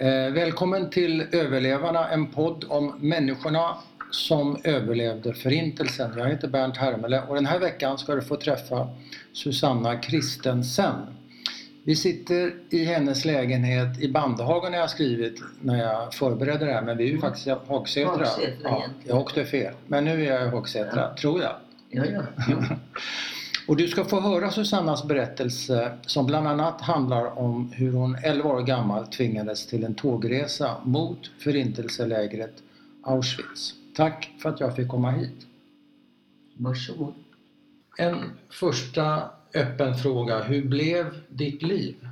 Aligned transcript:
Eh, 0.00 0.32
välkommen 0.32 0.90
till 0.90 1.26
Överlevarna, 1.32 2.08
en 2.08 2.26
podd 2.26 2.64
om 2.68 2.94
människorna 3.00 3.76
som 4.10 4.58
överlevde 4.64 5.34
Förintelsen. 5.34 6.18
Jag 6.18 6.28
heter 6.28 6.48
Bernt 6.48 6.76
Hermele 6.76 7.22
och 7.28 7.34
den 7.34 7.46
här 7.46 7.58
veckan 7.58 7.98
ska 7.98 8.14
du 8.14 8.22
få 8.22 8.36
träffa 8.36 8.88
Susanna 9.32 9.96
Kristensen. 9.96 10.94
Vi 11.84 11.96
sitter 11.96 12.52
i 12.70 12.84
hennes 12.84 13.24
lägenhet 13.24 14.02
i 14.02 14.08
Bandehagen 14.08 14.72
har 14.72 14.80
jag 14.80 14.90
skrivit 14.90 15.42
när 15.60 15.78
jag 15.78 16.14
förberedde 16.14 16.64
det 16.64 16.72
här 16.72 16.82
men 16.82 16.96
vi 16.96 17.04
är 17.04 17.12
ju 17.12 17.18
faktiskt 17.18 17.46
i 17.46 17.50
Hagsätra. 17.66 18.10
Hagsätra 18.10 18.54
ja, 18.62 18.84
jag 19.04 19.18
åkte 19.18 19.44
fel. 19.44 19.74
Men 19.86 20.04
nu 20.04 20.26
är 20.26 20.34
jag 20.34 20.46
i 20.46 20.50
Hagsätra, 20.50 21.14
tror 21.14 21.42
jag. 21.42 21.52
Ja, 21.90 22.04
ja. 22.06 22.22
Och 23.70 23.76
du 23.76 23.88
ska 23.88 24.04
få 24.04 24.20
höra 24.20 24.50
Susannas 24.50 25.04
berättelse 25.04 25.98
som 26.06 26.26
bland 26.26 26.48
annat 26.48 26.80
handlar 26.80 27.38
om 27.38 27.72
hur 27.72 27.92
hon 27.92 28.14
11 28.14 28.48
år 28.48 28.62
gammal 28.62 29.06
tvingades 29.06 29.66
till 29.66 29.84
en 29.84 29.94
tågresa 29.94 30.80
mot 30.84 31.30
förintelselägret 31.38 32.62
Auschwitz. 33.02 33.74
Tack 33.94 34.30
för 34.42 34.48
att 34.48 34.60
jag 34.60 34.76
fick 34.76 34.88
komma 34.88 35.10
hit. 35.10 35.46
Varsågod. 36.54 37.14
En 37.98 38.38
första 38.48 39.30
öppen 39.54 39.96
fråga. 39.96 40.42
Hur 40.42 40.64
blev 40.64 41.20
ditt 41.28 41.62
liv? 41.62 42.08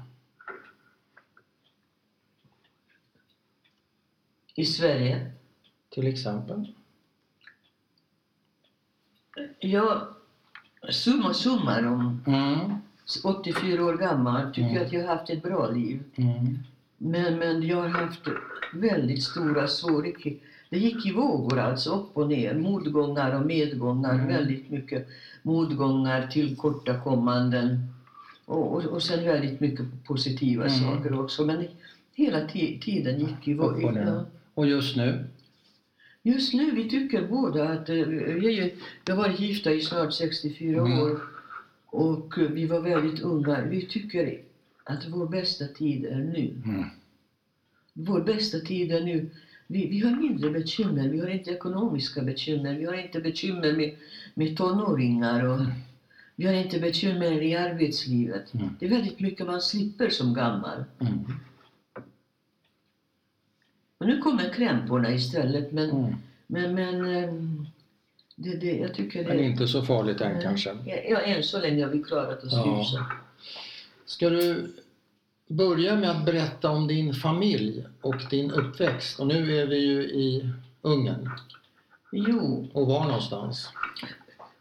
I 4.55 4.65
Sverige? 4.65 5.31
Till 5.91 6.07
exempel? 6.07 6.73
Ja, 9.59 10.18
summa 10.93 11.35
summarum. 11.35 12.21
Mm. 12.27 12.59
84 13.25 13.85
år 13.85 13.95
gammal. 13.97 14.53
Tycker 14.53 14.71
Mm. 14.71 14.87
att 14.87 14.93
jag 14.93 15.01
har 15.07 15.17
haft 15.17 15.31
ett 15.31 15.43
bra 15.43 15.71
liv. 15.71 16.03
Mm. 16.17 16.59
Men, 16.99 17.39
men 17.39 17.63
jag 17.67 17.77
har 17.77 17.89
haft 17.89 18.21
väldigt 18.73 19.23
stora 19.23 19.67
svårigheter. 19.69 20.35
Det 20.71 20.79
gick 20.79 21.07
i 21.07 21.13
vågor 21.13 21.59
alltså, 21.59 21.91
upp 21.91 22.17
och 22.17 22.29
ner. 22.29 22.55
Motgångar 22.55 23.41
och 23.41 23.47
medgångar. 23.47 24.15
Mm. 24.15 24.27
Väldigt 24.29 24.71
mycket 24.71 25.09
motgångar, 25.43 26.27
tillkortakommanden. 26.27 27.95
Och, 28.45 28.73
och, 28.75 28.85
och 28.85 29.03
sen 29.03 29.25
väldigt 29.25 29.61
mycket 29.61 29.87
positiva 30.07 30.65
Mm. 30.67 30.81
saker 30.81 31.21
också. 31.21 31.45
Men 31.47 31.65
hela 32.15 32.39
ti- 32.39 32.81
tiden 32.81 33.21
gick 33.21 33.49
i 33.49 33.55
vågor. 33.55 34.25
Och 34.55 34.67
just 34.67 34.97
nu? 34.97 35.25
Just 36.29 36.55
nu, 36.55 36.71
vi 36.71 36.89
tycker 36.91 37.27
båda 37.29 37.69
att... 37.69 37.89
eh, 37.89 37.95
Vi, 37.95 38.75
vi 39.07 39.13
har 39.13 39.17
varit 39.17 39.41
gifta 39.41 39.73
i 39.73 39.81
snart 39.81 40.13
64 40.15 40.81
Mm. 40.81 40.99
år. 40.99 41.21
Och 41.87 42.39
eh, 42.39 42.51
vi 42.51 42.67
var 42.67 42.81
väldigt 42.81 43.21
unga. 43.21 43.61
Vi 43.65 43.87
tycker 43.87 44.41
att 44.85 45.07
vår 45.09 45.27
bästa 45.27 45.65
tid 45.67 46.05
är 46.05 46.19
nu. 46.21 46.47
Mm. 46.65 46.85
Vår 47.93 48.21
bästa 48.21 48.59
tid 48.59 48.93
är 48.93 49.01
nu. 49.01 49.31
Vi, 49.67 49.87
vi 49.87 50.01
har 50.01 50.17
mindre 50.17 50.51
bekymmer. 50.51 51.09
Vi 51.09 51.19
har 51.21 51.29
inte 51.29 51.51
ekonomiska 51.51 52.23
bekymmer. 52.23 52.75
Vi 52.75 52.85
har 52.85 52.95
inte 52.95 53.21
bekymmer 53.21 53.73
med, 53.73 53.91
med 54.35 54.57
tonåringar. 54.57 55.43
Och 55.45 55.61
Mm. 55.61 55.73
Vi 56.41 56.47
har 56.47 56.55
inte 56.55 56.79
bekymmer 56.79 57.43
i 57.43 57.55
arbetslivet. 57.55 58.55
Mm. 58.55 58.69
Det 58.79 58.87
är 58.87 58.91
väldigt 58.91 59.21
mycket 59.21 59.47
man 59.47 59.61
slipper 59.61 60.09
som 60.11 60.35
gammal. 60.35 60.85
Mm. 61.01 61.25
Men 63.99 64.09
nu 64.09 64.19
kommer 64.19 64.53
krämporna 64.53 65.11
istället. 65.15 65.73
Men, 65.73 65.91
Mm. 65.91 66.15
men, 66.47 66.75
men 66.75 67.05
ehm, 67.17 67.67
det, 68.37 68.57
det, 68.57 68.77
jag 68.77 68.95
tycker 68.95 69.23
det 69.25 69.29
Men 69.29 69.45
inte 69.45 69.69
så 69.69 69.83
farligt 69.83 70.21
än 70.21 70.33
Nej. 70.33 70.43
kanske? 70.43 70.71
Ja, 71.11 71.21
än 71.21 71.43
så 71.43 71.61
länge 71.61 71.85
har 71.85 71.93
vi 71.93 72.03
klarat 72.03 72.45
oss 72.45 72.53
Ja. 72.53 72.79
hyfsat. 72.79 73.07
Ska 74.07 74.31
du 74.31 74.73
börja 75.47 75.97
med 75.97 76.11
att 76.11 76.25
berätta 76.25 76.71
om 76.71 76.87
din 76.87 77.15
familj 77.15 77.85
och 78.01 78.15
din 78.31 78.51
uppväxt? 78.51 79.21
Och 79.21 79.27
nu 79.27 79.57
är 79.59 79.67
vi 79.67 79.77
ju 79.79 80.03
i 80.03 80.51
Ungern. 80.83 81.31
Jo, 82.13 82.69
Och 82.73 82.87
var 82.87 83.05
någonstans? 83.05 83.69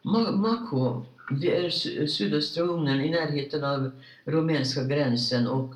Ma- 0.04 0.36
Mako, 0.36 1.06
det 1.42 1.66
är 1.66 1.70
sy- 1.70 2.08
sydöstra 2.08 2.64
Ungern 2.64 3.02
i 3.02 3.10
närheten 3.10 3.64
av 3.64 3.92
rumänska 4.26 4.84
gränsen 4.84 5.48
och 5.48 5.74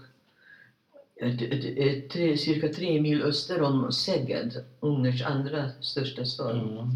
tre, 2.12 2.38
cirka 2.38 2.68
tre 2.74 3.02
mil 3.02 3.22
öster 3.22 3.62
om 3.62 3.92
Szeged, 3.92 4.64
Ungerns 4.80 5.22
andra 5.22 5.70
största 5.82 6.26
stad. 6.26 6.56
Mm. 6.58 6.88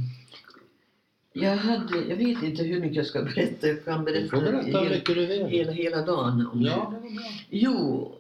Jag, 1.34 1.58
hade, 1.58 1.98
jag 2.10 2.16
vet 2.16 2.44
inte 2.44 2.64
hur 2.64 2.80
mycket 2.82 2.96
jag 2.96 3.06
ska 3.06 3.22
berätta. 3.22 3.68
Jag 3.68 3.86
kan 3.86 4.06
berätta, 4.06 4.38
berätta 4.42 5.14
hur 5.14 5.48
hela, 5.48 5.72
hela, 5.72 6.02
dagen 6.02 6.48
om 6.54 6.62
Ja, 6.62 6.94
det. 7.04 7.10
Jo, 7.50 8.12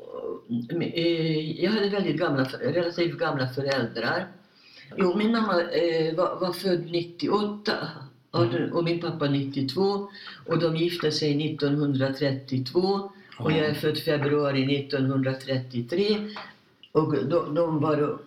eh, 0.93 1.63
jag 1.63 1.71
hade 1.71 1.89
väldigt 1.89 2.17
gamla, 2.17 2.43
relativt 2.61 3.17
gamla 3.19 3.47
föräldrar. 3.49 4.27
Jo, 4.97 5.17
min 5.17 5.31
mamma 5.31 5.61
eh, 5.61 6.15
var, 6.15 6.39
var 6.39 6.53
född 6.53 6.91
98 6.91 7.73
och, 8.31 8.45
den- 8.47 8.71
och 8.71 8.83
min 8.83 8.99
pappa 9.01 9.27
92 9.27 10.07
och 10.45 10.59
de 10.59 10.75
gifte 10.77 11.11
sig 11.11 11.45
1932 11.55 13.11
och 13.39 13.51
jag 13.51 13.59
är 13.59 13.73
född 13.73 13.97
februari 13.97 14.75
1933 14.79 16.17
och 16.91 17.13
de, 17.25 17.55
de 17.55 17.79
var 17.79 18.17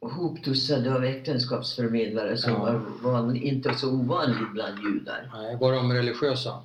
hoptussade 0.00 0.94
av 0.94 1.04
äktenskapsförmedlare 1.04 2.36
som 2.36 2.52
Ja. 2.52 2.58
var 2.58 2.82
van, 3.12 3.36
inte 3.36 3.74
så 3.74 3.92
ovanligt 3.92 4.52
bland 4.52 4.78
judar. 4.82 5.30
Nej, 5.34 5.56
var 5.60 5.72
de 5.72 5.92
religiösa? 5.92 6.62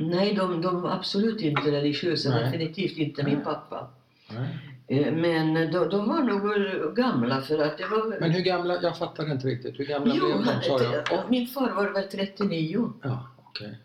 Nej, 0.00 0.34
de, 0.34 0.62
de 0.62 0.80
var 0.82 0.90
absolut 0.90 1.40
inte 1.40 1.70
religiösa, 1.70 2.30
Nej. 2.30 2.44
definitivt 2.44 2.96
inte 2.98 3.22
min 3.24 3.40
pappa. 3.44 3.88
Nej. 4.30 4.58
Eh, 4.88 5.12
Men 5.12 5.54
de, 5.72 5.88
de 5.88 6.08
var 6.08 6.22
nog 6.22 6.96
gamla 6.96 7.40
för 7.40 7.58
att 7.58 7.78
det 7.78 7.86
var... 7.86 8.20
Men 8.20 8.30
hur 8.30 8.40
gamla? 8.40 8.82
Jag 8.82 8.98
fattar 8.98 9.32
inte 9.32 9.46
riktigt. 9.46 9.78
Hur 9.80 9.84
gamla 9.84 10.14
jo, 10.16 10.26
blev 10.26 10.38
de? 10.46 10.62
Sa 10.62 10.82
jag? 11.10 11.30
min 11.30 11.46
far 11.46 11.70
var 11.70 11.88
väl 11.92 12.08
39. 12.08 12.92
Ja, 13.02 13.28
okej. 13.36 13.78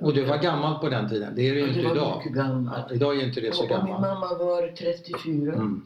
Och 0.00 0.14
du 0.14 0.24
var 0.24 0.38
gammal 0.38 0.78
på 0.78 0.88
den 0.88 1.08
tiden? 1.08 1.32
Det 1.36 1.48
är 1.48 1.54
du 1.54 1.60
ju 1.60 1.68
inte 1.68 1.80
det 1.80 1.90
idag. 1.90 2.22
idag 2.92 3.16
är 3.16 3.26
inte 3.26 3.40
det 3.40 3.54
så 3.54 3.62
och 3.62 3.84
min 3.84 3.92
mamma 3.92 4.34
var 4.38 4.76
34. 4.76 5.52
Mm. 5.52 5.82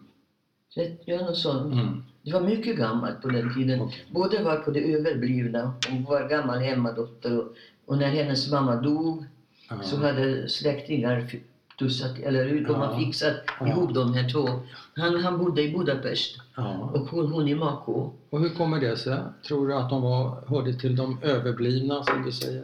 30, 0.75 0.97
ja, 1.05 1.17
något 1.17 1.37
sånt. 1.37 1.73
Mm. 1.73 2.05
Det 2.23 2.33
var 2.33 2.41
mycket 2.41 2.77
gammalt 2.77 3.23
på 3.23 3.29
den 3.29 3.55
tiden. 3.55 3.81
Okej. 3.81 4.05
Både 4.11 4.43
var 4.43 4.57
på 4.57 4.71
det 4.71 4.93
överblivna, 4.93 5.73
hon 5.91 6.05
var 6.05 6.29
gammal 6.29 6.59
hemmadotter 6.59 7.39
och, 7.39 7.53
och 7.87 7.99
när 7.99 8.09
hennes 8.09 8.51
mamma 8.51 8.77
dog 8.77 9.25
Ja. 9.71 9.83
så 9.83 9.97
hade 9.97 10.49
släktingar 10.49 11.31
fi- 11.79 11.85
tussat, 11.85 12.19
eller 12.19 12.61
de 12.67 12.75
har 12.75 12.99
fixat 12.99 13.35
Ja. 13.61 13.69
ihop 13.69 13.95
de 13.95 14.15
här 14.15 14.29
två. 14.29 14.49
Han, 14.97 15.17
han 15.25 15.39
bodde 15.39 15.63
i 15.63 15.73
Budapest 15.73 16.37
Ja. 16.57 16.91
och 16.95 17.01
hon, 17.09 17.33
hon 17.33 17.49
i 17.49 17.55
Mako. 17.55 18.11
Och 18.31 18.41
hur 18.41 18.49
kommer 18.49 18.81
det 18.81 18.97
sig? 18.97 19.19
Tror 19.49 19.69
du 19.69 19.75
att 19.75 19.91
de 19.91 20.03
var, 20.03 20.45
hörde 20.49 20.73
till 20.73 20.97
de 20.97 21.19
överblivna 21.23 22.03
som 22.05 22.23
du 22.25 22.33
säger? 22.33 22.63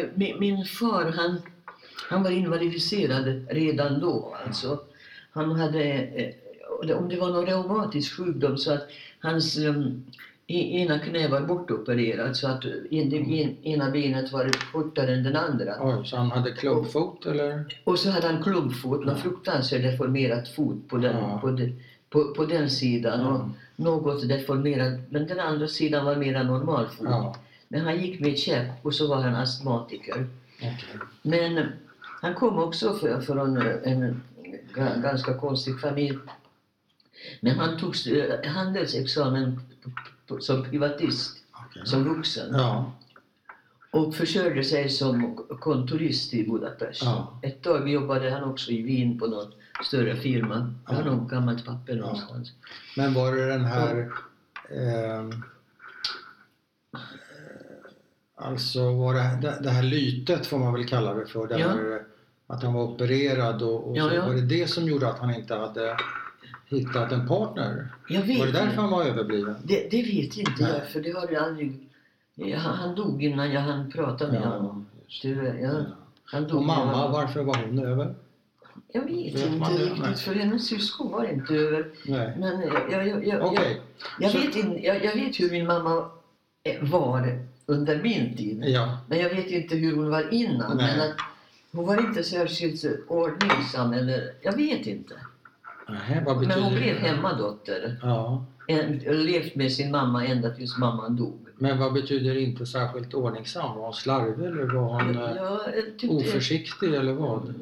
Eh, 0.00 0.04
min, 0.14 0.40
min 0.40 0.64
far 0.64 1.12
han, 1.16 1.36
han 2.10 2.22
var 2.22 2.30
invalidiserad 2.30 3.46
redan 3.50 4.00
då. 4.00 4.34
Alltså. 4.46 4.78
Han 5.32 5.52
hade, 5.52 5.82
eh, 5.82 6.96
om 6.98 7.08
det 7.08 7.16
var 7.16 7.28
någon 7.28 7.46
reumatisk 7.46 8.16
sjukdom 8.16 8.58
så 8.58 8.72
att 8.72 8.88
hans 9.20 9.58
um, 9.58 10.04
ena 10.56 10.98
knä 10.98 11.28
var 11.28 11.40
bortopererat 11.40 12.36
så 12.36 12.48
att 12.48 12.64
en, 12.90 13.12
ena 13.64 13.90
benet 13.90 14.32
var 14.32 14.50
kortare 14.72 15.14
än 15.14 15.22
den 15.24 15.36
andra. 15.36 15.74
Oj, 15.80 16.06
så 16.06 16.16
han 16.16 16.30
hade 16.30 16.50
klubbfot 16.52 17.26
eller? 17.26 17.78
Och 17.84 17.98
så 17.98 18.10
hade 18.10 18.26
han 18.26 18.42
klubbfot, 18.42 19.00
någon 19.00 19.08
Ja. 19.16 19.22
fruktansvärt 19.22 19.82
deformerat 19.82 20.48
fot 20.48 20.88
på 20.88 20.96
den, 20.96 21.16
Ja. 21.16 21.38
på 21.38 21.50
de, 21.50 21.72
på, 22.10 22.34
på 22.34 22.44
den 22.44 22.70
sidan. 22.70 23.26
Och 23.26 23.38
Ja. 23.40 23.50
något 23.76 24.28
deformerat, 24.28 25.00
men 25.10 25.26
den 25.26 25.40
andra 25.40 25.68
sidan 25.68 26.04
var 26.04 26.16
mera 26.16 26.42
normal 26.42 26.86
fot. 26.86 27.06
Ja, 27.10 27.36
Men 27.68 27.80
han 27.80 28.00
gick 28.00 28.20
med 28.20 28.38
käpp 28.38 28.66
och 28.86 28.94
så 28.94 29.06
var 29.08 29.16
han 29.16 29.34
astmatiker. 29.34 30.26
okej. 30.56 30.76
Men 31.22 31.66
han 32.22 32.34
kom 32.34 32.58
också 32.58 32.94
från 33.26 33.56
en 33.84 34.22
ga- 34.74 35.02
ganska 35.02 35.34
konstig 35.34 35.80
familj. 35.80 36.18
Men 37.40 37.56
han 37.58 37.78
tog 37.78 37.94
eh, 38.16 38.50
handelsexamen 38.50 39.60
som 40.40 40.64
privatist, 40.64 41.36
Okej. 41.52 41.82
som 41.86 42.04
vuxen. 42.04 42.54
Ja, 42.54 42.92
Och 43.90 44.14
försörjde 44.14 44.64
sig 44.64 44.88
som 44.88 45.36
kontorist 45.60 46.34
i 46.34 46.46
Budapest. 46.50 47.02
Ja. 47.02 47.40
Ett 47.42 47.62
tag 47.62 47.88
jobbade 47.88 48.30
han 48.30 48.44
också 48.50 48.70
i 48.70 48.82
Wien 48.82 49.18
på 49.18 49.26
någon 49.26 49.52
större 49.84 50.16
firma. 50.16 50.74
Jag 50.88 50.94
har 50.94 51.04
Ja. 51.04 51.10
något 51.14 51.30
gammalt 51.30 51.64
papper 51.66 51.92
Ja. 51.96 52.00
någonstans. 52.00 52.52
men 52.96 53.14
var 53.14 53.32
det 53.36 53.46
den 53.46 53.64
här... 53.64 54.10
ehm, 54.70 55.30
eh, 55.30 55.38
alltså 58.36 58.92
var 58.94 59.14
det, 59.14 59.58
det, 59.62 59.70
här 59.70 59.82
lytet 59.82 60.46
får 60.46 60.58
man 60.58 60.72
väl 60.74 60.88
kalla 60.88 61.14
det 61.14 61.26
för. 61.26 61.46
Det 61.46 61.58
Ja. 61.58 61.68
här, 61.68 62.02
att 62.46 62.62
han 62.62 62.72
var 62.74 62.82
opererad 62.82 63.62
och, 63.62 63.90
och 63.90 63.96
Ja, 63.96 64.08
så. 64.08 64.14
ja. 64.14 64.26
Var 64.26 64.34
det 64.34 64.40
det 64.46 64.66
som 64.70 64.84
gjorde 64.88 65.08
att 65.08 65.18
han 65.18 65.34
inte 65.34 65.54
hade 65.54 65.96
hittat 66.68 67.12
en 67.12 67.28
partner? 67.28 67.88
Jag 68.08 68.22
vet 68.22 68.38
Var 68.38 68.46
det 68.46 68.52
därför 68.52 68.76
han 68.82 68.90
var 68.90 69.04
överbliven? 69.04 69.54
Det, 69.64 69.88
det 69.90 70.02
vet 70.02 70.36
inte 70.36 70.52
Nej. 70.62 70.72
jag, 70.78 70.88
för 70.88 71.00
det 71.00 71.10
har 71.10 71.28
jag 71.32 71.42
aldrig... 71.42 71.72
Ja, 72.34 72.58
Han, 72.58 72.94
dog 72.94 73.22
innan 73.24 73.52
jag 73.52 73.60
hann 73.60 73.90
prata 73.92 74.26
med 74.32 74.40
honom. 74.42 74.86
just 75.06 75.22
Tyvärr, 75.22 75.58
ja. 75.62 75.68
det. 75.72 75.86
Han 76.24 76.42
dog 76.42 76.50
Och 76.56 76.62
jag 76.62 76.66
mamma, 76.66 76.92
var- 76.92 77.10
varför 77.22 77.42
var 77.42 77.54
hon 77.66 77.78
över? 77.78 78.14
Jag 78.92 79.00
vet 79.02 79.34
Vet 79.34 79.46
inte? 79.46 79.58
Nej. 79.70 79.78
riktigt, 79.78 80.18
för 80.20 80.34
hennes 80.34 80.66
syskon 80.66 81.12
var 81.12 81.24
inte 81.24 81.54
över. 81.54 81.86
Nej. 82.06 82.36
Men 82.38 82.60
jag, 82.60 82.92
jag, 82.92 83.08
jag, 83.08 83.26
jag, 83.26 83.78
jag, 84.20 84.32
vet 84.32 84.56
in, 84.56 84.78
jag, 84.82 85.04
jag 85.04 85.14
vet 85.14 85.40
hur 85.40 85.50
min 85.50 85.66
mamma 85.66 86.10
eh, 86.62 86.82
var 86.90 87.38
under 87.66 88.02
min 88.02 88.36
tid. 88.36 88.64
Ja. 88.66 88.98
Men 89.08 89.18
jag 89.18 89.30
vet 89.30 89.46
inte 89.46 89.76
hur 89.76 89.96
hon 89.96 90.10
var 90.10 90.34
innan. 90.34 90.76
Nej. 90.76 90.96
Men 90.96 91.10
att 91.10 91.16
hon 91.72 91.86
var 91.86 92.08
inte 92.08 92.22
särskilt 92.24 92.84
ordningsam 93.08 93.92
eller, 93.92 94.32
jag 94.42 94.56
vet 94.56 94.86
inte. 94.86 95.14
Nähä, 95.88 96.22
vad 96.26 96.38
betyder 96.38 96.54
Men 96.56 96.64
hon 96.64 96.74
blev 96.74 96.94
det? 96.94 97.08
hemmadotter. 97.08 97.96
Ja. 98.02 98.44
En, 98.66 98.98
levt 99.26 99.54
med 99.54 99.72
sin 99.72 99.90
mamma 99.90 100.26
ända 100.26 100.50
tills 100.50 100.78
mamman 100.78 101.16
dog. 101.16 101.38
Men 101.58 101.78
vad 101.78 101.92
betyder 101.92 102.36
inte 102.36 102.66
särskilt 102.66 103.14
ordningsam? 103.14 103.76
Var 103.76 103.84
hon 103.84 103.94
slarvig 103.94 104.46
eller 104.46 104.64
var 104.74 104.82
hon 105.04 105.16
eh, 105.16 105.72
tyckte, 105.98 106.16
oförsiktig 106.16 106.94
eller 106.94 107.12
vad? 107.12 107.54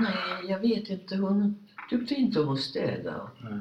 Nej, 0.00 0.12
jag 0.48 0.58
vet 0.58 0.88
inte. 0.90 1.16
Hon 1.16 1.56
tyckte 1.90 2.14
inte 2.14 2.40
om 2.40 2.48
att 2.52 2.60
städa. 2.60 3.14
Nej. 3.38 3.52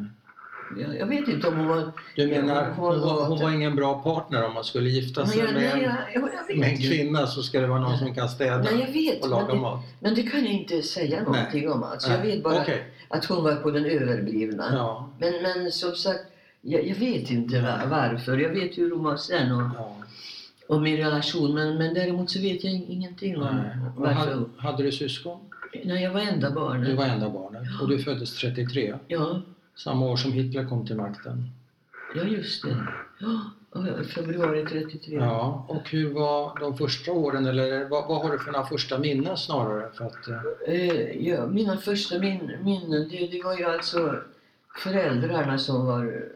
Jag, 0.78 0.98
jag 0.98 1.06
vet 1.06 1.28
inte 1.28 1.48
om 1.48 1.58
hon 1.58 1.68
var... 1.68 1.92
Du 2.16 2.28
menar, 2.28 2.70
hon 2.70 3.02
var, 3.02 3.26
hon 3.28 3.40
var- 3.40 3.52
ingen 3.52 3.76
bra 3.76 4.04
partner 4.04 4.46
om 4.46 4.54
man 4.54 4.64
skulle 4.64 4.90
gifta 4.90 5.22
Nej, 5.22 5.30
sig 5.30 5.40
jag, 5.40 5.54
med 5.54 5.62
nej, 5.76 5.84
en, 6.16 6.22
jag, 6.50 6.58
med 6.58 6.70
en 6.70 6.78
kvinna 6.78 7.28
så 7.28 7.44
ska 7.44 7.62
det 7.62 7.68
vara 7.68 7.80
någon 7.80 7.98
som 7.98 8.16
kan 8.16 8.30
städa 8.30 8.58
Nej, 8.58 8.80
jag 8.88 8.94
vet. 8.94 9.24
och 9.24 9.30
Men 9.30 9.40
laga 9.40 9.54
det, 9.54 9.60
mat. 9.60 9.80
men 10.00 10.16
det 10.16 10.24
kan 10.24 10.40
jag 10.46 10.54
inte 10.54 10.82
säga 10.82 11.24
någonting 11.24 11.72
om. 11.72 11.84
Alltså, 11.84 12.10
jag 12.12 12.20
Nej. 12.20 12.36
vet 12.36 12.44
bara 12.44 12.62
Okej. 12.62 12.84
Att 13.14 13.26
hon 13.26 13.44
var 13.44 13.56
på 13.56 13.72
den 13.72 13.86
överblivna. 13.86 14.66
Ja. 14.74 15.10
Men, 15.20 15.34
men 15.44 15.72
som 15.72 15.96
sagt, 15.96 16.20
jag, 16.62 16.88
jag 16.88 16.96
vet 16.96 17.32
inte 17.32 17.62
va- 17.62 17.82
varför. 17.90 18.38
Jag 18.38 18.50
vet 18.50 18.78
hur 18.78 18.92
hon 18.92 19.04
var 19.04 19.18
sen 19.18 19.52
och, 19.52 19.62
ja. 19.78 19.96
och 20.68 20.82
min 20.82 20.98
relation. 20.98 21.54
Men, 21.54 21.78
men 21.78 21.94
däremot 21.94 22.30
så 22.30 22.40
vet 22.42 22.64
jag 22.64 22.74
ingenting 22.74 23.38
om 23.38 23.56
Nej. 23.56 23.78
Och 23.96 24.02
varför. 24.02 24.14
hade, 24.32 24.46
hade 24.58 24.84
du 24.84 24.92
syskon? 24.92 25.40
Nej, 25.86 26.04
jag 26.04 26.12
var 26.12 26.22
enda 26.22 26.52
barnet. 26.52 26.86
Du 26.90 26.94
var 26.96 27.06
enda 27.06 27.30
barnet 27.30 27.82
och 27.82 27.90
du 27.90 28.00
föddes 28.00 28.36
33, 28.38 28.96
Ja, 29.08 29.42
samma 29.76 30.06
år 30.06 30.16
som 30.18 30.32
Hitler 30.32 30.66
kom 30.66 30.88
till 30.88 30.96
makten. 30.96 31.50
ja, 32.16 32.24
just 32.24 32.64
det. 32.64 32.78
Ja, 33.20 33.42
februari 34.16 34.66
33. 34.66 35.16
Ja, 35.16 35.66
och 35.68 35.90
hur 35.90 36.14
var 36.14 36.60
de 36.60 36.78
första 36.78 37.12
åren 37.12 37.46
eller 37.46 37.90
vad, 37.90 38.08
vad 38.08 38.22
har 38.22 38.32
du 38.32 38.40
för 38.40 38.52
några 38.52 38.66
första 38.66 38.98
minnen 39.00 39.38
snarare? 39.38 39.90
För 39.94 40.06
att, 40.06 40.28
eh, 40.28 40.42
Eh, 40.68 41.28
ja, 41.28 41.48
mina 41.48 41.78
första 41.78 42.20
min, 42.20 42.52
minnen, 42.64 43.10
det, 43.10 43.28
det 43.28 43.44
var 43.44 43.58
ju 43.58 43.66
alltså 43.66 44.18
föräldrarna 44.84 45.58
som 45.58 45.86
var, 45.86 46.30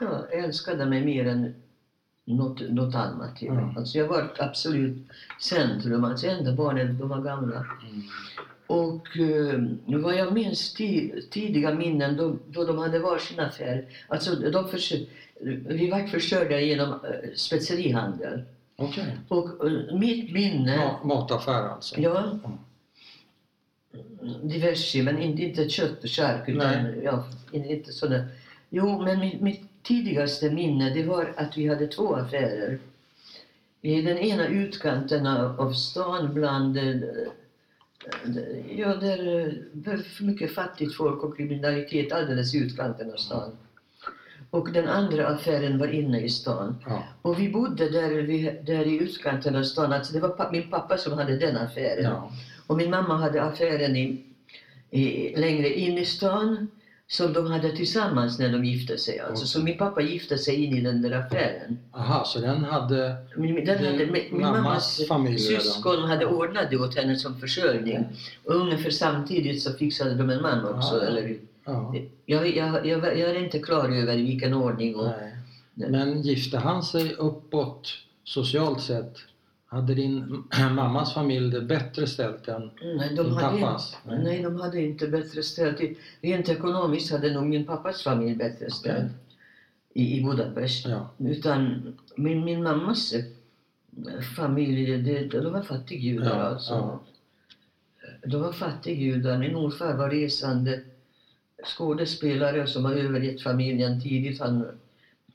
ja, 0.00 0.26
älskade 0.30 0.86
mig 0.86 1.04
mer 1.04 1.26
än 1.26 1.54
något, 2.24 2.60
något 2.60 2.94
annat. 2.94 3.42
ju. 3.42 3.48
Mm. 3.48 3.76
Alltså 3.76 3.98
jag 3.98 4.08
var 4.08 4.32
absolut 4.38 4.96
centrum, 5.40 6.04
alltså 6.04 6.26
enda 6.26 6.52
barnet, 6.52 6.98
de 6.98 7.08
var 7.08 7.20
gamla. 7.20 7.56
mm, 7.56 8.02
Och 8.68 9.16
eh, 9.18 9.60
vad 9.86 10.14
jag 10.16 10.32
minns 10.32 10.74
ti, 10.74 11.22
tidiga 11.30 11.74
minnen 11.74 12.16
då, 12.16 12.36
då 12.46 12.64
de 12.64 12.78
hade 12.78 12.98
varsin 12.98 13.40
affär. 13.40 13.84
Alltså 14.08 14.34
de 14.34 14.68
vi 15.68 15.90
var 15.90 16.06
försörjda 16.06 16.60
genom 16.60 16.90
eh, 16.92 17.30
specerihandel. 17.34 18.42
Okej. 18.76 19.16
Och 19.28 19.66
eh, 19.66 19.94
mitt 19.94 20.32
minne... 20.32 20.76
Ma- 20.76 21.06
mataffär 21.06 21.62
alltså? 21.68 22.00
Ja. 22.00 22.38
Diverse, 24.42 25.02
men 25.02 25.18
inte, 25.18 25.42
inte 25.42 25.68
kött 25.68 26.08
och. 26.08 26.48
Utan, 26.48 26.82
Nej. 26.82 27.00
ja, 27.04 27.24
inte 27.52 27.92
sådär. 27.92 28.26
Jo, 28.70 29.02
men 29.02 29.20
mitt, 29.20 29.40
mitt 29.40 29.82
tidigaste 29.82 30.50
minne 30.50 30.94
det 30.94 31.02
var 31.02 31.34
att 31.36 31.58
vi 31.58 31.68
hade 31.68 31.86
två 31.86 32.14
affärer. 32.14 32.78
I 33.82 34.02
den 34.02 34.18
ena 34.18 34.46
utkanten 34.46 35.26
av, 35.26 35.60
av 35.60 35.72
stan 35.72 36.34
bland 36.34 36.76
eh, 36.76 36.94
Ja, 38.76 38.94
där 38.94 39.46
eh, 39.46 39.52
var 39.72 39.96
för 39.96 40.24
mycket 40.24 40.54
fattigt 40.54 40.96
folk 40.96 41.22
och 41.22 41.36
kriminalitet 41.36 42.12
alldeles 42.12 42.54
i 42.54 42.58
utkanten 42.58 43.12
av 43.12 43.16
stan. 43.16 43.56
Och 44.50 44.72
den 44.72 44.88
andra 44.88 45.26
affären 45.26 45.78
var 45.78 45.86
inne 45.86 46.20
i 46.20 46.28
stan. 46.28 46.76
Ja. 46.86 47.02
Och 47.22 47.40
vi 47.40 47.48
bodde 47.48 47.90
där, 47.90 48.10
vi, 48.10 48.60
där 48.66 48.86
i 48.86 49.02
utkanten 49.02 49.56
av 49.56 49.62
stan. 49.62 49.92
Alltså 49.92 50.12
det 50.12 50.20
var 50.20 50.28
pa, 50.28 50.50
min 50.50 50.70
pappa 50.70 50.96
som 50.96 51.12
hade 51.12 51.36
den 51.36 51.56
affären. 51.56 52.04
ja. 52.04 52.32
Och 52.66 52.76
min 52.76 52.90
mamma 52.90 53.16
hade 53.16 53.42
affären 53.42 53.96
i, 53.96 54.24
i, 54.90 55.36
längre 55.36 55.68
in 55.68 55.98
i 55.98 56.04
stan 56.04 56.68
som 57.10 57.32
de 57.32 57.46
hade 57.50 57.76
tillsammans 57.76 58.38
när 58.38 58.52
de 58.52 58.64
gifte 58.64 58.98
sig. 58.98 59.20
Alltså. 59.20 59.46
Så 59.46 59.60
min 59.62 59.78
pappa 59.78 60.00
gifte 60.02 60.38
sig 60.38 60.64
in 60.64 60.74
i 60.76 60.80
den 60.80 61.02
där 61.02 61.10
affären. 61.10 61.78
Aha, 61.92 62.24
så 62.24 62.38
den 62.40 62.64
hade 62.64 63.16
Min, 63.36 63.54
den 63.54 63.64
Din 63.82 63.92
hade, 63.92 64.06
min, 64.06 64.40
mammas 64.40 65.00
mammas 65.08 65.48
redan. 65.48 65.62
syskon 65.62 66.04
hade 66.08 66.26
ordnat 66.26 66.70
det 66.70 66.76
åt 66.76 66.96
henne 66.96 67.16
som 67.16 67.38
försörjning. 67.40 68.04
Och 68.44 68.54
ungefär 68.54 68.90
samtidigt 68.90 69.62
så 69.62 69.72
fixade 69.72 70.14
de 70.14 70.30
en 70.30 70.42
man 70.42 70.64
också. 70.64 71.00
Ah. 71.00 71.06
Eller, 71.06 71.36
Ja. 71.64 71.94
jag, 72.26 72.56
jag, 72.56 72.86
jag, 72.86 73.18
jag 73.18 73.30
är 73.30 73.44
inte 73.44 73.58
klar 73.58 73.88
över 73.88 74.16
i 74.18 74.22
vilken 74.22 74.54
ordning. 74.54 74.96
Och. 74.96 75.10
Men 75.74 76.22
gifte 76.22 76.58
han 76.58 76.82
sig 76.82 77.14
uppåt 77.14 77.88
socialt 78.24 78.80
sett? 78.82 79.16
Hade 79.70 79.94
din 79.94 80.44
mammas 80.74 81.14
familj 81.14 81.50
det 81.50 81.60
bättre 81.60 82.06
ställt 82.06 82.48
än 82.48 82.70
Nej, 82.96 83.14
de 83.14 83.22
din 83.22 83.32
hade, 83.32 83.60
pappas? 83.60 83.96
inte, 84.04 84.18
nej, 84.18 84.42
de 84.42 84.56
hade 84.56 84.80
inte 84.82 85.08
bättre 85.08 85.42
ställt. 85.42 85.80
Rent 86.22 86.48
ekonomiskt 86.48 87.10
hade 87.12 87.32
nog 87.32 87.46
min 87.46 87.64
pappas 87.66 88.02
familj 88.02 88.34
bättre 88.34 88.70
ställt 88.70 89.12
i, 89.94 90.18
i 90.18 90.24
Budapest. 90.24 90.86
Ja. 90.86 91.10
Utan 91.18 91.92
min, 92.16 92.44
min 92.44 92.62
mammas 92.62 93.12
eh, 93.12 93.22
familj, 94.36 94.98
det, 94.98 95.22
de 95.24 95.52
var 95.52 95.62
fattigjudar 95.62 96.38
Ja, 96.38 96.42
alltså. 96.42 96.72
ja. 96.74 97.00
De 98.26 98.40
var 98.40 98.52
fattigjudar. 98.52 99.38
Min 99.38 99.52
morfar 99.54 99.94
var 99.94 100.10
resande 100.10 100.80
skådespelare 101.64 102.66
som 102.66 102.84
har 102.84 102.92
övergett 102.94 103.42
familjen 103.42 104.00
tidigt. 104.00 104.40
Han 104.40 104.66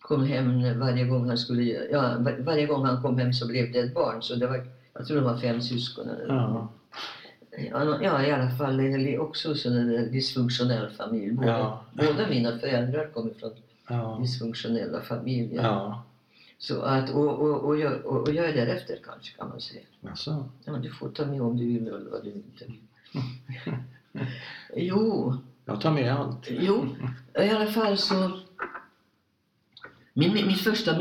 kom 0.07 0.23
hem 0.25 0.79
varje 0.79 1.05
gång 1.05 1.27
han 1.27 1.37
skulle, 1.37 1.63
ja, 1.63 2.01
var, 2.19 2.35
varje 2.39 2.65
gång 2.65 2.85
han 2.85 3.01
kom 3.01 3.17
hem 3.17 3.33
så 3.33 3.47
blev 3.47 3.71
det 3.71 3.79
ett 3.79 3.93
barn. 3.93 4.21
Så 4.21 4.35
det 4.35 4.47
var, 4.47 4.65
jag 4.93 5.05
tror 5.07 5.17
de 5.17 5.23
var 5.23 5.37
fem 5.37 5.61
syskon. 5.61 6.09
Ja. 6.27 6.67
Ja, 8.01 8.23
i 8.23 8.31
alla 8.31 8.49
fall 8.49 8.79
eller 8.79 9.19
också 9.19 9.53
där 9.53 10.09
dysfunktionell 10.11 10.89
familj. 10.89 11.31
Båda, 11.31 11.47
Ja. 11.47 11.83
båda 11.93 12.27
mina 12.29 12.57
föräldrar 12.59 13.07
kommer 13.13 13.33
från 13.33 13.51
Ja. 13.89 14.17
dysfunktionella 14.21 15.01
familjer. 15.01 15.63
Ja. 15.63 16.03
Så 16.57 16.81
att, 16.81 17.09
och, 17.09 17.39
och, 17.39 17.63
och, 17.65 17.79
jag, 17.79 18.05
och, 18.05 18.21
och 18.27 18.33
jag 18.33 18.45
är 18.49 18.53
därefter 18.65 18.97
kanske 19.03 19.37
kan 19.37 19.49
man 19.49 19.61
säga. 19.61 19.81
Alltså. 20.09 20.49
Ja, 20.65 20.73
du 20.73 20.89
får 20.91 21.09
ta 21.09 21.25
med 21.25 21.41
om 21.41 21.57
du 21.57 21.65
vill 21.65 21.87
eller 21.87 22.09
vad 22.11 22.23
du 22.23 22.29
inte 22.31 22.65
vill. 22.65 22.79
jo, 24.75 25.33
Jag 25.65 25.81
tar 25.81 25.91
med 25.91 26.13
allt. 26.15 26.47
jo, 26.49 26.85
i 27.39 27.49
alla 27.49 27.67
fall 27.67 27.97
så. 27.97 28.31
Min, 30.13 30.33
mitt 30.33 30.61
första 30.61 30.97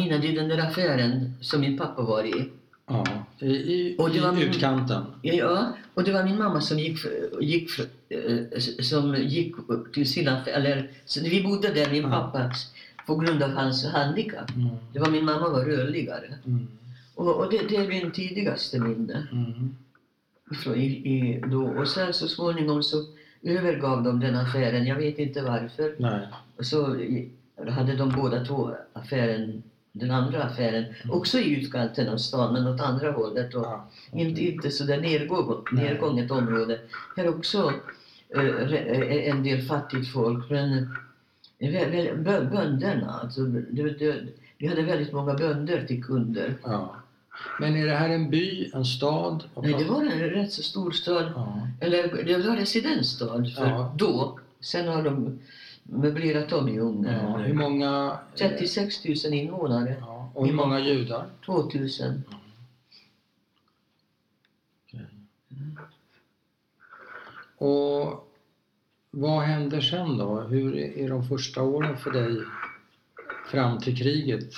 där 0.48 0.58
affären 0.58 1.32
som 1.40 1.60
min 1.60 1.78
pappa 1.78 2.02
var 2.02 2.24
i. 2.24 2.48
Ja. 2.86 3.04
I, 3.38 3.46
i, 3.46 3.96
Och 3.98 4.10
det 4.10 4.20
var 4.20 4.32
min- 4.32 4.42
utkanten. 4.48 5.04
Ja, 5.22 5.72
och 5.94 6.04
det 6.04 6.12
var 6.12 6.24
min 6.24 6.38
mamma 6.38 6.60
som 6.60 6.78
gick, 6.78 6.98
gick, 7.40 7.70
eh, 8.08 8.58
som 8.82 9.14
gick 9.16 9.54
till 9.94 10.08
sin 10.08 10.28
affär. 10.28 10.52
Eller, 10.52 10.90
så 11.04 11.20
vi 11.20 11.42
bodde 11.42 11.68
där, 11.74 11.90
min 11.90 12.02
Ja. 12.02 12.10
pappa, 12.10 12.50
på 13.06 13.16
grund 13.16 13.42
av 13.42 13.50
hans 13.50 13.86
handikapp. 13.86 14.50
Mm. 14.56 14.68
Det 14.92 14.98
var 14.98 15.10
min 15.10 15.24
mamma 15.24 15.48
var 15.48 15.64
rörligare. 15.64 16.34
Mm. 16.46 16.66
Och, 17.14 17.36
och 17.36 17.50
det, 17.50 17.60
det 17.68 17.76
är 17.76 17.88
min 17.88 18.10
tidigaste 18.12 18.78
minne. 18.80 19.26
Mm. 19.32 19.76
Från 20.62 20.74
i, 20.74 20.84
i, 20.86 21.42
då. 21.46 21.62
Och 21.68 21.88
sen 21.88 22.12
så 22.12 22.28
småningom 22.28 22.82
så 22.82 22.96
övergav 23.42 24.02
de 24.02 24.20
den 24.20 24.34
affären. 24.36 24.86
Jag 24.86 24.96
vet 24.96 25.18
inte 25.18 25.42
varför. 25.42 25.94
Nej. 25.98 26.20
Så 26.60 26.96
i- 27.66 27.70
hade 27.70 27.96
de 27.96 28.08
båda 28.08 28.44
två 28.44 28.70
affären, 28.92 29.62
den 29.92 30.10
andra 30.10 30.42
affären, 30.42 30.84
också 31.10 31.38
i 31.38 31.60
utkanten 31.60 32.08
av 32.08 32.16
stan, 32.16 32.52
men 32.52 32.66
åt 32.66 32.80
andra 32.80 33.12
hållet. 33.12 33.54
Och, 33.54 33.62
Ja. 33.64 33.88
inte, 34.12 34.40
inte 34.44 34.70
så 34.70 34.84
där 34.84 35.00
nergång, 35.00 35.64
Nej. 35.72 35.84
nergånget 35.84 36.30
område. 36.30 36.80
Här 37.16 37.28
också 37.28 37.72
eh, 38.36 38.72
eh, 38.72 39.28
en 39.30 39.42
del 39.42 39.62
fattigt 39.62 40.12
folk. 40.12 40.50
Men 40.50 40.88
eh, 41.58 42.14
bönderna, 42.52 43.20
alltså, 43.22 43.40
det, 43.44 43.90
det, 43.98 44.22
vi 44.58 44.66
hade 44.66 44.82
väldigt 44.82 45.12
många 45.12 45.34
bönder 45.34 45.84
till 45.86 46.04
kunder. 46.04 46.54
Ja. 46.64 46.96
Men 47.60 47.76
är 47.76 47.86
det 47.86 47.94
här 47.96 48.08
en 48.08 48.30
by, 48.30 48.70
en 48.74 48.84
stad? 48.84 49.44
Nej, 49.62 49.74
det 49.78 49.84
var 49.84 50.02
en 50.02 50.18
rätt 50.20 50.52
så 50.52 50.62
stor 50.62 50.90
stad. 50.90 51.32
Ja. 51.36 51.68
Eller 51.80 52.24
det 52.24 52.48
var 52.48 52.56
residensstad 52.56 53.44
för 53.56 53.66
Ja. 53.66 53.94
då. 53.98 54.38
Sen 54.60 54.88
har 54.88 55.02
de 55.02 55.38
möblerat 55.82 56.52
om 56.52 56.68
i 56.68 56.78
ugnen. 56.78 57.26
Ja. 57.26 57.36
Hur 57.36 57.54
många... 57.54 58.18
36 58.38 59.04
000 59.04 59.34
invånare. 59.34 59.96
Ja. 60.00 60.32
Och 60.34 60.46
hur 60.46 60.54
många 60.54 60.80
judar? 60.80 61.26
2000. 61.46 62.22
Och 67.56 68.28
vad 69.10 69.42
händer 69.42 69.80
sen 69.80 70.18
då? 70.18 70.40
Hur 70.40 70.76
är 70.76 71.08
de 71.08 71.28
första 71.28 71.62
åren 71.62 71.96
för 71.96 72.10
dig 72.10 72.44
fram 73.50 73.80
till 73.80 73.96
kriget? 73.96 74.54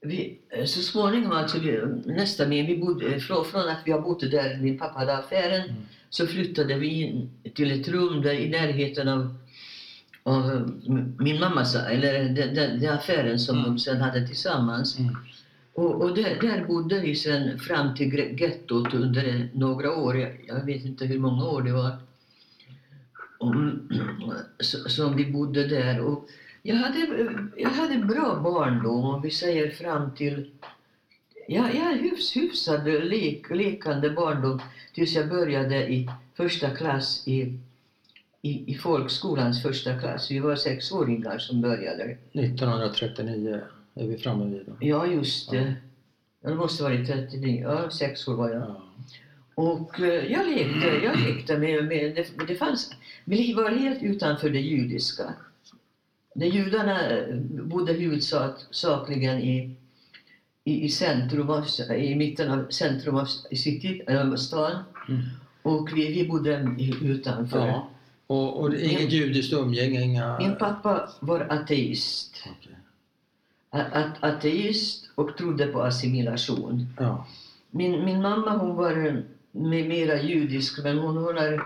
vi, 0.00 0.38
så 0.66 0.82
småningom, 0.82 1.32
alltså, 1.32 1.58
vi, 1.58 1.80
nästa 2.04 2.46
min, 2.46 2.66
vi 2.66 2.76
bodde, 2.76 3.20
från, 3.20 3.44
från 3.44 3.68
att 3.68 3.82
vi 3.84 3.92
har 3.92 4.00
bott 4.00 4.20
där 4.20 4.58
min 4.60 4.78
pappa 4.78 4.98
hade 4.98 5.16
affären, 5.16 5.70
Mm. 5.70 5.82
Så 6.10 6.26
flyttade 6.26 6.74
vi 6.78 6.86
in 6.88 7.30
till 7.54 7.80
ett 7.80 7.88
rum 7.88 8.22
där 8.22 8.34
i 8.34 8.48
närheten 8.48 9.08
av, 9.08 9.34
av 10.22 10.70
min 11.18 11.40
mammas, 11.40 11.74
eller 11.74 12.24
den, 12.24 12.54
den, 12.54 12.80
den 12.80 12.94
affären 12.94 13.38
som 13.38 13.58
Mm. 13.58 13.70
de 13.70 13.78
sen 13.78 14.00
hade 14.00 14.26
tillsammans. 14.26 14.98
Mm. 14.98 15.16
Och, 15.74 16.02
och 16.02 16.14
där, 16.14 16.38
där 16.40 16.64
bodde 16.64 17.00
vi 17.00 17.16
sen 17.16 17.58
fram 17.58 17.94
till 17.94 18.36
gettot 18.40 18.94
under 18.94 19.48
några 19.54 19.96
år. 19.96 20.18
Jag, 20.18 20.44
jag 20.48 20.64
vet 20.64 20.84
inte 20.84 21.04
hur 21.06 21.18
många 21.18 21.44
år 21.44 21.62
det 21.62 21.72
var. 21.72 21.90
Som 24.88 25.16
vi 25.16 25.32
bodde 25.32 25.66
där. 25.66 26.00
Och 26.00 26.28
jag, 26.62 26.76
hade, 26.76 27.32
jag 27.56 27.70
hade 27.70 27.96
bra 27.96 28.40
barndom, 28.44 29.04
om 29.04 29.22
vi 29.22 29.30
säger 29.30 29.70
fram 29.70 30.14
till... 30.14 30.50
Ja, 31.48 31.70
jag 31.72 31.84
hade 31.84 31.98
hyfs, 31.98 32.36
hyfsad 32.36 32.86
lek, 32.86 33.50
lekande 33.50 34.10
barndom 34.10 34.60
tills 34.94 35.14
jag 35.14 35.28
började 35.28 35.92
i 35.92 36.10
första 36.34 36.70
klass 36.70 37.28
i, 37.28 37.58
i, 38.42 38.72
i 38.72 38.74
folkskolans 38.74 39.62
första 39.62 39.98
klass. 39.98 40.30
Vi 40.30 40.38
var 40.38 40.56
sexåringar 40.56 41.38
som 41.38 41.60
började. 41.60 42.16
1939 42.32 43.60
är 43.94 44.06
vi 44.06 44.16
framme 44.16 44.44
vid. 44.44 44.66
Då. 44.66 44.76
Ja, 44.80 45.06
just 45.06 45.50
det. 45.50 45.74
Ja, 46.42 46.50
det 46.50 46.56
måste 46.56 46.82
varit 46.82 47.06
39, 47.06 47.62
ja, 47.62 47.90
sex 47.90 48.28
år 48.28 48.34
var 48.34 48.50
jag. 48.50 48.60
Ja. 48.62 48.82
Och 49.54 50.00
eh, 50.00 50.32
jag 50.32 50.46
lekte, 50.46 50.86
jag 51.04 51.20
lekte 51.20 51.58
med, 51.58 51.84
med 51.84 52.14
det, 52.14 52.46
det 52.48 52.54
fanns, 52.54 52.90
vi 53.24 53.52
var 53.52 53.70
helt 53.70 54.02
utanför 54.02 54.50
det 54.50 54.60
judiska. 54.60 55.34
De 56.34 56.46
judarna 56.46 57.10
eh, 57.10 57.36
bodde 57.44 57.92
huvudsakligen 57.92 59.38
i, 59.38 59.76
i, 60.64 60.84
i 60.84 60.88
centrum 60.88 61.50
av, 61.50 61.64
i 61.96 62.14
mitten 62.14 62.50
av 62.50 62.66
centrum 62.70 63.16
av 63.16 63.24
city, 63.52 64.02
äh, 64.08 64.34
stan. 64.34 64.72
Mm. 65.08 65.20
Och 65.62 65.88
vi, 65.94 66.12
vi 66.12 66.28
bodde 66.28 66.76
utanför. 67.02 67.66
Ja. 67.66 67.88
Och, 68.26 68.60
och 68.60 68.74
inget 68.74 69.00
Min- 69.00 69.08
judiskt 69.08 69.52
umgänge, 69.52 70.00
inga... 70.02 70.38
Min 70.38 70.56
pappa 70.56 71.08
var 71.20 71.40
ateist. 71.40 72.44
A- 73.70 73.84
a- 73.92 74.12
ateist 74.20 75.10
och 75.14 75.36
trodde 75.36 75.66
på 75.66 75.82
assimilation. 75.82 76.86
Ja. 76.98 77.26
Min, 77.70 78.04
min 78.04 78.22
mamma 78.22 78.56
hon 78.56 78.76
var 78.76 78.92
me- 79.52 79.88
mera 79.88 80.22
judisk 80.22 80.82
men 80.84 80.98
hon, 80.98 81.16
hon 81.16 81.36
har 81.36 81.62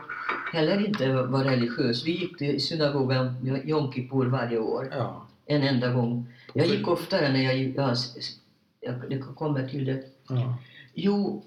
heller 0.53 0.87
inte 0.87 1.13
var 1.13 1.45
religiös. 1.45 2.07
Vi 2.07 2.11
gick 2.21 2.39
till 2.39 2.61
synagogan 2.67 3.61
Jom 3.65 3.93
Kippur 3.93 4.27
varje 4.27 4.59
år, 4.59 4.89
ja. 4.93 5.27
en 5.47 5.63
enda 5.63 5.93
gång. 5.93 6.27
Jag 6.55 6.67
gick 6.67 6.89
oftare 6.89 7.33
när 7.33 7.41
jag 7.43 7.59
gick, 7.59 7.77
ja, 7.77 7.93
s- 7.93 8.17
s- 8.19 8.37
jag, 8.85 8.95
det 9.11 9.19
kommer 9.19 9.69
till 9.69 9.85
det. 9.85 10.03
ja. 10.29 10.59
Jo, 10.95 11.45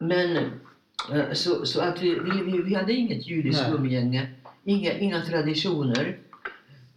men 0.00 0.36
eh, 1.12 1.32
så, 1.32 1.66
så 1.66 1.80
att 1.80 2.02
vi, 2.02 2.18
vi, 2.20 2.62
vi, 2.62 2.74
hade 2.74 2.92
inget 2.92 3.26
judiskt 3.26 3.62
Nej. 3.62 3.72
umgänge, 3.78 4.26
inga, 4.64 4.92
inga 4.98 5.20
traditioner. 5.20 6.18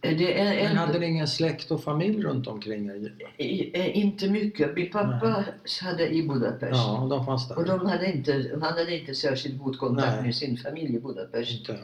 Eh, 0.00 0.16
Det 0.16 0.40
är 0.40 0.54
Men 0.54 0.66
en, 0.70 0.76
hade 0.76 0.98
ni 0.98 1.06
ingen 1.06 1.28
släkt 1.28 1.70
och 1.70 1.82
familj 1.82 2.22
runt 2.22 2.46
omkring 2.46 2.86
er? 2.88 3.12
eh, 3.38 3.98
inte 3.98 4.28
mycket. 4.28 4.74
Min 4.74 4.90
pappa 4.90 5.44
hade 5.82 6.08
i 6.08 6.22
Budapest. 6.28 6.72
Ja, 6.72 7.06
de 7.10 7.24
fanns 7.26 7.48
där? 7.48 7.58
Och 7.58 7.64
de 7.64 7.86
hade 7.86 8.12
inte, 8.12 8.50
han 8.52 8.62
hade 8.62 8.98
inte 8.98 9.14
särskilt 9.14 9.58
god 9.58 9.78
kontakt 9.78 10.12
Nej. 10.14 10.22
med 10.22 10.34
sin 10.34 10.56
familj 10.56 10.94
i 10.94 10.98
Budapest. 10.98 11.50
Inte? 11.58 11.78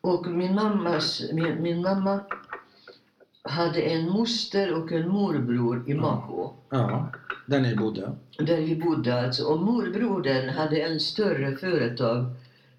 Och 0.00 0.26
min, 0.26 0.54
mammas, 0.54 1.22
min, 1.32 1.62
min 1.62 1.82
mamma 1.82 2.20
hade 3.48 3.80
en 3.80 4.10
moster 4.10 4.74
och 4.74 4.92
en 4.92 5.08
morbror 5.08 5.84
i. 5.90 5.94
Mako. 5.94 6.52
Ja, 6.70 7.12
där 7.46 7.60
ni 7.60 7.76
bodde? 7.76 8.12
Där 8.38 8.56
vi 8.60 8.76
bodde 8.76 9.20
alltså. 9.20 9.44
Och 9.44 9.60
morbrodern 9.60 10.48
hade 10.48 10.80
en 10.80 11.00
större 11.00 11.56
företag, 11.56 12.24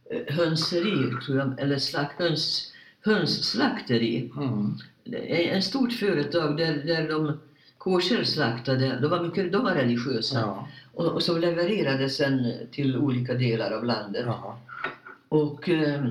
eh, 0.10 0.36
hönseri 0.36 1.12
tror 1.26 1.38
jag, 1.38 1.60
eller 1.60 1.78
slakt, 1.78 2.20
höns, 2.20 2.74
hönsslakteri. 3.02 4.32
Mm. 4.38 4.78
Är 5.12 5.56
En 5.56 5.62
stort 5.62 5.94
företag 5.94 6.58
där, 6.58 6.74
där 6.74 7.10
de 7.10 7.40
kosherslaktade, 7.78 9.00
de 9.02 9.08
var, 9.08 9.24
mycket, 9.24 9.52
de 9.52 9.64
var 9.64 9.72
religiösa. 9.72 10.40
Ja. 10.40 10.68
Och, 10.94 11.06
och 11.06 11.24
som 11.24 11.40
levererade 11.40 12.10
sen 12.10 12.54
till 12.72 12.98
olika 12.98 13.34
delar 13.34 13.72
av 13.72 13.86
landet. 13.86 14.24
ja. 14.26 14.60
Och 15.30 15.70
eh, 15.70 16.06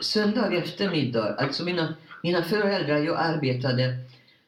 söndag 0.00 0.52
eftermiddag, 0.52 1.34
alltså 1.34 1.64
mina, 1.64 1.94
mina 2.22 2.42
föräldrar, 2.42 2.96
jag 2.98 3.16
arbetade 3.18 3.96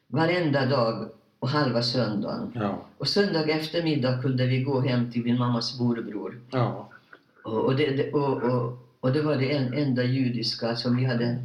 varenda 0.07 0.65
dag 0.65 1.09
och 1.39 1.49
halva 1.49 1.81
söndagen. 1.81 2.51
ja. 2.55 2.81
Och 2.97 3.07
söndag 3.07 3.43
eftermiddag 3.49 4.21
kunde 4.21 4.47
vi 4.47 4.63
gå 4.63 4.79
hem 4.81 5.11
till 5.11 5.23
min 5.23 5.37
mammas 5.37 5.79
morbror. 5.79 6.39
ja. 6.51 6.89
Och, 7.43 7.65
och, 7.65 7.75
det, 7.75 8.13
och, 8.13 8.43
och, 8.43 8.77
och 8.99 9.11
det 9.11 9.21
var 9.21 9.35
det 9.35 9.55
en, 9.55 9.73
enda 9.73 10.03
judiska 10.03 10.75
som 10.75 10.97
vi 10.97 11.05
hade 11.05 11.43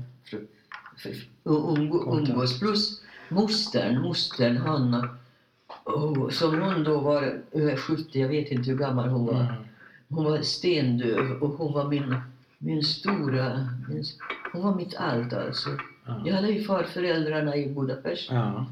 umgås. 1.44 2.58
Plus 2.58 3.02
mostern, 3.28 4.02
mostern 4.02 4.56
Hanna, 4.56 5.08
och, 5.84 6.32
som 6.32 6.60
hon 6.62 6.84
då 6.84 7.00
var 7.00 7.42
över 7.52 7.76
70, 7.76 8.20
jag 8.20 8.28
vet 8.28 8.50
inte 8.50 8.70
hur 8.70 8.78
gammal 8.78 9.08
hon 9.08 9.26
var. 9.26 9.40
Mm. 9.40 9.54
Hon 10.08 10.24
var 10.24 10.42
stendöv 10.42 11.42
och 11.42 11.50
hon 11.50 11.72
var 11.72 11.88
min, 11.88 12.14
min 12.58 12.82
stora... 12.82 13.68
Min, 13.88 14.04
hon 14.52 14.62
var 14.62 14.74
mitt 14.74 14.94
allt 14.96 15.32
alltså. 15.32 15.70
Jag 16.06 16.20
Ja. 16.26 16.34
hade 16.34 16.48
ju 16.48 16.62
farföräldrarna 16.62 17.56
i 17.56 17.68
Budapest. 17.68 18.30
Ja. 18.30 18.66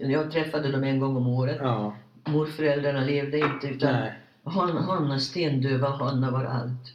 Jag 0.00 0.30
träffade 0.32 0.72
dem 0.72 0.84
en 0.84 1.00
gång 1.00 1.16
om 1.16 1.26
året. 1.26 1.56
ja. 1.60 1.94
Morföräldrarna 2.24 3.00
levde 3.04 3.38
inte 3.38 3.66
utan 3.68 3.92
Nej. 3.92 4.12
Hanna, 4.44 4.80
Hanna 4.82 5.18
stendöva, 5.18 5.88
Hanna 5.90 6.30
var 6.30 6.44
allt. 6.44 6.94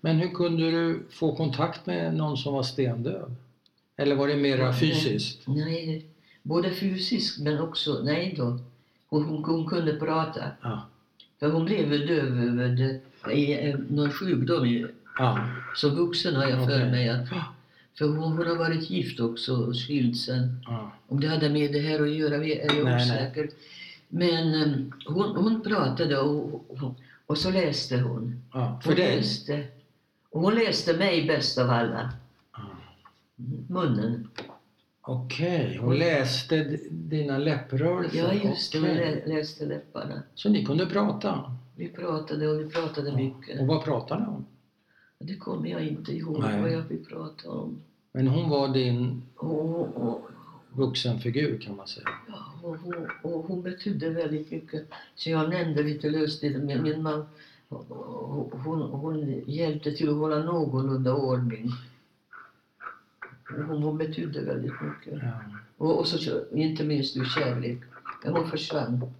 Men 0.00 0.16
hur 0.16 0.28
kunde 0.28 0.70
du 0.70 1.02
få 1.10 1.36
kontakt 1.36 1.86
med 1.86 2.14
någon 2.14 2.36
som 2.36 2.54
var 2.54 2.62
stendöv? 2.62 3.34
Eller 3.96 4.16
var 4.16 4.28
det 4.28 4.36
mera 4.36 4.64
Nej. 4.64 4.74
fysiskt? 4.80 5.42
Nej, 5.48 6.06
både 6.42 6.70
fysiskt 6.70 7.38
men 7.40 7.60
också, 7.60 8.00
nej 8.04 8.34
då. 8.36 8.58
Hon, 9.08 9.24
hon, 9.24 9.44
hon 9.44 9.66
kunde 9.66 9.92
prata. 9.92 10.40
Ja. 10.62 10.86
För 11.40 11.50
hon 11.50 11.64
blev 11.64 11.90
döv 11.90 12.90
i 13.32 13.68
eh, 13.70 13.76
någon 13.88 14.10
sjukdom 14.10 14.86
Ja. 15.18 15.38
som 15.76 15.90
vuxen 15.94 16.34
har 16.36 16.44
jag 16.44 16.58
för 16.66 16.76
Okej. 16.76 16.90
mig. 16.90 17.08
Att, 17.08 17.28
för 17.98 18.04
hon, 18.08 18.18
hon 18.32 18.46
har 18.46 18.56
varit 18.56 18.90
gift 18.90 19.20
också 19.20 19.52
och 19.56 19.74
skild 19.76 20.16
sen. 20.16 20.60
ja. 20.66 20.92
Om 21.08 21.20
det 21.20 21.28
hade 21.28 21.48
med 21.50 21.72
det 21.72 21.80
här 21.80 22.02
att 22.02 22.10
göra 22.10 22.34
är 22.34 22.66
jag 22.66 22.74
Nej, 22.74 22.84
nej. 22.84 22.96
osäker. 22.96 23.50
Men 24.08 24.54
em, 24.62 24.92
hon, 25.06 25.36
hon 25.36 25.60
pratade 25.62 26.18
och, 26.18 26.70
och, 26.70 26.94
och 27.26 27.38
så 27.38 27.50
läste 27.50 27.96
hon. 28.00 28.42
ja. 28.52 28.80
För 28.82 28.90
Hon 28.90 28.96
dig? 28.96 29.16
läste. 29.16 29.64
Och 30.30 30.40
hon 30.40 30.54
läste 30.54 30.96
mig 30.96 31.26
bäst 31.26 31.58
av 31.58 31.70
alla. 31.70 32.12
Ja. 32.52 32.60
Munnen. 33.68 34.28
Okej, 35.02 35.78
hon 35.82 35.96
läste 35.98 36.78
dina 36.90 37.38
läpprörelser? 37.38 38.18
Ja, 38.18 38.32
just 38.50 38.72
det. 38.72 38.78
Hon 38.78 39.34
läste 39.36 39.66
läpparna. 39.66 40.22
Så 40.34 40.48
ni 40.48 40.64
kunde 40.64 40.86
prata? 40.86 41.56
Vi 41.76 41.88
pratade 41.88 42.48
och 42.48 42.60
vi 42.60 42.68
pratade 42.68 43.12
mycket. 43.16 43.60
Och 43.60 43.66
vad 43.66 43.84
pratade 43.84 44.20
ni 44.20 44.26
om? 44.28 44.46
Det 45.24 45.36
kommer 45.36 45.68
jag 45.70 45.86
inte 45.86 46.12
ihåg 46.12 46.40
Nej. 46.40 46.60
vad 46.60 46.72
jag 46.72 46.88
fick 46.88 47.08
prata 47.08 47.50
om. 47.50 47.80
Men 48.12 48.28
hon 48.28 48.50
var 48.50 48.68
din 48.68 49.22
Och, 49.36 49.96
och, 49.96 50.30
vuxenfigur 50.72 51.58
kan 51.58 51.76
man 51.76 51.86
säga. 51.86 52.08
ja, 52.28 52.44
och, 52.62 52.76
hon, 52.76 52.94
och 53.22 53.44
hon 53.46 53.62
betydde 53.62 54.10
väldigt 54.10 54.50
mycket. 54.50 54.88
Så 55.14 55.30
jag 55.30 55.50
nämnde 55.50 55.82
lite 55.82 56.10
lustigt, 56.10 56.62
min, 56.62 56.82
min 56.82 57.02
man, 57.02 57.26
hon, 57.68 58.90
hon, 58.90 59.42
hjälpte 59.46 59.92
till 59.92 60.08
att 60.08 60.16
hålla 60.16 60.38
någorlunda 60.38 61.14
ordning. 61.14 61.70
Och 63.50 63.64
Hon, 63.64 63.82
hon 63.82 63.98
betydde 63.98 64.40
väldigt 64.44 64.72
mycket. 64.82 65.22
Ja. 65.22 65.40
Och, 65.76 65.98
och 65.98 66.06
så 66.06 66.40
inte 66.52 66.84
minst 66.84 67.16
ur 67.16 67.24
kärlek. 67.24 67.78
Ja, 68.24 68.30
hon 68.30 68.50
försvann. 68.50 69.14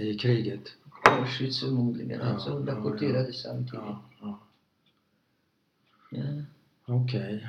I 0.00 0.18
kriget? 0.18 0.72
Auschwitz 1.02 1.60
förmodligen. 1.60 2.20
Ja, 2.20 2.26
Alltså 2.26 2.50
hon 2.50 2.66
ja, 2.66 2.72
rapporterade 2.74 3.32
samtidigt. 3.32 3.84
Ja. 4.20 4.38
Okej. 6.86 7.48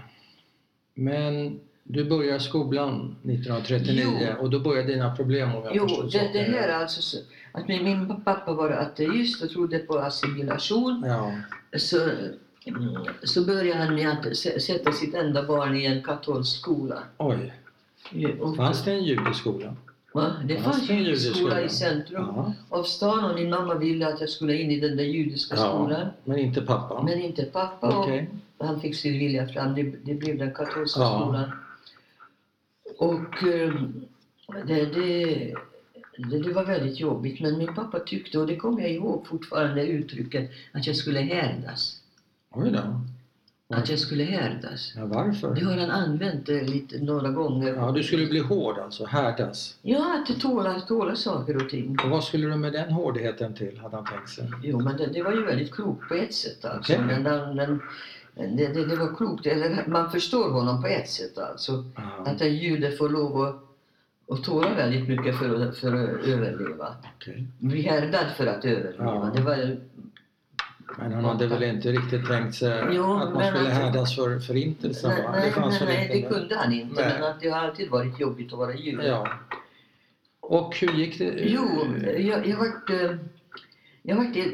Men 0.93 1.59
du 1.83 2.09
började 2.09 2.39
skolan 2.39 3.15
1939 3.23 4.03
Jo. 4.21 4.43
och 4.43 4.49
då 4.49 4.59
började 4.59 4.87
dina 4.93 5.15
problem 5.15 5.55
om 5.55 5.63
jag 5.63 5.75
Jo, 5.75 5.87
det, 6.11 6.29
det 6.33 6.39
här 6.39 6.69
alltså 6.81 7.01
så, 7.01 7.17
att 7.51 7.67
min, 7.67 7.83
min 7.83 8.21
pappa 8.23 8.53
var 8.53 8.69
ateist 8.69 9.43
och 9.43 9.49
trodde 9.49 9.79
på 9.79 9.97
assimilation. 9.99 11.03
Ja. 11.07 11.31
Så, 11.77 12.09
så 13.23 13.45
började 13.45 13.83
han 13.83 13.95
med 13.95 14.09
att 14.09 14.25
sä- 14.25 14.59
sätta 14.59 14.91
sitt 14.91 15.13
enda 15.15 15.43
barn 15.43 15.77
i 15.77 15.85
en 15.85 16.03
katolsk 16.03 16.59
skola. 16.59 17.03
Oj. 17.17 17.53
Fanns 18.57 18.85
det 18.85 18.91
en 18.91 19.03
judisk 19.03 19.39
skola? 19.39 19.75
Va? 20.13 20.35
Det 20.45 20.55
fanns 20.55 20.77
fanns 20.77 20.89
judisk 20.89 21.35
skola 21.35 21.61
i 21.61 21.69
centrum 21.69 22.23
Ja. 22.35 22.53
av 22.69 22.83
stan 22.83 23.23
och 23.31 23.35
min 23.35 23.49
mamma 23.49 23.75
ville 23.75 24.07
att 24.07 24.19
jag 24.19 24.29
skulle 24.29 24.57
in 24.57 24.71
i 24.71 24.79
den 24.79 24.97
där 24.97 25.03
judiska 25.03 25.55
ja. 25.55 25.67
skolan. 25.69 26.07
Men 26.23 26.37
inte 26.39 26.61
pappa? 26.61 27.03
Men 27.03 27.21
inte 27.21 27.43
pappa. 27.45 27.99
Okej. 27.99 28.29
Och 28.57 28.67
han 28.67 28.81
fick 28.81 28.95
sin 28.95 29.19
vilja 29.19 29.47
fram. 29.47 29.75
Det, 29.75 29.83
det 29.83 30.13
blev 30.13 30.37
den 30.37 30.53
katolska 30.53 30.99
Ja. 30.99 31.19
skolan. 31.21 31.51
Och 32.97 33.43
eh, 33.47 33.73
det, 34.67 34.85
det, 34.85 35.53
det, 36.17 36.39
det 36.39 36.53
var 36.53 36.65
väldigt 36.65 36.99
jobbigt. 36.99 37.41
Men 37.41 37.57
min 37.57 37.75
pappa 37.75 37.99
tyckte, 37.99 38.39
och 38.39 38.47
det 38.47 38.55
kommer 38.55 38.81
jag 38.81 38.91
ihåg 38.91 39.27
fortfarande, 39.27 39.87
uttrycket 39.87 40.51
att 40.71 40.87
jag 40.87 40.95
skulle 40.95 41.19
härdas. 41.19 42.01
Oj 42.51 42.71
då. 42.71 43.01
Att 43.73 43.89
jag 43.89 43.99
skulle 43.99 44.23
härdas. 44.23 44.93
Ja, 44.95 45.05
varför? 45.05 45.55
Det 45.55 45.61
har 45.61 45.77
han 45.77 45.91
använt 45.91 46.49
eh, 46.49 46.63
lite, 46.63 46.97
några 46.99 47.29
gånger. 47.29 47.73
Ja, 47.73 47.91
du 47.91 48.03
skulle 48.03 48.25
bli 48.25 48.39
hård 48.39 48.77
alltså, 48.79 49.05
härdas. 49.05 49.77
Ja, 49.81 50.23
att 50.27 50.41
tåla, 50.41 50.79
tåla 50.79 51.15
saker 51.15 51.63
och 51.63 51.69
ting. 51.69 51.97
Och 52.03 52.09
vad 52.09 52.23
skulle 52.23 52.47
du 52.47 52.55
med 52.55 52.73
den 52.73 52.91
hårdheten 52.91 53.53
till, 53.53 53.79
hade 53.79 53.95
han 53.95 54.05
tänkt 54.05 54.29
sig? 54.29 54.51
Jo, 54.63 54.79
men 54.79 54.97
det, 54.97 55.05
det 55.07 55.23
var 55.23 55.31
ju 55.31 55.45
väldigt 55.45 55.71
klokt 55.71 56.07
på 56.07 56.13
ett 56.13 56.33
sätt 56.33 56.65
alltså. 56.65 56.93
Okej. 56.93 57.05
Men 57.05 57.23
den, 57.23 57.55
den, 57.55 57.81
det, 58.35 58.67
det, 58.67 58.85
det 58.85 58.95
var 58.95 59.15
klokt, 59.15 59.45
eller 59.45 59.83
man 59.87 60.11
förstår 60.11 60.51
honom 60.51 60.81
på 60.81 60.87
ett 60.87 61.09
sätt 61.09 61.37
alltså. 61.37 61.83
Ja. 61.95 62.31
Att 62.31 62.41
en 62.41 62.55
jude 62.55 62.91
får 62.91 63.09
lov 63.09 63.41
att, 63.41 63.63
att 64.37 64.43
tåla 64.43 64.75
väldigt 64.75 65.07
mycket 65.07 65.39
för 65.39 65.67
att, 65.67 65.77
för 65.77 65.93
att 65.93 66.25
överleva. 66.27 66.95
Okej. 67.15 67.47
Bli 67.59 67.81
härdad 67.81 68.25
för 68.37 68.47
att 68.47 68.65
överleva. 68.65 69.03
Ja. 69.03 69.31
Det 69.35 69.41
var, 69.41 69.77
Men 70.97 71.11
han 71.13 71.25
hade 71.25 71.47
väl 71.47 71.63
inte 71.63 71.91
riktigt 71.91 72.27
tänkt 72.27 72.55
sig 72.55 72.83
Jo, 72.91 73.13
att 73.17 73.33
man 73.33 73.45
skulle 73.47 73.67
att- 73.67 73.73
härdas 73.73 74.15
för 74.15 74.39
förintelsen? 74.39 75.09
nej, 75.11 75.25
nej, 75.33 75.51
fanns 75.51 75.79
nej, 75.81 76.07
nej, 76.09 76.21
det 76.21 76.35
kunde 76.35 76.55
han 76.55 76.73
inte. 76.73 77.01
Nej. 77.01 77.17
Men 77.19 77.33
det 77.41 77.49
har 77.49 77.59
alltid 77.59 77.89
varit 77.89 78.19
jobbigt 78.19 78.53
att 78.53 78.59
vara 78.59 78.73
jude. 78.75 79.07
Ja. 79.07 79.27
Och 80.39 80.75
hur 80.75 80.93
gick 80.93 81.17
det? 81.19 81.33
Jo, 81.37 81.85
jag, 82.17 82.47
jag 82.47 82.57
vart, 82.57 82.89
eh, 82.89 83.15
jag 84.01 84.15
vart 84.15 84.35
eh, 84.35 84.45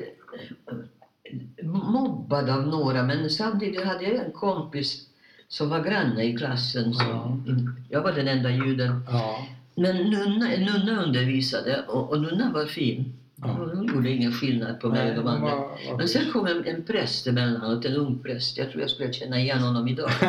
mobbad 1.63 2.49
av 2.49 2.67
några 2.67 3.03
men 3.03 3.29
samtidigt 3.29 3.83
hade 3.85 4.03
jag 4.03 4.25
en 4.25 4.31
kompis 4.31 5.07
som 5.47 5.69
var 5.69 5.83
granne 5.83 6.23
i 6.23 6.37
klassen. 6.37 6.93
Som, 6.93 7.75
Jag 7.89 8.01
var 8.01 8.11
den 8.11 8.27
enda 8.27 8.49
juden. 8.49 9.05
Ja. 9.09 9.47
Men 9.75 9.95
nunna, 9.97 10.45
nunna 10.47 11.03
undervisade 11.03 11.83
och, 11.87 12.09
och 12.09 12.21
nunnan 12.21 12.53
var 12.53 12.65
fin. 12.65 13.13
Ja. 13.41 13.47
Hon 13.47 13.87
gjorde 13.87 14.09
ingen 14.09 14.31
skillnad 14.31 14.79
på 14.79 14.89
mig 14.89 15.09
och 15.09 15.15
de 15.23 15.27
andra. 15.27 15.55
var- 15.55 15.67
var 15.89 15.97
Men 15.97 16.07
sen 16.07 16.31
kom 16.31 16.45
en, 16.47 16.65
en 16.65 16.83
präst 16.83 17.27
emellanåt, 17.27 17.85
en 17.85 17.93
ung 17.93 18.19
präst. 18.23 18.57
Jag 18.57 18.69
tror 18.69 18.81
jag 18.81 18.89
skulle 18.89 19.13
känna 19.13 19.39
igen 19.39 19.59
honom 19.59 19.87
idag. 19.87 20.09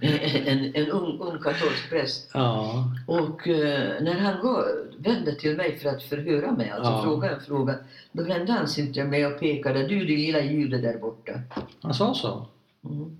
En, 0.00 0.74
en 0.74 0.86
ung, 0.90 1.18
ung 1.20 1.38
katolsk 1.42 1.90
präst. 1.90 2.30
ja. 2.34 2.84
Och 3.06 3.48
eh, 3.48 4.02
när 4.02 4.14
han 4.20 4.40
går, 4.40 4.64
vände 4.98 5.34
till 5.34 5.56
mig 5.56 5.78
för 5.78 5.88
att 5.88 6.02
förhöra 6.02 6.52
mig, 6.52 6.70
alltså 6.70 6.90
Ja. 6.92 7.02
fråga 7.02 7.30
en 7.34 7.40
fråga, 7.40 7.74
då 8.12 8.22
vände 8.24 8.52
han 8.52 8.68
sig 8.68 8.92
till 8.92 9.04
mig 9.04 9.26
och 9.26 9.40
pekade, 9.40 9.86
du 9.86 10.04
din 10.04 10.20
lilla 10.20 10.40
jude 10.40 10.78
där 10.78 10.98
borta. 10.98 11.32
Han 11.80 11.94
sa 11.94 12.14
så? 12.14 12.46
Mm. 12.84 13.18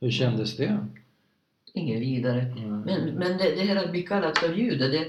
Hur 0.00 0.10
kändes 0.10 0.56
det? 0.56 0.86
Inget 1.72 2.00
vidare. 2.00 2.40
Mm. 2.40 2.80
Men, 2.80 3.00
men 3.14 3.38
det, 3.38 3.54
det 3.54 3.62
här 3.62 3.84
att 3.84 3.90
bli 3.90 4.02
kallad 4.02 4.38
för 4.38 4.54
jude, 4.54 4.88
det, 4.88 5.06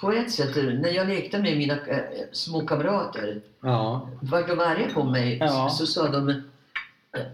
på 0.00 0.12
ett 0.12 0.30
sätt, 0.30 0.56
när 0.56 0.90
jag 0.90 1.08
lekte 1.08 1.38
med 1.38 1.56
mina 1.58 1.74
eh, 1.86 1.98
små 2.32 2.66
kamrater, 2.66 3.40
Ja. 3.62 4.08
var 4.20 4.42
de 4.48 4.60
arga 4.60 4.88
på 4.94 5.04
mig 5.04 5.36
Ja. 5.40 5.70
så, 5.70 5.86
sa 5.86 6.08
de, 6.08 6.28
eh, 6.28 6.34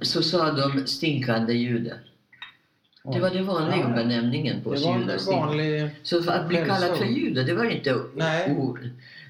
så 0.02 0.22
sa 0.22 0.52
de 0.52 0.86
stinkande 0.86 1.52
jude. 1.52 1.94
Det 3.12 3.20
var 3.20 3.30
den 3.30 3.46
vanliga 3.46 3.80
Ja. 3.80 3.88
benämningen 3.88 4.62
på 4.62 4.70
oss 4.70 4.80
judar. 4.80 5.32
vanlig... 5.32 5.90
Så 6.02 6.30
att 6.30 6.48
bli 6.48 6.56
kallad 6.56 6.98
för 6.98 7.04
jude, 7.04 7.42
det 7.42 7.54
var 7.54 7.64
inte 7.64 7.94
ord. 8.56 8.80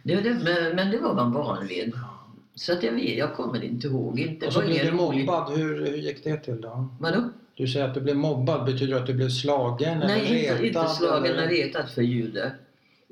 Det, 0.03 0.15
det, 0.21 0.35
men, 0.35 0.77
men 0.77 0.91
det 0.91 0.99
var 0.99 1.15
man 1.15 1.33
van 1.33 1.67
vid. 1.67 1.93
Så 2.57 2.73
att 2.73 2.83
jag, 2.83 2.93
vet, 2.93 3.19
jag 3.19 3.35
kommer 3.35 3.65
inte 3.65 3.87
ihåg. 3.87 4.21
Inte, 4.21 4.47
Och 4.47 4.53
så 4.53 4.61
blev 4.61 4.85
du 4.87 4.93
mobbad. 4.93 5.53
Hur, 5.59 5.87
hur 5.87 5.97
gick 5.97 6.25
det 6.25 6.37
till 6.37 6.61
då? 6.61 6.89
Vadå? 7.01 7.31
Du 7.55 7.67
säger 7.69 7.89
att 7.89 7.95
du 7.95 8.01
blev 8.01 8.17
mobbad. 8.17 8.65
Betyder 8.65 8.95
det 8.95 9.01
att 9.01 9.07
du 9.07 9.15
blev 9.15 9.29
slagen 9.29 9.99
Nej, 9.99 10.21
eller 10.27 10.37
inte, 10.37 10.63
retad? 10.63 10.83
inte 10.83 10.95
slagen 10.95 11.33
eller? 11.33 11.49
retad 11.49 11.91
för 11.91 12.03
jude. 12.03 12.53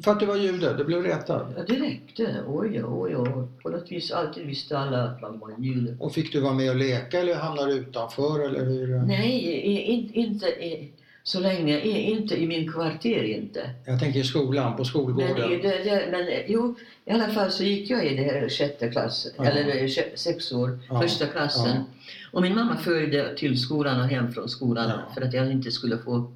För 0.04 0.10
att 0.10 0.20
du 0.20 0.26
var 0.26 0.36
jude? 0.36 0.74
Du 0.78 0.84
blev 0.84 1.02
retad? 1.02 1.54
Ja, 1.56 1.62
det 1.66 1.74
räckte. 1.82 2.36
Oj, 2.48 2.84
oj, 2.84 3.16
oj. 3.16 3.48
På 3.62 3.68
något 3.68 3.92
vis 3.92 4.12
alltid 4.12 4.46
visste 4.46 4.78
alla 4.78 5.02
att 5.02 5.22
man 5.22 5.38
var 5.38 5.50
en 5.50 5.62
jude. 5.64 5.96
Och 6.00 6.12
fick 6.12 6.32
du 6.32 6.40
vara 6.40 6.52
med 6.52 6.70
och 6.70 6.76
leka 6.76 7.20
eller 7.20 7.34
hamnade 7.34 7.72
du 7.72 7.78
utanför 7.78 8.40
eller 8.48 8.64
hur? 8.64 8.98
Nej, 9.06 10.10
inte 10.14 10.46
i, 10.46 10.92
så 11.26 11.40
länge. 11.40 11.80
Inte 11.80 12.36
i 12.42 12.46
min 12.46 12.72
kvarter 12.72 13.22
inte. 13.22 13.70
Jag 13.86 14.00
tänker 14.00 14.20
i 14.20 14.24
skolan, 14.24 14.72
på 14.72 14.76
Men, 14.78 14.84
skolgården. 14.84 15.52
i, 15.52 15.56
det, 15.62 15.84
det, 15.84 16.08
men 16.10 16.42
jo, 16.48 16.74
i 17.04 17.10
alla 17.10 17.28
fall 17.28 17.50
så 17.50 17.64
gick 17.64 17.90
jag 17.90 18.06
i 18.06 18.16
det 18.16 18.22
här 18.22 18.48
sjätte 18.48 18.88
klassen, 18.90 19.32
Ja. 19.36 19.44
eller 19.44 19.82
eh, 19.82 19.88
sex 20.14 20.52
år, 20.52 20.78
Ja. 20.88 21.00
första 21.02 21.26
klassen. 21.26 21.70
Ja. 21.76 21.84
Och 22.32 22.42
min 22.42 22.54
mamma 22.54 22.76
följde 22.76 23.36
till 23.36 23.60
skolan 23.60 24.00
och 24.00 24.06
hem 24.06 24.32
från 24.32 24.48
skolan 24.48 25.00
för 25.14 25.20
att 25.22 25.34
jag 25.34 25.50
inte 25.52 25.70
skulle 25.70 25.98
få 25.98 26.32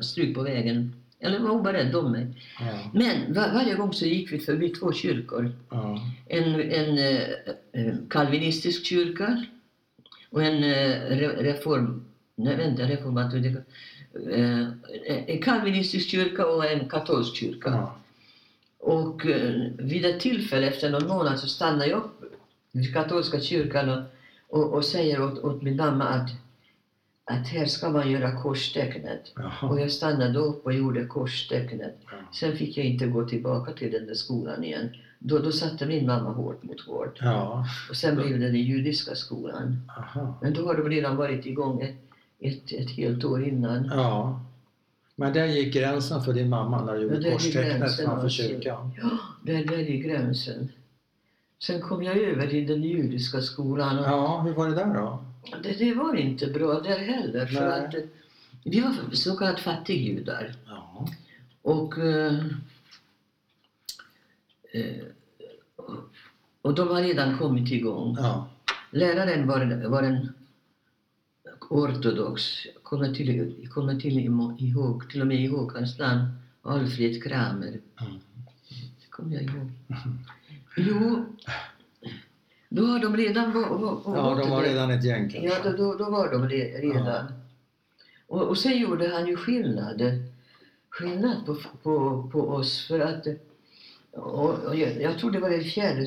stryk 0.00 0.34
på 0.34 0.42
vägen. 0.42 0.94
Eller 1.20 1.38
var 1.38 1.48
hon 1.48 1.64
var 1.64 1.72
rädd 1.72 1.96
om 1.96 2.12
mig. 2.12 2.26
Men 2.94 3.32
var, 3.34 3.52
varje 3.54 3.74
gång 3.74 3.92
så 3.92 4.06
gick 4.06 4.32
vi 4.32 4.38
förbi 4.38 4.68
två 4.68 4.92
kyrkor. 4.92 5.52
En, 6.28 6.54
en 6.60 6.98
eh, 6.98 7.20
eh, 7.72 7.94
kalvinistisk 8.10 8.84
kyrka 8.86 9.44
och 10.30 10.42
en 10.42 10.64
eh, 10.64 11.00
re, 11.16 11.28
reform... 11.52 12.04
Nej, 12.36 12.56
vänta, 12.56 12.82
reformator. 12.82 13.62
Eh, 14.30 14.66
en 15.26 15.42
kalvinistisk 15.42 16.08
kyrka 16.08 16.46
och 16.46 16.64
en 16.66 16.88
katolsk 16.88 17.36
kyrka. 17.36 17.70
ja. 17.70 17.96
Och 18.78 19.26
eh, 19.26 19.54
vid 19.78 20.04
ett 20.04 20.20
tillfälle 20.20 20.66
efter 20.66 20.90
någon 20.90 21.08
månad 21.08 21.38
så 21.40 21.46
stannar 21.48 21.86
jag 21.86 21.98
upp 21.98 22.34
vid 22.72 22.94
katolska 22.94 23.40
kyrkan 23.40 23.88
och, 23.88 24.02
och, 24.48 24.72
och 24.74 24.84
säger 24.84 25.22
åt, 25.22 25.38
åt 25.44 25.62
min 25.62 25.76
mamma 25.76 26.04
att, 26.04 26.30
att 27.24 27.48
här 27.48 27.66
ska 27.66 27.90
man 27.90 28.10
göra 28.10 28.42
korstecknet. 28.42 29.32
Och 29.36 29.42
Jaha. 29.42 29.80
jag 29.80 29.90
stannade 29.90 30.38
upp 30.38 30.64
och 30.66 30.72
gjorde 30.72 31.04
korstecknet. 31.06 31.96
Ja. 32.04 32.16
Sen 32.34 32.56
fick 32.56 32.76
jag 32.76 32.86
inte 32.86 33.06
gå 33.06 33.24
tillbaka 33.24 33.72
till 33.72 33.92
den 33.92 34.06
där 34.06 34.14
skolan 34.14 34.64
igen. 34.64 34.88
Då, 35.18 35.38
då 35.38 35.52
satte 35.52 35.86
min 35.86 36.06
mamma 36.06 36.30
hårt 36.30 36.62
mot 36.62 36.80
hårt. 36.80 37.18
Ja, 37.20 37.66
Och 37.90 37.96
sen 37.96 38.16
blev 38.16 38.38
det 38.40 38.46
den 38.46 38.56
judiska 38.60 39.14
skolan. 39.14 39.82
aha. 39.98 40.38
Men 40.42 40.54
då 40.54 40.66
har 40.66 40.74
de 40.74 40.88
redan 40.88 41.16
varit 41.16 41.46
igång 41.46 41.80
ett, 41.82 41.96
ett, 42.42 42.72
ett 42.72 42.90
helt 42.90 43.24
år 43.24 43.44
innan. 43.44 43.84
Ja. 43.92 44.40
Men 45.16 45.32
där 45.32 45.46
gick 45.46 45.74
gränsen 45.74 46.22
för 46.22 46.32
din 46.32 46.48
mamma 46.48 46.84
när 46.84 46.92
du 46.94 46.98
Ja, 46.98 47.04
gjorde 47.14 47.24
gick 47.28 47.32
korstecknet 47.32 47.96
framför 47.96 48.28
kyrkan. 48.28 48.92
Ja, 49.02 49.18
där, 49.42 49.64
där 49.64 49.78
är 49.78 49.96
gränsen. 49.96 50.68
Sen 51.58 51.80
kom 51.80 52.02
jag 52.02 52.16
över 52.16 52.46
till 52.46 52.66
den 52.66 52.82
judiska 52.82 53.40
skolan 53.40 53.98
och 53.98 54.04
Ja, 54.04 54.40
hur 54.40 54.52
var 54.52 54.68
det 54.68 54.74
där 54.74 54.94
då? 54.94 55.24
det, 55.62 55.72
det 55.78 55.94
var 55.94 56.14
inte 56.16 56.46
bra 56.46 56.80
där 56.80 56.98
heller. 56.98 57.46
För 57.46 57.68
Nej. 57.68 57.84
att 57.86 57.94
eh, 57.94 58.00
vi 58.64 58.80
var 58.80 58.94
så 59.12 59.36
kallat 59.36 59.60
fattigjudar. 59.60 60.54
Ja. 60.66 61.06
Och, 61.62 61.98
eh, 61.98 62.34
eh, 64.72 65.04
och 66.62 66.74
de 66.74 66.88
har 66.88 67.02
redan 67.02 67.38
kommit 67.38 67.72
igång. 67.72 68.16
Ja. 68.18 68.48
Läraren 68.90 69.48
var, 69.48 69.88
var 69.88 70.02
en 70.02 70.32
ortodox, 71.72 72.42
jag 72.74 72.82
kommer 72.82 73.14
till, 73.14 73.54
jag 73.62 73.70
kommer 73.72 74.00
till, 74.00 74.18
ihåg, 74.58 75.10
till 75.10 75.20
och 75.20 75.26
med 75.26 75.40
ihåg 75.40 75.72
hans 75.72 75.98
namn, 75.98 76.24
Alfred 76.62 77.22
Kramer. 77.22 77.68
Mm. 77.68 78.12
Det 79.00 79.10
kommer 79.10 79.34
jag 79.34 79.42
ihåg. 79.42 79.70
Jo, 80.76 81.24
då 82.68 82.86
har 82.86 82.98
de 82.98 83.16
redan 83.16 83.52
var, 83.52 83.68
var, 83.78 84.16
Ja, 84.16 84.34
de 84.42 84.50
var 84.50 84.62
redan 84.62 84.90
ett 84.90 85.04
gäng 85.04 85.30
Ja, 85.34 85.50
kanske. 85.54 85.70
då, 85.70 85.76
då, 85.76 85.94
då 86.04 86.10
var 86.10 86.32
de 86.32 86.48
re, 86.48 86.64
redan. 86.64 87.06
Ja. 87.06 87.26
Och, 88.26 88.42
och 88.42 88.58
sen 88.58 88.78
gjorde 88.78 89.08
han 89.08 89.26
ju 89.26 89.36
skillnad, 89.36 90.02
skillnad 90.90 91.46
på, 91.46 91.56
på, 91.82 92.28
på 92.32 92.48
oss 92.48 92.86
för 92.86 93.00
att 93.00 93.26
och, 94.12 94.50
och 94.58 94.76
jag, 94.76 95.02
jag 95.02 95.18
tror 95.18 95.30
det 95.30 95.38
var 95.40 95.50
det 95.50 95.60
fjärde 95.60 96.06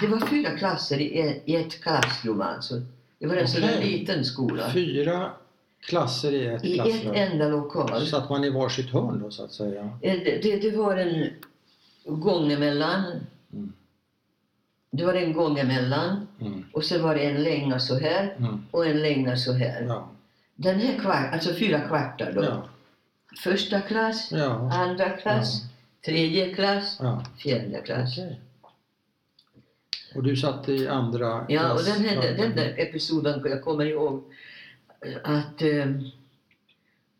Det 0.00 0.06
var 0.06 0.26
fyra 0.26 0.50
klasser 0.58 0.98
i, 1.00 1.20
ett- 1.20 1.42
i 1.46 1.54
ett 1.56 1.82
klassrum 1.82 2.40
alltså. 2.40 2.82
Det 3.22 3.28
var 3.28 3.36
en 3.36 3.48
sån 3.48 3.60
där 3.60 3.74
Okej. 3.78 3.98
liten 3.98 4.24
skola. 4.24 4.70
Fyra 4.72 5.30
klasser 5.80 6.32
i 6.32 6.46
ett 6.46 6.64
I 6.64 6.78
ett 6.78 6.84
klassrum. 6.84 7.12
enda 7.14 7.48
lokal. 7.48 8.06
Satt 8.06 8.30
man 8.30 8.44
i 8.44 8.50
varsitt 8.50 8.90
hörn 8.90 9.20
då 9.22 9.30
så 9.30 9.44
att 9.44 9.52
säga? 9.52 9.82
Eh, 10.00 10.14
Det, 10.24 10.42
det, 10.42 10.56
det 10.56 10.76
var 10.76 10.96
en 10.96 11.26
gång 12.04 12.52
emellan. 12.52 13.04
Mm. 13.52 13.72
Det 14.90 15.04
var 15.04 15.14
en 15.14 15.32
gång 15.32 15.58
emellan 15.58 16.26
Mm. 16.40 16.64
och 16.72 16.84
sen 16.84 17.02
var 17.02 17.14
det 17.14 17.20
en 17.24 17.42
länga 17.42 17.80
så 17.80 17.98
här 17.98 18.34
Mm. 18.38 18.66
och 18.70 18.86
en 18.86 19.02
länga 19.02 19.36
så 19.36 19.52
här. 19.52 19.82
Ja. 19.88 20.08
Den 20.54 20.78
här 20.80 20.98
kvart, 20.98 21.32
alltså 21.32 21.54
fyra 21.54 21.80
kvartar 21.80 22.32
då. 22.32 22.44
Ja. 22.44 22.68
Första 23.42 23.80
klass, 23.80 24.28
Ja. 24.32 24.72
andra 24.72 25.10
klass, 25.10 25.62
tredje 26.06 26.54
klass, 26.54 27.00
fjärde 27.38 27.80
klass. 27.84 28.18
Okej. 28.18 28.40
Och 30.14 30.22
du 30.22 30.36
satt 30.36 30.68
i 30.68 30.88
andra 30.88 31.46
Ja, 31.48 31.72
och 31.72 31.78
klass? 31.80 31.96
den, 31.96 32.04
här, 32.04 32.36
den 32.36 32.56
där 32.56 32.74
episoden, 32.78 33.42
jag 33.44 33.64
kommer 33.64 33.84
ihåg 33.84 34.24
att 35.24 35.62
eh, 35.62 35.86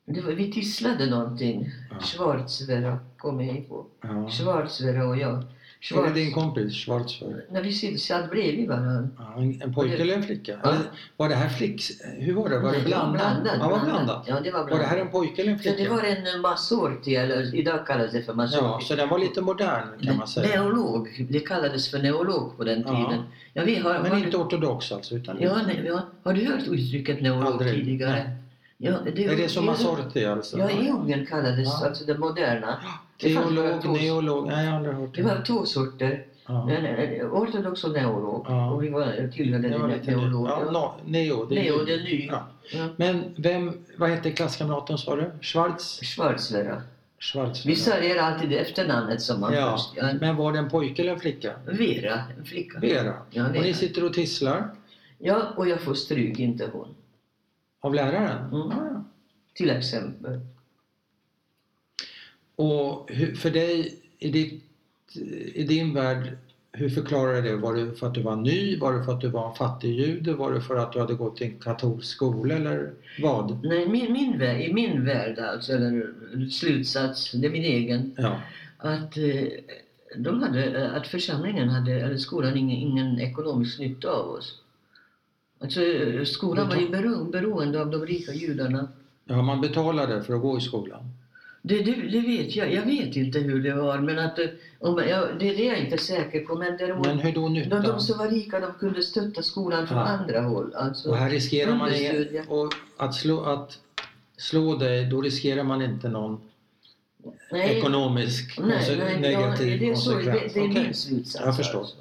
var, 0.05 0.33
vi 0.33 0.53
tisslade 0.53 1.07
någonting. 1.07 1.71
Ja. 1.91 2.01
Schwarzwera 2.01 2.99
kommer 3.17 3.45
jag 3.45 3.57
ihåg. 3.57 3.87
Ja. 4.01 4.29
Schwarzwera 4.31 5.07
och 5.07 5.17
jag. 5.17 5.45
Är 5.91 6.03
det 6.03 6.11
din 6.15 6.33
kompis 6.33 6.75
Schwarzfeld? 6.75 7.43
När 7.51 7.63
vi 7.63 7.73
satt 7.99 8.31
bredvid 8.31 8.69
varandra. 8.69 9.09
Ja, 9.19 9.35
en, 9.37 9.63
en 9.63 9.75
pojke 9.75 9.97
Det- 9.97 10.03
eller 10.03 10.15
en 10.15 10.23
flicka? 10.23 10.59
Ja. 10.63 10.69
Eller, 10.71 10.81
var 11.17 11.29
det 11.29 11.35
här 11.35 11.49
flicks... 11.49 11.91
Hur 12.19 12.35
var 12.35 12.49
det? 12.49 12.59
Var 12.59 12.73
det 12.73 12.81
blandat? 12.81 13.13
blandat, 13.13 13.57
Ja, 13.61 13.69
var 13.69 13.79
blandat. 13.81 13.85
blandat. 13.95 14.25
Ja, 14.29 14.41
det 14.45 14.51
var 14.51 14.61
Var 14.61 14.69
det 14.69 14.77
här 14.77 14.81
blandat. 14.97 15.07
en 15.07 15.13
pojke 15.13 15.43
eller 15.43 15.53
en 15.53 15.59
Så 15.59 15.63
flicka? 15.63 15.83
det 15.83 15.89
var 15.89 16.03
en 16.35 16.41
massorti, 16.41 17.15
eller 17.17 17.55
idag 17.55 17.87
kallas 17.87 18.13
det 18.13 18.23
för 18.23 18.35
massorti. 18.35 18.65
Ja, 18.65 18.81
så 18.83 18.95
den 18.97 19.09
var 19.09 19.19
lite 19.19 19.41
modern 19.41 19.89
kan 20.03 20.17
man 20.17 20.29
säga. 20.29 20.49
Neolog, 20.63 21.27
det 21.31 21.41
kallades 21.41 21.91
för 21.91 21.99
neolog 21.99 22.57
på 22.57 22.65
den 22.65 22.83
tiden. 22.85 23.23
Ja, 23.53 23.63
vi 23.65 23.77
har, 23.77 23.93
Men 24.03 24.11
har, 24.13 24.19
inte 24.19 24.37
ortodox 24.37 24.93
alltså? 24.93 25.15
Utan 25.15 25.37
ja, 25.41 25.57
nej, 25.67 25.83
ja, 25.87 26.01
har 26.23 26.33
du 26.33 26.45
hört 26.47 26.69
uttrycket 26.69 27.23
neolog 27.23 27.47
Aldrig. 27.53 27.75
tidigare? 27.75 28.11
Nej. 28.13 28.31
Ja, 28.79 28.93
det, 29.17 29.25
Är 29.25 29.37
det 29.37 29.49
som 29.49 29.65
i- 29.65 29.67
Massorti 29.67 30.25
alltså? 30.25 30.59
Ja, 30.59 30.71
i 30.71 30.91
Ungern 30.91 31.27
kallades 31.27 31.69
Ja. 31.81 31.87
alltså 31.87 32.05
det 32.05 32.19
moderna. 32.19 32.79
Det 33.23 33.29
Teolog, 33.35 33.85
neolog? 34.03 34.47
Nej, 34.47 34.65
jag 34.65 34.71
har 34.71 34.79
aldrig 34.79 34.95
hört 34.95 35.15
Det 35.15 35.23
var 35.23 35.43
två 35.47 35.67
sorter, 35.67 36.25
Ja. 36.47 36.71
en, 36.71 36.87
en, 36.87 37.27
ortodox 37.31 37.85
och 37.85 37.91
neolog. 37.93 38.47
Ja. 38.49 38.71
Och 38.71 38.83
vi 38.85 38.89
var, 38.89 39.31
tillhörde 39.33 39.69
Det 39.69 39.79
var 39.79 39.89
ne- 39.89 39.93
lite 39.99 40.11
ny. 40.11 40.17
neolog. 40.17 40.49
Ja, 40.49 40.71
no, 40.71 41.11
neo, 41.11 41.45
det 41.47 41.59
är 41.59 41.63
Neo, 41.65 41.85
det 41.85 41.95
är 41.95 41.99
ny. 42.05 42.27
Ja. 42.27 42.47
Ja. 42.73 42.89
Men 42.97 43.25
vem, 43.37 43.73
vad 43.97 44.11
hette 44.11 44.31
klasskamraten 44.31 44.99
sa 44.99 45.17
du? 45.17 45.31
Schwarz? 45.41 46.01
Schwarzlera. 46.03 46.83
Schwarz. 47.21 47.67
Vi 47.67 47.77
säger 47.77 48.23
alltid 48.23 48.53
efternamnet 48.53 49.23
som 49.23 49.41
man 49.41 49.55
Ja, 49.55 49.73
först... 49.77 49.91
Ja, 49.97 50.13
men 50.21 50.37
var 50.37 50.53
det 50.53 50.59
en 50.59 50.71
pojke 50.71 51.03
eller 51.03 51.13
en 51.13 51.21
flicka? 51.21 51.53
Vera, 51.67 52.21
en 52.39 52.45
flicka. 52.45 52.79
Vera. 52.79 53.15
Ja, 53.31 53.47
Och 53.47 53.53
ni 53.53 53.61
Vera. 53.63 53.75
sitter 53.75 54.05
och 54.05 54.13
tisslar 54.15 54.71
Ja, 55.19 55.43
och 55.57 55.69
jag 55.69 55.81
får 55.81 55.95
stryk, 55.95 56.39
inte 56.39 56.69
hon. 56.73 56.89
av 57.81 57.95
läraren? 57.95 58.53
Mm. 58.53 59.05
Till 59.55 59.71
exempel. 59.71 60.41
Och 62.57 63.11
för 63.37 63.51
dig, 63.51 63.99
i, 64.19 64.31
ditt, 64.31 64.63
i 65.55 65.63
din 65.65 65.95
värld, 65.95 66.37
hur 66.73 66.89
förklarar 66.89 67.35
du 67.35 67.43
det? 67.43 67.57
Var 67.57 67.75
det 67.75 67.93
för 67.93 68.07
att 68.07 68.15
du 68.15 68.23
var 68.23 68.37
ny? 68.37 68.79
Var 68.79 68.93
det 68.93 69.05
för 69.05 69.13
att 69.13 69.21
du 69.21 69.29
var 69.29 69.49
en 69.49 69.55
fattig 69.55 70.01
jude? 70.01 70.33
Var 70.35 70.53
det 70.53 70.61
för 70.61 70.77
att 70.77 70.93
du 70.93 71.01
hade 71.01 71.15
gått 71.15 71.41
i 71.41 71.45
en 71.45 71.59
katolsk 71.59 72.09
skola 72.17 72.55
eller 72.55 72.93
vad? 73.23 73.65
Nej, 73.65 73.89
min, 73.89 74.13
min 74.13 74.39
värld, 74.39 74.61
i 74.61 74.73
min 74.73 75.05
värld 75.05 75.39
alltså, 75.39 75.73
eller 75.73 76.13
slutsats, 76.51 77.33
det 77.33 77.47
är 77.47 77.51
min 77.51 77.65
egen, 77.65 78.15
Ja, 78.17 78.41
att, 78.79 79.17
eh, 79.17 79.47
de 80.17 80.43
hade, 80.43 80.91
att 80.91 81.07
församlingen 81.07 81.69
hade, 81.69 81.93
eller 81.93 82.17
skolan, 82.17 82.57
ingen, 82.57 82.77
ingen 82.77 83.21
ekonomisk 83.21 83.79
nytta 83.79 84.11
av 84.11 84.31
oss. 84.31 84.59
Alltså, 85.59 85.81
skolan 86.25 86.69
var 86.69 86.77
ju 86.77 86.89
bero, 86.89 87.25
beroende 87.25 87.81
av 87.81 87.91
de 87.91 88.07
rika 88.07 88.33
judarna. 88.33 88.89
ja 89.25 89.43
man 89.43 89.61
betalade 89.61 90.23
för 90.23 90.35
att 90.35 90.43
gå 90.43 90.59
i 90.59 90.61
skolan. 90.61 91.11
Det, 91.65 91.83
det, 91.83 91.93
det 91.95 92.21
vet 92.21 92.57
jag. 92.57 92.73
Jag 92.75 92.83
vet 92.83 93.17
inte 93.17 93.39
hur 93.39 93.63
det 93.63 93.75
var, 93.75 93.99
men 93.99 94.19
att, 94.19 94.39
eh, 94.39 94.47
om, 94.79 95.03
ja, 95.09 95.27
det, 95.41 95.53
det 95.53 95.69
är 95.69 95.73
jag 95.73 95.79
inte 95.85 95.99
säker 95.99 96.41
på. 96.41 96.55
Men 96.55 96.77
däremot, 96.77 97.07
Men 97.07 97.19
hur 97.19 97.33
då 97.33 97.41
de, 97.43 97.53
nytta? 97.55 97.81
de 97.81 98.01
som 98.01 98.19
var 98.19 98.29
rika 98.29 98.61
de 98.61 98.73
kunde 98.81 99.03
stötta 99.03 99.43
skolan 99.43 99.87
från 99.87 99.99
Ja. 99.99 100.05
andra 100.05 100.41
håll. 100.41 100.75
Alltså, 100.75 101.11
Och 101.11 101.17
här 101.17 101.31
riskerar 101.31 101.75
man 101.75 101.91
och 102.49 102.73
att, 102.97 103.15
slå, 103.15 103.41
att 103.41 103.79
slå 104.37 104.77
dig, 104.77 105.07
då 105.07 105.21
riskerar 105.21 105.63
man 105.63 105.83
inte 105.83 106.09
någon 106.09 106.41
nej, 107.53 107.79
ekonomisk 107.79 108.59
nej, 108.61 109.21
negativ 109.21 109.69
ja, 109.73 109.79
det 109.79 109.91
är, 109.91 109.95
så, 109.95 110.11
det, 110.11 110.25
konsekvens. 110.25 110.53
det 110.55 110.61
är 110.61 110.71
Okej. 110.71 110.83
min 110.83 110.95
slutsats. 110.95 111.45
Jag 111.45 111.57
förstår. 111.57 111.79
Alltså. 111.81 111.97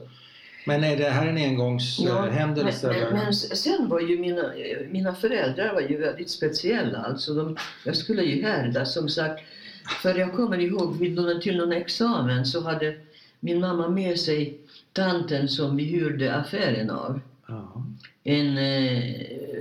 Men 0.65 0.83
är 0.83 0.97
det 0.97 1.09
här 1.09 1.27
en 1.27 1.37
Ja, 1.37 1.43
engångshändelse? 1.47 2.87
men, 2.87 2.95
eller? 2.95 3.11
men, 3.11 3.19
men 3.23 3.33
sen 3.33 3.87
var 3.89 3.99
ju 3.99 4.19
mina, 4.19 4.43
mina 4.91 5.15
föräldrar 5.15 5.73
var 5.73 5.81
ju 5.81 5.97
väldigt 5.97 6.29
speciella. 6.29 6.97
Alltså 6.97 7.33
de, 7.33 7.57
jag 7.85 7.95
skulle 7.95 8.23
ju 8.23 8.41
härdas 8.43 8.93
som 8.93 9.09
sagt. 9.09 9.39
För 10.01 10.15
jag 10.15 10.33
kommer 10.33 10.57
ihåg 10.59 10.97
vid 10.97 11.15
någon, 11.15 11.41
till 11.41 11.57
någon 11.57 11.71
examen 11.71 12.45
så 12.45 12.61
hade 12.63 12.95
min 13.39 13.59
mamma 13.59 13.87
med 13.89 14.19
sig 14.19 14.57
tanten 14.93 15.47
som 15.49 15.75
vi 15.77 15.83
hyrde 15.83 16.35
affären 16.35 16.89
av. 16.89 17.19
Ja. 17.47 17.83
En 18.23 18.57
eh, 18.57 19.03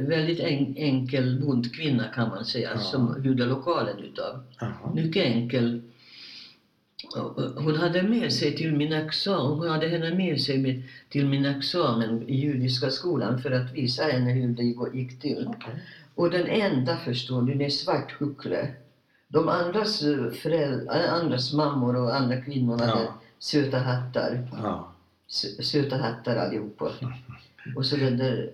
väldigt 0.01 0.41
en, 0.41 0.77
enkel 0.77 1.41
bondkvinna 1.41 2.05
kan 2.15 2.29
man 2.29 2.45
säga 2.45 2.71
Ja. 2.75 2.81
som 2.81 3.23
hyrde 3.23 3.47
lokalen 3.47 3.99
utav. 3.99 4.41
Ja. 4.61 4.93
Mycket 4.95 5.25
enkel. 5.25 5.83
Hon 7.57 7.77
hade 7.77 8.03
med 8.03 8.33
sig 8.33 8.57
till 8.57 8.77
min 8.77 8.93
examen, 8.93 9.59
hon 9.59 9.69
hade 9.69 9.89
henne 9.89 10.15
med 10.15 10.41
sig 10.41 10.59
med, 10.59 10.83
till 11.09 11.27
min 11.29 11.45
examen 11.47 12.29
i 12.29 12.35
judiska 12.41 12.91
skolan 12.91 13.43
för 13.43 13.51
att 13.51 13.73
visa 13.73 14.03
henne 14.05 14.31
hur 14.33 14.49
det 14.49 14.97
gick 14.99 15.21
till. 15.21 15.47
Okej. 15.49 15.75
Och 16.15 16.31
den 16.31 16.47
enda, 16.47 16.97
förstår 16.97 17.43
du, 17.43 17.55
det 17.55 17.65
är 17.65 17.71
svarthuckle. 17.71 18.69
De 19.29 19.49
andras, 19.49 20.03
eh, 20.03 20.31
föräldrar, 20.31 21.07
andras 21.09 21.53
mammor 21.53 21.97
och 21.97 22.17
andra 22.17 22.41
kvinnor 22.41 22.79
hade 22.79 23.03
Ja. 23.03 23.15
söta 23.39 23.79
hattar. 23.79 24.49
Ja. 24.63 24.93
Sö- 25.31 25.63
Söta 25.63 25.97
hattar 25.97 26.37
allihopa. 26.37 26.91
Och 27.77 27.87
så 27.87 27.97
den 27.97 28.17
där, 28.19 28.51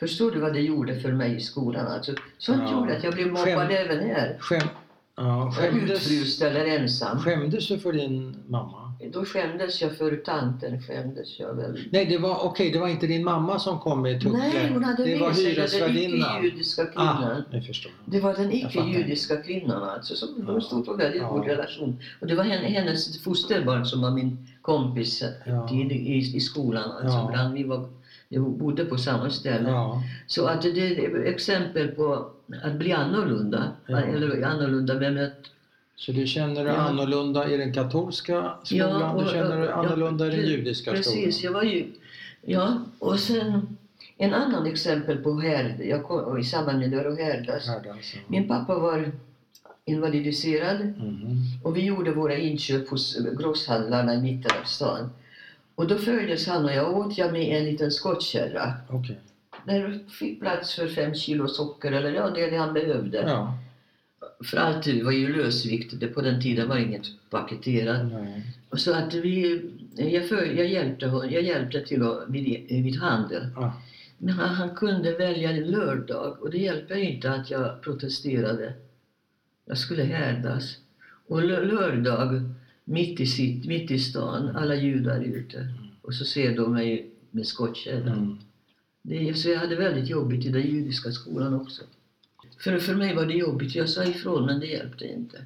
förstår 0.00 0.30
du 0.30 0.38
vad 0.40 0.52
det 0.52 0.60
gjorde 0.60 1.00
för 1.00 1.12
mig 1.12 1.36
i 1.36 1.40
skolan? 1.40 1.86
Alltså, 1.86 2.14
sånt 2.38 2.62
Ja. 2.66 2.72
gjorde 2.72 2.96
att 2.96 3.04
jag 3.04 3.14
blev 3.14 3.26
mobbad 3.26 3.44
Skäm- 3.48 3.70
även 3.70 3.98
här. 4.08 4.36
Skäm, 4.40 4.68
ja, 5.16 5.52
skämdes, 5.56 5.90
Utfryst 6.10 6.42
eller 6.42 6.66
ensam. 6.66 7.18
skämdes 7.18 7.68
du 7.68 7.78
för 7.78 7.92
din 7.92 8.36
mamma? 8.48 8.78
Då 9.12 9.24
skämdes 9.24 9.82
jag 9.82 9.96
för 9.96 10.16
tanten. 10.16 10.82
Skämdes 10.82 11.38
jag 11.40 11.54
väl. 11.54 11.78
Nej, 11.92 12.06
det 12.06 12.18
var, 12.18 12.44
okej, 12.44 12.70
det 12.70 12.78
var 12.78 12.88
inte 12.88 13.06
din 13.06 13.24
mamma 13.24 13.58
som 13.58 13.78
kom 13.78 14.02
med 14.02 14.20
tuckle. 14.20 14.38
Nej, 14.38 14.70
hon 14.72 14.84
hade 14.84 15.04
det 15.04 15.18
var 15.18 15.32
sig 15.32 15.44
den 15.44 15.54
hyresvärdinnan. 15.54 16.44
icke-judiska 16.44 16.82
Ah, 16.94 17.16
kvinnan. 17.16 17.44
jag. 17.50 17.62
Det 18.04 18.20
var 18.20 18.34
den 18.34 18.52
icke-judiska 18.52 19.36
kvinnan 19.36 19.82
alltså, 19.82 20.14
som 20.14 20.28
Ja. 20.46 20.52
de 20.52 20.60
stod 20.60 20.86
på 20.86 20.94
väldigt 20.94 21.22
Ja. 21.22 21.28
god 21.28 21.44
relation. 21.46 21.98
Och 22.20 22.26
det 22.26 22.34
var 22.34 22.44
henne, 22.44 22.68
hennes 22.68 23.22
fosterbarn 23.22 23.86
som 23.86 24.02
var 24.02 24.10
min 24.10 24.48
kompis 24.62 25.22
Ja. 25.46 25.68
tid, 25.68 25.92
i, 25.92 26.36
i 26.36 26.40
skolan. 26.40 26.90
Alltså, 26.90 27.16
Ja. 27.18 27.28
bland, 27.32 27.54
vi, 27.54 27.64
var, 27.64 27.88
bodde 28.38 28.84
på 28.84 28.96
samma 28.96 29.30
ställe. 29.30 29.70
Ja, 29.70 30.02
Så 30.26 30.46
att 30.46 30.62
det 30.62 30.68
är 31.04 31.24
exempel 31.24 31.88
på 31.88 32.30
att 32.62 32.74
bli 32.74 32.92
annorlunda. 32.92 33.72
Ja. 33.86 33.98
Eller 34.00 34.42
annorlunda 34.46 34.94
bemött. 34.98 35.38
så 35.96 36.12
du 36.12 36.26
känner 36.26 36.64
dig 36.64 36.72
Ja. 36.74 36.80
annorlunda 36.80 37.50
i 37.50 37.56
den 37.56 37.72
katolska 37.74 38.52
skolan, 38.64 39.02
och- 39.02 39.24
du 39.24 39.30
känner 39.30 39.56
dig 39.60 39.68
ja, 39.68 39.74
annorlunda 39.74 40.26
i 40.26 40.30
den 40.30 40.46
judiska 40.46 40.90
Precis, 40.92 41.36
skolan? 41.38 41.54
jag 41.54 41.60
var 41.60 41.62
ju... 41.72 41.86
Ja, 42.42 42.80
och 42.98 43.18
sen 43.20 43.76
en 44.18 44.34
annan 44.34 44.66
exempel 44.66 45.16
på 45.16 45.40
härd, 45.40 45.80
jag 45.80 46.04
kom, 46.04 46.38
i 46.38 46.44
samband 46.44 46.78
med 46.78 46.90
det 46.90 46.96
härdas. 47.24 47.66
Här 47.66 47.76
alltså. 47.92 48.16
Min 48.26 48.48
pappa 48.48 48.78
var 48.78 49.12
invalidiserad 49.84 50.80
Mhm. 50.86 51.36
och 51.64 51.76
vi 51.76 51.80
gjorde 51.84 52.10
våra 52.12 52.36
inköp 52.36 52.88
hos 52.88 53.18
grosshandlarna 53.38 54.14
i 54.14 54.20
mitten 54.22 54.50
av 54.60 54.64
stan. 54.64 55.10
Och 55.82 55.88
då 55.88 55.98
följdes 55.98 56.46
han 56.46 56.64
och 56.64 56.72
jag 56.72 56.96
åt 56.96 57.18
jag 57.18 57.32
med 57.32 57.56
en 57.58 57.64
liten 57.64 57.90
skottkärra. 57.90 58.72
Okej. 58.88 59.18
Där 59.66 59.98
fick 60.08 60.40
plats 60.40 60.74
för 60.74 60.88
fem 60.88 61.14
kilo 61.14 61.48
socker 61.48 61.92
eller 61.92 62.12
ja, 62.12 62.30
det 62.30 62.56
han 62.56 62.74
behövde. 62.74 63.18
Ja. 63.18 63.58
För 64.44 64.56
allt 64.56 64.84
det 64.84 65.02
var 65.02 65.12
ju 65.12 65.36
lösvikt, 65.36 66.00
det 66.00 66.06
på 66.06 66.20
den 66.20 66.42
tiden 66.42 66.68
var 66.68 66.76
inget 66.76 67.06
paketerat. 67.30 68.12
Nej. 68.12 68.42
Och 68.68 68.80
Så 68.80 68.94
att 68.94 69.14
vi, 69.14 69.62
jag, 69.96 70.28
för, 70.28 70.44
jag, 70.44 70.66
hjälpte, 70.66 71.06
jag 71.06 71.42
hjälpte 71.42 71.80
till 71.80 72.02
vid, 72.28 72.84
vid 72.84 72.96
handel. 73.00 73.48
Ja. 73.56 73.72
Men 74.18 74.34
han, 74.34 74.48
han 74.48 74.70
kunde 74.70 75.12
välja 75.12 75.50
en 75.50 75.64
lördag 75.64 76.36
och 76.40 76.50
det 76.50 76.58
hjälper 76.58 76.96
inte 76.96 77.32
att 77.32 77.50
jag 77.50 77.82
protesterade. 77.82 78.72
Jag 79.64 79.78
skulle 79.78 80.02
härdas. 80.02 80.76
Och 81.26 81.42
lö- 81.42 81.64
lördag, 81.64 82.42
mitt 82.84 83.20
i, 83.20 83.26
sitt, 83.26 83.66
mitt 83.66 83.90
i 83.90 83.98
stan, 83.98 84.56
alla 84.56 84.74
judar 84.74 85.20
ute. 85.20 85.68
Och 86.02 86.14
så 86.14 86.24
ser 86.24 86.56
de 86.56 86.72
mig 86.72 87.10
med 87.30 87.46
skottkärran. 87.46 88.08
Mm. 88.08 88.38
Det, 89.02 89.34
så 89.34 89.48
jag 89.48 89.58
hade 89.58 89.76
väldigt 89.76 90.08
jobbigt 90.08 90.46
i 90.46 90.48
den 90.48 90.62
judiska 90.62 91.12
skolan 91.12 91.54
också. 91.54 91.82
För, 92.58 92.78
för 92.78 92.94
mig 92.94 93.14
var 93.14 93.26
det 93.26 93.34
jobbigt, 93.34 93.74
jag 93.74 93.88
sa 93.88 94.04
ifrån 94.04 94.46
men 94.46 94.60
det 94.60 94.66
hjälpte 94.66 95.06
inte. 95.06 95.44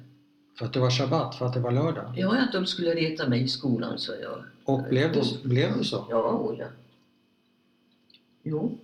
För 0.57 0.65
att 0.65 0.73
det 0.73 0.79
var 0.79 0.91
shabbat, 0.91 1.35
för 1.35 1.45
att 1.45 1.53
det 1.53 1.59
var 1.59 1.71
lördag? 1.71 2.13
Ja, 2.17 2.37
att 2.37 2.53
de 2.53 2.65
skulle 2.65 2.95
reta 2.95 3.29
mig 3.29 3.41
i 3.41 3.47
skolan, 3.47 3.99
sa 3.99 4.15
jag. 4.15 4.43
Och 4.63 4.83
blev 4.89 5.13
det, 5.13 5.23
blev 5.43 5.77
det 5.77 5.83
så? 5.83 6.07
Ja, 6.09 6.31
oh 6.31 6.59
ja. 6.59 6.67
Jo. 8.43 8.77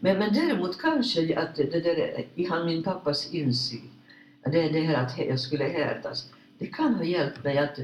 Men, 0.00 0.18
men 0.18 0.34
däremot 0.34 0.78
kanske 0.78 1.38
att 1.38 1.56
det, 1.56 1.64
det 1.64 1.80
där, 1.80 2.26
i 2.34 2.44
han, 2.44 2.66
min 2.66 2.82
pappas 2.82 3.34
insikt, 3.34 3.84
det, 4.44 4.68
det 4.68 4.80
här 4.80 5.04
att 5.04 5.18
jag 5.18 5.40
skulle 5.40 5.64
härdas, 5.64 6.30
det 6.62 6.66
kan 6.68 6.94
ha 6.94 7.04
hjälpt 7.04 7.44
mig 7.44 7.58
att 7.58 7.78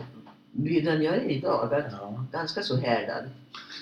bli 0.52 0.80
den 0.80 1.02
jag 1.02 1.14
är 1.14 1.20
idag. 1.30 1.74
Att, 1.74 1.84
Ja, 1.92 2.24
Ganska 2.32 2.62
så 2.62 2.76
härdad. 2.76 3.24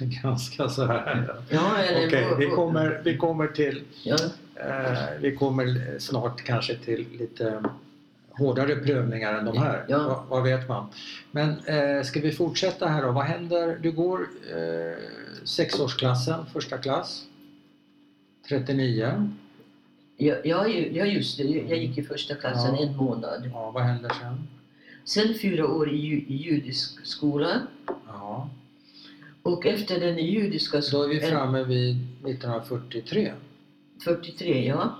ganska 0.22 0.68
så 0.68 0.84
här. 0.86 1.36
Ja, 1.50 1.72
Okej, 2.06 2.26
vi, 2.38 2.46
och- 2.46 2.50
och- 2.50 2.56
kommer, 2.56 3.00
vi 3.04 3.16
kommer 3.16 3.46
till 3.46 3.84
Ja, 4.02 4.16
Eh, 4.60 4.98
vi 5.20 5.36
kommer 5.36 5.98
snart 5.98 6.42
kanske 6.42 6.76
till 6.76 7.06
lite 7.18 7.62
hårdare 8.30 8.76
prövningar 8.76 9.34
än 9.38 9.44
de 9.44 9.58
här. 9.58 9.84
Ja. 9.88 9.98
Vad, 9.98 10.26
vad 10.28 10.42
vet 10.42 10.68
man? 10.68 10.86
Men 11.30 11.48
eh, 11.66 12.02
ska 12.02 12.20
vi 12.20 12.32
fortsätta 12.32 12.86
här 12.86 13.02
då? 13.02 13.12
Vad 13.12 13.24
händer? 13.24 13.78
Du 13.82 13.92
går 13.92 14.20
eh, 14.56 14.98
sexårsklassen, 15.44 16.46
första 16.52 16.78
klass. 16.78 17.22
39. 18.48 19.30
ja, 20.16 20.34
ja, 20.44 20.66
just 21.04 21.38
det. 21.38 21.44
Jag 21.44 21.78
gick 21.78 21.98
i 21.98 22.02
första 22.02 22.34
klassen 22.34 22.74
Ja. 22.74 22.82
en 22.86 22.96
månad. 22.96 23.50
Ja, 23.52 23.70
vad 23.70 23.82
händer 23.82 24.10
sen? 24.20 24.48
Sen 25.06 25.34
fyra 25.34 25.66
år 25.66 25.90
i, 25.94 25.96
ju- 25.96 26.24
i 26.28 26.34
judisk 26.36 27.06
skola. 27.06 27.62
Ja. 28.06 28.50
Och 29.42 29.66
efter 29.66 30.00
den 30.00 30.18
judiska 30.18 30.82
Så 30.82 31.02
är 31.02 31.08
vi 31.08 31.16
skolan, 31.20 31.30
framme 31.38 31.64
vid 31.64 31.96
1943. 32.24 33.32
43 34.04 34.66
ja. 34.68 34.98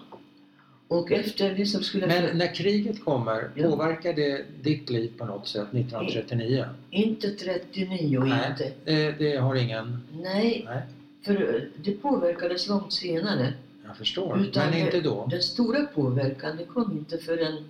Och 0.89 1.13
efter 1.13 1.55
det 1.55 1.67
som 1.67 1.83
skulle... 1.83 2.07
Men 2.07 2.39
när 2.39 2.55
kriget 2.55 3.05
kommer, 3.05 3.51
Ja. 3.55 3.71
påverkar 3.71 4.13
det 4.13 4.45
ditt 4.63 4.91
liv 4.91 5.13
på 5.19 5.25
något 5.25 5.49
sätt 5.49 5.69
1939? 5.73 6.65
Inte 6.91 7.31
39 7.31 8.21
Nej. 8.25 8.51
inte. 8.51 8.73
Det, 8.85 9.11
det 9.19 9.37
har 9.37 9.55
ingen... 9.55 10.01
Nej, 10.13 10.63
Nej, 10.69 10.83
för 11.23 11.69
det 11.85 11.93
påverkades 11.93 12.69
långt 12.69 12.93
senare. 12.93 13.53
jag 13.87 13.97
förstår. 13.97 14.41
Utan 14.41 14.71
Men 14.71 14.79
inte 14.79 15.01
då? 15.01 15.27
Den 15.31 15.43
stora 15.43 15.87
påverkan 15.87 16.57
det 16.57 16.65
kom 16.65 16.93
inte 16.93 17.19
förrän 17.19 17.65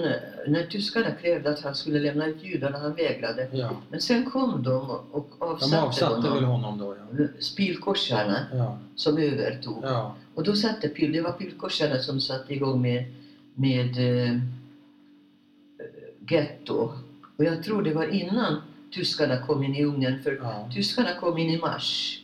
när 0.47 0.65
tyskarna 0.65 1.11
krävde 1.11 1.49
att 1.49 1.61
han 1.61 1.75
skulle 1.75 1.99
lämna 1.99 2.25
ut 2.27 2.43
judarna, 2.43 2.77
han 2.77 2.93
vägrade. 2.95 3.47
Ja. 3.51 3.69
Men 3.89 4.01
sen 4.01 4.25
kom 4.31 4.63
de 4.63 4.89
och 5.11 5.27
De 5.39 5.45
avsatte, 5.45 5.81
avsatte 5.81 6.27
honom. 6.29 6.43
honom 6.43 6.77
då? 6.77 6.95
Ja. 7.17 7.25
Spilkorsarna 7.39 8.45
Ja. 8.53 8.77
som 8.95 9.17
övertog. 9.17 9.83
ja. 9.83 10.15
Och 10.35 10.43
då 10.43 10.55
satte 10.55 10.87
pil, 10.87 11.11
det 11.11 11.21
var 11.21 11.31
pilkorsarna 11.31 11.99
som 11.99 12.19
satte 12.21 12.53
igång 12.53 12.81
med, 12.81 13.05
med 13.55 13.97
eh, 14.27 14.39
getto. 16.29 16.91
Och 17.37 17.43
jag 17.43 17.63
tror 17.63 17.81
det 17.83 17.93
var 17.93 18.07
innan 18.07 18.61
tyskarna 18.91 19.37
kom 19.37 19.63
in 19.63 19.75
i 19.75 19.83
Ungern, 19.83 20.23
för 20.23 20.39
ja. 20.43 20.69
tyskarna 20.73 21.09
kom 21.19 21.37
in 21.37 21.49
i 21.49 21.57
mars. 21.57 22.19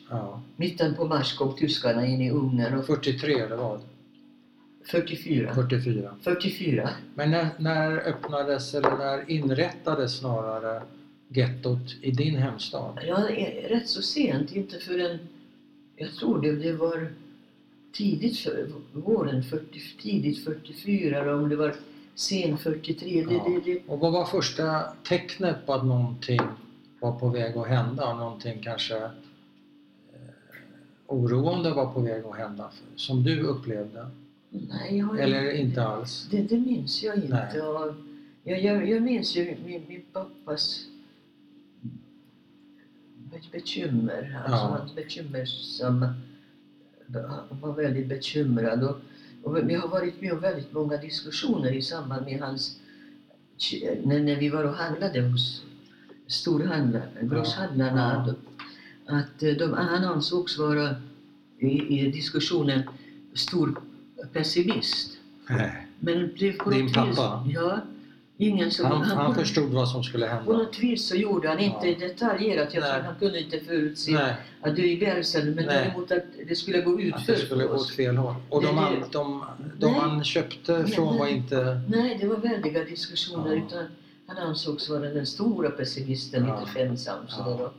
Mitten 0.56 0.96
på 0.96 1.06
mars 1.06 1.38
kom 1.38 1.56
tyskarna 1.56 2.06
in 2.06 2.22
i 2.22 2.32
Ungern 2.32 2.74
och 2.80 2.86
43 2.86 3.40
eller 3.40 3.56
vad? 3.56 3.82
44. 4.86 5.54
44. 5.56 6.16
44. 6.22 6.90
Men 7.16 7.32
när, 7.32 7.48
när 7.60 7.98
öppnades, 7.98 8.74
eller 8.74 8.98
när 8.98 9.30
inrättades 9.32 10.18
snarare 10.18 10.82
gettot 11.28 11.96
i 12.02 12.12
din 12.12 12.36
hemstad? 12.36 13.00
Ja, 13.08 13.18
rätt 13.68 13.90
så 13.90 14.02
sent, 14.02 14.52
inte 14.56 14.80
förrän, 14.80 15.20
jag 15.96 16.14
tror 16.14 16.42
det, 16.42 16.56
det 16.56 16.74
var 16.74 17.08
tidigt, 17.92 18.40
för, 18.40 18.68
våren 18.94 19.44
40, 19.44 19.80
tidigt 20.02 20.44
44 20.44 21.20
eller 21.22 21.34
om 21.34 21.50
det 21.50 21.56
var 21.56 21.76
sen 22.16 22.58
43. 22.58 23.26
Det, 23.30 23.34
Ja. 23.34 23.44
det, 23.66 23.72
det, 23.74 23.82
Och 23.88 24.00
vad 24.00 24.14
var 24.14 24.26
första 24.26 24.82
tecknet 25.04 25.66
på 25.66 25.74
att 25.74 25.86
någonting 25.86 26.42
var 27.00 27.20
på 27.20 27.30
väg 27.30 27.58
att 27.58 27.68
hända? 27.68 28.14
Någonting 28.14 28.60
kanske 28.64 28.98
eh, 28.98 29.10
oroande 31.08 31.72
var 31.74 31.94
på 31.94 32.00
väg 32.00 32.26
att 32.26 32.38
hända, 32.38 32.70
som 32.96 33.24
du 33.24 33.42
upplevde? 33.42 34.08
Nej, 34.54 34.98
jag 34.98 35.06
har 35.06 35.18
Eller 35.18 35.52
inte 35.52 35.84
alls? 35.84 36.28
Det, 36.32 36.42
det 36.42 36.58
minns 36.58 37.04
jag 37.04 37.16
inte. 37.16 37.50
Nej. 37.54 37.62
Och 37.62 37.96
jag, 38.44 38.62
jag, 38.64 38.90
jag 38.90 39.02
minns 39.02 39.36
ju 39.36 39.56
min, 39.66 39.84
min 39.88 40.02
pappas 40.14 40.86
be- 43.32 43.40
bekymmer. 43.52 44.42
Alltså 44.46 44.66
Ja. 44.66 44.78
hans 44.80 44.96
bekymmersamma... 44.96 46.14
Han 47.50 47.60
var 47.62 47.74
väldigt 47.74 48.08
bekymrad. 48.08 48.84
Och, 48.84 48.96
och 49.44 49.70
vi 49.70 49.74
har 49.76 49.88
varit 49.88 50.22
med 50.22 50.34
om 50.34 50.40
väldigt 50.40 50.74
många 50.74 50.98
diskussioner 50.98 51.72
i 51.72 51.82
samband 51.82 52.26
med 52.26 52.40
hans... 52.40 52.80
När, 54.04 54.20
när 54.20 54.36
vi 54.36 54.50
var 54.50 54.64
och 54.64 54.74
handlade 54.74 55.22
hos 55.22 55.64
storhandlarna, 56.28 57.06
grosshandlarna. 57.22 58.26
Ja. 58.28 59.16
Att 59.18 59.44
eh, 59.44 59.52
de, 59.54 59.74
han 59.74 60.04
ansågs 60.04 60.58
vara 60.58 60.96
i, 61.60 62.00
i 62.00 62.12
diskussionen 62.12 62.82
stor 63.34 63.82
pessimist. 64.34 65.12
Nej. 65.50 65.88
Men 66.00 66.30
det 66.40 66.52
på 66.54 66.70
Din 66.70 66.94
pappa? 66.94 67.44
Vis, 67.46 67.56
ja, 67.56 67.80
ingen 68.38 68.72
som... 68.72 68.86
Han, 68.86 69.02
han, 69.02 69.18
han 69.18 69.34
på, 69.34 69.40
förstod 69.40 69.70
vad 69.72 69.90
som 69.90 70.04
skulle 70.04 70.26
på 70.28 70.34
hända? 70.36 70.52
något 70.54 70.80
vis 70.80 71.08
så 71.08 71.16
gjorde 71.16 71.48
han 71.48 71.60
inte 71.60 71.88
Ja. 71.88 72.08
detaljerat. 72.08 72.74
Jag 72.74 72.82
Nej. 72.82 72.92
tror 72.94 73.02
han 73.04 73.16
kunde 73.20 73.40
inte 73.42 73.60
förutse 73.60 74.12
Nej, 74.12 74.36
att 74.62 74.76
det 74.76 74.88
i 74.92 74.98
Belsen, 75.00 75.46
men 75.52 75.66
Nej. 75.66 75.66
däremot 75.86 76.12
att 76.12 76.24
det 76.48 76.56
skulle 76.56 76.82
gå 76.82 77.02
ut 77.02 77.14
att 77.14 77.28
det 77.28 77.36
skulle 77.36 77.66
gå 77.66 77.74
åt 77.74 77.90
fel 77.90 78.18
håll. 78.18 78.36
Och 78.50 78.64
de, 78.64 78.76
det- 78.76 79.06
de, 79.12 79.44
de 79.80 79.92
Nej. 79.92 80.00
han 80.00 80.24
köpte 80.24 80.78
Nej, 80.78 80.92
från 80.92 81.18
var 81.18 81.26
nej. 81.26 81.34
inte... 81.36 81.82
Nej, 81.88 82.18
det 82.22 82.28
var 82.28 82.38
väldiga 82.38 82.84
diskussioner. 82.84 83.56
Ja. 83.56 83.62
Utan 83.68 83.86
han 84.28 84.38
ansågs 84.38 84.90
vara 84.90 85.00
den 85.00 85.26
stora 85.26 85.70
pessimisten, 85.70 86.46
Ja. 86.48 86.60
lite 86.60 86.72
skämtsam. 86.72 87.28
Sådär. 87.28 87.70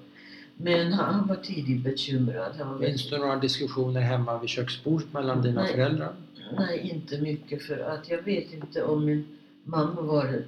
Men 0.57 0.93
han, 0.93 1.27
var 1.27 1.37
tidigt 1.37 1.85
bekymrad. 1.85 2.53
Han 2.59 2.73
var 2.79 2.87
Finns 2.87 3.11
det 3.11 3.19
några 3.19 3.37
diskussioner 3.37 4.01
hemma 4.01 4.39
vid 4.39 4.49
köksbordet 4.51 5.13
mellan 5.13 5.43
dina 5.43 5.63
Nej. 5.63 5.73
föräldrar? 5.73 6.13
Nej, 6.59 6.91
inte 6.91 7.21
mycket 7.21 7.63
för 7.63 7.79
att 7.79 8.09
jag 8.09 8.23
vet 8.23 8.53
inte 8.53 8.85
om 8.85 9.05
min 9.05 9.27
mamma 9.65 10.01
var 10.01 10.25
en 10.25 10.45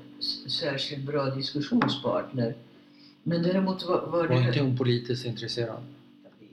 särskilt 0.50 1.06
bra 1.06 1.30
diskussionspartner. 1.30 2.54
Men 3.22 3.42
däremot 3.42 3.86
var, 3.86 4.06
var 4.06 4.28
Var 4.28 4.36
inte 4.36 4.50
det... 4.50 4.60
hon 4.60 4.76
politiskt 4.76 5.24
intresserad? 5.26 5.82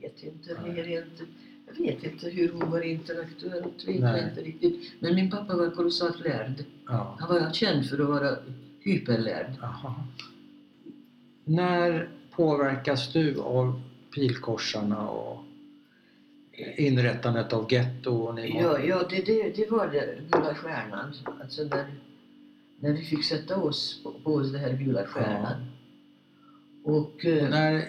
vet 0.00 0.22
inte, 0.22 0.50
inte, 0.50 1.24
jag 1.66 1.84
vet 1.86 2.04
inte 2.04 2.28
hur 2.28 2.52
hon 2.52 2.70
var 2.70 2.80
intellektuellt, 2.80 3.88
vet 3.88 4.00
Nej. 4.00 4.20
jag 4.20 4.28
inte 4.30 4.40
riktigt. 4.40 4.92
Men 5.00 5.14
min 5.14 5.30
pappa 5.30 5.56
var 5.56 5.70
kolossalt 5.70 6.20
lärd. 6.20 6.64
Ja. 6.86 7.16
Han 7.20 7.28
var 7.28 7.52
känd 7.52 7.86
för 7.86 7.98
att 7.98 8.08
vara 8.08 8.36
hyperlärd. 8.80 9.52
Jaha. 9.60 9.94
När 11.44 12.08
påverkas 12.30 13.12
du 13.12 13.40
av 13.40 13.80
pilkorsarna 14.14 15.08
och 15.08 15.44
inrättandet 16.76 17.52
av 17.52 17.72
getto? 17.72 18.10
Och 18.10 18.34
ni 18.34 18.60
Ja, 18.60 18.78
ja 18.78 19.06
det, 19.10 19.20
det, 19.20 19.56
det 19.56 19.70
var 19.70 19.86
det, 19.86 20.18
Gula 20.32 20.54
Stjärnan. 20.54 21.14
Alltså 21.40 21.62
när, 21.62 21.84
när 22.80 22.92
vi 22.92 23.02
fick 23.02 23.24
sätta 23.24 23.56
oss 23.56 24.00
på, 24.02 24.12
på 24.12 24.34
oss 24.34 24.52
den 24.52 24.60
här 24.60 24.72
Gula 24.72 25.04
Stjärnan. 25.04 25.66
Och, 26.84 26.96
och 26.96 27.24
eh, 27.24 27.48
när 27.48 27.84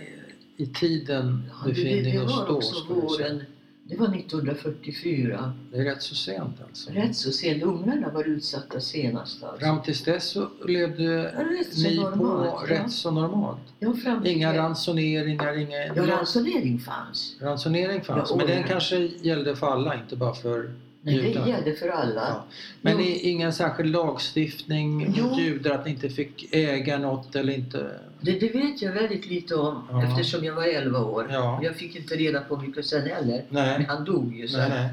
i 0.56 0.66
tiden 0.66 1.44
Ja, 1.50 1.66
det, 1.66 1.72
det, 1.72 1.84
befinner 1.84 2.12
det 2.12 2.20
oss 2.20 2.38
var 2.38 2.48
då? 2.48 2.56
också 2.56 2.76
skulle 2.76 3.02
du 3.02 3.10
säga? 3.10 3.28
våren, 3.34 3.44
det 3.88 3.96
var 3.96 4.08
1944. 4.16 5.54
Det 5.72 5.78
är 5.78 5.84
rätt 5.84 6.02
så 6.02 6.16
sent 6.16 6.62
alltså. 6.68 6.92
Rätt 6.92 7.16
så 7.16 7.32
sent. 7.32 7.64
Ungrarna 7.64 8.10
var 8.10 8.24
utsatta 8.24 8.80
senast 8.80 9.44
alltså. 9.44 9.60
Fram 9.60 9.82
tills 9.82 10.04
dess 10.04 10.30
så 10.30 10.50
levde 10.68 11.34
så 11.72 11.90
ni 11.90 11.98
på 11.98 12.04
normalt, 12.04 12.70
ja. 12.70 12.76
rätt 12.76 12.92
så 12.92 13.12
normalt. 13.12 13.60
Ja, 13.80 13.94
Inga 14.26 14.52
det. 14.52 14.58
ransoneringar, 14.60 15.58
inga... 15.58 15.86
Ja, 15.86 16.08
ransonering 16.08 16.80
fanns. 16.80 17.38
Ransonering 17.42 18.02
fanns, 18.04 18.30
Ja, 18.30 18.36
men 18.36 18.48
den 18.48 18.64
kanske 18.64 18.98
gällde 18.98 19.56
för 19.56 19.68
alla, 19.68 19.96
inte 19.96 20.16
bara 20.16 20.34
för 20.34 20.72
Nej, 21.06 21.18
det 21.44 21.50
gällde 21.50 21.74
för 21.74 21.88
alla. 21.90 22.22
Ja. 22.22 22.46
Men 22.82 22.98
Jo. 23.00 23.06
ingen 23.22 23.54
särskild 23.54 23.90
lagstiftning 23.92 24.98
mot 25.22 25.40
judar 25.40 25.72
att 25.72 25.86
ni 25.86 25.92
inte 25.92 26.10
fick 26.10 26.50
äga 26.54 26.98
något 26.98 27.36
eller 27.36 27.54
inte... 27.54 28.00
Det, 28.22 28.32
det 28.40 28.50
vet 28.56 28.82
jag 28.82 28.92
väldigt 28.92 29.30
lite 29.30 29.56
om 29.56 29.88
Ja. 29.90 30.04
eftersom 30.04 30.44
jag 30.46 30.54
var 30.56 30.64
11 30.64 31.00
år. 31.06 31.28
Ja. 31.32 31.60
Jag 31.64 31.76
fick 31.76 31.96
inte 31.96 32.16
reda 32.16 32.42
på 32.42 32.58
mycket 32.58 32.86
sen 32.86 33.02
heller. 33.10 33.44
Men 33.50 33.64
Nej. 33.80 33.86
han 33.90 34.06
dog 34.06 34.36
ju 34.36 34.48
sen. 34.48 34.70
Nej. 34.70 34.90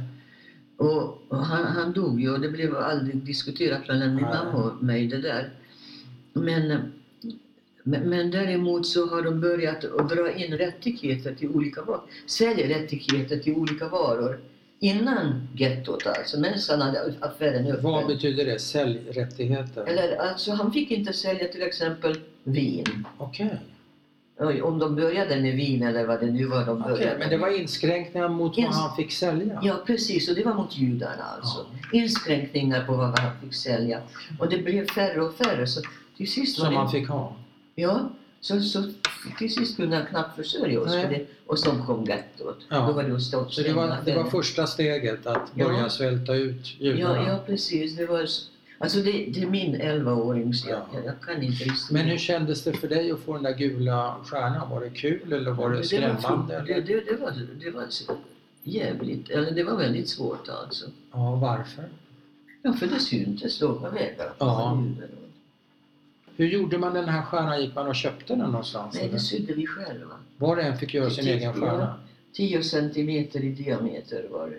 Och, 0.77 1.23
och 1.29 1.39
han, 1.47 1.65
han 1.67 1.93
dog 1.93 2.21
ju 2.21 2.31
och 2.33 2.41
det 2.41 2.49
blev 2.49 2.77
aldrig 2.77 3.17
diskuterat 3.17 3.89
mellan 3.89 4.15
min 4.15 4.25
mamma 4.25 4.53
och 4.53 4.85
mig 4.85 5.07
det 5.07 5.19
där. 5.21 5.51
Men, 6.33 6.69
men, 7.83 8.03
men 8.11 8.31
däremot 8.31 8.87
så 8.87 9.07
har 9.07 9.23
de 9.23 9.41
börjat 9.41 9.85
att 9.85 10.09
dra 10.09 10.33
in 10.33 10.59
rättigheter 10.59 11.35
till 11.35 11.49
olika 11.49 11.83
varor. 11.83 12.03
Sälja 12.27 12.69
rättigheter 12.79 13.39
till 13.39 13.55
olika 13.55 13.89
varor. 13.89 14.41
Innan 14.83 15.49
gettot 15.55 16.07
alltså, 16.07 16.41
medan 16.41 16.59
han 16.69 16.81
hade 16.81 17.15
affären 17.21 17.67
öppen. 17.67 17.83
Vad 17.83 18.07
betyder 18.07 18.45
det? 18.45 18.59
Säljrättigheter? 18.59 19.85
Eller 19.85 20.17
alltså 20.17 20.53
han 20.53 20.73
fick 20.73 20.91
inte 20.91 21.13
sälja 21.13 21.49
till 21.49 21.63
exempel 21.63 22.17
vin. 22.45 23.07
Okej. 23.19 23.61
Oj, 24.39 24.63
Om 24.63 24.79
de 24.79 24.97
började 24.97 25.41
med 25.41 25.55
vin 25.57 25.83
eller 25.83 26.07
vad 26.07 26.21
det 26.21 26.27
nu 26.27 26.45
var 26.45 26.67
de 26.67 26.83
började 26.83 27.19
Men 27.19 27.31
det 27.31 27.37
var 27.37 27.61
inskränkningar 27.61 28.29
mot 28.29 28.57
vad 28.57 28.67
Ins- 28.67 28.73
han 28.73 28.97
fick 28.97 29.13
sälja? 29.13 29.61
Ja 29.63 29.83
precis, 29.87 30.29
och 30.29 30.35
det 30.35 30.45
var 30.45 30.55
mot 30.55 30.77
judarna 30.79 31.25
alltså. 31.37 31.67
Ja. 31.93 31.99
Inskränkningar 31.99 32.85
på 32.87 32.93
vad 32.97 33.19
han 33.19 33.31
fick 33.41 33.55
sälja. 33.55 34.01
Och 34.39 34.49
det 34.49 34.59
blev 34.59 34.87
färre 34.87 35.21
och 35.23 35.35
färre. 35.35 35.67
Så 35.67 35.81
till 36.17 36.33
sist 36.33 36.59
Som 36.59 36.75
man 36.75 36.91
fick 36.91 37.09
ha? 37.09 37.37
Ja, 37.75 38.11
så, 38.43 38.61
så 38.61 38.85
till 39.39 39.55
sist 39.55 39.77
kunde 39.77 39.97
han 39.97 40.07
knappt 40.07 40.37
försörja 40.37 40.81
oss. 40.81 40.91
Nej. 40.91 41.03
För 41.03 41.11
det, 41.11 41.27
och 41.47 41.59
så 41.59 41.71
kom 41.71 42.05
gettot. 42.05 42.59
Ja. 42.69 42.87
Då 42.87 42.93
var 42.93 43.03
det 43.03 43.15
att 43.15 43.23
stå 43.23 43.49
Så 43.51 43.63
det 43.63 43.73
var, 43.73 43.97
det 44.05 44.15
var 44.15 44.25
första 44.25 44.67
steget 44.67 45.27
att 45.27 45.53
Ja. 45.55 45.65
börja 45.69 45.89
svälta 45.89 46.35
ut 46.35 46.81
judarna? 46.81 47.17
Ja, 47.17 47.29
ja 47.29 47.39
precis. 47.47 47.97
Det 47.97 48.07
var, 48.07 48.27
alltså 48.79 48.99
det, 48.99 49.13
det 49.13 49.43
är 49.43 49.47
min 49.47 49.77
11-åring, 49.77 50.55
så 50.55 50.69
jag, 50.69 50.79
Ja. 50.79 50.87
jag, 50.95 51.05
jag 51.07 51.21
kan 51.21 51.43
inte. 51.43 51.65
Men 51.91 52.07
hur 52.07 52.19
kändes 52.19 52.65
det 52.65 52.73
för 52.73 52.89
dig 52.89 53.11
att 53.11 53.21
få 53.21 53.35
den 53.35 53.43
där 53.43 53.55
gula 53.55 54.17
stjärnan? 54.25 54.71
Var 54.71 54.81
det 54.81 54.91
kul 54.91 55.33
eller 55.33 55.51
var 55.51 55.71
det 55.71 55.77
var 55.77 55.83
skrämmande? 55.83 56.65
det, 56.67 56.73
eller? 56.73 56.87
det, 56.87 57.01
det, 57.11 57.17
var, 57.21 57.33
det 57.65 57.71
var 57.71 57.85
jävligt, 58.63 59.31
eller 59.31 59.51
det 59.51 59.65
var 59.65 59.77
väldigt 59.77 60.09
svårt 60.09 60.49
alltså. 60.49 60.87
Ja, 61.13 61.35
varför? 61.35 61.85
Ja, 62.63 62.73
för 62.73 62.87
det 62.87 63.01
syntes 63.01 63.61
långa 63.61 63.91
vägar. 63.91 64.33
Ja. 64.39 64.83
Hur 66.37 66.49
gjorde 66.49 66.79
man 66.79 66.95
den 66.95 67.09
här 67.09 67.23
stjärnan? 67.23 67.61
Gick 67.63 67.75
man 67.75 67.87
och 67.87 67.95
köpte 67.95 68.35
den 68.35 68.51
någonstans? 68.51 68.95
Nej, 68.95 69.09
det 69.13 69.19
sydde 69.21 69.55
vi 69.55 69.67
själva. 69.67 70.15
Var 70.37 70.57
och 70.57 70.63
en 70.63 70.77
fick 70.79 70.95
göra 70.95 71.11
sin 71.11 71.27
egen 71.27 71.53
stjärna? 71.55 72.01
10 72.33 72.63
centimeter 72.63 73.45
i 73.45 73.49
diameter 73.53 74.29
var 74.31 74.49
det. 74.51 74.59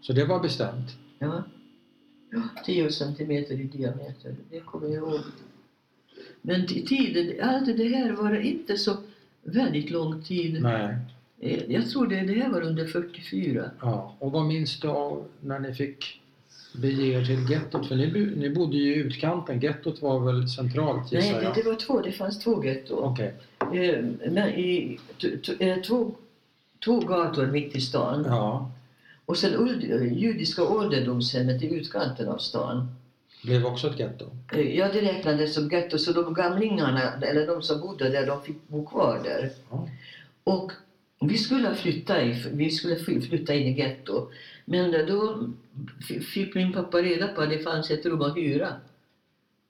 Så 0.00 0.12
det 0.12 0.24
var 0.24 0.40
bestämt? 0.40 0.90
Ja. 1.18 1.42
ja 2.30 2.42
10 2.64 2.90
centimeter 2.90 3.54
i 3.54 3.64
diameter, 3.64 4.36
det 4.50 4.60
kommer 4.60 4.88
jag 4.88 4.96
ihåg. 4.96 5.20
Men 6.42 6.66
t- 6.66 6.82
tiden, 6.86 7.48
allt 7.48 7.66
det 7.76 7.88
här 7.88 8.12
var 8.12 8.40
inte 8.40 8.78
så 8.78 8.96
väldigt 9.42 9.90
lång 9.90 10.22
tid. 10.22 10.62
Nej. 10.62 10.96
Eh, 11.40 11.70
Jag 11.72 11.90
tror 11.90 12.06
det, 12.06 12.20
det 12.20 12.32
här 12.42 12.50
var 12.50 12.60
under 12.62 12.86
44. 12.86 13.70
Ja. 13.80 14.16
Och 14.18 14.32
vad 14.32 14.44
minns 14.46 14.80
du 14.80 14.88
av 14.88 15.24
när 15.40 15.58
ni 15.58 15.74
fick 15.74 16.19
bege 16.72 17.06
er 17.06 17.24
till 17.24 17.50
gettot? 17.50 17.88
För 17.88 17.96
ni, 17.96 18.06
ni 18.36 18.50
bodde 18.50 18.76
ju 18.76 18.92
i 18.94 18.96
utkanten. 18.96 19.60
Gettot 19.60 20.02
var 20.02 20.20
väl 20.20 20.48
centralt 20.48 21.12
Nej, 21.12 21.22
gissar 21.22 21.38
det, 21.38 21.44
jag? 21.44 21.54
det 21.54 21.62
var 21.62 21.74
två, 21.74 22.00
det 22.00 22.12
fanns 22.12 22.38
två 22.38 22.64
getton. 22.64 22.98
Okej. 23.04 23.34
Eh, 23.60 24.04
men 24.30 24.48
i, 24.48 24.98
t, 25.20 25.28
t, 25.36 25.68
eh, 25.70 25.80
två, 25.82 26.14
två 26.84 27.00
gator 27.00 27.46
mitt 27.46 27.76
i 27.76 27.80
stan. 27.80 28.24
Ja. 28.28 28.70
Och 29.26 29.36
sen 29.36 29.54
uld, 29.54 29.82
judiska 30.12 30.62
ålderdomshemmet 30.62 31.62
i 31.62 31.74
utkanten 31.74 32.28
av 32.28 32.38
stan. 32.38 32.94
Blev 33.44 33.66
också 33.66 33.88
ett 33.90 33.98
getto? 33.98 34.24
Eh, 34.52 34.76
Ja, 34.76 34.88
det 34.92 35.00
räknades 35.00 35.54
som 35.54 35.68
getto, 35.68 35.98
så 35.98 36.12
de 36.12 36.34
gamlingarna, 36.34 37.12
eller 37.22 37.46
de 37.46 37.62
som 37.62 37.80
bodde 37.80 38.08
där, 38.08 38.26
de 38.26 38.42
fick 38.42 38.68
bo 38.68 38.86
kvar 38.86 39.20
där. 39.24 39.50
Ja. 39.70 39.88
Och 40.44 40.72
vi 41.20 41.38
skulle 41.38 41.74
flytta, 41.74 42.22
i, 42.24 42.44
vi 42.52 42.70
skulle 42.70 42.96
fly- 42.96 43.20
flytta 43.20 43.54
in 43.54 43.66
i 43.66 43.78
getto. 43.80 44.28
Men 44.70 45.06
då 45.06 45.48
fick 46.34 46.54
min 46.54 46.72
pappa 46.72 46.98
reda 46.98 47.28
på 47.28 47.40
att 47.42 47.50
det 47.50 47.58
fanns 47.58 47.90
ett 47.90 48.06
rum 48.06 48.22
att 48.22 48.36
hyra 48.36 48.72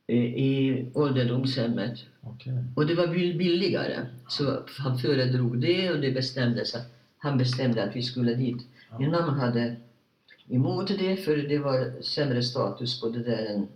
i, 0.06 0.86
ålderdomshemmet. 0.94 1.98
Okej. 2.20 2.64
Och 2.76 2.86
det 2.86 2.94
var 2.94 3.06
bill- 3.06 3.38
billigare. 3.38 4.06
Så 4.28 4.62
han 4.78 4.98
föredrog 4.98 5.58
det 5.60 5.90
och 5.90 6.00
det 6.00 6.10
bestämdes 6.10 6.74
att 6.74 6.86
han 7.18 7.38
bestämde 7.38 7.84
att 7.84 7.96
vi 7.96 8.02
skulle 8.02 8.34
dit. 8.34 8.66
Min 8.98 9.10
mamma 9.10 9.32
hade 9.32 9.76
emot 10.48 10.88
det 10.98 11.16
för 11.16 11.36
det 11.36 11.58
var 11.58 12.02
sämre 12.02 12.42
status 12.42 13.00
på 13.00 13.08
det 13.08 13.22
där 13.22 13.46
än, 13.54 13.68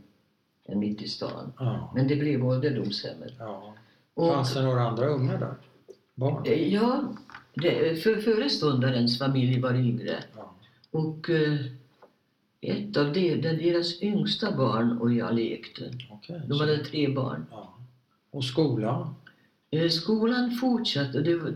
än 0.68 0.78
mitt 0.78 1.02
i 1.02 1.08
stan. 1.08 1.52
Ja. 1.58 1.92
Men 1.94 2.08
det 2.08 2.16
blev 2.16 2.46
ålderdomshemmet. 2.46 3.32
ja. 3.38 3.74
Fanns 4.16 4.54
det 4.54 4.62
några 4.62 4.80
andra 4.82 5.06
unga 5.06 5.38
där? 5.38 5.54
Barn? 6.14 6.46
eh, 6.46 6.72
ja, 6.74 7.04
det, 7.54 8.02
för, 8.02 8.16
föreståndarens 8.16 9.18
familj 9.18 9.60
var 9.60 9.74
yngre. 9.74 10.16
Och 10.94 11.30
eh, 11.30 11.56
ett 12.60 12.96
av 12.96 13.12
de, 13.12 13.34
den, 13.40 13.56
deras 13.58 14.02
yngsta 14.02 14.56
barn 14.56 14.98
och 14.98 15.12
jag 15.12 15.34
lekte. 15.34 15.90
Okej. 16.10 16.40
Då 16.48 16.58
var 16.58 16.66
det 16.66 16.84
tre 16.84 17.08
barn. 17.08 17.46
Ja. 17.50 17.74
Och 18.30 18.44
skolan? 18.44 19.14
Eh, 19.70 19.88
Skolan 19.88 20.50
fortsatte. 20.50 21.20
Det 21.20 21.36
var, 21.36 21.54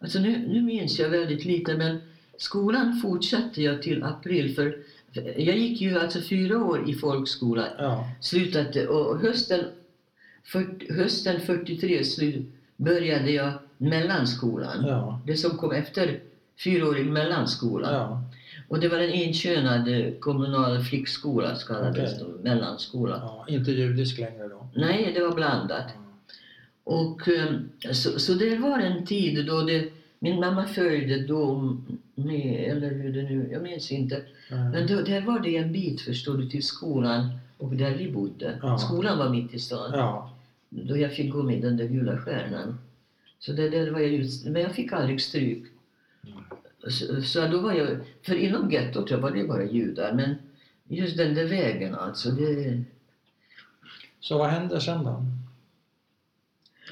alltså 0.00 0.18
nu, 0.18 0.48
nu 0.48 0.62
minns 0.62 0.98
jag 0.98 1.08
väldigt 1.08 1.44
lite 1.44 1.76
men 1.76 2.00
skolan 2.36 3.00
fortsatte 3.02 3.62
jag 3.62 3.82
till 3.82 4.02
april 4.02 4.54
för 4.54 4.78
jag 5.36 5.58
gick 5.58 5.80
ju 5.80 5.98
alltså 5.98 6.20
fyra 6.20 6.64
år 6.64 6.90
i 6.90 6.94
folkskola. 6.94 7.66
Ja. 7.78 8.04
Slutade, 8.20 8.88
och 8.88 9.18
hösten, 9.20 9.64
för, 10.44 10.92
hösten 10.94 11.40
43 11.40 12.04
slu, 12.04 12.44
började 12.76 13.30
jag 13.30 13.52
mellanskolan. 13.76 14.84
Ja. 14.86 15.20
Det 15.26 15.36
som 15.36 15.50
kom 15.58 15.72
efter 15.72 16.20
fyraårig 16.64 17.06
mellanskola. 17.06 17.92
Ja. 17.92 18.22
Och 18.68 18.80
det 18.80 18.88
var 18.88 18.98
en 18.98 19.10
enkönad 19.12 19.88
eh, 19.88 20.12
kommunal 20.20 20.80
flickskola, 20.84 21.56
kallades 21.68 22.12
Okej. 22.22 22.32
det, 22.36 22.42
mellanskola. 22.48 23.16
ja. 23.22 23.46
Inte 23.48 23.70
judisk 23.72 24.18
längre 24.18 24.48
då? 24.48 24.68
Nej, 24.74 25.12
det 25.14 25.20
var 25.22 25.34
blandat. 25.34 25.84
Ja. 25.94 26.02
Och 26.84 27.28
eh, 27.28 27.54
så, 27.92 28.18
så 28.20 28.32
det 28.34 28.56
var 28.58 28.78
en 28.78 29.06
tid 29.06 29.46
då 29.46 29.62
det, 29.62 29.88
min 30.18 30.40
mamma 30.40 30.66
följde 30.66 31.26
då 31.26 31.76
med, 32.14 32.70
eller 32.72 32.90
hur 32.90 33.12
det 33.12 33.22
nu, 33.22 33.48
jag 33.52 33.62
minns 33.62 33.92
inte. 33.92 34.22
Men 34.50 34.74
Mm. 34.74 34.86
då, 34.86 35.02
där 35.02 35.20
var 35.20 35.40
det 35.40 35.56
en 35.56 35.72
bit 35.72 36.00
förstår 36.00 36.34
du 36.38 36.48
till 36.48 36.62
skolan 36.62 37.28
och 37.58 37.74
där 37.76 37.94
vi 37.94 38.10
bodde. 38.12 38.58
Ja. 38.62 38.78
Skolan 38.78 39.18
var 39.18 39.28
mitt 39.28 39.54
i 39.54 39.58
stan. 39.58 39.90
Ja. 39.94 40.34
Då 40.68 40.96
jag 40.96 41.12
fick 41.12 41.32
gå 41.32 41.42
med 41.42 41.62
den 41.62 41.76
där 41.76 41.86
gula 41.86 42.18
stjärnan. 42.18 42.78
Så 43.38 43.52
det, 43.52 43.68
där 43.68 43.90
var 43.90 44.00
jag 44.00 44.10
ut, 44.10 44.44
men 44.44 44.62
jag 44.62 44.72
fick 44.74 44.92
aldrig 44.92 45.20
stryk. 45.20 45.64
Mm. 46.26 46.38
Så, 46.86 47.22
så 47.22 47.46
då 47.46 47.60
var 47.60 47.72
jag, 47.72 47.88
för 48.22 48.34
inom 48.34 48.70
gettot 48.70 49.10
var 49.10 49.30
det 49.30 49.44
bara 49.44 49.64
judar 49.64 50.12
men 50.12 50.34
just 50.88 51.16
den 51.16 51.34
där 51.34 51.44
vägen 51.44 51.94
alltså, 51.94 52.30
det, 52.30 52.82
Så 54.20 54.38
vad 54.38 54.50
händer 54.50 54.80
sen 54.80 55.04
då? 55.04 55.24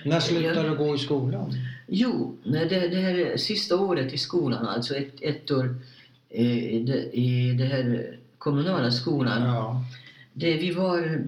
När 0.05 0.20
slutar 0.20 0.68
du 0.70 0.77
gå 0.77 0.94
i 0.94 0.99
skolan? 0.99 1.55
Jo, 1.87 2.37
det, 2.44 2.88
det 2.88 3.01
här 3.01 3.37
sista 3.37 3.77
året 3.77 4.12
i 4.12 4.18
skolan, 4.18 4.66
alltså 4.66 4.94
ett, 4.94 5.14
ett 5.20 5.51
år 5.51 5.77
eh, 6.29 6.75
i 6.75 6.83
det, 6.83 7.16
i 7.16 7.53
det 7.53 7.64
här 7.64 8.18
kommunala 8.38 8.90
skolan. 8.90 9.42
Ja. 9.42 9.85
Det, 10.33 10.57
vi 10.57 10.70
var 10.70 11.27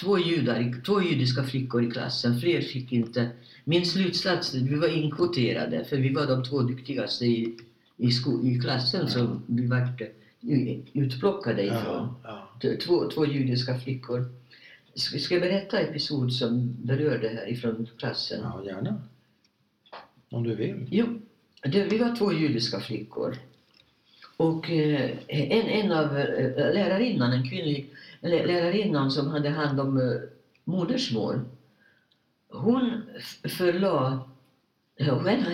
två, 0.00 0.18
judar, 0.18 0.82
två 0.86 1.02
judiska 1.02 1.44
flickor 1.44 1.84
i 1.84 1.90
klassen, 1.90 2.40
fler 2.40 2.60
fick 2.60 2.92
inte. 2.92 3.30
Min 3.68 3.86
slutsats, 3.86 4.54
vi 4.54 4.74
var 4.74 4.88
inkvoterade 4.88 5.84
för 5.84 5.96
vi 5.96 6.12
var 6.12 6.26
de 6.26 6.44
två 6.44 6.62
duktigaste 6.62 7.24
i, 7.26 7.56
i, 7.96 8.10
sko, 8.10 8.42
i 8.42 8.58
klassen 8.60 9.08
som 9.08 9.42
vi 9.46 9.66
var 9.66 9.88
utplockade 10.92 11.62
ifrån. 11.62 12.14
Ja. 12.24 12.48
ja. 12.60 12.76
Två, 12.86 13.10
två 13.10 13.26
judiska 13.26 13.78
flickor. 13.78 14.24
Ska 14.94 15.34
jag 15.34 15.42
berätta 15.42 15.80
episod 15.80 16.32
som 16.32 16.76
berör 16.82 17.18
det 17.18 17.28
här 17.28 17.48
ifrån 17.48 17.88
klassen? 17.98 18.40
ja, 18.42 18.62
gärna. 18.64 19.02
Om 20.30 20.42
du 20.42 20.54
vill. 20.54 20.86
Jo, 20.90 21.06
det, 21.62 21.84
vi 21.84 21.98
var 21.98 22.16
två 22.16 22.32
judiska 22.32 22.80
flickor. 22.80 23.36
Och 24.36 24.70
eh, 24.70 25.10
en, 25.26 25.66
en 25.66 25.92
av 25.92 26.18
eh, 26.18 26.74
lärarinnan, 26.74 27.32
en 27.32 27.48
kvinnlig 27.48 27.90
lä- 28.20 28.46
lärarinnan 28.46 29.10
som 29.10 29.28
hade 29.28 29.48
hand 29.48 29.80
om 29.80 29.96
eh, 30.00 30.16
modersmål, 30.64 31.40
hon 32.50 33.02
förlade, 33.58 34.18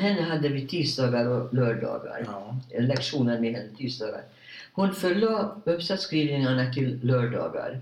henne, 0.00 0.22
hade 0.22 0.48
vi 0.48 0.66
tisdagar 0.66 1.26
och 1.28 1.54
lördagar, 1.54 2.24
Ja. 2.26 2.56
lektioner 2.80 3.40
med 3.40 3.52
henne 3.54 3.68
tisdagar. 3.76 4.22
Hon 4.72 4.94
förlade 4.94 5.72
uppsatsskrivningarna 5.72 6.72
till 6.72 7.00
lördagar. 7.02 7.80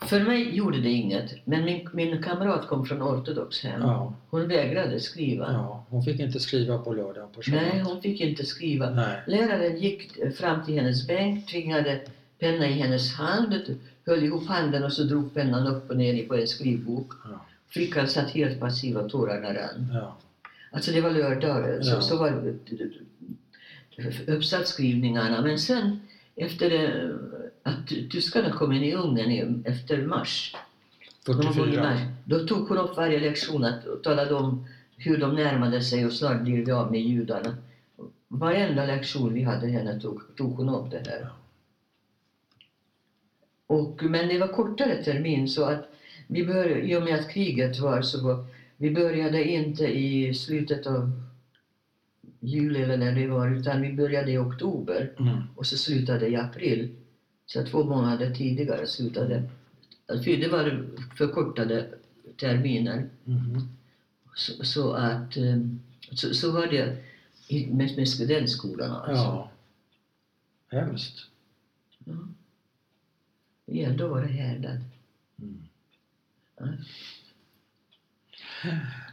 För 0.00 0.20
mig 0.20 0.56
gjorde 0.56 0.80
det 0.80 0.90
inget, 0.90 1.46
men 1.46 1.64
min, 1.64 1.88
min 1.92 2.22
kamrat 2.22 2.66
kom 2.68 2.86
från 2.86 3.02
ortodox 3.02 3.62
hem. 3.62 3.80
Ja. 3.80 4.14
Hon 4.30 4.48
vägrade 4.48 5.00
skriva. 5.00 5.52
ja. 5.52 5.84
Hon 5.88 6.02
fick 6.02 6.20
inte 6.20 6.40
skriva 6.40 6.78
på 6.78 6.92
lördag 6.92 7.32
på 7.32 7.40
Nej, 7.46 7.80
hon 7.84 8.02
fick 8.02 8.20
inte 8.20 8.44
skriva. 8.44 8.90
Nej. 8.90 9.22
Läraren 9.26 9.76
gick 9.78 10.34
fram 10.36 10.64
till 10.64 10.74
hennes 10.74 11.06
bänk, 11.06 11.46
tvingade 11.50 12.00
penna 12.38 12.66
i 12.68 12.72
hennes 12.72 13.14
hand, 13.14 13.76
höll 14.06 14.24
ihop 14.24 14.46
handen 14.46 14.84
och 14.84 14.92
så 14.92 15.02
drog 15.02 15.34
pennan 15.34 15.66
upp 15.66 15.90
och 15.90 15.96
ner 15.96 16.26
på 16.28 16.34
en 16.36 16.48
skrivbok. 16.48 17.12
Ja. 17.24 17.40
Flickan 17.68 18.08
satt 18.08 18.30
helt 18.30 18.60
passiv 18.60 18.96
och 18.96 19.10
tårarna 19.10 19.48
rann. 19.54 19.90
Ja. 19.92 20.16
Alltså 20.70 20.92
det 20.92 21.00
var 21.00 21.10
lördagar, 21.10 21.82
så, 21.82 21.90
Ja. 21.90 22.00
så 22.00 22.16
var 22.16 22.54
uppsatsskrivningarna. 24.26 25.42
Men 25.42 25.58
sen 25.58 26.00
efter 26.36 27.00
att 27.62 27.86
tyskarna 27.86 28.50
kom 28.52 28.72
in 28.72 28.82
i 28.84 28.94
Ungern 28.94 29.62
efter 29.66 30.02
mars, 30.06 30.56
någon 31.28 31.36
gång 31.36 31.50
i 31.50 31.54
44. 31.54 31.82
mars, 31.82 32.00
då 32.24 32.46
tog 32.46 32.68
hon 32.68 32.78
upp 32.78 32.96
varje 32.96 33.20
lektion 33.20 33.64
och 33.64 34.02
talade 34.02 34.34
om 34.34 34.66
hur 34.96 35.18
de 35.18 35.34
närmade 35.34 35.82
sig 35.82 36.06
och 36.06 36.12
snart 36.12 36.40
blir 36.40 36.64
vi 36.64 36.72
av 36.72 36.90
med 36.90 37.00
judarna. 37.00 37.56
Varenda 38.28 38.86
lektion 38.86 39.34
vi 39.34 39.42
hade 39.42 39.66
henne 39.68 40.00
tog, 40.00 40.36
tog 40.36 40.56
hon 40.56 40.68
upp 40.68 40.90
det 40.90 41.02
här. 41.10 41.28
Och, 43.66 44.02
men 44.02 44.28
det 44.28 44.38
var 44.38 44.48
kortare 44.48 45.02
termin 45.02 45.48
så 45.48 45.64
att 45.64 45.84
vi 46.26 46.44
bör, 46.44 46.68
i 46.68 46.96
och 46.96 47.02
med 47.02 47.14
att 47.14 47.30
kriget 47.30 47.78
var 47.78 48.02
så 48.02 48.46
vi 48.76 48.90
började 48.90 49.44
inte 49.44 49.84
i 49.84 50.34
slutet 50.34 50.86
av 50.86 51.20
juli 52.40 52.80
eller 52.82 52.96
när 52.96 53.12
det 53.12 53.26
var 53.26 53.48
utan 53.48 53.80
vi 53.80 53.92
började 53.92 54.30
i 54.30 54.38
oktober 54.38 55.12
Mm. 55.18 55.38
och 55.54 55.66
så 55.66 55.76
slutade 55.76 56.28
i 56.28 56.36
april. 56.36 56.94
Så 57.46 57.62
två 57.64 57.84
månader 57.84 58.34
tidigare 58.34 58.86
slutade. 58.86 59.42
Alltså, 60.06 60.30
det 60.30 60.48
var 60.48 60.86
förkortade 61.16 61.86
terminer. 62.36 63.08
Mhm. 63.24 63.60
Så, 64.34 64.64
så 64.64 64.92
att 64.92 65.36
eh, 65.36 65.56
så, 66.10 66.34
så 66.34 66.52
var 66.52 66.66
det 66.66 66.96
med, 67.70 67.96
med 67.96 68.08
studentskolan 68.08 68.90
alltså. 68.90 69.24
Ja. 69.24 69.50
Hemskt. 70.70 71.26
Ja. 72.04 72.12
Ja, 73.66 73.90
då 73.90 74.08
var 74.08 74.20
det 74.20 74.26
härdad. 74.28 74.80
Mm. 75.38 75.62
Ja. 76.56 76.66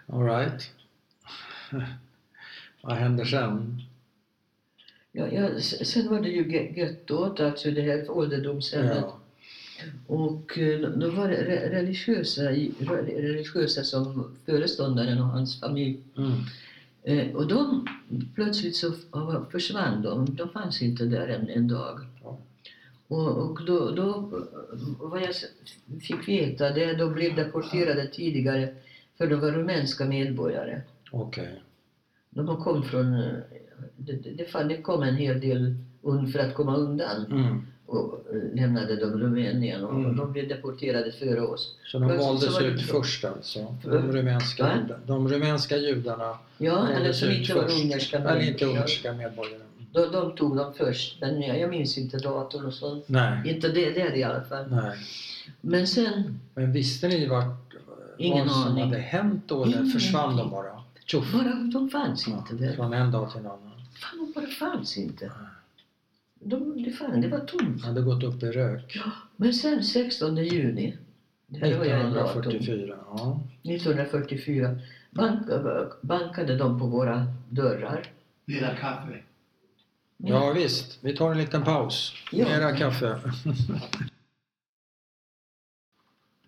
All 0.08 0.24
right. 0.26 0.72
Vad 2.82 2.95
händer 2.95 3.26
sen? 3.26 3.82
Ja, 5.12 5.28
ja, 5.28 5.60
sen 5.62 6.10
var 6.10 6.20
det 6.20 6.30
ju 6.30 6.52
ge- 6.52 6.74
gettot, 6.80 7.39
alltså 7.39 7.72
det 7.72 7.82
här 7.82 8.10
ålderdomshemmet. 8.12 8.97
Ja. 8.97 9.20
Och 10.08 10.58
eh, 10.58 10.80
då 10.80 11.10
var 11.10 11.28
det 11.28 11.43
re- 11.43 11.70
religiösa, 11.70 12.41
religiösa 12.52 13.84
som 13.84 14.36
föreståndaren 14.45 15.20
och 15.22 15.28
hans 15.28 15.60
familj. 15.60 15.99
Mm. 16.18 16.32
Eh, 17.04 17.36
och 17.36 17.47
de, 17.47 17.86
plötsligt 18.36 18.76
så 18.76 18.93
försvann 19.52 20.02
de. 20.02 20.36
De 20.36 20.49
fanns 20.49 20.82
inte 20.82 21.06
där 21.06 21.28
en, 21.28 21.49
en 21.49 21.68
dag. 21.68 21.99
Ja. 22.22 22.38
Och, 23.12 23.38
och 23.38 23.66
då, 23.66 23.91
då, 23.91 24.30
vad 24.99 25.22
jag 25.22 25.36
fick 26.01 26.28
veta, 26.28 26.70
det 26.70 26.93
de 26.93 27.14
blev 27.14 27.36
deporterade 27.36 28.07
tidigare 28.07 28.74
för 29.18 29.28
de 29.28 29.36
var 29.39 29.51
rumänska 29.51 30.05
medborgare. 30.05 30.82
Okej. 31.12 31.62
De 32.30 32.64
kom 32.64 32.84
från, 32.84 33.12
det, 33.97 34.14
det, 34.14 34.45
det 34.68 34.82
kom 34.82 35.03
en 35.03 35.16
hel 35.16 35.39
del 35.39 35.76
för 36.34 36.39
att 36.39 36.53
komma 36.53 36.76
undan 36.78 37.26
Mm. 37.32 37.62
och 37.86 38.26
eh, 38.34 38.55
lämnade 38.55 38.95
de 38.95 39.20
Rumänien 39.20 39.84
och 39.84 39.95
Mm. 39.95 40.16
de 40.18 40.32
blev 40.32 40.47
deporterade 40.47 41.12
före 41.12 41.41
oss. 41.41 41.76
Så 41.84 41.99
de 41.99 42.07
Plötsligt 42.07 42.28
valdes 42.28 42.55
så 42.55 42.62
ut 42.64 42.82
först 42.82 43.26
alltså? 43.26 43.76
De 43.84 44.12
rumänska, 44.12 44.80
de 45.05 45.28
rumänska 45.30 45.78
judarna 45.78 46.38
Ja, 46.57 46.88
eller 46.89 47.14
som 47.14 47.32
inte 47.32 47.53
var 47.55 47.64
ungerska 47.64 48.18
Eller 48.18 48.36
inte 48.39 48.45
medborgare. 48.51 48.72
ungerska 48.72 49.14
medborgare. 49.14 49.62
De, 49.92 50.12
de 50.12 50.36
tog 50.36 50.58
dem 50.58 50.74
först, 50.74 51.22
men 51.22 51.42
jag, 51.42 51.60
jag 51.60 51.70
minns 51.70 51.98
inte 51.98 52.18
datorn 52.18 52.66
och 52.66 52.74
sånt. 52.74 53.04
Nej. 53.10 53.50
Inte 53.54 53.68
det 53.68 53.92
där 53.92 54.16
i 54.16 54.24
alla 54.24 54.44
fall. 54.44 54.66
Nej. 54.72 54.98
Men 55.62 55.88
sen, 55.88 56.39
Men 56.54 56.72
visste 56.72 57.08
ni 57.08 57.28
vart, 57.28 57.74
Ingen 58.18 58.48
vad 58.48 58.56
som 58.56 58.72
aning. 58.72 58.84
hade 58.84 58.98
hänt 58.98 59.44
då? 59.48 59.64
Eller 59.64 59.86
försvann 59.86 60.38
de 60.38 60.50
bara? 60.50 60.84
Tjoff! 61.06 61.34
bara, 61.34 61.54
de 61.74 61.89
fanns 61.89 62.28
Ja, 62.28 62.38
inte 62.38 62.66
där. 62.66 62.76
från 62.76 62.94
en 62.94 63.12
dag 63.12 63.32
till 63.32 63.39
en 63.39 63.46
annan. 63.46 63.72
Fan, 64.02 64.18
de 64.36 64.42
bara 64.42 64.48
fanns 64.48 64.98
inte. 64.98 65.32
De, 66.39 66.84
det, 66.84 66.92
fan, 66.92 67.22
det 67.22 67.28
var 67.28 67.39
tomt. 67.39 67.86
hade 67.86 68.02
gått 68.02 68.24
upp 68.24 68.44
i 68.44 68.46
rök. 68.52 68.98
Men 69.36 69.54
sen 69.54 69.84
16 69.84 70.38
juni, 70.38 70.98
det 71.48 71.60
här 71.60 71.78
var 71.78 71.86
jag 71.86 72.02
en 72.02 72.14
datum, 72.14 72.42
1944. 72.42 72.96
Ja. 73.18 73.39
1944, 73.64 74.80
bank, 75.12 75.42
bankade 76.02 76.56
de 76.58 76.80
på 76.80 76.86
våra 76.86 77.26
dörrar. 77.50 78.08
Vill 78.46 78.66
ha 78.66 78.76
kaffe? 78.76 79.18
Ja 80.24 80.52
visst, 80.54 80.98
vi 81.02 81.18
tar 81.18 81.32
en 81.32 81.38
liten 81.38 81.64
paus. 81.64 82.14
Ja. 82.32 82.46
Mera 82.46 82.76
kaffe. 82.78 83.20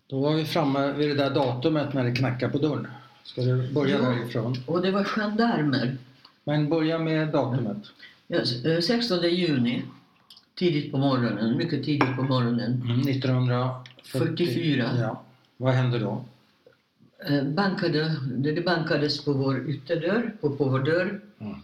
Då 0.06 0.20
var 0.20 0.34
vi 0.34 0.44
framme 0.44 0.92
vid 0.92 1.08
det 1.08 1.14
där 1.14 1.30
datumet 1.30 1.94
när 1.94 2.04
det 2.04 2.12
knackar 2.12 2.48
på 2.48 2.58
dörren. 2.58 2.86
Ska 3.24 3.40
du 3.42 3.72
börja 3.72 3.98
Ja. 3.98 4.08
därifrån? 4.08 4.56
Och 4.66 4.82
det 4.82 4.90
var 4.90 5.04
gendarmer. 5.04 5.96
Men 6.44 6.68
börja 6.68 6.98
med 6.98 7.28
datumet. 7.28 7.76
Ja, 8.26 8.38
s- 8.40 8.64
eh, 8.64 8.80
16 8.80 9.22
juni, 9.22 9.82
tidigt 10.54 10.92
på 10.92 10.98
morgonen, 10.98 11.56
mycket 11.56 11.84
tidigt 11.84 12.16
på 12.16 12.22
morgonen. 12.22 12.82
Mm, 12.84 13.00
1944. 13.00 13.84
44. 14.12 14.90
Ja. 14.98 15.22
Vad 15.56 15.74
hände 15.74 15.98
då? 15.98 16.24
Eh, 17.28 17.44
Bankade, 17.44 18.16
det 18.26 18.52
det 18.52 18.60
bankades 18.60 19.24
på 19.24 19.32
vår 19.32 19.68
ytterdörr, 19.70 20.32
på, 20.40 20.56
på 20.56 20.64
vår 20.64 20.78
dörr. 20.80 21.20
Mm. 21.38 21.56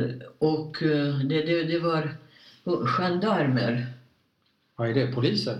Eh, 0.00 0.26
Och 0.38 0.82
eh, 0.82 1.18
det, 1.18 1.42
det, 1.42 1.62
det 1.64 1.78
var 1.78 2.14
gendarmer. 2.86 3.86
Vad 4.76 4.88
är 4.90 4.94
det? 4.94 5.12
Poliser? 5.14 5.58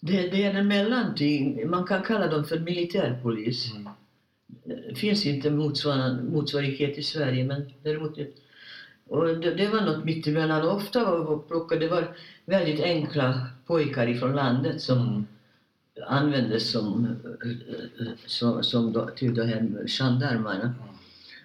Det, 0.00 0.28
det 0.30 0.44
är 0.44 0.54
en 0.54 0.68
mellanting, 0.68 1.70
man 1.70 1.84
kan 1.86 2.02
kalla 2.02 2.26
dem 2.26 2.44
för 2.44 2.58
militärpolis. 2.58 3.72
Mm. 3.74 3.88
Det 4.88 4.94
finns 4.94 5.26
inte 5.26 5.50
motsvarighet 5.50 6.98
i 6.98 7.02
Sverige 7.02 7.44
men 7.44 7.72
däremot 7.82 8.16
det- 8.16 8.30
och 9.08 9.26
det, 9.26 9.54
det 9.54 9.68
var 9.68 9.80
något 9.80 10.04
mittemellan. 10.04 10.68
Ofta 10.68 11.04
var 11.04 11.38
plockade, 11.38 11.80
det 11.80 11.88
var 11.90 12.16
väldigt 12.44 12.80
enkla 12.80 13.46
pojkar 13.66 14.06
ifrån 14.08 14.36
landet 14.36 14.80
som 14.80 14.98
Mm. 14.98 15.24
användes 16.06 16.70
som, 16.70 17.04
eh, 17.44 18.06
som, 18.26 18.62
som 18.64 18.92
då, 18.92 19.06
till 19.16 19.34
de 19.34 19.42
här 19.42 19.86
gendarmerna. 19.86 20.74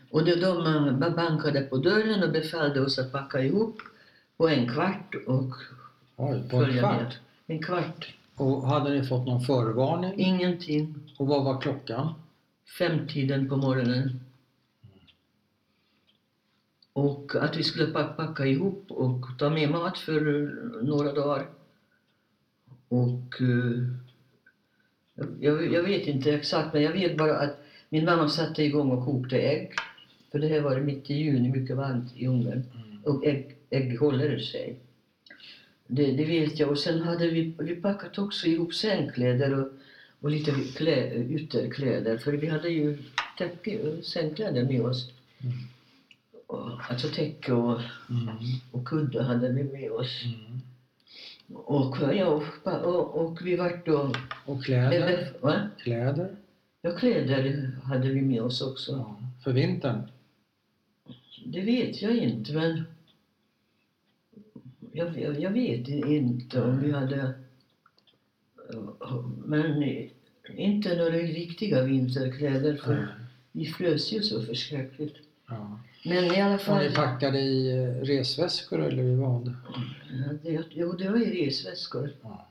Och 0.09 0.25
det, 0.25 0.35
de 0.35 0.65
eh, 1.03 1.09
bankade 1.15 1.61
på 1.61 1.77
dörren 1.77 2.23
och 2.23 2.31
befallde 2.31 2.81
oss 2.81 2.99
att 2.99 3.11
packa 3.11 3.41
ihop 3.41 3.81
på 4.37 4.47
en 4.49 4.69
kvart 4.73 5.15
och 5.27 5.53
Oj, 6.15 6.49
på 6.49 6.57
en 6.63 6.77
kvart? 6.79 6.97
med. 7.01 7.15
En 7.47 7.63
kvart. 7.63 8.13
Och 8.35 8.67
hade 8.67 8.89
ni 8.89 9.03
fått 9.07 9.25
någon 9.27 9.41
förvarning? 9.41 10.13
Ingenting. 10.19 10.95
Och 11.17 11.27
vad 11.27 11.43
var 11.43 11.61
klockan? 11.61 12.13
Femtiden 12.77 13.49
på 13.49 13.57
morgonen. 13.57 14.19
Och 16.93 17.35
att 17.35 17.57
vi 17.57 17.63
skulle 17.63 17.85
pa- 17.91 18.03
packa 18.13 18.45
ihop 18.45 18.85
och 18.91 19.25
ta 19.39 19.49
med 19.49 19.69
mat 19.71 19.97
för 19.97 20.43
eh, 20.43 20.49
några 20.83 21.13
dagar. 21.13 21.47
Och 22.89 23.41
eh, 23.41 23.83
jag- 25.15 25.43
jag, 25.43 25.73
jag 25.73 25.83
vet 25.83 26.07
inte 26.07 26.31
exakt, 26.33 26.73
men 26.73 26.81
jag 26.83 26.91
vet 26.91 27.17
bara 27.17 27.37
att 27.39 27.57
min 27.89 28.05
mamma 28.05 28.29
satte 28.29 28.63
igång 28.63 28.91
och 28.91 29.05
kokte 29.05 29.37
ägg. 29.37 29.71
För 30.31 30.39
det 30.39 30.47
här 30.47 30.61
var 30.61 30.79
mitt 30.79 31.09
i 31.09 31.13
juni, 31.13 31.49
mycket 31.49 31.77
varmt 31.77 32.11
i 32.15 32.27
ugnen. 32.27 32.63
Mm. 32.75 33.03
Och 33.03 33.25
ägg, 33.25 33.55
ägg 33.69 33.99
håller 33.99 34.39
sig. 34.39 34.75
Det, 35.87 36.11
det 36.11 36.25
vet 36.25 36.59
jag. 36.59 36.69
Och 36.69 36.79
sen 36.79 37.01
hade 37.01 37.27
vi, 37.29 37.55
vi 37.59 37.75
packat 37.75 38.17
också 38.17 38.47
ihop 38.47 38.73
sängkläder 38.73 39.59
och, 39.59 39.67
och 40.19 40.31
lite 40.31 40.51
klä, 40.75 41.13
ytterkläder. 41.13 42.17
För 42.17 42.31
vi 42.31 42.47
hade 42.47 42.69
ju 42.69 42.97
täcke, 43.37 44.01
sängkläder 44.03 44.63
med 44.63 44.81
oss. 44.81 45.11
Mm. 45.43 45.53
Och, 46.47 46.71
alltså 46.89 47.07
täcke 47.07 47.53
och, 47.53 47.81
Mm. 48.09 48.27
och 48.71 48.87
kudde 48.87 49.23
hade 49.23 49.49
vi 49.51 49.63
med 49.63 49.91
oss. 49.91 50.23
Mm. 50.25 50.61
Och, 51.53 51.97
ja, 52.13 52.25
och, 52.25 52.43
och, 52.85 53.15
och 53.25 53.39
vi 53.45 53.55
vart 53.55 53.85
då... 53.85 54.11
Och 54.45 54.63
kläder? 54.63 55.31
Va? 55.41 55.69
Kläder? 55.83 56.35
Ja, 56.81 56.91
kläder 56.91 57.71
hade 57.83 58.07
vi 58.09 58.21
med 58.21 58.41
oss 58.41 58.61
också. 58.61 58.91
Ja. 58.91 59.19
För 59.43 59.53
vintern? 59.53 60.01
Det 61.45 61.61
vet 61.61 62.01
jag 62.01 62.17
inte, 62.17 62.53
men... 62.53 62.83
Jag, 64.91 65.19
jag, 65.19 65.39
jag 65.39 65.51
vet 65.51 65.87
inte 65.87 66.61
om 66.61 66.79
vi 66.79 66.91
hade... 66.91 67.33
Men 69.45 69.83
inte 70.49 70.95
några 70.95 71.09
riktiga 71.09 71.83
vinterkläder, 71.83 72.75
för 72.75 73.07
vi 73.51 73.65
frös 73.65 74.11
ju 74.11 74.23
så 74.23 74.41
förskräckligt. 74.41 75.15
Ja. 75.47 75.79
Men 76.05 76.25
i 76.25 76.41
alla 76.41 76.57
fall... 76.57 76.83
ni 76.83 76.95
packade 76.95 77.39
i 77.39 77.71
eh, 77.71 78.03
resväskor 78.03 78.81
eller 78.81 79.15
vad? 79.15 79.53
Ja, 80.09 80.33
det, 80.43 80.63
jo, 80.69 80.93
det 80.93 81.09
var 81.09 81.17
i 81.17 81.45
resväskor. 81.45 82.11
Ja. 82.21 82.47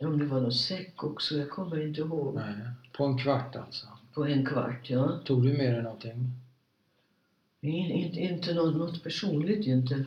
Om 0.00 0.18
det 0.18 0.24
var 0.24 0.40
någon 0.40 0.52
säck 0.52 1.04
också, 1.04 1.38
jag 1.38 1.50
kommer 1.50 1.80
inte 1.86 2.00
ihåg. 2.00 2.34
Nej. 2.34 2.54
På 2.92 3.04
en 3.04 3.18
kvart 3.18 3.56
alltså? 3.56 3.86
På 4.14 4.26
en 4.26 4.46
kvart, 4.46 4.90
ja. 4.90 5.20
Tog 5.24 5.42
du 5.42 5.52
med 5.52 5.74
dig 5.74 5.82
någonting? 5.82 6.32
In, 7.68 7.90
inte, 7.90 8.20
inte 8.20 8.54
något, 8.54 8.76
något 8.76 9.02
personligt 9.02 9.66
inte. 9.66 10.04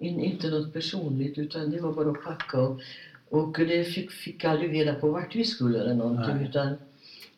In, 0.00 0.20
inte 0.20 0.50
något 0.50 0.72
personligt 0.72 1.38
utan 1.38 1.70
det 1.70 1.80
var 1.80 1.92
bara 1.92 2.10
att 2.10 2.24
packa 2.24 2.60
och, 2.60 2.80
och 3.28 3.58
det 3.58 3.84
fick, 3.84 4.10
fick 4.10 4.44
aldrig 4.44 4.72
reda 4.72 4.94
på 4.94 5.10
vart 5.10 5.34
vi 5.36 5.44
skulle 5.44 5.80
eller 5.80 5.94
någonting 5.94 6.36
Nej. 6.36 6.48
utan 6.48 6.76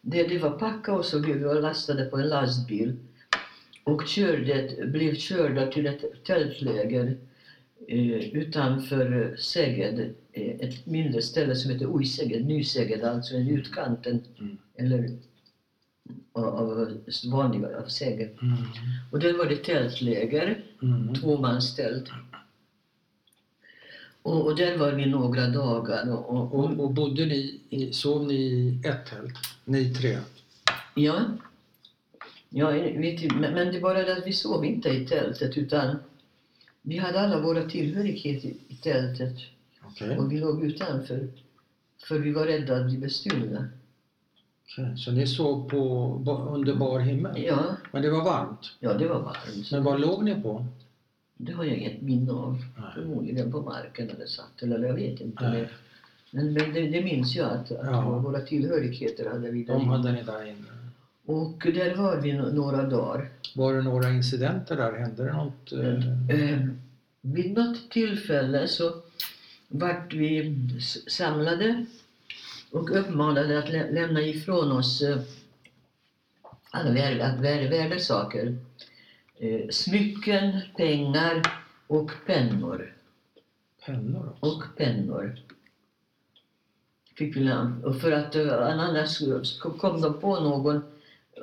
det, 0.01 0.23
det 0.23 0.39
var 0.39 0.51
packa 0.59 0.95
och 0.95 1.05
så 1.05 1.21
blev 1.21 1.37
vi 1.37 1.61
lastade 1.61 2.05
på 2.05 2.17
en 2.17 2.29
lastbil 2.29 2.97
och 3.85 4.07
körde, 4.07 4.87
blev 4.87 5.15
körda 5.15 5.67
till 5.67 5.87
ett 5.87 6.25
tältläger 6.25 7.17
eh, 7.89 8.29
utanför 8.37 9.37
Säged, 9.39 10.15
eh, 10.33 10.61
ett 10.61 10.87
mindre 10.87 11.23
ställe 11.23 11.55
som 11.57 11.71
heter 11.71 11.97
Ojsäged, 11.97 12.47
Nysäged, 12.47 13.05
alltså 13.05 13.35
i 13.35 13.51
utkanten 13.51 14.21
Mm. 14.39 14.59
eller 14.75 15.11
av, 16.33 16.45
av 16.47 16.99
vanliga 17.33 17.79
av 17.79 17.89
Säged. 17.89 18.39
Mm. 18.43 18.57
Och 19.13 19.19
där 19.19 19.39
var 19.39 19.47
det 19.47 19.57
tältläger 19.57 20.63
Mm. 20.83 21.15
tvåmanstält. 21.15 22.09
Och, 24.23 24.47
och 24.47 24.57
där 24.57 24.79
var 24.79 24.93
vi 24.93 25.07
några 25.07 25.47
dagar. 25.49 26.11
Och, 26.13 26.31
och, 26.31 26.55
Och, 26.55 26.81
och 26.85 26.91
bodde 26.91 27.27
ni 27.27 27.61
i, 27.71 27.93
sov 27.93 28.27
ni 28.27 28.35
i 28.35 28.81
ett 28.85 29.07
tält? 29.07 29.35
Ni 29.65 29.95
tre? 29.95 30.19
ja, 30.95 31.25
ja 32.49 32.73
du, 32.73 33.29
men, 33.35 33.55
men 33.55 33.73
det 33.73 33.81
var 33.81 33.95
det 33.95 34.17
att 34.17 34.27
vi 34.27 34.33
sov 34.33 34.65
inte 34.65 34.89
i 34.89 35.07
tältet 35.07 35.57
utan 35.57 35.97
vi 36.83 36.97
hade 36.99 37.21
alla 37.21 37.41
våra 37.41 37.63
tillhörigheter 37.69 38.49
i, 38.49 38.57
i 38.69 38.75
tältet 38.75 39.37
Okej. 39.83 40.19
och 40.19 40.33
vi 40.33 40.39
låg 40.41 40.65
utanför. 40.65 41.29
För 42.09 42.19
vi 42.19 42.33
var 42.33 42.47
rädda 42.47 42.77
att 42.77 42.87
bli 42.87 42.99
bestulna. 42.99 43.69
Okej, 44.73 44.97
Så 44.97 45.13
ni 45.13 45.27
sov 45.27 45.69
på, 45.69 45.79
under 46.55 46.75
bar 46.75 47.01
himmel? 47.01 47.43
Ja, 47.43 47.77
Men 47.93 48.03
det 48.03 48.11
var 48.11 48.25
varmt? 48.25 48.73
ja, 48.81 48.93
det 48.95 49.07
var 49.09 49.21
varmt. 49.21 49.71
Men 49.73 49.85
vad 49.85 50.01
låg 50.01 50.25
ni 50.25 50.43
på? 50.43 50.67
Det 51.37 51.53
har 51.53 51.65
jag 51.65 51.77
inget 51.77 52.03
minne 52.03 52.33
av. 52.33 52.65
Nej. 52.77 52.85
Förmodligen 52.95 53.53
på 53.53 53.61
marken 53.61 54.11
eller 54.11 54.27
satt 54.27 54.63
eller 54.63 54.87
jag 54.87 54.95
vet 54.95 55.21
inte. 55.21 55.51
Nej. 55.51 55.69
Men, 56.31 56.53
men 56.53 56.73
det, 56.75 56.89
det 56.89 57.05
minns 57.05 57.37
jag 57.37 57.47
att, 57.53 57.71
att 57.73 57.87
Ja. 57.87 58.19
våra 58.19 58.41
tillhörigheter 58.41 59.31
hade 59.31 59.51
vi 59.51 59.65
där 59.65 59.75
De 59.75 59.89
hade 59.89 60.13
ni 60.13 60.23
där 60.23 60.45
inne? 60.49 60.67
Och 61.27 61.59
där 61.75 61.95
var 61.97 62.17
vi 62.17 62.33
några 62.33 62.83
dagar. 62.83 63.29
Var 63.55 63.75
det 63.75 63.83
några 63.83 64.11
incidenter 64.11 64.77
där? 64.77 64.93
Hände 64.93 65.25
det 65.25 65.33
något? 65.33 65.73
eh, 65.73 66.51
Eh, 66.53 66.67
vid 67.21 67.55
något 67.57 67.91
tillfälle 67.91 68.69
så 68.69 68.93
vart 69.69 70.15
vi 70.15 70.57
samlade 71.09 71.85
och 72.73 72.97
uppmanade 72.97 73.59
att 73.59 73.69
lä- 73.73 73.91
lämna 73.91 74.21
ifrån 74.21 74.73
oss 74.73 75.03
eh, 75.03 75.19
alla 76.71 76.91
vär- 76.91 77.21
att 77.21 77.41
vär- 77.41 77.71
värdesaker. 77.71 78.59
Eh, 79.39 79.69
smycken, 79.71 80.61
pengar 80.77 81.43
och 81.87 82.11
pennor. 82.27 82.97
Pennor 83.87 84.29
också? 84.41 84.57
Och 84.57 84.63
pennor. 84.77 85.39
Fick 87.17 87.37
vi 87.37 87.41
lämna. 87.41 87.87
Och 87.87 88.01
för 88.01 88.13
att 88.13 88.35
eh, 88.35 88.53
annars 88.53 89.19
kom 89.79 90.01
de 90.01 90.21
på 90.21 90.41
någon 90.41 90.83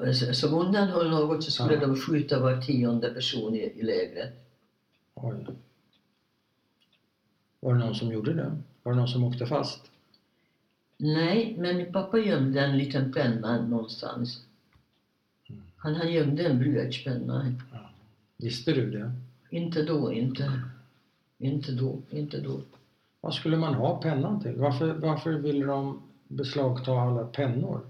eh, 0.06 0.12
som 0.14 0.54
undanhöll 0.54 1.10
något 1.10 1.44
så 1.44 1.52
skulle 1.52 1.74
Ja. 1.74 1.80
de 1.80 1.96
skjuta 1.96 2.40
var 2.40 2.62
tionde 2.62 3.10
person 3.14 3.56
i, 3.56 3.60
i 3.60 3.82
lägret. 3.82 4.34
Oj. 5.14 5.46
Var 7.60 7.74
det 7.74 7.80
någon 7.80 7.96
som 7.96 8.12
gjorde 8.14 8.34
det? 8.34 8.58
Var 8.84 8.92
det 8.92 8.98
någon 9.00 9.08
som 9.08 9.24
åkte 9.24 9.46
fast? 9.46 9.82
Nej, 11.04 11.56
men 11.60 11.78
min 11.78 11.94
pappa 11.94 12.20
gömde 12.20 12.62
en 12.62 12.78
liten 12.78 13.14
penna 13.14 13.62
någonstans. 13.62 14.42
Mm. 15.50 15.62
Han, 15.78 15.96
han 15.96 16.12
gömde 16.12 16.44
en 16.48 16.60
blyertspenna. 16.60 17.46
Visste 18.38 18.74
du 18.74 18.92
det? 18.92 19.12
Inte 19.50 19.82
då, 19.84 20.14
inte. 20.14 20.62
Inte 21.38 21.72
då, 21.72 22.00
inte 22.10 22.40
då. 22.40 22.62
Vad 23.22 23.34
skulle 23.34 23.58
man 23.58 23.74
ha 23.74 24.02
pennan 24.02 24.42
till? 24.42 24.56
Varför, 24.56 24.94
varför 24.94 25.32
ville 25.32 25.66
de 25.66 26.02
beslagta 26.28 26.92
alla 26.92 27.24
pennor? 27.26 27.82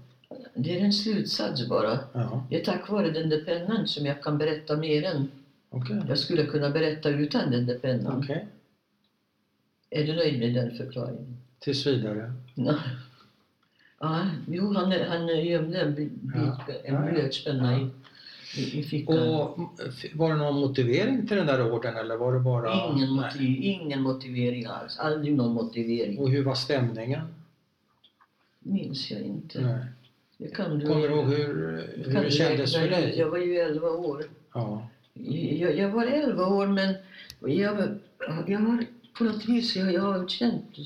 Det 0.54 0.80
är 0.80 0.84
en 0.84 0.92
slutsats 0.92 1.68
bara. 1.68 1.98
Ja, 2.12 2.44
Det 2.48 2.60
är 2.60 2.64
tack 2.64 2.88
vare 2.88 3.10
den 3.10 3.28
där 3.28 3.44
pennan 3.44 3.86
som 3.88 4.06
jag 4.06 4.22
kan 4.22 4.38
berätta 4.38 4.76
mer 4.76 5.04
än 5.04 5.28
okej. 5.68 6.02
jag 6.08 6.18
skulle 6.18 6.46
kunna 6.46 6.70
berätta 6.70 7.08
utan 7.08 7.50
den 7.50 7.66
där 7.66 7.78
pennan. 7.78 8.18
Okej. 8.18 8.46
Är 9.90 10.04
du 10.06 10.14
nöjd 10.14 10.38
med 10.38 10.54
den 10.54 10.76
förklaringen? 10.76 11.36
Tills 11.58 11.86
vidare. 11.86 12.32
Ja. 14.00 14.26
Jo, 14.48 14.72
han, 14.72 14.92
han 14.92 15.26
gömde 15.44 15.80
en, 15.80 16.20
Ja. 16.34 16.58
en 16.84 16.94
ja. 16.94 17.00
blyertspenna 17.12 17.78
i, 17.80 17.86
i, 18.56 18.78
i 18.78 18.82
fickan. 18.82 19.18
Och 19.18 19.58
f- 19.88 20.10
var 20.14 20.30
det 20.30 20.36
någon 20.36 20.60
motivering 20.60 21.26
till 21.26 21.36
den 21.36 21.46
där 21.46 21.72
orden 21.72 21.96
eller 21.96 22.16
var 22.16 22.32
det 22.32 22.40
bara... 22.40 22.92
ingen, 22.92 23.10
motiv, 23.10 23.58
ingen 23.62 24.02
motivering 24.02 24.66
alls. 24.66 24.98
Aldrig 24.98 25.34
någon 25.34 25.54
motivering. 25.54 26.18
Och 26.18 26.30
hur 26.30 26.44
var 26.44 26.54
stämningen? 26.54 27.20
minns 28.58 29.10
jag 29.10 29.20
inte. 29.20 29.60
Nej. 29.60 29.84
Det 30.38 30.48
kan 30.54 30.78
du, 30.78 30.86
Kommer 30.86 31.08
du 31.08 31.14
ihåg 31.14 31.24
hur, 31.24 31.54
hur 32.06 32.22
det 32.22 32.30
kändes 32.30 32.74
för 32.76 32.88
dig? 32.90 33.14
Jag 33.18 33.30
var 33.30 33.38
ju 33.38 33.56
11 33.56 33.88
år. 33.90 34.24
Ja. 34.54 34.88
Jag, 35.58 35.76
jag 35.78 35.88
var 35.88 36.04
11 36.06 36.46
år 36.46 36.66
men 36.66 36.94
jag, 37.40 37.98
jag 38.46 38.58
har 38.58 38.84
på 39.18 39.24
något 39.24 39.44
vis 39.48 39.76
jag, 39.76 39.92
jag 39.92 40.02
har 40.02 40.28
känt 40.28 40.76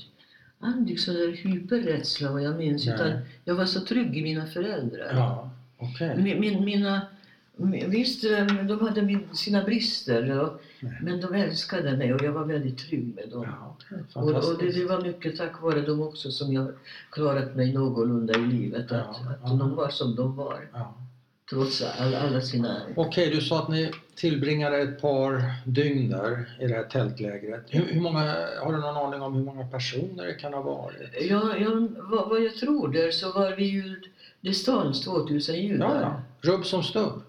aldrig 0.59 0.99
sån 0.99 1.13
där 1.13 1.31
hyperrädsla 1.31 2.31
vad 2.31 2.43
jag 2.43 2.55
minns. 2.57 2.85
Nej. 2.85 2.95
Utan 2.95 3.11
jag 3.45 3.55
var 3.55 3.65
så 3.65 3.79
trygg 3.79 4.17
i 4.17 4.21
mina 4.21 4.45
föräldrar. 4.45 5.11
Ja, 5.13 5.49
okej. 5.77 6.17
Min, 6.17 6.39
min, 6.39 6.65
mina, 6.65 7.01
min- 7.55 7.89
visst, 7.89 8.23
eh, 8.23 8.45
de 8.45 8.79
hade 8.87 9.01
min, 9.01 9.27
sina 9.33 9.63
brister. 9.63 10.39
Och, 10.39 10.61
men 11.01 11.21
de 11.21 11.33
älskade 11.33 11.97
mig 11.97 12.13
och 12.13 12.23
jag 12.23 12.31
var 12.31 12.45
väldigt 12.45 12.77
trygg 12.77 13.15
med 13.15 13.29
dem. 13.29 13.47
Ja. 13.47 13.75
Och, 14.13 14.29
och 14.51 14.57
det, 14.59 14.71
det 14.71 14.85
var 14.85 15.01
mycket 15.01 15.37
tack 15.37 15.61
vare 15.61 15.81
dem 15.81 16.01
också 16.01 16.31
som 16.31 16.53
jag 16.53 16.71
klarat 17.09 17.55
mig 17.55 17.73
någorlunda 17.73 18.33
i 18.33 18.41
livet. 18.41 18.91
Att, 18.91 19.07
Ja, 19.23 19.31
att 19.31 19.39
ja. 19.43 19.49
de 19.49 19.75
var 19.75 19.89
som 19.89 20.15
de 20.15 20.35
var. 20.35 20.67
Trots 21.49 21.81
all, 21.99 22.15
alla 22.15 22.41
sina... 22.41 22.81
Okej, 22.95 23.29
du 23.35 23.41
sa 23.41 23.63
att 23.63 23.69
ni 23.69 23.91
tillbringade 24.19 24.77
ett 24.77 25.01
par 25.01 25.43
dygn 25.65 26.09
där 26.09 26.49
i 26.59 26.67
det 26.67 26.73
här 26.73 26.83
tältlägret. 26.83 27.63
Hur, 27.69 27.85
hur 27.85 28.01
många, 28.01 28.35
har 28.63 28.73
du 28.73 28.79
någon 28.79 28.97
aning 28.97 29.21
om 29.21 29.33
hur 29.33 29.43
många 29.43 29.67
personer 29.67 30.25
det 30.25 30.33
kan 30.33 30.53
ha 30.53 30.61
varit? 30.61 31.09
Ja, 31.21 31.41
ja, 31.59 31.87
vad, 31.97 32.29
vad 32.29 32.41
jag 32.41 32.55
tror 32.55 32.87
där 32.87 33.11
så 33.11 33.31
var 33.31 33.55
vi 33.55 33.63
ju... 33.63 34.01
Det 34.41 34.53
stals 34.53 35.01
2000 35.01 35.55
judar. 35.55 35.95
Ja, 35.95 36.01
ja. 36.01 36.51
Rubb 36.51 36.65
som 36.65 36.83
stubb. 36.83 37.21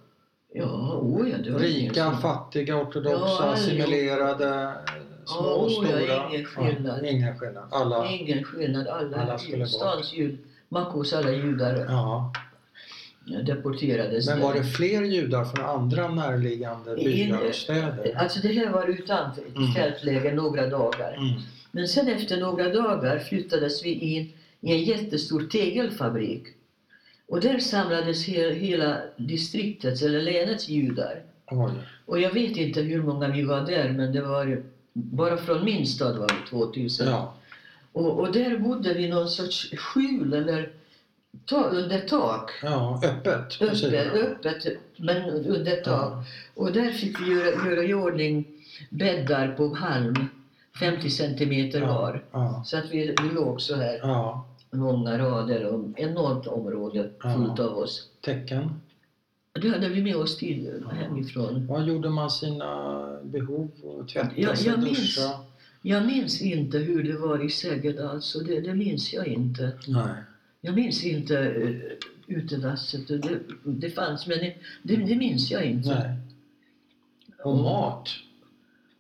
Ja, 0.52 0.98
oh 1.02 1.28
ja, 1.30 1.36
det 1.38 1.50
var 1.50 1.58
Rika, 1.60 2.04
som- 2.10 2.20
fattiga, 2.20 2.76
ortodoxa, 2.82 3.44
Ja, 3.46 3.52
assimilerade, 3.52 4.72
små 5.24 5.46
Ja, 5.46 5.54
och 5.54 5.66
oh 5.66 5.72
ja, 5.90 5.98
stora. 5.98 6.28
ingen 6.30 6.44
skillnad. 6.44 6.98
Ja, 7.02 7.08
ingen 7.08 7.38
skillnad. 7.38 7.64
Alla, 7.70 8.08
Ingen 8.10 8.44
skillnad. 8.44 8.88
Alla, 8.88 9.16
Alla 9.22 9.38
skulle 9.38 9.64
bort. 9.64 10.38
Makos 10.68 11.12
alla 11.12 11.30
judar 11.32 11.86
ja. 11.88 12.32
Deporterades. 13.30 14.26
Men 14.26 14.40
var 14.40 14.54
det 14.54 14.64
fler 14.64 15.02
judar 15.02 15.44
från 15.44 15.64
andra 15.64 16.08
närliggande 16.08 16.94
byar 16.94 17.48
och 17.48 17.54
städer? 17.54 18.14
Alltså 18.16 18.40
det 18.40 18.48
här 18.52 18.70
var 18.70 18.86
utanför 18.88 19.42
Mm. 19.56 19.74
tältläger 19.74 20.34
några 20.34 20.66
dagar. 20.66 21.14
Mm. 21.16 21.40
Men 21.72 21.88
sen 21.88 22.08
efter 22.08 22.40
några 22.40 22.68
dagar 22.68 23.18
flyttades 23.18 23.84
vi 23.84 23.92
in 23.92 24.32
i 24.60 24.72
en 24.72 24.82
jättestor 24.82 25.42
tegelfabrik. 25.42 26.42
Och 27.28 27.40
där 27.40 27.58
samlades 27.58 28.26
he, 28.26 28.54
hela 28.54 28.96
distriktets 29.16 30.02
eller 30.02 30.22
länets 30.22 30.68
judar. 30.68 31.22
Oj. 31.50 31.70
Och 32.06 32.20
jag 32.20 32.32
vet 32.34 32.56
inte 32.56 32.80
hur 32.80 33.02
många 33.02 33.28
vi 33.28 33.42
var 33.42 33.60
där 33.60 33.88
men 33.92 34.12
det 34.12 34.20
var 34.22 34.62
bara 34.92 35.36
från 35.36 35.64
min 35.64 35.86
stad 35.86 36.16
var 36.18 36.28
vi 36.28 36.50
2000. 36.50 37.08
Ja. 37.08 37.34
Och, 37.92 38.18
och 38.20 38.32
där 38.32 38.58
bodde 38.58 38.94
vi 38.94 39.04
i 39.04 39.08
någon 39.08 39.28
sorts 39.28 39.70
skjul 39.76 40.32
eller 40.32 40.70
under 41.52 42.00
tak. 42.00 42.50
ja, 42.62 43.00
öppet 43.04 43.62
Öppet, 43.62 44.46
öppet 44.46 44.78
men 44.96 45.22
under 45.30 45.76
tak. 45.76 46.12
Ja. 46.12 46.24
Och 46.54 46.72
där 46.72 46.90
fick 46.92 47.20
vi 47.20 47.30
göra, 47.32 47.70
göra 47.70 47.84
i 47.84 47.94
ordning 47.94 48.44
bäddar 48.90 49.48
på 49.56 49.74
halm, 49.74 50.14
50 50.80 51.10
centimeter 51.10 51.80
var. 51.80 52.24
Ja. 52.30 52.62
Så 52.66 52.76
att 52.76 52.90
vi, 52.90 53.14
vi 53.22 53.34
låg 53.34 53.60
så 53.60 53.74
här, 53.76 53.98
ja. 54.02 54.46
långa 54.70 55.18
rader 55.18 55.66
och 55.66 55.98
enormt 56.00 56.46
område 56.46 57.10
Ja. 57.22 57.34
fullt 57.34 57.58
av 57.60 57.78
oss. 57.78 58.08
Tecken. 58.20 58.80
Det 59.52 59.68
hade 59.68 59.88
vi 59.88 60.02
med 60.02 60.16
oss 60.16 60.38
till 60.38 60.82
Ja. 60.82 60.88
hemifrån. 60.94 61.66
Var 61.66 61.80
gjorde 61.80 62.10
man 62.10 62.30
sina 62.30 63.06
behov? 63.22 63.68
Tvätta 64.12 64.30
Ja, 64.36 64.56
sig, 64.56 64.66
jag 64.66 64.82
minns. 64.82 65.16
duscha? 65.16 65.30
Jag 65.82 66.06
minns 66.06 66.42
inte 66.42 66.78
hur 66.78 67.02
det 67.02 67.18
var 67.18 67.44
i 67.44 67.50
Säged 67.50 68.00
alltså, 68.00 68.38
det, 68.38 68.60
det 68.60 68.74
minns 68.74 69.12
jag 69.12 69.26
inte. 69.26 69.72
Nej. 69.88 70.08
Jag 70.60 70.74
minns 70.74 71.04
inte 71.04 71.34
uh, 71.38 71.80
utedasset, 72.26 73.08
det, 73.08 73.40
det 73.64 73.90
fanns 73.90 74.26
men 74.26 74.38
det, 74.38 74.96
det, 74.96 75.16
minns 75.16 75.50
jag 75.50 75.64
inte. 75.64 75.88
Nej. 75.88 76.16
Och 77.44 77.56
mat? 77.56 78.08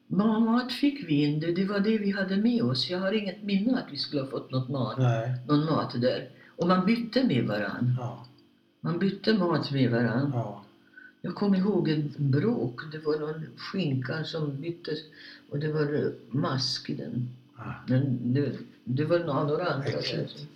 Ma- 0.06 0.40
Mat 0.40 0.72
fick 0.72 1.08
vi 1.08 1.24
in, 1.24 1.40
det, 1.40 1.64
var 1.64 1.80
det 1.80 1.98
vi 1.98 2.10
hade 2.10 2.36
med 2.36 2.62
oss. 2.62 2.90
Jag 2.90 2.98
har 2.98 3.12
inget 3.12 3.42
minne 3.42 3.78
att 3.78 3.92
vi 3.92 3.96
skulle 3.96 4.22
ha 4.22 4.28
fått 4.30 4.50
något 4.50 4.68
mat, 4.68 4.98
Nej. 4.98 5.32
någon 5.48 5.64
mat 5.64 6.00
där. 6.00 6.28
Och 6.56 6.66
man 6.68 6.86
bytte 6.86 7.24
med 7.24 7.46
varann. 7.46 7.94
Ja. 7.98 8.26
Man 8.80 8.98
bytte 8.98 9.34
mat 9.34 9.70
med 9.70 9.90
varann. 9.90 10.30
Ja. 10.34 10.64
Jag 11.22 11.34
kommer 11.34 11.58
ihåg 11.58 11.88
en 11.88 12.12
bråk. 12.16 12.80
Det 12.92 12.98
var 12.98 13.18
någon 13.18 13.46
skinka 13.56 14.24
som 14.24 14.60
byttes 14.60 14.98
och 15.50 15.58
det 15.58 15.72
var 15.72 15.94
eh, 16.04 16.10
mask 16.30 16.90
i 16.90 16.94
den. 16.94 17.28
ja. 17.56 17.74
Men 17.88 18.18
det, 18.34 18.52
det 18.84 19.04
var 19.04 19.18
några 19.18 19.66
andra. 19.66 19.86
Äckligt. 19.88 20.46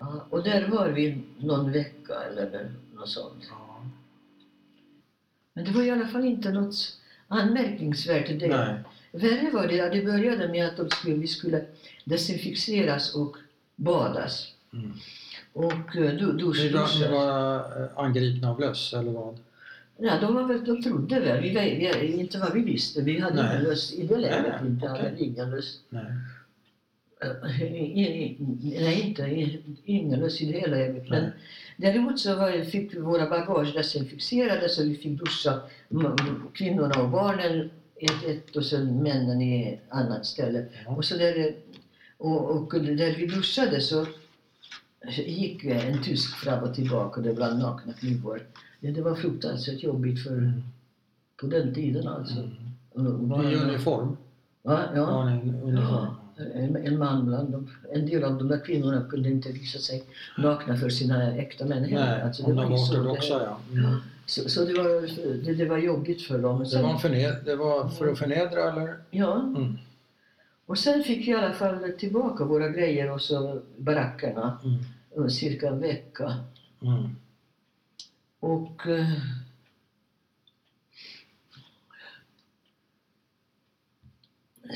Ja, 0.00 0.26
och 0.30 0.42
där 0.44 0.68
var 0.68 0.88
vi 0.88 1.18
någon 1.38 1.72
vecka 1.72 2.14
eller 2.30 2.70
något 2.94 3.08
sånt. 3.08 3.44
ja. 3.50 3.86
Men 5.54 5.64
det 5.64 5.70
var 5.70 5.82
i 5.82 5.90
alla 5.90 6.06
fall 6.06 6.24
inte 6.24 6.50
något 6.50 6.74
anmärkningsvärt 7.28 8.30
i 8.30 8.36
det. 8.36 8.48
Nej. 8.48 8.74
Värre 9.12 9.50
var 9.50 9.66
det, 9.66 9.74
ja, 9.74 9.88
det 9.88 10.02
började 10.02 10.48
med 10.48 10.66
att 10.68 10.76
de 10.76 10.90
skulle, 10.90 11.14
vi 11.14 11.26
skulle 11.26 11.64
desinficeras 12.04 13.14
och 13.14 13.36
badas. 13.76 14.52
Mm. 14.72 14.92
Och 15.52 15.72
du, 15.92 16.12
dusch, 16.32 16.56
Ni 16.56 16.68
var, 16.72 16.80
duschas. 16.80 17.02
eh, 17.76 17.98
angripna 17.98 18.50
av 18.50 18.60
löss 18.60 18.94
eller 18.94 19.10
vad? 19.12 19.38
Ja, 19.96 20.20
de, 20.20 20.34
var 20.34 20.44
väl, 20.48 20.64
de 20.64 20.82
trodde 20.82 21.20
väl, 21.20 21.42
vi, 21.42 21.48
vi, 22.00 22.20
inte 22.20 22.38
vad 22.38 22.52
vi 22.52 22.60
visste. 22.60 23.02
Vi 23.02 23.20
hade 23.20 23.42
Nej. 23.42 23.52
ingen 23.52 23.62
lust 23.70 23.94
i 23.94 24.06
det 24.06 24.16
läget. 24.16 24.62
Inte, 24.62 24.86
okej. 24.88 25.02
hade 25.04 25.24
ingen 25.24 25.50
lust. 25.50 25.80
Nej. 25.88 26.04
Eh, 27.24 27.50
Nej, 28.80 29.64
inte 29.84 30.16
lust 30.16 30.40
i 30.40 30.52
det 30.52 30.66
läget. 30.66 31.10
Men 31.10 31.22
Nej. 31.22 31.32
däremot 31.76 32.20
så 32.20 32.36
var, 32.36 32.64
fick 32.64 32.94
vi 32.94 32.98
våra 32.98 33.28
bagage 33.30 33.74
desinficerade 33.74 34.68
så 34.68 34.82
vi 34.84 34.94
fick 34.94 35.18
duscha 35.20 35.60
kvinnorna 36.54 37.02
och 37.02 37.08
barnen 37.10 37.70
ett, 37.96 38.24
ett 38.28 38.56
och 38.56 38.64
sen 38.64 39.02
männen 39.02 39.42
i 39.42 39.72
ett 39.72 39.80
annat 39.88 40.26
ställe. 40.26 40.64
Ja. 40.86 40.96
Och, 40.96 41.04
så 41.04 41.16
där, 41.16 41.54
och, 42.16 42.50
och 42.50 42.74
där 42.80 43.14
vi 43.18 43.26
duschade 43.26 43.80
så 43.80 44.06
gick 45.26 45.64
en 45.64 46.02
tysk 46.02 46.36
fram 46.36 46.62
och 46.64 46.74
tillbaka 46.74 47.20
det 47.20 47.32
var 47.32 47.50
nakna 47.54 47.92
kvinnor. 47.92 48.40
Det, 48.80 48.90
det 48.90 49.02
var 49.02 49.14
fruktansvärt 49.14 49.82
jobbigt 49.82 50.22
för, 50.22 50.30
Mm. 50.38 50.62
på 51.40 51.46
den 51.46 51.74
tiden 51.74 52.08
alltså. 52.08 52.48
Mm. 52.96 53.32
I 53.52 53.54
uniform? 53.54 54.16
Ja, 54.62 54.82
ja. 54.94 55.30
I 55.30 55.50
uniform? 55.62 56.06
En, 56.36 56.76
en 56.76 56.98
man 56.98 57.26
bland 57.26 57.52
dem. 57.52 57.70
En 57.92 58.06
del 58.06 58.24
av 58.24 58.38
de 58.38 58.48
där 58.48 58.60
kvinnorna 58.64 59.04
kunde 59.10 59.28
inte 59.30 59.52
visa 59.52 59.78
sig 59.78 60.04
nakna 60.38 60.76
för 60.76 60.88
sina 60.88 61.34
äkta 61.36 61.64
män 61.64 61.84
heller. 61.84 62.20
Alltså, 62.24 62.42
de 62.42 62.56
var 62.56 62.76
så 62.76 62.92
det- 62.94 63.00
ortodoxa 63.00 63.42
ja. 63.44 63.60
Mm. 63.72 64.00
Så, 64.26 64.48
så 64.50 64.64
det, 64.64 64.74
var, 64.74 65.44
det, 65.44 65.54
det 65.54 65.64
var 65.64 65.78
jobbigt 65.78 66.22
för 66.22 66.38
dem. 66.38 66.54
Men 66.54 66.64
Det 66.64 66.70
sen- 66.70 66.82
var, 66.82 66.94
förned- 66.98 67.44
det 67.44 67.56
var 67.56 67.88
för 67.88 68.12
att 68.12 68.18
förnedra 68.18 68.72
eller? 68.72 68.96
Ja. 69.10 69.40
Mm. 69.40 69.78
Och 70.66 70.78
sen 70.78 71.02
fick 71.04 71.26
vi 71.28 71.30
i 71.30 71.34
alla 71.34 71.52
fall 71.52 71.92
tillbaka 71.98 72.44
våra 72.44 72.68
grejer 72.68 73.10
och 73.10 73.20
så 73.22 73.60
barackerna 73.76 74.58
Mm. 75.16 75.30
cirka 75.30 75.68
en 75.68 75.80
vecka. 75.80 76.34
Mm. 76.82 77.16
Och 78.40 78.86
eh, 78.86 79.08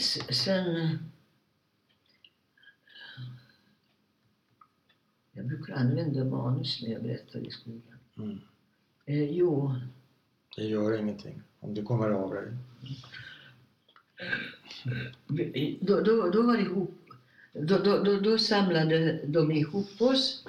se- 0.01 0.35
sen... 0.35 0.99
Jag 5.39 5.47
brukar 5.47 5.75
använda 5.75 6.25
manus 6.25 6.83
när 6.83 6.91
jag 6.91 7.03
berättar 7.03 7.39
i 7.39 7.51
skolan. 7.51 7.99
Mm. 8.17 8.39
Eh, 9.05 9.31
jo, 9.31 9.75
Det 10.57 10.65
gör 10.65 10.99
ingenting 10.99 11.43
om 11.61 11.75
du 11.75 11.83
kommer 11.83 12.11
av 12.11 12.35
dig. 12.35 12.53
då, 15.81 16.01
då, 16.01 16.31
då 16.31 16.43
var 16.43 16.57
ihop... 16.57 16.95
Då, 17.53 17.79
då, 17.79 18.03
då, 18.03 18.21
då 18.21 18.39
samlade 18.39 19.21
de 19.27 19.53
ihop 19.53 20.01
oss 20.01 20.45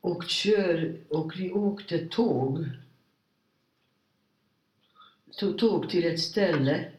och, 0.00 0.24
kör, 0.24 0.96
och 1.08 1.32
vi 1.36 1.52
åkte 1.52 2.06
tåg. 2.06 2.64
Tog 5.38 5.58
tåg 5.58 5.90
till 5.90 6.06
ett 6.06 6.20
ställe 6.20 6.92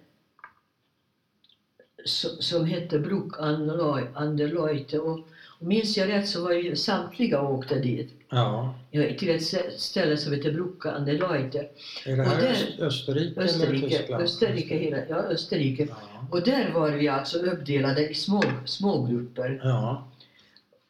som, 2.05 2.29
som 2.29 2.65
hette 2.65 2.99
Bruck 2.99 3.39
an 3.39 4.37
der 4.37 4.47
Leute. 4.47 4.99
Och 4.99 5.27
minns 5.61 5.97
jag 5.97 6.09
rätt 6.09 6.27
så 6.29 6.43
var 6.43 6.51
ju 6.51 6.75
samtliga 6.75 7.41
åkte 7.41 7.79
dit. 7.79 8.13
Ja. 8.29 8.75
Till 8.91 9.29
ett 9.29 9.41
stä- 9.41 9.69
ställe 9.77 10.17
som 10.17 10.33
heter 10.33 10.51
Bruck 10.53 10.85
an 10.85 11.05
der 11.05 11.13
Leute. 11.13 11.67
Är 12.05 12.17
det 12.17 12.23
här 12.23 12.41
där- 12.41 12.51
Öst- 12.51 12.79
Österrike, 12.79 13.31
eller 13.41 13.43
Österrike, 13.45 13.87
Tyskland? 13.89 14.23
Österrike, 14.23 14.77
hela, 14.77 14.97
ja, 15.09 15.15
Österrike. 15.15 15.87
Ja. 15.89 15.95
Och 16.31 16.43
där 16.43 16.71
var 16.73 16.91
vi 16.91 17.07
alltså 17.07 17.37
uppdelade 17.39 18.09
i 18.09 18.13
små, 18.13 18.43
små 18.65 19.05
grupper. 19.05 19.61
ja. 19.63 20.07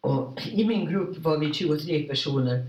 Och 0.01 0.41
I 0.51 0.65
min 0.65 0.85
grupp 0.85 1.17
var 1.17 1.37
vi 1.37 1.53
23 1.53 2.03
personer. 2.03 2.65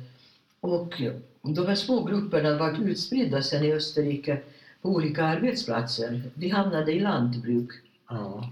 Och 0.61 1.03
de 1.43 1.67
här 1.67 1.75
små 1.75 2.05
grupperna 2.05 2.59
var 2.59 2.89
utspridda 2.89 3.43
sen 3.43 3.65
i 3.65 3.73
Österrike 3.73 4.39
på 4.83 4.89
olika 4.89 5.25
arbetsplatser. 5.25 6.23
Vi 6.35 6.49
hamnade 6.49 6.93
i 6.93 7.01
lantbruk, 7.01 7.69
ja. 8.09 8.51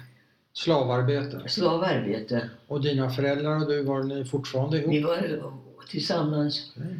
Slavarbete. 0.52 1.48
slavarbete. 1.48 2.50
Och 2.66 2.80
dina 2.80 3.10
föräldrar 3.10 3.60
och 3.62 3.68
du, 3.68 3.82
var 3.82 4.02
ni 4.02 4.24
fortfarande 4.24 4.78
ihop? 4.78 4.92
Vi 4.94 5.00
var 5.00 5.52
tillsammans. 5.88 6.72
Okej. 6.76 6.96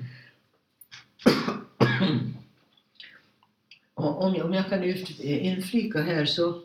Och 3.94 4.24
om, 4.24 4.34
jag, 4.34 4.46
om 4.46 4.54
jag 4.54 4.68
kan 4.68 4.82
ut- 4.84 5.20
inflika 5.20 6.02
här 6.02 6.24
så... 6.26 6.62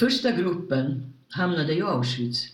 Första 0.00 0.30
gruppen 0.30 1.12
hamnade 1.28 1.74
i 1.74 1.82
Auschwitz. 1.82 2.46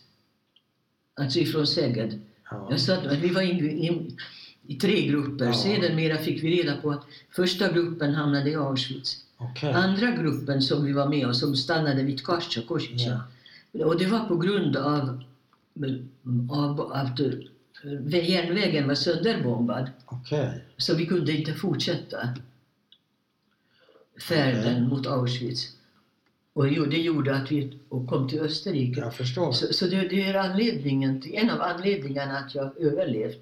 Alltså 1.15 1.39
ifrån 1.39 1.67
Szeged. 1.67 2.21
Ja. 2.51 2.67
Jag 2.71 2.81
sa 2.81 2.95
att 2.95 3.19
vi 3.19 3.29
var 3.29 3.43
in, 3.43 3.71
in, 3.79 4.19
i 4.67 4.75
tre 4.75 5.07
grupper. 5.07 5.45
Ja. 5.45 5.53
Sedermera 5.55 6.19
fick 6.19 6.43
vi 6.43 6.63
reda 6.63 6.77
på 6.77 6.91
att 6.91 7.05
första 7.31 7.73
gruppen 7.73 8.15
hamnade 8.15 8.51
i 8.51 8.55
Auschwitz. 8.55 9.25
Okej. 9.51 9.73
Andra 9.73 10.11
gruppen 10.11 10.63
som 10.63 10.85
vi 10.85 10.93
var 10.93 11.09
med 11.09 11.27
och 11.27 11.37
som 11.37 11.57
stannade 11.57 12.03
vid 12.03 12.23
Koscha, 12.23 12.63
Koscha. 12.69 13.21
Ja. 13.73 13.87
Och 13.87 13.99
det 13.99 14.07
var 14.07 14.25
på 14.25 14.37
grund 14.37 14.77
av, 14.77 15.25
av 16.51 16.93
att 16.93 17.21
eh, 17.21 18.31
järnvägen 18.31 18.89
var 18.89 18.95
sönderbombad. 18.95 19.91
Okej. 20.05 20.65
Så 20.77 20.95
vi 20.95 21.07
kunde 21.07 21.33
inte 21.33 21.55
fortsätta 21.55 22.29
färden 24.29 24.77
Okej. 24.77 24.81
mot 24.81 25.07
Auschwitz. 25.07 25.77
Och 26.55 26.65
det 26.65 26.97
gjorde 26.97 27.37
att 27.37 27.53
vi 27.53 27.79
kom 28.09 28.29
till 28.29 28.41
Österrike. 28.41 29.01
Jag 29.01 29.15
förstår. 29.15 29.53
Så, 29.53 29.73
så 29.73 29.87
det, 29.87 30.09
det 30.09 30.23
är 30.23 30.35
anledningen 30.35 31.21
till, 31.21 31.35
en 31.35 31.51
av 31.51 31.61
anledningarna 31.63 32.39
att 32.39 32.55
jag 32.55 32.81
överlevt. 32.81 33.41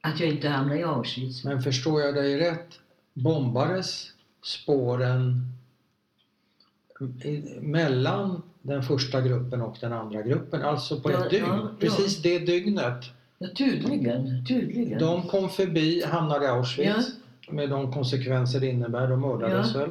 Att 0.00 0.20
jag 0.20 0.28
inte 0.28 0.48
hamnade 0.48 0.80
i 0.80 0.82
Auschwitz. 0.82 1.44
Men 1.44 1.62
förstår 1.62 2.00
jag 2.00 2.14
dig 2.14 2.38
rätt? 2.38 2.78
Bombades 3.12 4.13
spåren 4.44 5.52
mellan 7.60 8.42
den 8.62 8.82
första 8.82 9.20
gruppen 9.20 9.62
och 9.62 9.76
den 9.80 9.92
andra 9.92 10.22
gruppen? 10.22 10.62
Alltså 10.62 11.00
på 11.00 11.12
Ja, 11.12 11.24
ett 11.24 11.30
dygn? 11.30 11.46
ja. 11.48 11.68
Precis 11.80 12.22
det 12.22 12.38
dygnet. 12.38 13.04
Ja, 13.38 13.48
tydligen. 13.56 14.44
tydligen. 14.48 14.98
De 14.98 15.22
kom 15.22 15.48
förbi, 15.48 16.04
hamnade 16.04 16.44
i 16.44 16.48
Auschwitz 16.48 17.10
med 17.50 17.70
de 17.70 17.92
konsekvenser 17.92 18.60
det 18.60 18.66
innebär. 18.66 19.08
De 19.08 19.20
mördades 19.20 19.74
väl. 19.74 19.90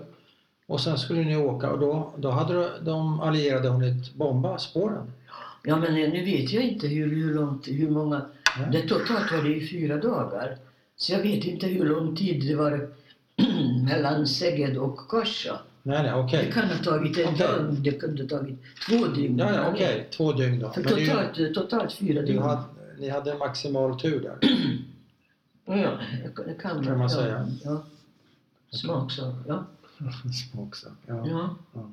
Och 0.67 0.81
sen 0.81 0.97
skulle 0.97 1.23
ni 1.23 1.37
åka 1.37 1.71
och 1.71 1.79
då, 1.79 2.13
då 2.17 2.29
hade 2.29 2.79
de 2.81 3.19
allierade 3.19 3.69
hunnit 3.69 4.13
bomba 4.13 4.57
spåren. 4.57 5.11
Ja, 5.63 5.75
men 5.75 5.93
nu 5.93 6.25
vet 6.25 6.51
jag 6.51 6.63
inte 6.63 6.87
hur, 6.87 7.07
hur 7.15 7.33
långt, 7.33 7.67
hur 7.67 7.89
många... 7.89 8.21
Ja. 8.59 8.65
Det 8.71 8.81
totalt 8.81 9.31
var 9.31 9.43
det 9.43 9.55
i 9.55 9.67
fyra 9.67 9.97
dagar. 9.97 10.57
Så 10.95 11.11
jag 11.13 11.19
vet 11.19 11.45
inte 11.45 11.67
hur 11.67 11.85
lång 11.85 12.15
tid 12.15 12.47
det 12.47 12.55
var 12.55 12.89
mellan 13.85 14.27
Szeged 14.27 14.77
och 14.77 14.97
Koscha. 14.97 15.59
Nej, 15.83 16.03
nej, 16.03 16.13
okej. 16.13 16.45
Det 16.45 16.51
kan 16.51 16.67
ha 16.69 16.77
tagit 16.83 17.17
en 17.17 17.27
Okej. 17.33 17.47
dag, 17.47 17.73
det 17.81 17.91
kunde 17.91 18.23
ha 18.23 18.29
tagit 18.29 18.59
två 18.87 19.07
dygn. 19.07 19.37
Ja, 19.39 19.53
ja, 19.55 19.71
okej. 19.73 20.07
Två 20.11 20.33
dygn 20.33 20.59
då. 20.59 20.69
För 20.73 20.81
är 20.93 20.97
ju- 20.97 21.05
totalt, 21.07 21.53
totalt 21.53 21.93
fyra 21.93 22.21
du 22.21 22.27
dygn. 22.27 22.41
hade, 22.41 22.63
ni 22.99 23.09
hade 23.09 23.37
maximal 23.37 23.99
tur 23.99 24.19
där. 24.21 24.37
Ja, 25.65 25.99
det- 26.23 26.53
kan, 26.61 26.83
Kan 26.85 26.97
man 26.97 27.01
ja, 27.01 27.09
säga. 27.09 27.51
Ja. 27.63 27.83
Smaksak, 28.71 29.35
ja. 29.47 29.65
Också. 30.57 30.87
Ja. 31.07 31.27
ja. 31.27 31.55
Ja. 31.73 31.91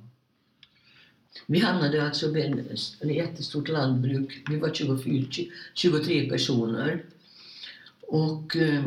Vi 1.47 1.59
hamnade 1.61 2.05
alltså 2.05 2.37
en- 2.37 2.59
ett 3.01 3.15
jättestort 3.15 3.69
lantbruk. 3.69 4.45
Vi 4.51 4.57
var 4.59 4.71
24, 4.75 5.27
23 5.75 6.31
personer. 6.31 7.03
Och 8.01 8.57
eh, 8.57 8.83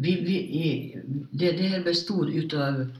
vi, 0.00 0.20
vi, 0.20 0.96
det, 1.30 1.52
det 1.52 1.62
här 1.62 1.80
bestod 1.84 2.28
utav 2.30 2.96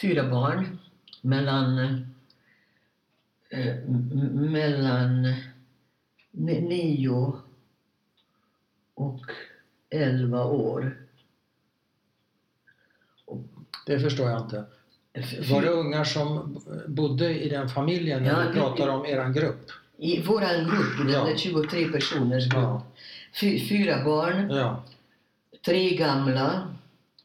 fyra 0.00 0.30
barn 0.30 0.78
mellan, 1.20 1.78
eh, 3.50 3.76
mellan 4.32 5.22
ni- 6.30 6.60
nio 6.60 7.32
och 8.94 9.20
elva 9.90 10.44
år. 10.44 11.06
Det 13.86 14.00
förstår 14.00 14.30
jag 14.30 14.40
inte. 14.42 14.64
Var 15.52 15.62
det 15.62 15.68
ungar 15.68 16.04
som 16.04 16.58
bodde 16.88 17.40
i 17.44 17.48
den 17.48 17.68
familjen 17.68 18.22
när 18.22 18.30
Ja, 18.44 18.48
du 18.48 18.52
pratar 18.58 18.88
om 18.88 19.06
eran 19.06 19.32
grupp? 19.32 19.70
I 19.96 20.22
våran 20.22 20.64
grupp, 20.64 20.98
den 20.98 21.08
Ja. 21.08 21.24
där 21.24 21.36
23 21.36 21.88
personers 21.88 22.44
grupp, 22.48 22.62
Ja. 22.62 22.82
fy, 23.40 23.68
fyra 23.68 24.04
barn, 24.04 24.50
Ja. 24.50 24.84
Tre 25.64 25.96
gamla, 25.96 26.74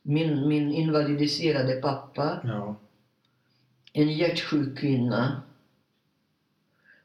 min, 0.01 0.47
min 0.47 0.71
invalidiserade 0.73 1.73
pappa, 1.81 2.39
ja. 2.43 2.75
en 3.93 4.11
hjärtsjuk 4.13 4.77
kvinna 4.77 5.41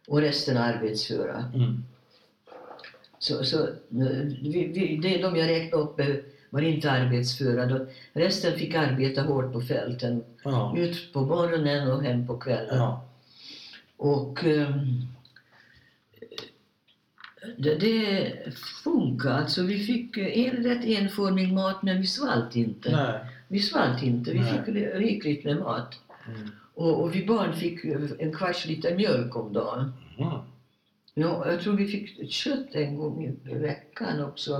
och 0.08 0.20
resten 0.20 0.56
arbetsföra. 0.56 1.50
Mm. 1.54 1.84
Så, 3.18 3.44
så, 3.44 3.68
vi, 3.88 4.70
vi, 4.74 4.96
det 5.02 5.22
de 5.22 5.36
jag 5.36 5.48
räknade 5.48 5.84
upp 5.84 6.00
eh, 6.00 6.06
var 6.50 6.60
inte 6.62 6.90
arbetsföra. 6.90 7.66
Då- 7.66 7.86
Resten 8.12 8.58
fick 8.58 8.74
arbeta 8.74 9.22
hårt 9.22 9.52
på 9.52 9.60
fälten. 9.60 10.24
Ja. 10.44 10.74
Ut 10.76 11.12
på 11.12 11.20
morgonen 11.20 11.90
och 11.90 12.02
hem 12.02 12.26
på 12.26 12.38
kvällen. 12.38 12.76
Ja. 12.78 13.04
Och 13.96 14.44
ehm, 14.44 15.02
det, 17.58 17.74
det 17.74 18.32
funkar. 18.84 19.30
Alltså 19.30 19.62
vi 19.62 19.78
fick 19.78 20.16
eh, 20.16 20.38
en 20.48 20.62
rätt 20.62 20.84
enformig 20.84 21.52
mat 21.52 21.82
men 21.82 22.00
vi 22.00 22.06
svalt 22.06 22.56
inte. 22.56 22.90
Nej. 22.96 23.20
Vi 23.48 23.58
svalt 23.60 24.02
inte. 24.02 24.30
Vi 24.32 24.40
Nej. 24.40 24.52
fick 24.64 24.74
rikligt 24.94 25.44
med 25.44 25.56
mat. 25.56 25.94
Mm. 26.28 26.48
Och, 26.74 27.02
och 27.02 27.14
vi 27.14 27.26
barn 27.26 27.52
fick 27.56 27.84
en 28.18 28.32
kvarts 28.32 28.66
liter 28.66 28.96
mjölk 28.96 29.36
om 29.36 29.52
dagen. 29.52 29.92
Mm. 30.18 30.30
Ja, 31.14 31.50
jag 31.50 31.60
tror 31.60 31.76
vi 31.76 31.86
fick 31.86 32.30
kött 32.32 32.66
en 32.74 32.96
gång 32.96 33.24
i 33.50 33.54
veckan 33.54 34.24
också. 34.24 34.52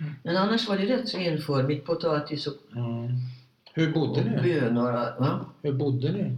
Mm. 0.00 0.12
Men 0.22 0.36
annars 0.36 0.68
var 0.68 0.76
det 0.78 0.84
rätt 0.86 1.08
så 1.08 1.18
enformigt. 1.18 1.86
Potatis 1.86 2.46
och, 2.46 2.54
Mm. 2.76 3.08
Hur 3.74 3.92
bodde 3.92 4.20
och 4.20 4.26
ni? 4.26 4.54
bönor. 4.60 4.92
Va? 4.92 5.46
Hur 5.62 5.72
bodde 5.72 6.12
ni? 6.12 6.36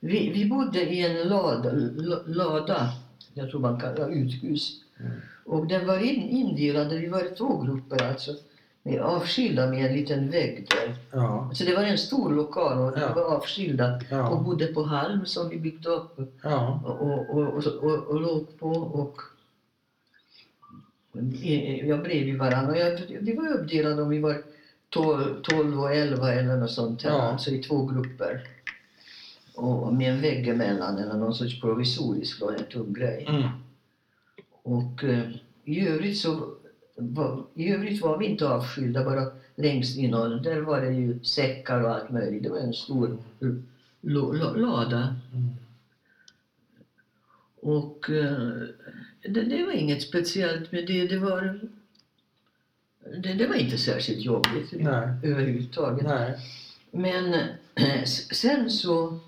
Vi, 0.00 0.30
vi 0.30 0.44
bodde 0.44 0.80
i 0.94 1.06
en 1.06 1.28
lada, 1.28 1.72
la- 1.96 2.22
lada 2.26 2.88
jag 3.34 3.50
tror 3.50 3.60
man 3.60 3.80
kallar 3.80 4.10
uthus. 4.10 4.80
Mm. 5.00 5.12
Och 5.44 5.66
den 5.66 5.86
var 5.86 5.98
in, 5.98 6.22
indelad, 6.28 6.92
vi 6.92 7.08
var 7.08 7.34
två 7.36 7.62
grupper 7.62 8.02
alltså. 8.08 8.30
med 8.82 9.00
avskilda 9.00 9.66
med 9.66 9.86
en 9.86 9.96
liten 9.96 10.30
vägg 10.30 10.66
där. 10.70 10.94
Ja. 11.12 11.50
Så 11.54 11.64
det 11.64 11.74
var 11.76 11.82
en 11.82 11.98
stor 11.98 12.32
lokal 12.32 12.78
och 12.78 12.98
Ja. 12.98 13.14
var 13.14 13.22
avskilda 13.36 13.94
och 13.96 14.02
Ja. 14.10 14.42
bodde 14.44 14.66
på 14.66 14.82
halm 14.82 15.26
som 15.26 15.48
vi 15.48 15.58
byggde 15.58 15.88
upp 15.88 16.20
Ja. 16.42 16.80
och, 16.84 17.00
och, 17.00 17.28
och, 17.28 17.66
och, 17.82 18.06
och 18.08 18.20
låg 18.20 18.58
på 18.58 18.68
och 18.70 19.20
jag 21.82 22.02
bredvid 22.02 22.38
varandra. 22.38 22.72
Och 22.72 22.78
jag, 22.78 23.00
vi 23.20 23.36
var 23.36 23.48
uppdelade 23.48 24.02
om 24.02 24.08
vi 24.08 24.18
var 24.18 24.42
12, 24.88 25.42
12 25.42 25.80
och 25.80 25.94
11 25.94 26.32
eller 26.32 26.56
något 26.56 26.70
sånt 26.70 27.02
här, 27.02 27.10
Ja. 27.10 27.22
alltså 27.22 27.50
i 27.50 27.58
två 27.62 27.86
grupper. 27.86 28.40
Och 29.54 29.94
med 29.94 30.12
en 30.14 30.20
vägg 30.20 30.48
emellan 30.48 30.98
eller 30.98 31.14
någon 31.14 31.34
sorts 31.34 31.60
provisorisk 31.60 32.42
en 32.42 32.64
tung 32.72 32.92
grej. 32.92 33.26
Mm. 33.28 33.42
Och 34.62 35.04
eh, 35.04 35.28
i 35.64 35.86
övrigt 35.88 36.18
så 36.18 36.54
var, 36.96 37.44
i 37.54 37.72
övrigt 37.72 38.02
var 38.02 38.18
vi 38.18 38.26
inte 38.26 38.48
avskilda 38.48 39.04
bara 39.04 39.26
längst 39.56 39.96
in 39.98 40.14
och 40.14 40.42
där 40.42 40.60
var 40.60 40.80
det 40.80 40.92
ju 40.92 41.24
säckar 41.24 41.80
och 41.80 41.90
allt 41.90 42.10
möjligt. 42.10 42.42
Det 42.42 42.48
var 42.48 42.58
en 42.58 42.74
stor 42.74 43.18
lada. 44.56 45.16
Mm. 45.32 45.48
Och 47.60 48.10
eh, 48.10 48.62
det, 49.28 49.42
det 49.42 49.64
var 49.64 49.72
inget 49.72 50.02
speciellt 50.02 50.72
med 50.72 50.86
det. 50.86 51.06
Det 51.06 51.18
var, 51.18 51.60
det, 53.18 53.32
det 53.32 53.46
var 53.46 53.54
inte 53.54 53.78
särskilt 53.78 54.20
jobbigt 54.24 54.72
Nej. 54.72 55.08
överhuvudtaget. 55.22 56.06
Nej. 56.06 56.38
Men 56.90 57.34
eh, 57.74 58.04
sen 58.32 58.70
så... 58.70 59.18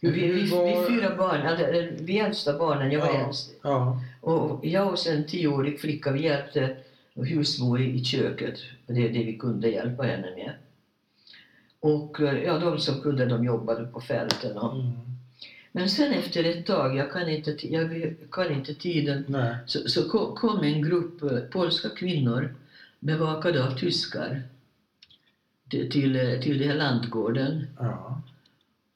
Vi, 0.00 0.08
Hur- 0.10 0.34
vi, 0.34 0.50
var- 0.50 0.66
vi 0.90 0.94
fyra 1.00 1.16
barn, 1.16 1.40
alltså, 1.46 1.66
eh, 1.66 1.90
vi 2.00 2.18
äldsta 2.18 2.58
barnen, 2.58 2.90
jag 2.92 3.00
var 3.00 3.06
Ja. 3.06 3.24
äldst. 3.26 3.50
Ja. 3.62 4.00
Och 4.22 4.66
jag 4.66 4.90
och 4.92 4.98
sen 4.98 5.16
en 5.16 5.26
tioårig 5.26 5.80
flicka, 5.80 6.12
vi 6.12 6.22
hjälpte 6.22 6.76
husmor 7.14 7.80
i, 7.80 8.04
köket. 8.04 8.58
Det 8.86 8.92
är 9.08 9.12
det 9.12 9.24
vi 9.24 9.38
kunde 9.38 9.68
hjälpa 9.70 10.02
henne 10.02 10.30
med. 10.36 10.52
Och 11.80 12.20
eh, 12.20 12.42
ja, 12.42 12.58
de 12.58 12.78
som 12.78 13.00
kunde, 13.00 13.26
de 13.26 13.44
jobbade 13.44 13.84
på 13.86 14.00
fälten. 14.00 14.58
Och, 14.58 14.74
Mm. 14.74 14.90
men 15.72 15.88
sen 15.88 16.12
efter 16.12 16.44
ett 16.44 16.66
tag, 16.66 16.96
jag 16.96 17.12
kan 17.12 17.28
inte, 17.28 17.56
jag 17.68 18.14
kan 18.30 18.52
inte 18.52 18.74
tiden, 18.74 19.24
Nej. 19.28 19.54
så, 19.66 19.88
så 19.88 20.08
ko- 20.08 20.34
kom 20.34 20.64
en 20.64 20.82
grupp 20.82 21.22
eh, 21.22 21.38
polska 21.40 21.88
kvinnor 21.88 22.54
bevakade 23.00 23.64
av 23.66 23.70
tyskar 23.78 24.42
till, 25.70 25.90
till, 25.90 26.16
eh, 26.16 26.40
till 26.40 26.58
den 26.58 26.68
här 26.68 26.76
landgården. 26.76 27.66
Ja. 27.78 28.22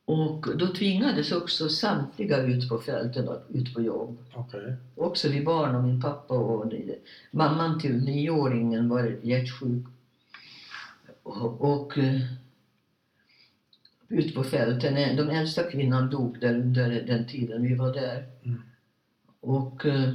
Och 0.09 0.59
då 0.59 0.67
tvingades 0.67 1.33
också 1.33 1.69
samtliga 1.69 2.43
ut 2.43 2.69
på 2.69 2.79
fälten 2.79 3.29
och 3.29 3.43
ut 3.53 3.75
på 3.75 3.83
jobb. 3.83 4.19
Okej. 4.35 4.77
Också 4.95 5.29
vi 5.29 5.45
barn 5.45 5.75
och 5.75 5.85
min 5.85 6.01
pappa 6.03 6.35
och 6.35 6.67
det- 6.69 6.99
mamman 7.31 7.81
till 7.81 8.05
nioåringen 8.05 8.89
var 8.89 9.19
hjärtsjuk. 9.23 9.87
Och, 11.23 11.61
och 11.61 11.99
eh, 11.99 12.21
ut 14.09 14.35
på 14.35 14.45
fälten, 14.45 14.97
eh, 14.97 15.17
den 15.17 15.31
äldsta 15.31 15.63
kvinnan 15.71 16.11
dog 16.11 16.41
där 16.41 16.55
under 16.55 16.91
den 17.03 17.27
tiden 17.27 17.63
vi 17.63 17.75
var 17.75 17.93
där. 17.93 18.25
Mm. 18.45 18.63
Och 19.41 19.87
eh, 19.87 20.13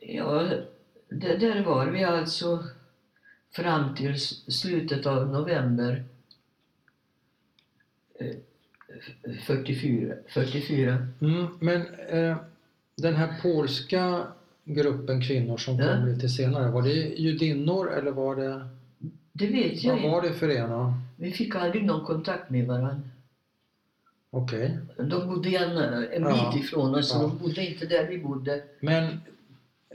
ja, 0.00 0.48
där 1.08 1.64
var 1.64 1.86
vi 1.86 2.04
alltså 2.04 2.64
fram 3.50 3.94
till 3.94 4.20
slutet 4.52 5.06
av 5.06 5.28
november 5.28 6.04
44. 9.46 10.14
44. 10.28 11.06
Mm. 11.20 11.46
Men 11.60 11.82
eh, 12.08 12.36
den 12.96 13.14
här 13.14 13.34
polska 13.42 14.26
gruppen 14.64 15.22
kvinnor 15.22 15.56
som 15.56 15.76
Ja. 15.78 15.94
kom 15.94 16.06
lite 16.06 16.28
senare, 16.28 16.70
var 16.70 16.82
det 16.82 16.92
judinnor 16.94 17.92
eller 17.92 18.10
var 18.10 18.36
det, 18.36 18.68
Det 19.32 19.46
vet 19.46 19.84
jag 19.84 19.90
vad 19.92 19.98
inte. 19.98 20.08
var 20.10 20.22
det 20.22 20.32
för 20.32 20.50
ena? 20.50 21.02
Vi 21.16 21.32
fick 21.32 21.54
aldrig 21.54 21.84
någon 21.84 22.04
kontakt 22.04 22.50
med 22.50 22.66
varandra. 22.66 23.00
Okej. 24.30 24.78
De 24.96 25.28
bodde 25.28 25.48
en, 25.56 25.78
en 25.78 26.22
Ja. 26.22 26.52
bit 26.54 26.64
ifrån 26.64 26.94
oss, 26.94 27.10
Ja. 27.14 27.20
de 27.22 27.38
bodde 27.38 27.66
inte 27.66 27.86
där 27.86 28.06
vi 28.08 28.18
bodde. 28.18 28.62
Men 28.80 29.20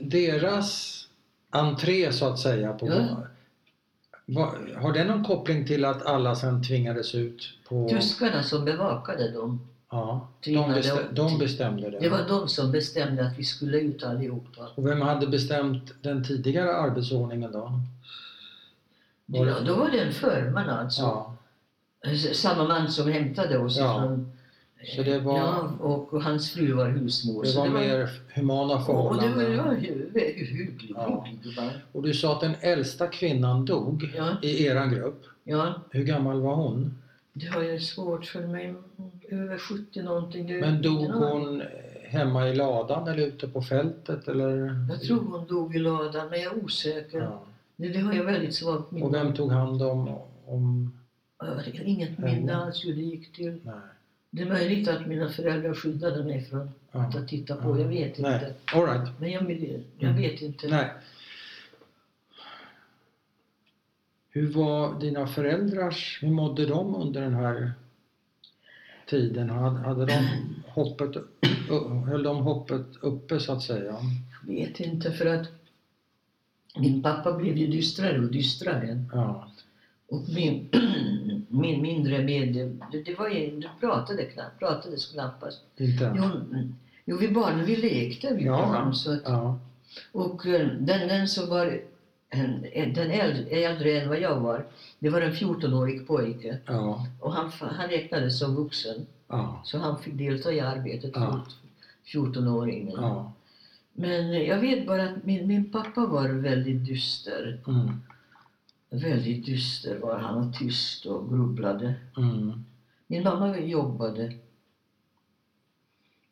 deras 0.00 0.98
entré 1.50 2.12
så 2.12 2.26
att 2.28 2.38
säga 2.38 2.72
på 2.72 2.86
Ja. 2.88 3.26
Har 4.76 4.92
det 4.92 5.04
någon 5.04 5.24
koppling 5.24 5.66
till 5.66 5.84
att 5.84 6.06
alla 6.06 6.34
sen 6.34 6.62
tvingades 6.62 7.14
ut 7.14 7.48
på... 7.68 7.88
Tyskarna 7.88 8.42
som 8.42 8.64
bevakade 8.64 9.30
dem, 9.30 9.60
Ja, 9.90 10.28
de, 10.40 10.44
tvingade 10.44 10.74
bestä, 10.74 10.94
dem 10.94 11.14
de 11.14 11.38
bestämde 11.38 11.90
det. 11.90 11.98
det 12.00 12.08
var 12.08 12.28
de 12.28 12.48
som 12.48 12.72
bestämde 12.72 13.26
att 13.26 13.38
vi 13.38 13.44
skulle 13.44 13.78
ut 13.80 14.02
allihopa. 14.04 14.68
Och 14.74 14.86
vem 14.86 15.00
hade 15.02 15.26
bestämt 15.26 15.92
den 16.02 16.24
tidigare 16.24 16.74
arbetsordningen 16.76 17.52
då? 17.52 17.80
Var 19.26 19.46
det- 19.46 19.50
Ja, 19.52 19.60
då 19.60 19.74
var 19.74 19.90
det 19.90 19.98
en 19.98 20.12
förman 20.12 20.70
alltså. 20.70 21.02
Ja, 21.02 21.34
Samma 22.32 22.64
man 22.64 22.88
som 22.88 23.08
hämtade 23.08 23.58
oss 23.58 23.76
Ja. 23.78 23.98
från... 24.00 24.32
Så 24.84 25.02
det 25.02 25.18
var- 25.18 25.38
Ja, 25.38 25.70
och 25.80 26.22
hans 26.22 26.50
fru 26.52 26.72
var 26.72 26.88
husmor. 26.88 27.42
det 27.42 27.48
så 27.48 27.60
var 27.60 27.68
mer 27.68 28.08
humana 28.34 28.72
Och 28.74 28.78
det 28.78 28.84
förhållanden. 28.84 29.56
var 29.64 29.74
hyggligt. 29.74 30.82
Ja. 30.96 31.26
Och 31.92 32.02
du 32.02 32.14
sa 32.14 32.32
att 32.34 32.40
den 32.40 32.54
äldsta 32.60 33.06
kvinnan 33.06 33.64
dog 33.64 34.12
Ja, 34.16 34.36
i 34.42 34.66
eran 34.66 34.90
grupp. 34.90 35.22
ja, 35.44 35.74
Hur 35.90 36.04
gammal 36.04 36.40
var 36.40 36.54
hon? 36.54 36.98
det 37.32 37.46
har 37.46 37.62
jag 37.62 37.82
svårt 37.82 38.24
för 38.24 38.46
mig. 38.46 38.74
Över 39.30 39.58
70 39.58 40.02
någonting. 40.02 40.46
Det- 40.46 40.60
Men 40.60 40.82
dog 40.82 41.06
hon 41.10 41.62
hemma 42.04 42.48
i 42.48 42.54
ladan 42.54 43.08
eller 43.08 43.26
ute 43.26 43.48
på 43.48 43.62
fältet 43.62 44.28
eller? 44.28 44.86
Jag 44.90 45.00
tror 45.02 45.20
hon 45.20 45.46
dog 45.46 45.76
i 45.76 45.78
ladan, 45.78 46.28
men 46.30 46.40
jag 46.40 46.52
är 46.56 46.64
osäker. 46.64 47.18
Ja. 47.20 47.42
Det, 47.76 47.88
det 47.88 47.98
har 48.00 48.12
jag 48.12 48.24
väldigt 48.24 48.54
svagt 48.54 48.90
minne 48.90 49.06
Och 49.06 49.14
vem 49.14 49.34
tog 49.34 49.52
hand 49.52 49.82
om, 49.82 50.08
om... 50.46 50.92
Inget 51.84 52.18
minne 52.18 52.56
alls 52.56 52.84
hur 52.84 52.94
det 52.94 53.02
gick 53.02 53.32
till. 53.36 53.58
Nej. 53.64 53.74
Det 54.34 54.42
är 54.42 54.46
möjligt 54.48 54.88
att 54.88 55.06
mina 55.06 55.28
föräldrar 55.28 55.74
skyddade 55.74 56.24
mig 56.24 56.44
från 56.44 56.70
Ja. 56.92 57.00
att 57.00 57.28
titta 57.28 57.56
på. 57.56 57.80
Jag 57.80 57.88
vet 57.88 58.18
inte. 58.18 58.22
Nej, 58.30 58.54
all 58.72 58.86
right. 58.86 59.10
Men 59.20 59.30
jag, 59.30 59.50
jag 59.98 60.10
Mm. 60.10 60.22
vet 60.22 60.42
inte. 60.42 60.68
Nej. 60.68 60.90
Hur 64.30 64.52
var 64.52 65.00
dina 65.00 65.26
föräldrars, 65.26 66.18
hur 66.22 66.30
mådde 66.30 66.66
de 66.66 66.94
under 66.94 67.20
den 67.20 67.34
här 67.34 67.72
tiden? 69.06 69.50
Hade, 69.50 69.78
hade 69.78 70.06
de 70.06 70.28
hoppet, 70.66 71.10
höll 72.06 72.22
de 72.22 72.36
hoppet 72.36 72.86
uppe 73.00 73.40
så 73.40 73.52
att 73.52 73.62
säga? 73.62 73.96
Jag 74.46 74.54
vet 74.54 74.80
inte 74.80 75.12
för 75.12 75.26
att 75.26 75.48
min 76.76 77.02
pappa 77.02 77.32
blev 77.32 77.56
ju 77.56 77.66
dystrare 77.66 78.18
och 78.20 78.32
dystrare. 78.32 79.04
Ja, 79.12 79.50
Och 80.08 80.22
min, 80.34 80.68
min 81.52 81.82
mindre 81.82 82.22
med 82.22 82.54
det, 82.92 83.02
det 83.02 83.18
var 83.18 83.28
ju, 83.28 83.60
det 83.60 83.68
pratade 83.80 84.24
knappt, 84.24 84.58
pratades 84.58 85.06
knappast. 85.12 85.60
inte? 85.76 86.14
Jo, 86.16 86.24
mm, 86.24 86.74
jo 87.04 87.16
vi 87.16 87.28
barn, 87.28 87.64
vi 87.64 87.76
lekte 87.76 88.34
vi 88.34 88.44
Ja. 88.44 88.56
barn. 88.56 88.94
Så 88.94 89.12
att, 89.12 89.20
Ja, 89.24 89.58
Och 90.12 90.46
eh, 90.46 90.66
den, 90.66 91.08
den 91.08 91.28
som 91.28 91.48
var 91.48 91.80
en, 92.30 92.64
en- 92.72 92.94
den 92.94 93.10
äldre, 93.10 93.44
äldre 93.50 94.00
än 94.00 94.08
vad 94.08 94.20
jag 94.20 94.40
var, 94.40 94.66
det 94.98 95.10
var 95.10 95.20
en 95.20 95.32
14-årig 95.32 96.06
pojke. 96.06 96.58
ja, 96.66 97.06
Och 97.20 97.32
han, 97.32 97.50
han 97.60 97.88
räknades 97.88 98.38
som 98.38 98.54
vuxen, 98.56 99.06
ja, 99.28 99.60
så 99.64 99.78
han 99.78 99.98
fick 100.02 100.14
delta 100.14 100.52
i 100.52 100.60
arbetet, 100.60 101.10
Ja. 101.14 101.46
14-åringen. 102.12 102.94
ja. 102.96 103.32
Men 103.94 104.44
jag 104.44 104.58
vet 104.60 104.86
bara 104.86 105.02
att 105.04 105.24
min, 105.24 105.46
min 105.48 105.70
pappa 105.72 106.06
var 106.06 106.28
väldigt 106.28 106.84
dyster. 106.86 107.58
Mm, 107.68 108.02
Väldigt 108.92 109.46
dyster 109.46 109.98
var 109.98 110.18
han 110.18 110.48
och 110.48 110.54
tyst 110.54 111.06
och 111.06 111.28
grubblade. 111.30 111.94
mm. 112.16 112.64
Min 113.06 113.22
mamma 113.24 113.58
jobbade. 113.58 114.32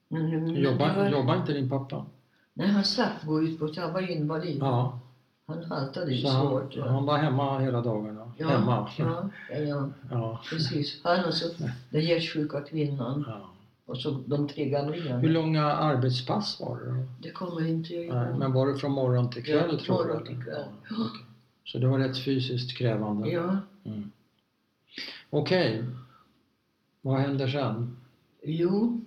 Men, 0.08 0.30
men 0.30 0.54
Jobbar, 0.56 0.94
var, 0.96 1.08
jobbar 1.10 1.36
inte 1.36 1.52
din 1.52 1.68
pappa? 1.70 2.06
Nej, 2.54 2.66
han 2.68 2.84
slapp 2.84 3.24
gå 3.24 3.42
ut 3.42 3.58
på 3.58 3.72
han 3.76 3.92
var 3.92 4.10
invalid. 4.10 4.58
Ja, 4.60 5.00
Han 5.46 5.64
haltade 5.64 6.14
ju 6.14 6.28
han, 6.28 6.46
svårt. 6.48 6.76
ja. 6.76 6.88
han 6.88 7.06
var 7.06 7.18
hemma 7.18 7.58
hela 7.58 7.80
dagarna? 7.82 8.32
Ja, 8.38 8.48
Hemma? 8.48 8.88
Ja, 8.98 9.30
ja, 9.50 9.88
ja, 10.10 10.40
precis. 10.50 11.00
Han 11.04 11.24
och 11.24 11.34
så 11.34 11.46
den 11.90 12.00
hjärtsjuka 12.02 12.60
kvinnan 12.60 13.24
ja. 13.28 13.50
och 13.86 13.98
så 13.98 14.10
de 14.26 14.48
tre 14.48 14.68
gamlingarna. 14.68 15.18
Hur 15.20 15.30
långa 15.30 15.64
arbetspass 15.72 16.60
var 16.60 16.78
det 16.80 16.86
då? 16.86 16.96
Det 17.22 17.30
kommer 17.30 17.66
inte 17.66 17.94
jag 17.94 18.04
ihåg. 18.04 18.38
men 18.38 18.52
var 18.52 18.66
det 18.66 18.78
från 18.78 18.92
morgon 18.92 19.30
till 19.30 19.44
kväll 19.44 19.68
Ja, 19.72 19.78
tror 19.78 19.98
du? 20.04 20.08
morgon 20.08 20.26
till 20.26 20.44
kväll. 20.44 20.64
Ja. 20.90 20.96
Så 21.72 21.78
det 21.78 21.86
var 21.86 21.98
rätt 21.98 22.18
fysiskt 22.24 22.76
krävande? 22.76 23.28
Ja, 23.30 23.56
Mm. 23.84 24.10
Okej. 25.30 25.84
Vad 27.00 27.20
händer 27.20 27.48
sen? 27.48 27.96
jo. 28.44 29.00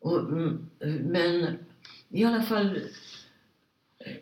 Och, 0.00 0.18
mm, 0.20 0.66
men 1.02 1.58
i 2.08 2.24
alla 2.24 2.42
fall, 2.42 2.80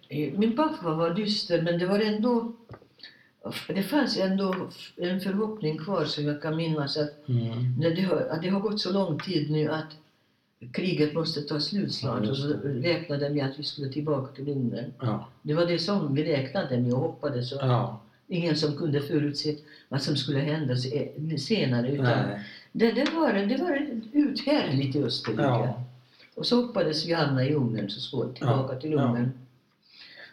eh, 0.08 0.32
min 0.38 0.56
pappa 0.56 0.94
var 0.94 1.14
dyster 1.14 1.62
men 1.62 1.78
det 1.78 1.86
var 1.86 1.98
ändå, 2.00 2.52
det 3.68 3.82
fanns 3.82 4.16
ändå 4.18 4.70
en 4.96 5.20
förhoppning 5.20 5.78
kvar 5.78 6.04
som 6.04 6.24
jag 6.24 6.42
kan 6.42 6.56
minnas 6.56 6.96
att 6.96 7.28
Mm. 7.28 7.80
det, 7.80 8.00
har, 8.02 8.16
att 8.16 8.42
det 8.42 8.48
har 8.48 8.60
gått 8.60 8.80
så 8.80 8.92
lång 8.92 9.18
tid 9.18 9.50
nu 9.50 9.68
att 9.68 9.96
kriget 10.72 11.14
måste 11.14 11.40
ta 11.42 11.60
slut 11.60 11.94
snart. 11.94 12.24
Ja, 12.24 12.30
och 12.30 12.36
så 12.36 12.48
räknade 12.64 13.28
vi 13.28 13.40
att 13.40 13.58
vi 13.58 13.62
skulle 13.62 13.88
tillbaka 13.92 14.32
till 14.34 14.48
Ungern. 14.48 14.92
Ja. 15.00 15.28
Det 15.42 15.54
var 15.54 15.66
det 15.66 15.78
som 15.78 16.14
vi 16.14 16.24
räknade 16.24 16.78
med 16.80 16.92
och 16.92 17.00
hoppades. 17.00 17.52
Och 17.52 17.58
Ja. 17.62 18.00
Ingen 18.32 18.56
som 18.56 18.76
kunde 18.76 19.00
förutse 19.00 19.56
vad 19.88 20.02
som 20.02 20.16
skulle 20.16 20.38
hända 20.38 20.76
se- 20.76 21.36
senare. 21.38 21.90
Utan 21.92 22.28
det, 22.72 22.92
det, 22.92 23.10
var, 23.14 23.32
det 23.32 23.56
var 23.56 23.88
uthärdligt 24.12 24.96
i 24.96 25.02
Österrike. 25.02 25.72
Och 26.34 26.46
så 26.46 26.62
hoppades 26.62 27.06
vi 27.06 27.12
hamna 27.12 27.44
i 27.44 27.54
Ungern 27.54 27.90
så 27.90 28.00
småningom, 28.00 28.34
tillbaka 28.34 28.76
till. 28.76 28.94
Ungern. 28.94 29.30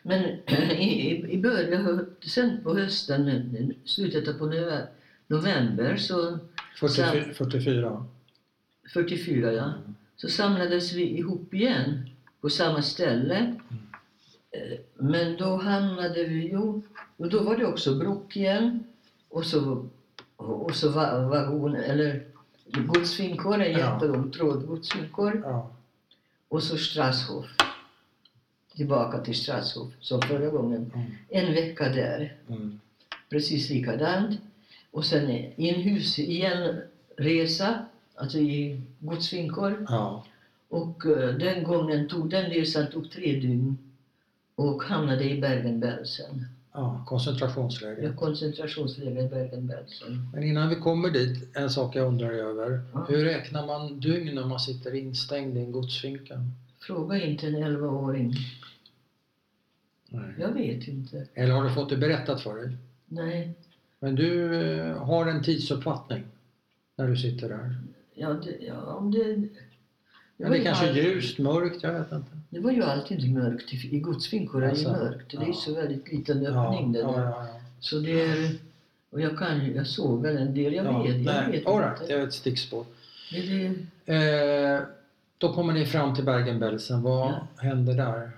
Men 0.03 0.23
i, 0.77 1.25
i, 1.33 1.37
början, 1.41 2.05
sen 2.21 2.57
på 2.63 2.75
hösten, 2.77 3.73
slutet 3.85 4.39
på 4.39 4.45
nove- 4.45 4.87
november, 5.27 5.95
så 5.97 6.37
44. 6.79 7.33
44. 7.33 8.05
44 8.93 9.51
ja, 9.53 9.73
så 10.17 10.29
samlades 10.29 10.93
vi 10.93 11.17
ihop 11.17 11.53
igen 11.53 12.09
på 12.41 12.49
samma 12.49 12.81
ställe. 12.81 13.55
Eh, 14.51 14.77
Men 14.95 15.37
då 15.37 15.55
hamnade 15.57 16.23
vi, 16.23 16.49
jo, 16.53 16.81
och 17.17 17.29
då 17.29 17.43
var 17.43 17.57
det 17.57 17.65
också 17.65 17.95
Brock 17.95 18.35
igen. 18.35 18.83
Och 19.29 19.45
så, 19.45 19.87
och 20.35 20.75
så 20.75 20.89
va- 20.89 21.27
vagon, 21.27 21.75
eller 21.75 22.23
godsfinkor, 22.87 23.61
en 23.61 23.71
Ja. 23.71 23.93
jättelång 23.93 24.31
tråd 24.31 24.67
godsfinkor. 24.67 25.41
Ja. 25.45 25.71
Och 26.47 26.63
så 26.63 26.77
Strasshof. 26.77 27.45
Tillbaka 28.75 29.19
till 29.19 29.35
Strasshof, 29.35 29.91
som 29.99 30.21
förra 30.21 30.49
gången. 30.49 30.91
Mm. 30.95 31.05
En 31.29 31.53
vecka 31.53 31.89
där, 31.89 32.35
Mm. 32.49 32.79
precis 33.29 33.69
likadant. 33.69 34.39
Och 34.91 35.05
sen 35.05 35.29
inhus 35.55 36.19
igen, 36.19 36.81
resa, 37.17 37.85
alltså 38.17 38.37
i 38.37 38.81
godsfinkor. 38.99 39.85
Ja. 39.89 40.25
Och 40.69 41.05
eh, 41.05 41.35
den 41.35 41.63
gången 41.63 42.07
tog 42.07 42.29
den 42.29 42.49
resan 42.49 42.91
tog 42.91 43.11
tre 43.11 43.39
dygn 43.39 43.77
och 44.55 44.83
hamnade 44.83 45.23
i 45.29 45.41
Bergen-Belsen. 45.41 46.45
ja. 46.73 47.03
Koncentrationsläger. 47.05 48.03
Ja, 48.03 48.13
koncentrationsläger 48.13 49.25
i 49.25 49.29
Bergen-Belsen. 49.29 50.29
Men 50.33 50.43
innan 50.43 50.69
vi 50.69 50.75
kommer 50.75 51.09
dit, 51.09 51.55
en 51.57 51.69
sak 51.69 51.95
jag 51.95 52.07
undrar 52.07 52.31
över. 52.31 52.81
Ja. 52.93 53.05
Hur 53.09 53.23
räknar 53.23 53.67
man 53.67 53.99
dygn 53.99 54.35
när 54.35 54.45
man 54.45 54.59
sitter 54.59 54.95
instängd 54.95 55.57
i 55.57 55.59
en 55.59 55.71
godsfinka? 55.71 56.43
Fråga 56.79 57.17
inte 57.23 57.47
en 57.47 57.55
11-åring. 57.55 58.33
Nej. 60.09 60.33
Jag 60.39 60.49
vet 60.53 60.87
inte. 60.87 61.27
Eller 61.33 61.53
har 61.53 61.63
du 61.63 61.69
fått 61.69 61.89
det 61.89 61.97
berättat 61.97 62.41
för 62.41 62.55
dig? 62.55 62.77
Nej. 63.05 63.53
Men 63.99 64.15
du 64.15 64.55
eh, 64.61 64.97
har 65.05 65.25
en 65.27 65.43
tidsuppfattning 65.43 66.23
när 66.95 67.07
du 67.07 67.17
sitter 67.17 67.49
där? 67.49 67.75
Ja, 68.19 68.29
det, 68.29 68.57
ja, 68.65 68.93
om 68.93 69.11
det, 69.11 69.23
det, 69.23 69.47
Men 70.37 70.51
det 70.51 70.57
är 70.57 70.63
kanske 70.63 70.87
alltid- 70.89 71.03
ljust, 71.03 71.39
mörkt, 71.39 71.83
jag 71.83 71.93
vet 71.93 72.11
inte. 72.11 72.31
Det 72.49 72.59
var 72.59 72.71
ju 72.71 72.83
alltid 72.83 73.33
mörkt. 73.33 73.73
I 73.73 73.95
i 73.95 73.99
godsfinkor 73.99 74.61
är 74.61 74.65
det 74.65 74.71
Alltså, 74.71 74.89
mörkt. 74.91 75.31
Det 75.31 75.37
är 75.37 75.47
ja. 75.47 75.53
så 75.53 75.73
väldigt 75.73 76.11
liten 76.11 76.45
öppning 76.45 76.91
där. 76.91 76.99
ja, 77.01 77.13
ja, 77.17 77.23
ja. 77.23 77.59
Så 77.79 77.99
det 77.99 78.21
är... 78.21 78.55
Och 79.09 79.21
jag 79.21 79.37
kan 79.37 79.73
jag 79.75 79.87
såg 79.87 80.21
väl 80.21 80.37
en 80.37 80.53
del. 80.53 80.73
Jag 80.73 80.85
ja. 80.85 81.03
vet, 81.03 81.15
jag 81.15 81.23
Nej, 81.25 81.51
vet 81.51 81.67
all 81.67 81.79
right, 81.81 82.01
inte. 82.01 82.13
det 82.13 82.19
är 82.19 82.27
ett 82.27 82.33
stickspår. 82.33 82.85
Det, 83.31 83.73
Eh, 84.13 84.81
då 85.37 85.53
kommer 85.53 85.73
ni 85.73 85.85
fram 85.85 86.15
till 86.15 86.23
Bergen-Belsen. 86.23 87.01
Vad 87.01 87.29
Ja. 87.31 87.47
händer 87.57 87.93
där? 87.93 88.31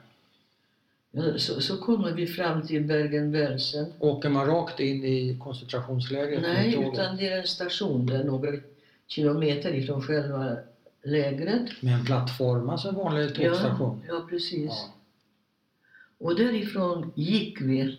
ja, 1.11 1.23
så, 1.38 1.61
så 1.61 1.77
kommer 1.77 2.11
vi 2.11 2.27
fram 2.27 2.67
till 2.67 2.84
Bergen-Belsen. 2.84 3.86
Åker 3.99 4.30
man 4.30 4.45
rakt 4.45 4.80
in 4.80 5.03
i 5.05 5.38
koncentrationslägret? 5.43 6.41
Nej, 6.41 6.88
utan 6.93 7.17
det 7.17 7.30
är 7.30 7.38
en 7.38 7.47
station 7.47 8.05
där 8.05 8.23
några 8.23 8.51
kilometer 9.10 9.74
ifrån 9.74 10.01
själva 10.01 10.57
lägret. 11.03 11.82
Med 11.82 11.93
en 11.93 12.05
plattform, 12.05 12.70
alltså 12.70 12.89
en 12.89 12.95
vanlig 12.95 13.36
tågstation? 13.36 14.03
Ja, 14.07 14.14
ja 14.14 14.28
precis. 14.30 14.70
Ja. 14.70 14.93
Och 16.18 16.36
därifrån 16.36 17.12
gick 17.16 17.62
vi 17.62 17.97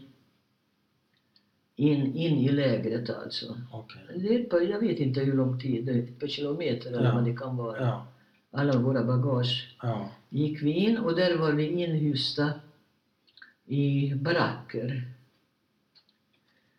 in, 1.77 2.15
in 2.15 2.39
i 2.39 2.49
lägret 2.49 3.11
alltså. 3.11 3.57
okej. 3.73 4.03
Det 4.15 4.39
par, 4.51 4.61
jag 4.61 4.81
vet 4.81 4.99
inte 4.99 5.21
hur 5.21 5.37
lång 5.37 5.61
tid, 5.61 5.89
ett 5.89 6.21
par 6.21 6.27
kilometer 6.27 6.89
eller 6.93 7.05
Ja. 7.05 7.15
vad 7.15 7.25
det 7.25 7.37
kan 7.37 7.57
vara. 7.57 7.81
Ja, 7.87 8.07
Alla 8.51 8.79
våra 8.79 9.05
bagage 9.05 9.77
ja, 9.83 10.11
gick 10.29 10.63
vi 10.63 10.71
in 10.73 10.99
och 10.99 11.17
där 11.17 11.39
var 11.39 11.53
vi 11.53 11.69
inhysta 11.83 12.53
i 13.67 14.15
baracker. 14.15 15.03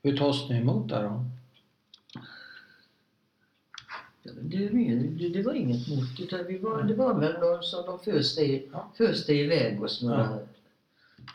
Hur 0.03 0.17
tas 0.17 0.49
ni 0.49 0.57
emot 0.57 0.89
där 0.89 1.03
då? 1.03 1.25
Ja, 4.23 4.31
Det, 4.41 4.69
det, 4.69 5.29
det 5.29 5.41
var 5.43 5.53
inget 5.53 5.87
mot, 5.87 6.19
utan 6.19 6.39
vi 6.47 6.57
var, 6.57 6.83
det 6.83 6.93
var 6.93 7.19
väl 7.19 7.39
någon 7.39 7.63
som 7.63 7.85
de 7.85 7.99
föste, 7.99 8.41
i- 8.41 8.67
Ja. 8.71 8.91
föste 8.97 9.33
iväg 9.33 9.83
oss. 9.83 10.01
Några. 10.03 10.17
Ja. 10.19 10.39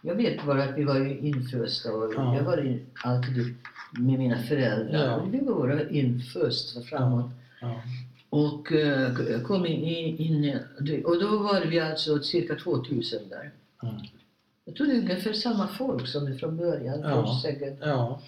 Jag 0.03 0.15
vet 0.15 0.47
bara 0.47 0.65
att 0.65 0.79
vi 0.79 0.85
var 0.85 1.25
infösta 1.25 1.93
och 1.93 2.15
Ja. 2.17 2.37
jag 2.37 2.43
var 2.45 2.79
alltid 3.05 3.55
med 3.99 4.19
mina 4.19 4.39
föräldrar. 4.43 5.07
Ja. 5.07 5.25
Vi 5.25 5.41
var 5.41 5.93
infösta 5.93 6.81
framåt. 6.81 7.31
Ja, 7.61 7.83
Och 8.31 8.73
eh, 8.73 9.41
kom 9.43 9.67
in, 9.67 9.85
in, 10.19 10.59
och 11.05 11.21
då 11.21 11.39
var 11.39 11.61
vi 11.67 11.81
alltså 11.81 12.19
cirka 12.23 12.55
2000 12.57 13.29
där. 13.29 13.51
mm. 13.83 13.95
Jag 14.65 14.77
tror 14.77 14.87
det 14.87 14.93
är 14.93 14.99
ungefär 14.99 15.33
samma 15.33 15.69
folk 15.69 16.09
som 16.09 16.39
från 16.39 16.57
början. 16.57 17.01
Ja. 17.01 17.41
säkert. 17.43 17.79
ja, 17.81 18.21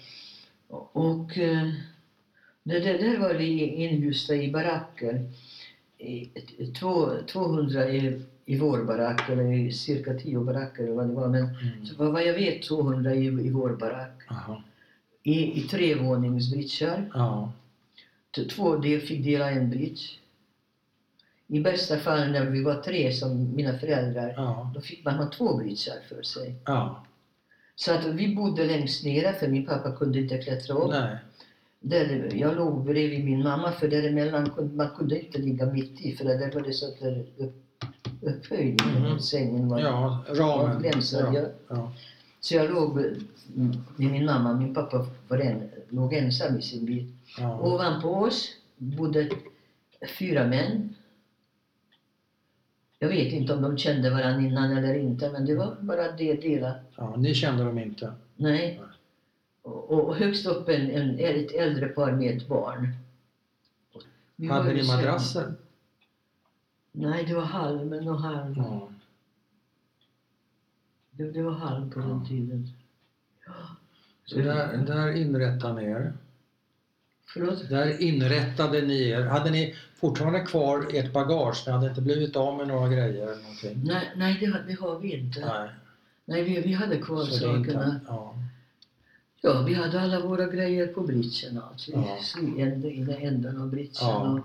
Och 0.67 1.37
eh, 1.37 1.69
där, 2.69 2.79
där, 2.79 2.97
där 2.97 3.17
var 3.17 3.33
vi 3.33 3.65
inhysta 3.65 4.35
i 4.35 4.47
två, 6.79 7.09
200 7.27 7.89
i, 7.89 8.21
i 8.45 8.57
vår 8.57 8.83
barack, 8.83 9.29
eller 9.29 9.53
i 9.53 9.71
cirka 9.71 10.13
10 10.13 10.39
baracker 10.39 10.83
eller 10.83 10.93
vad 10.93 11.07
det 11.07 11.13
var. 11.13 11.27
Men 11.27 11.41
mm. 11.43 11.85
så 11.85 12.11
vad 12.11 12.23
jag 12.25 12.33
vet 12.33 12.63
200 12.63 13.15
i, 13.15 13.25
i 13.25 13.49
vår 13.49 13.69
barack. 13.75 14.21
Aha. 14.29 14.63
I, 15.23 15.59
i 15.59 15.61
trevåningsbritschar. 15.61 17.11
ja, 17.13 17.51
T- 18.35 18.45
Två 18.45 18.75
del 18.75 18.99
fick 19.01 19.23
dela 19.23 19.49
en 19.51 19.69
bridge. 19.69 20.01
I 21.47 21.59
bästa 21.59 21.97
fall 21.97 22.31
när 22.31 22.45
vi 22.45 22.63
var 22.63 22.75
tre 22.75 23.13
som 23.13 23.55
mina 23.55 23.77
föräldrar, 23.79 24.33
ja, 24.37 24.71
då 24.75 24.81
fick 24.81 25.05
man 25.05 25.13
ha 25.15 25.29
två 25.31 25.57
bridgar 25.57 25.95
för 26.09 26.23
sig. 26.23 26.55
ja, 26.65 27.05
Så 27.75 27.93
att 27.93 28.05
vi 28.05 28.35
bodde 28.35 28.65
längst 28.65 29.05
nere 29.05 29.33
för 29.33 29.47
min 29.47 29.65
pappa 29.65 29.91
kunde 29.91 30.19
inte 30.19 30.37
klättra 30.37 30.75
upp. 30.75 30.91
nej, 30.91 31.17
Där, 31.81 32.29
jag 32.35 32.55
låg 32.55 32.85
bredvid 32.85 33.25
min 33.25 33.43
mamma 33.43 33.71
för 33.71 33.87
däremellan 33.87 34.49
kunde 34.49 34.75
man 34.75 34.89
kunde 34.89 35.25
inte 35.25 35.37
ligga 35.37 35.65
mitt 35.65 36.01
i 36.01 36.15
för 36.15 36.25
där 36.25 36.51
var 36.53 36.61
det 36.61 36.73
så 36.73 36.87
att 36.87 36.99
det 36.99 37.43
upp, 37.43 37.55
upphöjningen 38.21 39.05
av 39.05 39.17
sängen 39.17 39.67
var 39.67 39.79
ja, 39.79 40.23
ramen. 40.27 40.83
Ja, 40.83 41.31
Ja. 41.33 41.45
ja, 41.69 41.91
Så 42.39 42.55
jag 42.55 42.71
låg 42.71 42.97
mm, 42.99 43.71
med 43.95 44.11
min 44.11 44.25
mamma, 44.25 44.53
min 44.53 44.73
pappa 44.73 45.05
var 45.27 45.37
en, 45.37 45.69
låg 45.89 46.13
ensam 46.13 46.57
i 46.57 46.61
sin 46.61 46.85
bil. 46.85 47.11
ja, 47.37 47.59
Ovanpå 47.59 48.09
oss 48.09 48.49
bodde 48.77 49.29
fyra 50.19 50.47
män. 50.47 50.95
Jag 52.99 53.09
vet 53.09 53.33
inte 53.33 53.53
om 53.53 53.61
de 53.61 53.77
kände 53.77 54.09
varandra 54.09 54.41
innan 54.47 54.77
eller 54.77 54.93
inte, 54.95 55.31
men 55.31 55.45
det 55.45 55.55
var 55.55 55.75
bara 55.81 56.11
det 56.11 56.33
delat. 56.33 56.77
ja. 56.95 57.15
Ni 57.17 57.33
kände 57.33 57.63
dem 57.63 57.79
inte? 57.79 58.11
Nej. 58.35 58.81
Och, 59.69 60.07
och 60.07 60.15
högst 60.15 60.45
upp 60.45 60.69
en, 60.69 60.89
en, 60.91 61.19
ett 61.19 61.51
äldre 61.51 61.87
par 61.87 62.11
med 62.11 62.37
ett 62.37 62.47
barn. 62.47 62.93
Vi 64.35 64.47
Hade 64.47 64.73
ni 64.73 64.87
madrasser? 64.87 65.53
Nej, 66.91 67.25
det 67.25 67.33
var 67.33 67.41
halmen 67.43 68.07
och 68.07 68.19
halm. 68.19 68.53
Ja. 68.57 68.89
Det, 71.11 71.31
det 71.31 71.41
var 71.41 71.51
halm 71.51 71.89
på 71.89 71.99
den 71.99 72.09
Ja. 72.09 72.25
tiden. 72.27 72.67
Så 74.25 74.37
där, 74.39 74.77
där 74.77 75.11
inrättade 75.17 75.73
ni 75.81 75.83
er? 75.89 76.13
Förlåt? 77.25 77.69
Där 77.69 78.01
inrättade 78.01 78.81
ni 78.81 79.09
er. 79.09 79.21
Hade 79.25 79.49
ni 79.49 79.75
fortfarande 79.95 80.39
kvar 80.39 80.87
ert 80.93 81.13
bagage? 81.13 81.63
Ni 81.65 81.71
hade 81.73 81.89
inte 81.89 82.01
blivit 82.01 82.35
av 82.35 82.57
med 82.57 82.67
några 82.67 82.87
grejer 82.89 83.23
eller 83.23 83.41
någonting? 83.41 83.81
Nej, 83.83 84.11
nej 84.15 84.37
det, 84.39 84.45
har- 84.45 84.63
det 84.67 84.73
har 84.73 84.99
vi 84.99 85.15
inte. 85.17 85.39
Nej, 85.39 85.69
Nej. 86.25 86.43
vi, 86.43 86.61
vi 86.61 86.73
hade 86.73 86.97
kvar 86.97 87.23
Så 87.23 87.31
sakerna. 87.37 87.59
inte... 87.59 87.99
Ja. 88.07 88.35
Ja, 89.41 89.61
vi 89.67 89.73
hade 89.73 90.01
alla 90.01 90.19
våra 90.19 90.47
grejer 90.47 90.87
på 90.87 91.01
britsen 91.01 91.57
alltså. 91.57 91.91
Ja. 91.91 92.17
I 92.41 92.61
den 92.63 93.09
änden 93.09 93.61
av 93.61 93.69
britsen. 93.69 94.07
Ja. 94.07 94.43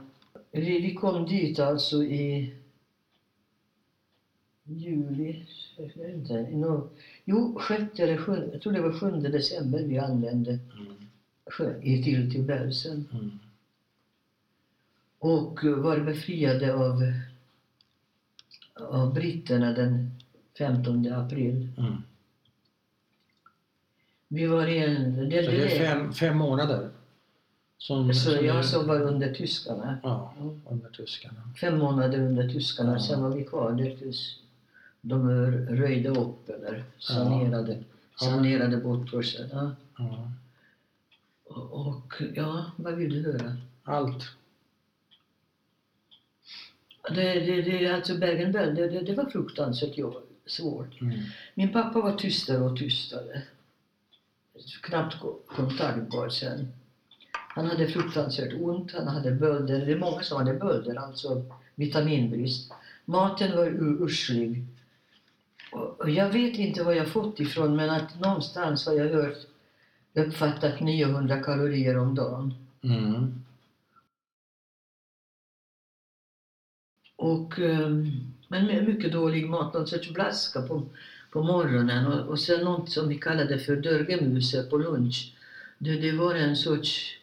Vi, 0.52 0.80
vi 0.80 0.94
kom 0.94 1.26
dit 1.26 1.58
alltså 1.58 2.02
i 2.02 2.54
juli, 4.64 5.44
jag 5.76 5.84
vet 5.94 6.14
inte, 6.14 6.42
nå- 6.50 6.88
jo, 7.24 7.58
sjätte 7.58 8.02
eller 8.02 8.16
sjunde, 8.16 8.48
jag 8.52 8.60
tror 8.60 8.72
det 8.72 8.80
var 8.80 8.92
sjunde 8.92 9.28
december 9.28 9.82
vi 9.82 9.98
anlände 9.98 10.58
Mm. 11.60 11.82
i- 11.82 12.02
till, 12.02 12.32
till 12.32 12.42
Belsen. 12.42 13.08
Mm. 13.12 13.30
Och 15.18 15.64
eh, 15.64 15.70
var 15.74 16.00
befriade 16.00 16.74
av, 16.74 17.02
av 18.74 19.14
britterna 19.14 19.72
den 19.72 20.10
15 20.58 21.12
april. 21.12 21.68
Mm. 21.78 21.92
Vi 24.34 24.46
var 24.46 24.66
i 24.66 24.78
en... 24.78 25.28
Det, 25.30 25.44
Så 25.44 25.50
det 25.50 25.62
är 25.74 25.78
fem, 25.78 26.12
fem 26.12 26.36
månader 26.36 26.90
Som, 27.78 28.14
Så 28.14 28.30
som 28.30 28.46
jag 28.46 28.56
är- 28.58 28.62
som 28.62 28.86
var 28.86 29.00
under 29.00 29.34
tyskarna. 29.34 29.98
Ja, 30.02 30.34
Mm. 30.40 30.60
under 30.70 30.88
tyskarna. 30.90 31.40
Fem 31.60 31.78
månader 31.78 32.18
under 32.20 32.48
tyskarna, 32.48 32.92
Ja. 32.92 32.98
sen 33.00 33.22
var 33.22 33.30
vi 33.30 33.44
kvar 33.44 33.72
där 33.72 33.96
tills 33.96 34.38
de 35.00 35.30
röjde 35.68 36.08
upp 36.08 36.48
eller 36.48 36.84
sanerade, 36.98 37.84
sanerade 38.20 38.76
bort 38.76 39.24
sig. 39.24 39.48
Ja. 39.52 39.70
Ja. 39.98 40.30
Och, 41.70 42.12
ja, 42.34 42.64
vad 42.76 42.94
vill 42.94 43.22
du 43.22 43.32
höra? 43.32 43.56
Allt. 43.84 44.24
Det, 47.14 47.40
det, 47.40 47.62
det, 47.62 47.86
alltså 47.88 48.14
Bergen-Belsen, 48.18 48.74
det, 48.74 49.00
det, 49.00 49.14
var 49.14 49.24
fruktansvärt 49.24 49.98
svårt. 50.46 51.00
Mm. 51.00 51.18
Min 51.54 51.72
pappa 51.72 52.00
var 52.00 52.16
tystare 52.16 52.58
och 52.58 52.76
tystare. 52.78 53.42
Knappt 54.82 55.20
ko- 55.20 55.40
kontaktbar 55.46 56.28
sen. 56.28 56.72
Han 57.32 57.66
hade 57.66 57.88
fruktansvärt 57.88 58.54
ont, 58.54 58.92
han 58.92 59.08
hade 59.08 59.30
bölder. 59.30 59.86
Det 59.86 59.92
är 59.92 59.98
många 59.98 60.22
som 60.22 60.38
hade 60.38 60.54
bölder, 60.54 60.96
alltså 60.96 61.44
vitaminbrist. 61.74 62.72
Maten 63.04 63.56
var 63.56 63.66
urslig. 64.02 64.64
Och 65.72 66.10
jag 66.10 66.30
vet 66.32 66.58
inte 66.58 66.82
var 66.84 66.92
jag 66.92 67.08
fått 67.08 67.40
ifrån, 67.40 67.76
men 67.76 67.90
att 67.90 68.20
någonstans 68.20 68.86
har 68.86 68.92
jag 68.92 69.08
hört 69.08 69.36
uppfattat 70.14 70.80
900 70.80 71.42
kalorier 71.42 71.98
om 71.98 72.14
dagen. 72.14 72.54
Mm. 72.82 73.44
Och, 77.16 77.58
ehm, 77.58 78.06
men 78.48 78.66
med 78.66 78.88
mycket 78.88 79.12
dålig 79.12 79.48
mat, 79.48 79.74
någon 79.74 79.86
sorts 79.86 80.10
blaska 80.10 80.62
på, 80.62 80.82
på 81.34 81.42
morgonen 81.42 82.06
och, 82.06 82.28
och 82.28 82.40
sen 82.40 82.64
något 82.64 82.90
som 82.90 83.08
vi 83.08 83.16
kallade 83.16 83.58
för 83.58 83.76
dörgemuse 83.76 84.62
på 84.62 84.78
lunch. 84.78 85.32
Det, 85.78 85.96
det 85.96 86.12
var 86.12 86.34
en 86.34 86.56
sorts 86.56 87.18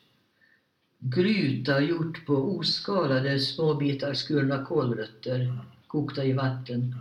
gryta 0.99 1.81
gjort 1.81 2.25
på 2.25 2.33
oskalade 2.33 3.39
små 3.39 3.73
bitar 3.73 4.13
skurna 4.13 4.65
kålrötter 4.65 5.59
kokta 5.87 6.23
i 6.23 6.33
vatten. 6.33 6.95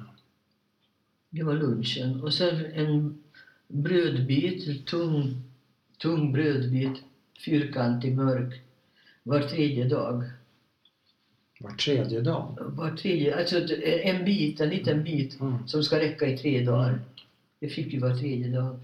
Det 1.31 1.43
var 1.43 1.55
lunchen. 1.55 2.21
Och 2.21 2.35
sen 2.35 2.67
en 2.73 3.19
brödbit, 3.69 4.87
tung, 4.87 5.43
tung 5.99 6.33
brödbit, 6.33 7.03
fyrkantig, 7.45 8.17
mörk, 8.17 8.61
var 9.23 9.41
tredje 9.41 9.85
dag. 9.85 10.25
Var 11.63 11.71
tredje 11.71 12.21
dag. 12.21 12.57
Var 12.61 12.97
tredje, 12.97 13.39
alltså 13.39 13.75
en 13.85 14.25
bit, 14.25 14.61
en 14.61 14.69
liten 14.69 15.05
bit 15.05 15.41
Mm. 15.41 15.69
som 15.69 15.83
ska 15.85 15.99
räcka 16.01 16.27
i 16.27 16.39
tre 16.39 16.65
dagar. 16.65 17.01
Det 17.59 17.69
fick 17.69 17.95
vi 17.95 17.99
var 17.99 18.17
tredje 18.17 18.49
dag. 18.49 18.79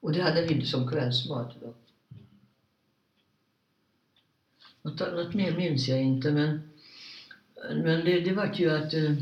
Och 0.00 0.12
det 0.12 0.20
hade 0.22 0.46
vi 0.46 0.66
som 0.66 0.88
kvällsmat 0.88 1.56
då. 1.60 1.74
Något 4.82 5.00
annat 5.00 5.34
mer 5.34 5.56
minns 5.56 5.88
jag 5.88 6.02
inte 6.02 6.32
men, 6.32 6.60
men 7.82 8.04
det, 8.04 8.20
det 8.20 8.32
var 8.32 8.52
ju 8.54 8.70
att 8.70 8.94
eh, 8.94 9.12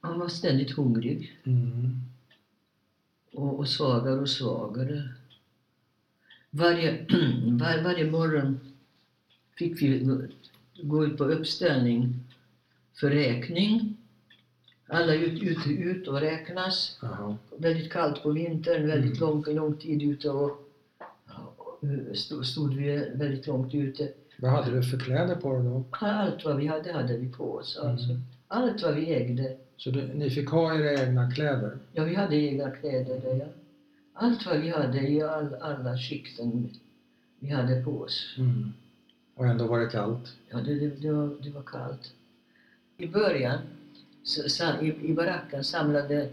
man 0.00 0.18
var 0.18 0.28
ständigt 0.28 0.70
hungrig 0.76 1.36
Mm. 1.44 2.00
och, 3.32 3.58
och 3.58 3.68
svagare 3.68 4.20
och 4.20 4.30
svagare. 4.30 5.08
Varje, 6.50 6.90
var, 7.44 7.82
varje 7.82 8.10
morgon 8.10 8.69
fick 9.60 9.82
vi 9.82 10.18
gå- 10.82 11.04
ut 11.06 11.18
på 11.18 11.24
uppställning 11.24 12.14
för 13.00 13.10
räkning. 13.10 13.96
Alla 14.88 15.14
ut, 15.14 15.42
ut, 15.42 15.58
ut 15.66 16.08
och 16.08 16.20
räknas. 16.20 16.98
Jaha. 17.02 17.36
Väldigt 17.58 17.92
kallt 17.92 18.22
på 18.22 18.30
vintern, 18.30 18.86
väldigt 18.86 19.20
Mm. 19.20 19.28
lång, 19.30 19.44
lång 19.54 19.74
tid 19.74 20.02
ute 20.02 20.30
och 20.30 20.50
stod, 22.14 22.46
stod 22.46 22.74
vi 22.74 23.10
väldigt 23.14 23.46
långt 23.46 23.74
ute. 23.74 24.12
Vad 24.38 24.50
hade 24.50 24.70
du 24.70 24.82
för 24.82 24.98
kläder 24.98 25.36
på 25.36 25.52
dig 25.54 25.64
då? 25.64 25.84
Allt 25.90 26.44
vad 26.44 26.56
vi 26.56 26.66
hade, 26.66 26.92
hade 26.92 27.16
vi 27.16 27.28
på 27.28 27.54
oss. 27.54 27.76
Alltså. 27.82 28.10
Mm. 28.10 28.20
Allt 28.48 28.82
vad 28.82 28.94
vi 28.94 29.14
ägde. 29.14 29.56
Så 29.76 29.90
du, 29.90 30.02
ni 30.14 30.30
fick 30.30 30.48
ha 30.48 30.74
era 30.74 31.02
egna 31.02 31.30
kläder? 31.30 31.78
Ja, 31.92 32.04
vi 32.04 32.14
hade 32.14 32.36
egna 32.36 32.70
kläder 32.70 33.20
där, 33.20 33.34
ja. 33.36 33.46
Allt 34.12 34.46
vad 34.46 34.60
vi 34.60 34.68
hade 34.68 35.08
i 35.08 35.22
all, 35.22 35.54
alla 35.54 35.96
skikten 35.98 36.68
vi 37.38 37.48
hade 37.50 37.82
på 37.84 37.90
oss. 38.00 38.34
Mm. 38.38 38.72
Och 39.40 39.46
ändå 39.46 39.66
var 39.66 39.78
det 39.80 39.86
kallt? 39.86 40.32
Ja, 40.48 40.58
det, 40.58 40.74
det, 40.74 40.86
det, 40.88 41.10
var, 41.12 41.30
det 41.42 41.50
var 41.50 41.62
kallt. 41.62 42.12
I 42.96 43.06
början, 43.06 43.58
så, 44.22 44.48
sa, 44.48 44.80
i, 44.80 45.10
i 45.10 45.14
baracken 45.14 45.64
samlade... 45.64 46.28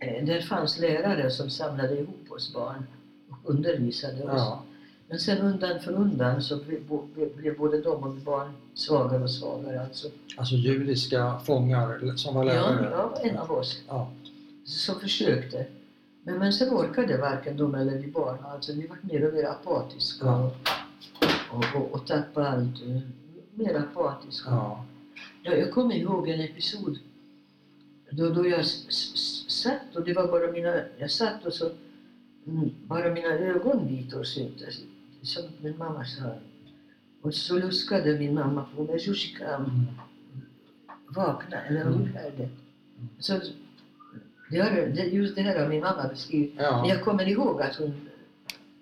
Eh, 0.00 0.24
där 0.24 0.40
fanns 0.40 0.78
lärare 0.78 1.30
som 1.30 1.50
samlade 1.50 1.98
ihop 1.98 2.26
oss 2.30 2.54
barn 2.54 2.86
och 3.30 3.50
undervisade 3.50 4.22
oss. 4.22 4.30
Ja. 4.36 4.62
Men 5.08 5.18
sen 5.18 5.38
undan 5.38 5.80
för 5.80 5.92
undan 5.92 6.42
så 6.42 6.56
blev, 6.56 6.80
blev, 7.36 7.56
både 7.58 7.80
de 7.80 8.02
och 8.04 8.14
barn 8.14 8.52
svagare 8.74 9.22
och 9.22 9.30
svagare. 9.30 9.80
Alltså. 9.82 10.08
Alltså 10.36 10.54
judiska 10.54 11.38
fångar 11.38 12.16
som 12.16 12.34
var 12.34 12.44
Ja, 12.44 12.52
lärare? 12.52 12.88
ja, 12.90 13.20
en 13.22 13.36
av 13.36 13.50
oss 13.52 13.82
Ja. 13.88 14.10
som 14.64 15.00
försökte. 15.00 15.66
Men, 16.22 16.38
men 16.38 16.52
sen 16.52 16.68
orkade 16.70 17.16
varken 17.18 17.56
de 17.56 17.74
eller 17.74 17.98
vi 17.98 18.06
barn. 18.10 18.36
Alltså, 18.44 18.72
vi 18.72 18.86
var 18.86 18.96
mer 19.00 19.28
och 19.28 19.34
mer 19.34 19.44
apatiska 19.44 20.26
Ja. 20.26 20.50
Och, 21.56 21.64
och, 21.82 21.92
och, 21.94 22.06
tappade 22.06 22.48
allt. 22.48 22.82
eh, 22.82 23.00
Mer 23.54 23.74
apatiska. 23.74 24.50
ja. 24.50 24.84
Jag, 25.42 25.58
jag 25.58 25.72
kommer 25.72 25.94
ihåg 25.94 26.28
en 26.28 26.40
episod 26.40 26.98
då, 28.10 28.28
då 28.30 28.46
jag 28.46 28.64
satt 28.66 29.96
och 29.96 30.04
det 30.04 30.12
var 30.12 30.26
bara 30.28 30.52
mina, 30.52 30.80
jag 30.98 31.10
satt 31.10 31.44
och 31.44 31.52
så 31.52 31.70
mm, 32.46 32.70
bara 32.86 33.10
mina 33.14 33.28
ögonvitor 33.28 34.24
syntes, 34.24 34.80
som 35.22 35.42
min 35.62 35.78
mamma 35.78 36.04
sa. 36.04 36.34
Och 37.22 37.34
så 37.34 37.58
luskade 37.58 38.18
min 38.18 38.34
mamma 38.34 38.66
på 38.76 38.82
mig, 38.84 38.98
Zuzika, 39.00 39.54
Mm. 39.54 39.86
vakna, 41.08 41.62
eller 41.62 41.80
Mm. 41.80 41.92
hur 41.98 42.16
är 42.16 42.30
det? 42.36 42.48
Så, 43.18 43.40
det 44.50 44.58
har, 44.60 44.70
just 45.04 45.36
det 45.36 45.42
här 45.42 45.60
har 45.62 45.68
min 45.68 45.80
mamma 45.80 46.08
beskrivit. 46.08 46.54
Men 46.54 46.64
Ja. 46.64 46.88
jag 46.88 47.04
kommer 47.04 47.28
ihåg 47.28 47.62
att 47.62 47.76
hon 47.76 48.08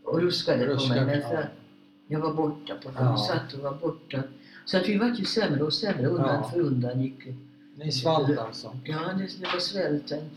och 0.05 0.20
ruskade 0.20 0.66
på 0.66 0.73
Ruskade, 0.73 1.05
mig. 1.07 1.14
Men 1.20 1.29
för 1.29 1.35
ja. 1.35 1.43
Jag 2.07 2.20
var 2.20 2.34
borta 2.34 2.74
på 2.82 2.90
Ja. 2.98 3.05
hon 3.05 3.18
satt 3.18 3.53
och 3.53 3.61
var 3.61 3.74
borta. 3.74 4.22
Så 4.64 4.76
att 4.76 4.88
vi 4.88 4.98
var 4.98 5.07
ju 5.09 5.24
sämre 5.24 5.62
och 5.62 5.72
sämre 5.72 6.07
undan 6.07 6.34
Ja. 6.42 6.50
för 6.53 6.61
undan. 6.61 7.03
Gick. 7.03 7.18
Ni 7.76 7.92
svalt 7.92 8.38
alltså? 8.38 8.76
Ja, 8.84 8.98
det, 9.18 9.40
det 9.40 9.46
var 9.53 9.61
svälten. 9.61 10.30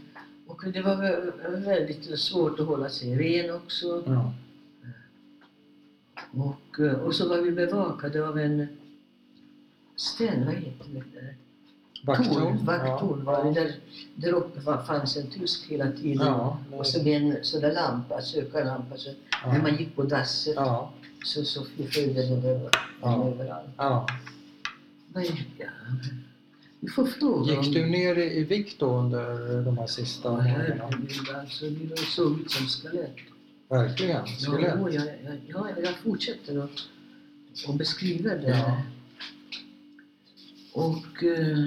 Och 0.47 0.63
det 0.73 0.81
var 0.81 0.95
vä- 0.95 1.65
väldigt 1.65 2.19
svårt 2.19 2.59
att 2.59 2.67
hålla 2.67 2.89
sig 2.89 3.15
ren 3.17 3.55
också. 3.55 4.03
Ja. 4.05 4.33
Och, 6.31 6.79
eh, 6.79 6.93
och 6.93 7.15
så 7.15 7.29
var 7.29 7.37
vi 7.37 7.51
bevakade 7.51 8.27
av 8.27 8.39
en 8.39 8.67
sten, 9.95 10.45
vad 10.45 10.53
heter 10.55 10.85
det? 10.93 11.03
där? 11.13 11.35
Torn, 12.05 12.65
vakttorn 12.65 13.23
var 13.25 13.43
det. 13.43 13.51
Där, 13.53 13.75
där 14.15 14.31
uppe 14.33 14.59
var, 14.59 14.83
fanns 14.83 15.17
en 15.17 15.27
tysk 15.27 15.65
hela 15.71 15.91
tiden. 15.91 16.27
Ja. 16.27 16.57
Och 16.71 16.87
så 16.87 17.03
med 17.03 17.21
en 17.21 17.37
sån 17.43 17.61
där 17.61 17.73
lampa, 17.73 18.21
sökarlampa. 18.21 18.97
Så 18.97 19.09
När 19.45 19.55
Ja. 19.55 19.61
man 19.61 19.75
gick 19.77 19.95
på 19.95 20.03
dasset 20.03 20.53
Ja. 20.55 20.91
Så, 21.25 21.43
där 22.35 22.69
Ja. 23.01 23.27
överallt. 23.27 23.69
ja. 23.77 24.07
Ja, 25.13 25.21
du 26.79 26.91
får 26.91 27.05
fråga 27.05 27.61
Gick 27.61 27.73
du 27.73 27.85
ner 27.85 28.17
i 28.17 28.43
vikt 28.43 28.79
då 28.79 28.97
under 28.97 29.61
de 29.61 29.77
här 29.77 29.87
sista 29.87 30.29
Ja, 30.29 30.35
månaderna? 30.35 30.83
alltså, 31.41 31.65
det 31.69 31.97
såg 31.97 32.39
ut 32.39 32.51
som 32.51 32.65
skelett. 32.67 33.15
Verkligen? 33.69 34.11
Ja, 34.11 34.25
Skelett? 34.25 34.93
jag, 34.93 34.93
jag, 35.23 35.39
ja, 35.47 35.67
jag 35.83 35.95
fortsätter 36.03 36.63
att, 36.63 36.79
att 37.67 37.75
beskriva 37.75 38.29
det. 38.29 38.49
Ja. 38.49 38.81
Och 40.73 41.23
eh, 41.23 41.57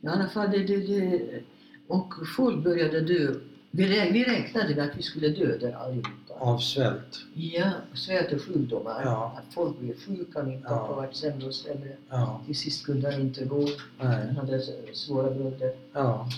i 0.00 0.06
alla 0.06 0.28
fall, 0.28 0.50
det, 0.50 0.58
det, 0.58 0.76
det, 0.76 1.42
och 1.86 2.14
folk 2.36 2.64
började 2.64 3.00
dö. 3.00 3.34
Vi, 3.70 3.84
vi 4.12 4.24
räknade 4.24 4.74
med 4.74 4.84
att 4.84 4.96
vi 4.98 5.02
skulle 5.02 5.28
dö 5.28 5.58
där 5.58 5.72
allihopa. 5.72 6.27
Av 6.38 6.58
svält? 6.58 7.18
Ja, 7.34 7.70
svält 7.94 8.32
och 8.32 8.42
sjukdomar. 8.42 9.02
Ja. 9.04 9.36
Att 9.38 9.54
folk 9.54 9.78
blev 9.78 9.96
sjuka, 9.98 10.42
min 10.42 10.62
pappa 10.62 10.86
Ja. 10.90 10.96
var 10.96 11.08
sämre 11.12 11.46
och 11.46 11.54
sämre. 11.54 11.96
Ja. 12.08 12.40
Till 12.46 12.56
sist 12.56 12.86
kunde 12.86 13.10
han 13.12 13.20
inte 13.20 13.44
gå. 13.44 13.68
Han 13.98 14.36
hade 14.36 14.62
svåra 14.94 15.30
bölder. 15.34 15.72
Ja. 15.92 16.28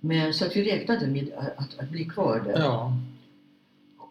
Men 0.00 0.34
så 0.34 0.46
att 0.46 0.56
vi 0.56 0.70
räknade 0.72 1.06
med 1.06 1.32
att, 1.36 1.58
att, 1.58 1.78
att 1.78 1.88
bli 1.90 2.04
kvar 2.04 2.42
där. 2.46 2.58
Ja. 2.60 2.96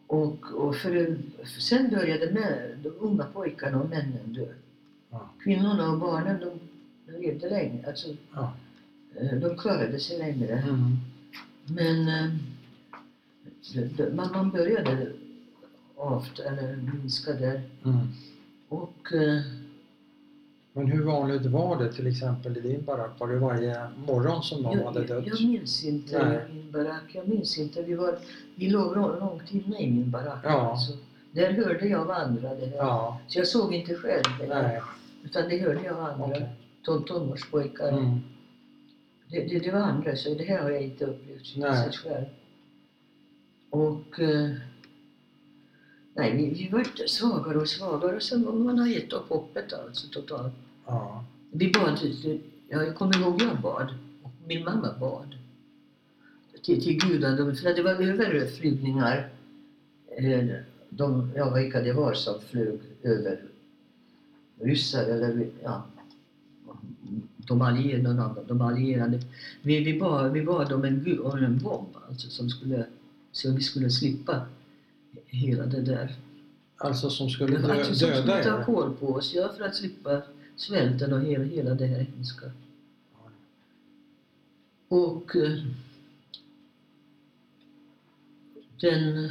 Och, 0.08 0.52
och 0.54 0.76
för, 0.76 1.18
för 1.54 1.62
sen 1.62 1.90
började 1.90 2.32
med, 2.32 2.78
de 2.84 2.90
unga 3.00 3.24
pojkarna 3.24 3.82
och 3.82 3.90
männen 3.90 4.34
dö. 4.34 4.46
Ja. 5.10 5.30
Kvinnorna 5.44 5.92
och 5.92 6.00
barnen 6.00 6.40
de, 6.40 6.60
de 7.12 7.18
levde 7.28 7.50
länge. 7.50 7.88
Alltså, 7.88 8.08
Ja. 8.34 8.54
eh, 9.22 9.38
de 9.40 9.58
klarade 9.58 10.00
sig 10.00 10.18
längre. 10.18 10.54
Mm. 10.58 10.98
Men 11.66 12.08
eh, 12.08 12.32
man 14.34 14.50
började 14.50 15.14
avt, 16.00 16.40
eller 16.40 16.76
minska 16.76 17.34
där. 17.34 17.62
Mm. 17.86 17.98
Och 18.70 19.14
eh, 19.14 19.42
Men 20.74 20.88
hur 20.88 21.04
vanligt 21.04 21.46
var 21.46 21.84
det 21.84 21.94
till 21.94 22.08
exempel 22.08 22.58
i 22.58 22.62
din 22.62 22.86
barack? 22.86 23.20
Var 23.20 23.28
det 23.28 23.40
varje 23.40 23.88
morgon 24.08 24.44
som 24.44 24.62
någon 24.62 24.80
hade 24.80 25.00
jag, 25.00 25.08
dött? 25.08 25.28
jag 25.28 25.42
minns 25.50 25.84
inte 25.86 26.26
Nej. 26.30 26.40
min 26.54 26.72
barack. 26.72 27.04
Jag 27.14 27.28
minns 27.28 27.58
inte. 27.58 27.82
Vi, 27.84 27.94
var, 27.94 28.20
vi 28.56 28.70
låg 28.70 28.96
lång- 28.98 29.20
långt 29.20 29.52
inne 29.54 29.80
i 29.80 29.92
min 29.92 30.10
barack. 30.12 30.40
Ja. 30.44 30.72
Alltså, 30.72 30.98
Där 31.32 31.52
hörde 31.54 31.88
jag 31.88 32.02
av 32.02 32.12
andra 32.12 32.56
det 32.56 32.66
här. 32.66 32.78
Ja. 32.78 33.20
Så 33.28 33.40
jag 33.40 33.48
såg 33.48 33.74
inte 33.74 33.96
själv. 33.96 34.24
Nej. 34.48 34.82
Utan 35.24 35.50
det 35.50 35.58
hörde 35.58 35.82
jag 35.84 36.00
andra. 36.00 36.36
Ton, 36.84 37.04
tonårspojkar. 37.06 37.90
Mm. 37.90 38.20
Det, 39.32 39.40
det, 39.46 39.60
det 39.60 39.72
var 39.72 39.80
andra, 39.80 40.16
så 40.16 40.34
det 40.34 40.44
här 40.44 40.64
har 40.64 40.70
jag 40.70 40.82
inte 40.84 41.06
upplevt 41.06 41.46
sig 41.48 41.92
själv. 41.92 42.26
Och... 43.70 44.20
Eh, 44.20 44.50
nej, 46.14 46.36
vi, 46.38 46.50
vi 46.50 46.70
vart 46.72 47.10
svagare 47.10 47.58
och 47.58 47.70
svagare 47.70 48.16
och 48.16 48.24
sen 48.24 48.66
man 48.66 48.80
har 48.80 48.88
gett 48.88 49.14
upp 49.14 49.30
hoppet 49.30 49.74
alltså 49.74 50.08
totalt. 50.08 50.54
Ja. 50.86 51.26
Vi 51.52 51.72
bad, 51.72 52.00
ja, 52.70 52.84
jag 52.84 52.96
kommer 52.96 53.20
ihåg 53.20 53.42
jag 53.42 53.62
bad. 53.62 53.94
Och 54.24 54.32
min 54.48 54.64
mamma 54.64 54.94
bad. 55.00 55.36
Till, 56.64 56.84
till 56.84 57.00
gudarna, 57.00 57.56
för 57.56 57.76
det 57.76 57.82
var 57.82 57.92
överflygningar. 57.92 59.30
Eh, 60.18 60.44
De, 60.90 61.32
ja, 61.36 61.54
vilka 61.54 61.82
det 61.82 61.94
var 61.94 62.14
som 62.14 62.42
flög 62.42 62.80
över 63.04 63.40
ryssar 64.60 65.04
eller 65.04 65.50
ja, 65.64 65.84
de 67.38 67.62
allierade. 67.62 68.44
De 68.48 68.62
allierade. 68.62 69.20
Vi, 69.62 69.84
vi, 69.84 70.00
bad, 70.00 70.32
vi 70.32 70.42
bad 70.42 70.72
om 70.72 70.84
en, 70.84 71.20
om 71.24 71.38
en 71.38 71.58
bomb 71.58 71.96
alltså, 72.10 72.30
som 72.30 72.50
skulle, 72.50 72.86
så 73.32 73.52
vi 73.52 73.62
skulle 73.62 73.90
slippa 73.90 74.46
hela 75.30 75.66
det 75.66 75.82
där. 75.82 76.16
Alltså 76.78 77.10
som 77.10 77.30
skulle 77.30 77.58
dö, 77.58 77.74
Alltså, 77.74 77.96
som 77.96 78.10
döda 78.10 78.22
skulle 78.22 78.44
ta 78.44 78.66
koll 78.66 78.96
på 78.96 79.08
oss, 79.08 79.34
ja, 79.34 79.54
för 79.58 79.64
att 79.64 79.76
slippa 79.76 80.22
svälten 80.56 81.14
och 81.14 81.22
hela, 81.22 81.44
hela 81.44 81.74
det 81.74 81.86
här 81.86 82.00
hemska. 82.00 82.52
Och 84.88 85.36
eh, 85.36 85.64
den 88.82 89.30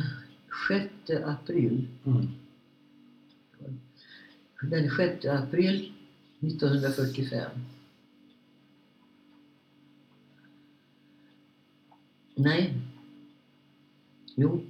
6 0.69 1.11
april, 1.25 1.89
Mm. 2.07 2.29
den 4.63 4.91
6 4.97 5.25
april 5.27 5.93
1945 6.41 7.51
Nej. 12.35 12.75
Jo. 14.37 14.61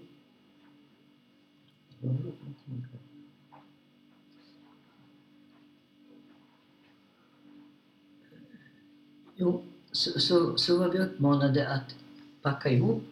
Jo, 9.37 9.63
så, 9.93 10.21
så, 10.21 10.57
så 10.57 10.79
var 10.79 10.89
vi 10.89 10.99
uppmanade 10.99 11.69
att 11.69 11.95
packa 12.43 12.71
ihop 12.71 13.03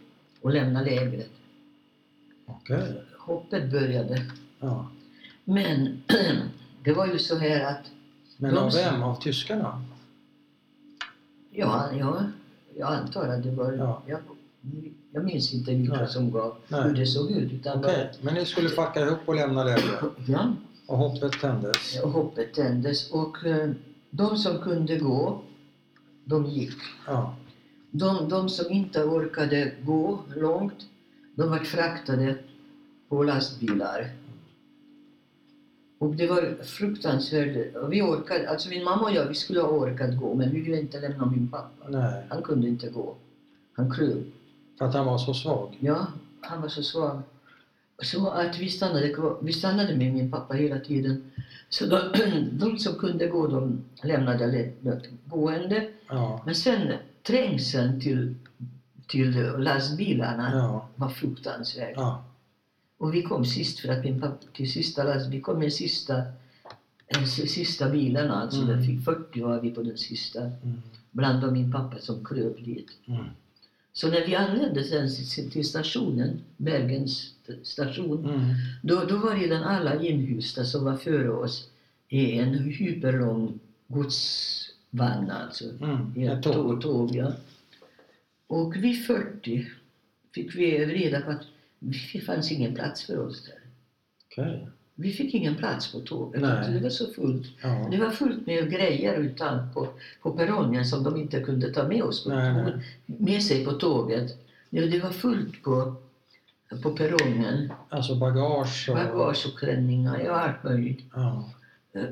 och 0.41 0.51
lämna 0.53 0.83
lägret. 0.83 1.31
Okej. 2.47 3.05
Hoppet 3.19 3.71
började. 3.71 4.27
Ja. 4.61 4.91
Men 5.45 6.03
det 6.85 6.93
var 6.93 7.07
ju 7.07 7.19
så 7.19 7.37
här 7.37 7.71
att, 7.71 7.91
Men 8.37 8.57
av 8.57 8.73
vem? 8.73 9.03
Av 9.03 9.21
tyskarna? 9.21 9.85
ja, 11.51 11.93
ja 11.93 12.25
jag 12.77 12.93
antar 12.93 13.29
att 13.29 13.43
det 13.43 13.51
var, 13.51 13.73
Ja. 13.73 14.03
jag, 14.07 14.21
jag 15.17 15.25
minns 15.25 15.55
inte 15.55 15.75
vilka 15.75 15.97
Nej. 15.97 16.09
som 16.09 16.31
gav, 16.31 16.57
Nej. 16.69 16.83
hur 16.83 16.95
det 16.95 17.07
såg 17.07 17.31
ut. 17.31 17.53
Utan 17.53 17.79
Okej, 17.79 18.11
men 18.21 18.35
ni 18.35 18.45
skulle 18.47 18.69
packa 18.69 19.01
ihop 19.01 19.19
och 19.27 19.35
lämna 19.35 19.65
lägret? 19.65 20.01
bara, 20.01 20.11
ja, 20.27 20.53
Och 20.87 20.99
hoppet 20.99 21.33
tändes? 21.41 22.01
och 22.03 22.11
hoppet 22.11 22.55
tändes. 22.55 23.11
Och 23.11 23.47
eh, 23.47 23.71
de 24.11 24.37
som 24.37 24.59
kunde 24.59 24.97
gå, 24.97 25.41
de 26.25 26.47
gick. 26.47 26.77
Ja. 27.07 27.37
De, 27.91 28.29
de 28.29 28.49
som 28.49 28.73
inte 28.73 29.05
orkade 29.05 29.73
gå 29.83 30.19
långt, 30.37 30.87
de 31.35 31.51
var 31.51 31.59
fraktade 31.59 32.39
på 33.09 33.23
lastbilar. 33.23 34.11
Och 35.99 36.15
det 36.15 36.27
var 36.27 36.63
fruktansvärt. 36.65 37.57
Vi 37.91 38.03
orkade, 38.03 38.51
alltså 38.51 38.69
min 38.69 38.85
mamma 38.85 39.03
och 39.03 39.13
jag, 39.13 39.27
vi 39.29 39.35
skulle 39.35 39.61
ha 39.61 39.69
orkat 39.69 40.17
gå, 40.17 40.35
men 40.35 40.51
vi 40.55 40.61
ville 40.61 40.81
inte 40.81 41.01
lämna 41.01 41.27
min 41.27 41.49
pappa. 41.49 41.89
Nej, 41.89 42.23
Han 42.29 42.43
kunde 42.43 42.69
inte 42.69 42.89
gå. 42.89 43.15
Han 43.73 43.91
kröp. 43.95 44.25
För 44.79 44.85
att 44.87 44.95
han 44.95 45.07
var 45.07 45.19
så 45.19 45.35
svag? 45.35 45.77
Ja, 45.81 46.07
han 46.41 46.63
var 46.63 46.69
så 46.69 46.83
svag. 46.83 47.23
Så 48.03 48.29
att 48.29 48.59
vi 48.59 48.71
stannade, 48.71 49.09
kvar- 49.09 49.39
vi 49.43 49.53
stannade 49.53 49.97
med 49.97 50.13
min 50.15 50.31
pappa 50.31 50.55
hela 50.55 50.79
tiden. 50.81 51.31
Så 51.69 51.87
de, 51.87 52.01
de 52.53 52.79
som 52.79 52.95
kunde 52.95 53.27
gå, 53.27 53.47
de 53.47 53.85
lämnade 54.03 54.47
lätt 54.83 55.05
gående. 55.27 55.89
Ja. 56.09 56.43
Men 56.47 56.55
sen 56.55 56.93
trängseln 57.23 58.01
till, 58.01 58.35
till 59.07 59.53
lastbilarna 59.59 60.51
Ja. 60.55 60.89
var 60.97 61.09
fruktansvärd. 61.09 61.93
Ja. 61.97 62.25
Och 62.99 63.15
vi 63.15 63.23
kom 63.23 63.45
sist 63.45 63.81
för 63.81 63.89
att 63.89 64.05
min 64.05 64.21
pappa 64.21 64.37
till 64.53 64.73
sista 64.73 65.05
last, 65.05 65.29
vi 65.31 65.41
kom 65.41 65.59
med 65.59 65.73
sista, 65.73 66.17
eh, 67.07 67.25
sista 67.25 67.89
bilen 67.91 68.31
alltså. 68.31 68.61
Mm. 68.63 68.69
Den 68.77 68.87
fick 68.87 69.05
40 69.05 69.41
var 69.43 69.61
vi 69.61 69.71
på 69.71 69.83
den 69.83 69.99
sista. 69.99 70.41
Mm. 70.41 70.83
Bland 71.11 71.41
dem 71.41 71.53
min 71.53 71.73
pappa 71.73 71.99
som 71.99 72.25
kröp 72.25 72.65
dit. 72.65 72.89
Mm. 73.07 73.25
Så 73.97 74.09
när 74.11 74.27
vi 74.27 74.35
anlände 74.35 74.85
sen 74.85 75.09
till 75.51 75.65
stationen, 75.65 76.41
Bergens 76.57 77.35
station, 77.63 78.25
Mm. 78.25 78.55
då, 78.83 79.05
då 79.05 79.17
var 79.17 79.35
redan 79.37 79.63
alla 79.63 80.03
inhysta 80.03 80.65
som 80.65 80.85
var 80.85 80.97
före 80.97 81.31
oss 81.31 81.69
i 82.09 82.39
en 82.39 82.55
hyperlång 82.55 83.59
godsvagn 83.89 85.31
alltså. 85.31 85.65
Mm. 85.83 86.13
I 86.17 86.27
Ett 86.27 86.43
tåg? 86.43 86.81
tåg. 86.83 87.17
ja. 87.17 87.33
Och 88.47 88.77
vid 88.77 89.07
40 89.07 89.67
fick 90.35 90.55
vi 90.55 90.87
reda 90.87 91.21
på 91.21 91.31
att 91.31 91.43
det 91.79 92.21
fanns 92.21 92.53
ingen 92.53 92.75
plats 92.75 93.05
för 93.07 93.19
oss 93.19 93.45
där. 93.45 93.61
Okej. 94.27 94.69
Vi 94.99 95.13
fick 95.13 95.35
ingen 95.35 95.55
plats 95.55 95.93
på 95.93 96.01
tåget. 96.01 96.41
Nej. 96.43 96.71
Det 96.73 96.81
var 96.81 96.91
så 96.91 97.07
fullt. 97.13 97.47
Ja. 97.63 97.89
Det 97.91 97.97
var 97.97 98.11
fullt 98.11 98.47
med 98.47 98.71
grejer 98.71 99.17
utan 99.17 99.73
på, 99.75 99.89
på 100.23 100.31
perrongen 100.31 100.85
som 100.85 101.03
de 101.05 101.17
inte 101.17 101.41
kunde 101.41 101.73
ta 101.73 101.89
med 101.89 102.03
oss 102.03 102.25
på, 102.25 102.31
Nej, 102.31 102.73
med 103.07 103.43
sig 103.43 103.65
på 103.65 103.73
tåget. 103.73 104.39
Det, 104.71 105.01
var 105.03 105.11
fullt 105.11 105.63
på, 105.63 105.95
på 106.83 106.91
perrongen. 106.91 107.73
Alltså 107.89 108.15
bagage 108.15 108.89
och... 108.89 108.95
Bagage 108.97 109.47
och 109.53 109.59
klänningar, 109.59 110.21
ja 110.25 110.33
allt 110.33 110.65
möjligt. 110.65 111.01
Ja. 111.15 111.51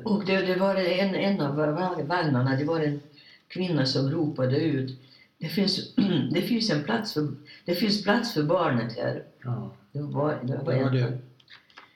Och 0.03 0.25
det, 0.25 0.37
det 0.41 0.55
var 0.55 0.75
en, 0.75 1.15
en 1.15 1.41
av 1.41 1.55
va- 1.55 1.97
vagnarna, 2.03 2.55
det 2.55 2.65
var 2.65 2.79
en 2.79 2.99
kvinna 3.47 3.85
som 3.85 4.11
ropade 4.11 4.59
ut 4.59 4.99
det 5.37 5.47
finns, 5.47 5.95
det 6.31 6.41
finns 6.41 6.69
en 6.69 6.83
plats 6.83 7.13
för, 7.13 7.27
det 7.65 7.75
finns 7.75 8.03
plats 8.03 8.33
för 8.33 8.43
barnet 8.43 8.93
här. 8.97 9.23
Ja. 9.43 9.71
Det 9.91 10.01
var, 10.01 10.39
det 10.43 10.53
var, 10.53 10.73
Det 10.73 10.83
var 10.83 10.87
en, 10.89 10.93
det. 10.95 11.17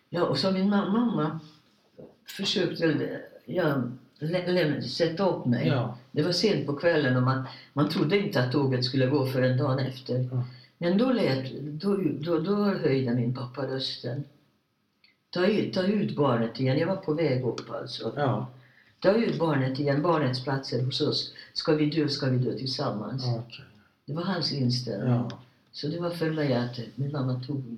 Ja, 0.09 0.23
och 0.23 0.37
så 0.37 0.51
min 0.51 0.73
ma- 0.73 0.91
mamma 0.91 1.39
försökte 2.27 3.19
ja, 3.45 3.83
lä- 4.19 4.47
lä- 4.47 4.81
sätta 4.81 5.29
upp 5.29 5.45
mig. 5.45 5.67
Ja. 5.67 5.97
Det 6.11 6.23
var 6.23 6.31
sent 6.31 6.65
på 6.67 6.73
kvällen 6.73 7.17
och 7.17 7.23
man, 7.23 7.43
man 7.73 7.89
trodde 7.89 8.17
inte 8.17 8.43
att 8.43 8.51
tåget 8.51 8.85
skulle 8.85 9.05
gå 9.05 9.25
förrän 9.25 9.57
dagen 9.57 9.79
efter. 9.79 10.29
Ja. 10.31 10.43
Men 10.77 10.97
då, 10.97 11.11
lät, 11.11 11.51
då, 11.61 11.97
då, 12.19 12.39
då 12.39 12.55
höjde 12.55 13.13
min 13.13 13.33
pappa 13.33 13.67
rösten. 13.67 14.23
Ta 15.29 15.45
ut, 15.45 15.73
ta 15.73 15.83
ut 15.83 16.15
barnet 16.15 16.59
igen. 16.59 16.77
Jag 16.77 16.87
var 16.87 16.95
på 16.95 17.13
väg 17.13 17.43
upp 17.45 17.71
alltså. 17.71 18.13
Ja. 18.15 18.47
Ta 18.99 19.13
ut 19.13 19.39
barnet 19.39 19.79
igen, 19.79 20.01
barnets 20.01 20.43
platser 20.43 20.83
hos 20.85 21.01
oss. 21.01 21.33
Ska 21.53 21.75
vi 21.75 21.85
dö, 21.89 22.07
ska 22.07 22.29
vi 22.29 22.37
dö 22.37 22.53
tillsammans. 22.57 23.25
Okej. 23.27 23.65
Det 24.05 24.13
var 24.13 24.23
hans 24.23 24.51
inställning. 24.53 25.13
Ja. 25.13 25.29
Så 25.71 25.87
det 25.87 25.99
var 25.99 26.09
för 26.09 26.31
mig 26.31 26.53
att 26.53 26.79
min 26.95 27.11
mamma 27.11 27.41
tog, 27.47 27.77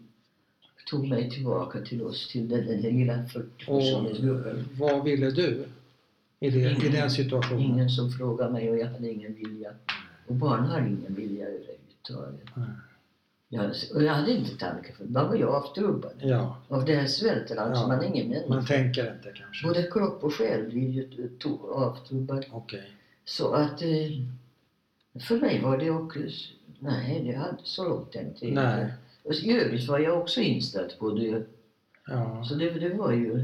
tog 0.90 1.08
mig 1.10 1.30
tillbaka 1.30 1.82
till 1.82 2.02
oss, 2.04 2.28
till 2.32 2.50
den, 2.50 2.66
den 2.68 2.82
lilla 2.82 3.14
40-personersgruppen. 3.14 4.66
Vad 4.80 5.04
ville 5.04 5.32
du 5.32 5.66
i, 6.40 6.50
det, 6.50 6.86
i 6.86 6.90
den 6.90 7.12
situationen? 7.12 7.62
Ingen 7.64 7.90
som 7.90 8.12
frågade 8.12 8.52
mig 8.52 8.70
och 8.70 8.78
jag 8.78 8.88
hade 8.88 9.10
ingen 9.12 9.34
vilja. 9.36 9.72
Och 10.28 10.36
barn 10.36 10.66
har 10.66 10.80
ingen 10.80 11.16
vilja 11.16 11.46
överhuvudtaget. 11.48 12.50
Nej. 12.56 12.68
Jag, 13.54 13.72
och 13.96 14.04
jag 14.04 14.14
hade 14.14 14.32
inte 14.32 14.58
tanke 14.58 14.94
för 14.94 15.06
då 15.06 15.24
var 15.24 15.36
jag 15.36 15.50
avtrubbad. 15.50 16.12
Ja, 16.22 16.58
Av 16.68 16.86
den 16.86 17.00
här 17.00 17.08
svälten 17.08 17.60
alltså, 17.60 17.82
Ja. 17.84 17.88
man 17.88 18.00
är 18.00 18.04
ingen 18.08 18.28
människa. 18.28 18.50
man 18.50 18.66
tänker 18.66 19.14
inte 19.16 19.32
kanske. 19.36 19.68
Både 19.68 19.84
kropp 19.84 20.24
och 20.24 20.34
själ 20.34 20.70
blir 20.72 20.90
ju 20.90 21.08
avtrubbad. 21.74 22.46
Okej. 22.52 22.92
Så 23.26 23.54
att 23.54 23.82
eh, 23.82 23.88
för 25.28 25.40
mig 25.40 25.62
var 25.62 25.78
det 25.78 25.90
också, 25.90 26.20
nej 26.80 27.22
det 27.26 27.34
hade 27.38 27.58
så 27.64 27.90
långt 27.90 28.12
tänkte 28.12 28.46
jag 28.46 28.50
inte. 28.52 28.94
Och 29.24 29.34
I 29.34 29.52
övrigt 29.58 29.88
var 29.88 30.00
jag 30.00 30.20
också 30.20 30.42
inställd 30.42 31.00
på 31.00 31.10
det. 31.12 31.44
Ja. 32.08 32.44
Så 32.44 32.56
det, 32.56 32.70
det 32.70 32.94
var 32.94 33.12
ju... 33.12 33.40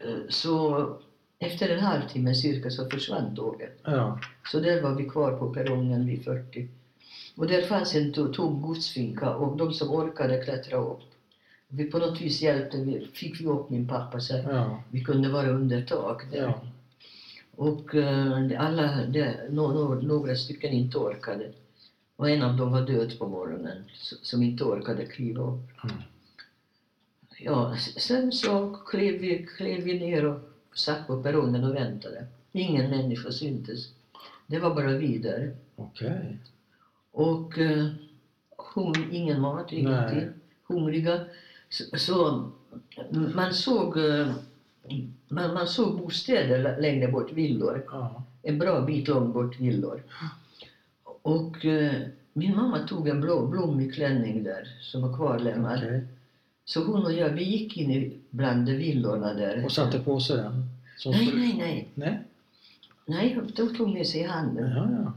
eh, 0.00 0.16
Så 0.28 0.86
efter 1.38 1.68
en 1.68 1.80
halvtimme 1.80 2.34
cirka 2.34 2.70
så 2.70 2.90
försvann 2.90 3.36
tåget. 3.36 3.78
Ja. 3.84 4.18
Så 4.46 4.60
där 4.60 4.82
var 4.82 4.94
vi 4.94 5.04
kvar 5.04 5.36
på 5.36 5.54
perrongen 5.54 6.06
vid 6.06 6.24
40. 6.24 6.68
Och 7.36 7.46
där 7.46 7.62
fanns 7.62 7.94
en 7.94 8.12
to- 8.14 8.32
tom 8.34 8.62
godsfinka 8.62 9.34
och 9.34 9.56
de 9.56 9.72
som 9.72 9.90
orkade 9.90 10.44
klättra 10.44 10.78
upp. 10.78 11.00
Vi 11.68 11.84
på 11.84 11.98
något 11.98 12.20
vis 12.20 12.42
hjälpte, 12.42 12.76
vi, 12.76 13.06
fick 13.12 13.40
vi 13.40 13.46
upp 13.46 13.70
min 13.70 13.88
pappa 13.88 14.20
så 14.20 14.34
Ja. 14.34 14.82
vi 14.90 15.04
kunde 15.04 15.28
vara 15.28 15.48
under 15.50 15.82
tak 15.82 16.30
där. 16.30 16.42
Ja. 16.42 16.60
Och 17.56 17.94
eh, 17.94 18.60
alla, 18.66 19.06
det, 19.06 19.36
no, 19.50 19.60
no, 19.72 20.02
några 20.06 20.34
stycken 20.36 20.72
inte 20.72 20.98
orkade. 20.98 21.52
Och 22.16 22.30
en 22.30 22.42
av 22.42 22.56
dem 22.56 22.72
var 22.72 22.80
död 22.86 23.18
på 23.18 23.28
morgonen, 23.28 23.84
som 24.22 24.42
inte 24.42 24.64
orkade 24.64 25.06
kliva 25.06 25.42
upp. 25.42 25.84
Mm. 25.84 25.96
ja, 27.38 27.76
sen 27.96 28.32
så 28.32 28.78
klev 28.86 29.14
vi, 29.20 29.46
klev 29.56 29.80
vi 29.80 29.98
ner 29.98 30.24
och 30.24 30.40
satt 30.74 31.06
på 31.06 31.22
perrongen 31.22 31.64
och 31.64 31.74
väntade. 31.74 32.26
Ingen 32.52 32.90
människa 32.90 33.30
syntes. 33.30 33.88
Det 34.46 34.58
var 34.58 34.74
bara 34.74 34.92
vi 34.92 35.18
där. 35.18 35.56
Okej. 35.76 36.38
Och 37.10 37.58
eh, 37.58 37.86
hung, 38.74 39.08
ingen 39.12 39.40
mat, 39.40 39.72
ingenting. 39.72 40.18
Nej. 40.18 40.28
Hungriga. 40.66 41.20
Så, 41.68 41.98
så 41.98 42.50
man 43.34 43.54
såg 43.54 43.98
eh, 43.98 44.32
man, 45.28 45.54
man 45.54 45.66
såg 45.66 45.98
bostäder 45.98 46.62
lä- 46.62 46.80
längre 46.80 47.08
bort, 47.08 47.32
villor. 47.32 47.84
Ja. 47.90 48.22
En 48.42 48.58
bra 48.58 48.80
bit 48.80 49.08
långt 49.08 49.34
bort 49.34 49.60
villor. 49.60 50.02
Och 51.24 51.64
eh, 51.64 52.02
min 52.32 52.56
mamma 52.56 52.78
tog 52.86 53.08
en 53.08 53.20
blå, 53.20 53.46
blommig 53.46 53.94
klänning 53.94 54.42
där 54.42 54.68
som 54.80 55.02
var 55.02 55.16
kvarlämnad. 55.16 55.78
Okej. 55.78 56.04
Så 56.64 56.84
hon 56.84 57.04
och 57.04 57.12
jag, 57.12 57.30
vi 57.30 57.44
gick 57.44 57.76
in 57.76 57.90
i 57.90 58.18
bland 58.30 58.68
villorna 58.68 59.34
där. 59.34 59.64
Och 59.64 59.72
satte 59.72 59.98
på 59.98 60.20
sig 60.20 60.36
den? 60.36 60.68
Nej, 61.06 61.32
nej, 61.34 61.54
nej. 61.58 61.88
Nej? 61.94 62.22
Nej, 63.06 63.40
de 63.56 63.74
tog 63.76 63.88
med 63.90 64.06
sig 64.06 64.20
i 64.20 64.24
handen. 64.24 64.70
Ja, 64.70 64.88
ja. 65.04 65.12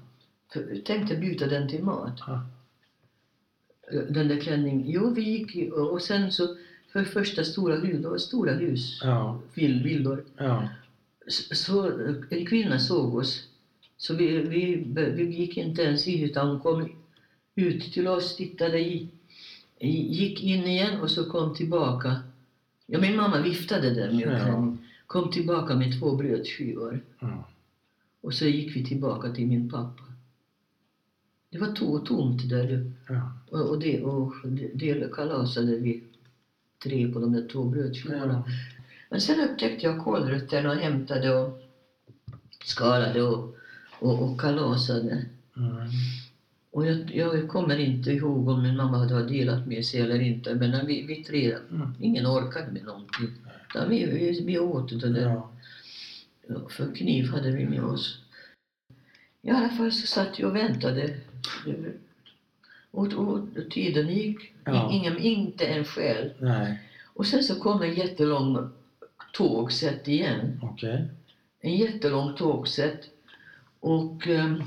För, 0.53 0.81
tänkte 0.85 1.15
byta 1.15 1.47
den 1.47 1.69
till 1.69 1.83
mat. 1.83 2.19
Ja. 2.27 2.45
Den 4.09 4.27
där 4.27 4.39
klänningen. 4.39 4.83
Jo, 4.89 5.09
vi 5.09 5.21
gick 5.21 5.73
och 5.73 6.01
sen 6.01 6.31
så 6.31 6.55
för 6.91 7.03
första 7.03 7.43
stora 7.43 7.75
hus, 7.75 8.01
det 8.01 8.09
var 8.09 8.17
stora 8.17 8.53
hus, 8.53 8.99
Ja. 9.03 9.39
vill, 9.53 9.83
villor. 9.83 10.23
Ja. 10.37 10.67
Så 11.51 11.91
en 12.29 12.45
kvinna 12.45 12.79
såg 12.79 13.15
oss. 13.15 13.46
Så 13.97 14.15
vi, 14.15 14.37
vi, 14.37 14.75
vi 15.15 15.23
gick 15.23 15.57
inte 15.57 15.81
ens 15.81 16.07
in 16.07 16.23
utan 16.23 16.47
hon 16.49 16.59
kom 16.59 16.89
ut 17.55 17.93
till 17.93 18.07
oss, 18.07 18.35
tittade 18.35 18.79
i, 18.79 19.07
i- 19.79 20.13
gick 20.13 20.43
in 20.43 20.63
igen 20.63 21.01
och 21.01 21.11
så 21.11 21.29
kom 21.29 21.55
tillbaka. 21.55 22.15
Ja, 22.85 22.99
min 22.99 23.15
mamma 23.15 23.41
viftade 23.41 23.89
där 23.93 24.11
med 24.11 24.41
Ja. 24.47 24.75
Kom 25.07 25.31
tillbaka 25.31 25.75
med 25.75 25.99
två 25.99 26.15
brödskivor. 26.15 26.99
Ja. 27.19 27.43
Och 28.21 28.33
så 28.33 28.45
gick 28.45 28.75
vi 28.75 28.85
tillbaka 28.85 29.31
till 29.31 29.47
min 29.47 29.69
pappa. 29.69 30.03
Det 31.49 31.57
var 31.59 31.71
to, 31.71 31.99
tomt 31.99 32.49
där. 32.49 32.91
Ja. 33.09 33.31
Och, 33.49 33.69
och, 33.69 33.79
det, 33.79 34.01
och 34.03 34.33
det 34.73 35.13
kalasade 35.13 35.75
vi 35.75 36.03
tre 36.83 37.13
på 37.13 37.19
de 37.19 37.33
där 37.33 37.47
två 37.47 37.63
brödskivorna. 37.63 38.43
Ja. 38.47 38.53
Men 39.09 39.21
sen 39.21 39.49
upptäckte 39.49 39.85
jag 39.85 40.03
kålrötterna 40.03 40.69
och 40.69 40.75
hämtade 40.75 41.35
och 41.39 41.61
skalade 42.65 43.21
och, 43.23 43.56
och, 43.99 44.21
och 44.23 44.41
kalasade. 44.41 45.25
Mm. 45.57 45.87
Och 46.71 46.85
jag, 46.85 47.15
jag 47.15 47.47
kommer 47.49 47.77
inte 47.77 48.11
ihåg 48.11 48.47
om 48.49 48.63
min 48.63 48.77
mamma 48.77 48.97
hade 48.97 49.27
delat 49.27 49.67
med 49.67 49.85
sig 49.85 50.01
eller 50.01 50.19
inte, 50.19 50.55
men 50.55 50.87
vi, 50.87 51.01
vi 51.05 51.23
tre, 51.23 51.57
Mm. 51.71 51.93
ingen 51.99 52.25
orkade 52.27 52.71
med 52.71 52.83
någonting. 52.83 53.27
Utan 53.69 53.89
vi, 53.89 54.05
vi, 54.05 54.43
vi 54.45 54.59
åt 54.59 54.89
det 55.01 55.09
där. 55.09 55.21
Ja. 55.29 55.49
För 56.69 56.95
kniv 56.95 57.29
hade 57.29 57.51
vi 57.51 57.65
med 57.65 57.83
oss. 57.83 58.19
I 59.41 59.49
alla 59.49 59.69
fall 59.69 59.91
så 59.91 60.07
satt 60.07 60.39
jag 60.39 60.49
och 60.49 60.55
väntade. 60.55 61.15
Och, 62.91 63.13
och 63.13 63.39
tiden 63.69 64.07
gick. 64.07 64.53
Ja. 64.63 64.91
Ingen, 64.93 65.17
inte 65.17 65.65
en 65.65 65.85
själ. 65.85 66.33
Nej. 66.39 66.81
Och 67.13 67.25
sen 67.25 67.43
så 67.43 67.59
kom 67.59 67.81
en 67.81 67.93
jättelång 67.93 68.69
tågsätt 69.33 70.07
igen. 70.07 70.59
Okej. 70.63 71.07
En 71.59 71.75
jättelång 71.77 72.35
tågsätt. 72.35 73.09
Och 73.79 74.27
um, 74.27 74.63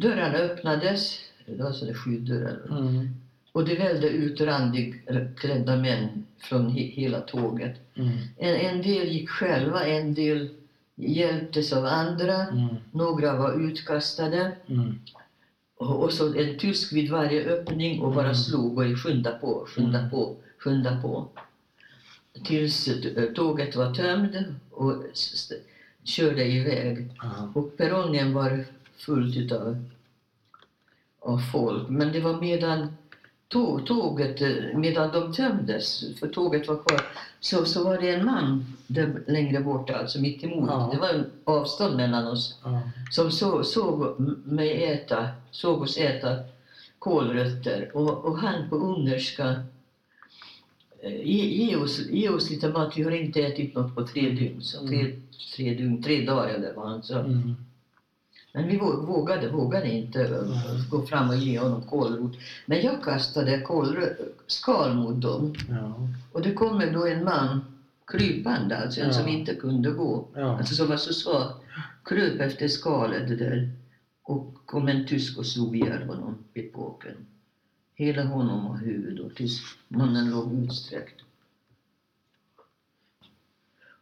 dörrarna 0.00 0.38
öppnades. 0.38 1.18
Det 1.46 1.62
var 1.62 1.72
sådana 1.72 1.96
skydddörrar. 1.96 2.78
Mm. 2.78 3.08
Och 3.52 3.64
det 3.64 3.74
vällde 3.74 4.08
ut 4.08 4.40
randigklädda 4.40 5.76
män 5.76 6.26
från 6.38 6.70
he, 6.70 6.80
hela 6.80 7.20
tåget. 7.20 7.76
Mm. 7.94 8.12
En, 8.36 8.54
en 8.54 8.82
del 8.82 9.08
gick 9.08 9.28
själva, 9.30 9.84
en 9.86 10.14
del 10.14 10.48
hjälptes 10.94 11.72
av 11.72 11.84
andra. 11.84 12.34
Mm. 12.46 12.74
Några 12.92 13.36
var 13.36 13.60
utkastade. 13.68 14.52
Mm. 14.66 14.98
Och, 15.76 16.02
och 16.02 16.12
så 16.12 16.34
en 16.34 16.58
tysk 16.58 16.92
vid 16.92 17.10
varje 17.10 17.44
öppning 17.44 18.00
och 18.00 18.12
bara 18.12 18.24
Mm. 18.24 18.34
slog 18.34 18.78
och 18.78 18.98
skynda 18.98 19.30
på, 19.38 19.66
skynda 19.68 19.98
Mm. 19.98 20.10
på, 20.10 20.36
skynda 20.58 21.00
på. 21.02 21.28
Tills 22.44 22.88
eh, 22.88 23.32
tåget 23.32 23.76
var 23.76 23.94
tömt 23.94 24.36
och 24.70 25.04
körde 26.06 26.44
iväg. 26.44 27.10
Ja. 27.22 27.52
Och 27.54 27.76
perrongen 27.76 28.34
var 28.34 28.64
fullt 28.96 29.36
utav 29.36 29.84
av 31.20 31.38
folk. 31.38 31.88
Men 31.88 32.12
det 32.12 32.20
var 32.20 32.40
medan 32.40 32.96
tå- 33.48 33.80
tåget, 33.86 34.40
medan 34.74 35.12
de 35.12 35.32
tömdes, 35.32 36.04
för 36.20 36.28
tåget 36.28 36.68
var 36.68 36.76
kvar, 36.76 37.00
så, 37.40 37.64
så 37.64 37.84
var 37.84 37.98
det 37.98 38.10
en 38.14 38.24
man 38.24 38.76
där 38.86 39.22
längre 39.26 39.60
bort, 39.60 39.90
alltså 39.90 40.20
mitt 40.20 40.44
emot. 40.44 40.68
Ja. 40.70 40.90
Det 40.92 40.98
var 40.98 41.08
en 41.08 41.30
avstånd 41.44 41.96
mellan 41.96 42.26
oss 42.26 42.58
Ja. 42.64 42.80
som 43.10 43.30
så, 43.30 43.64
såg 43.64 44.20
mig 44.44 44.84
äta, 44.84 45.28
såg 45.50 45.82
oss 45.82 45.96
äta 45.98 46.36
kålrötter 46.98 47.90
och, 47.94 48.24
och 48.24 48.38
han 48.38 48.68
på 48.70 48.76
ungerska 48.76 49.62
ge, 51.02 51.46
ge, 51.46 51.76
oss, 51.76 52.00
ge 52.10 52.28
oss 52.28 52.50
lite 52.50 52.68
mat, 52.68 52.92
vi 52.96 53.02
har 53.02 53.10
inte 53.10 53.40
ätit 53.42 53.74
något 53.74 53.94
på 53.94 54.06
tre 54.06 54.30
dygn. 54.30 54.62
Så 54.62 54.86
tre, 54.86 55.20
tre, 55.56 55.74
dygn, 55.74 56.02
tre 56.02 56.24
dagar 56.26 56.48
eller 56.48 56.74
vad 56.74 56.88
han 56.88 57.02
sa. 57.02 57.18
Mm. 57.20 57.54
Men 58.52 58.68
vi 58.68 58.78
vå- 58.78 59.06
vågade, 59.06 59.48
vågade 59.48 59.90
inte 59.92 60.22
eh, 60.22 60.30
Nej. 60.30 60.82
gå 60.90 61.06
fram 61.06 61.28
och 61.28 61.36
ge 61.36 61.58
honom 61.58 61.82
kålrot. 61.82 62.32
Men 62.66 62.82
jag 62.82 63.02
kastade 63.04 63.56
kålrö- 63.66 64.16
skal 64.46 64.94
mot 64.94 65.20
dem 65.22 65.54
Ja. 65.70 66.08
och 66.32 66.42
det 66.42 66.52
kommer 66.52 66.92
då 66.92 67.06
en 67.06 67.24
man 67.24 67.60
krypande, 68.06 68.76
alltså 68.78 69.00
en 69.00 69.06
Ja. 69.06 69.12
som 69.12 69.28
inte 69.28 69.54
kunde 69.54 69.90
gå. 69.90 70.24
Ja. 70.34 70.58
Alltså 70.58 70.74
som 70.74 70.88
var 70.88 70.96
så 70.96 71.12
svag. 71.12 71.52
Kröp 72.04 72.40
efter 72.40 72.68
skalet 72.68 73.28
där. 73.38 73.70
Och 74.22 74.54
kom 74.66 74.88
en 74.88 75.06
tysk 75.06 75.38
och 75.38 75.46
slog 75.46 75.76
ihjäl 75.76 76.02
honom 76.02 76.34
vid 76.54 76.72
påken. 76.72 77.14
Hela 77.98 78.24
honom 78.24 78.66
och 78.66 78.78
huvudet 78.78 79.26
och 79.26 79.34
tills 79.34 79.60
mannen 79.88 80.30
låg 80.30 80.64
utsträckt. 80.64 81.20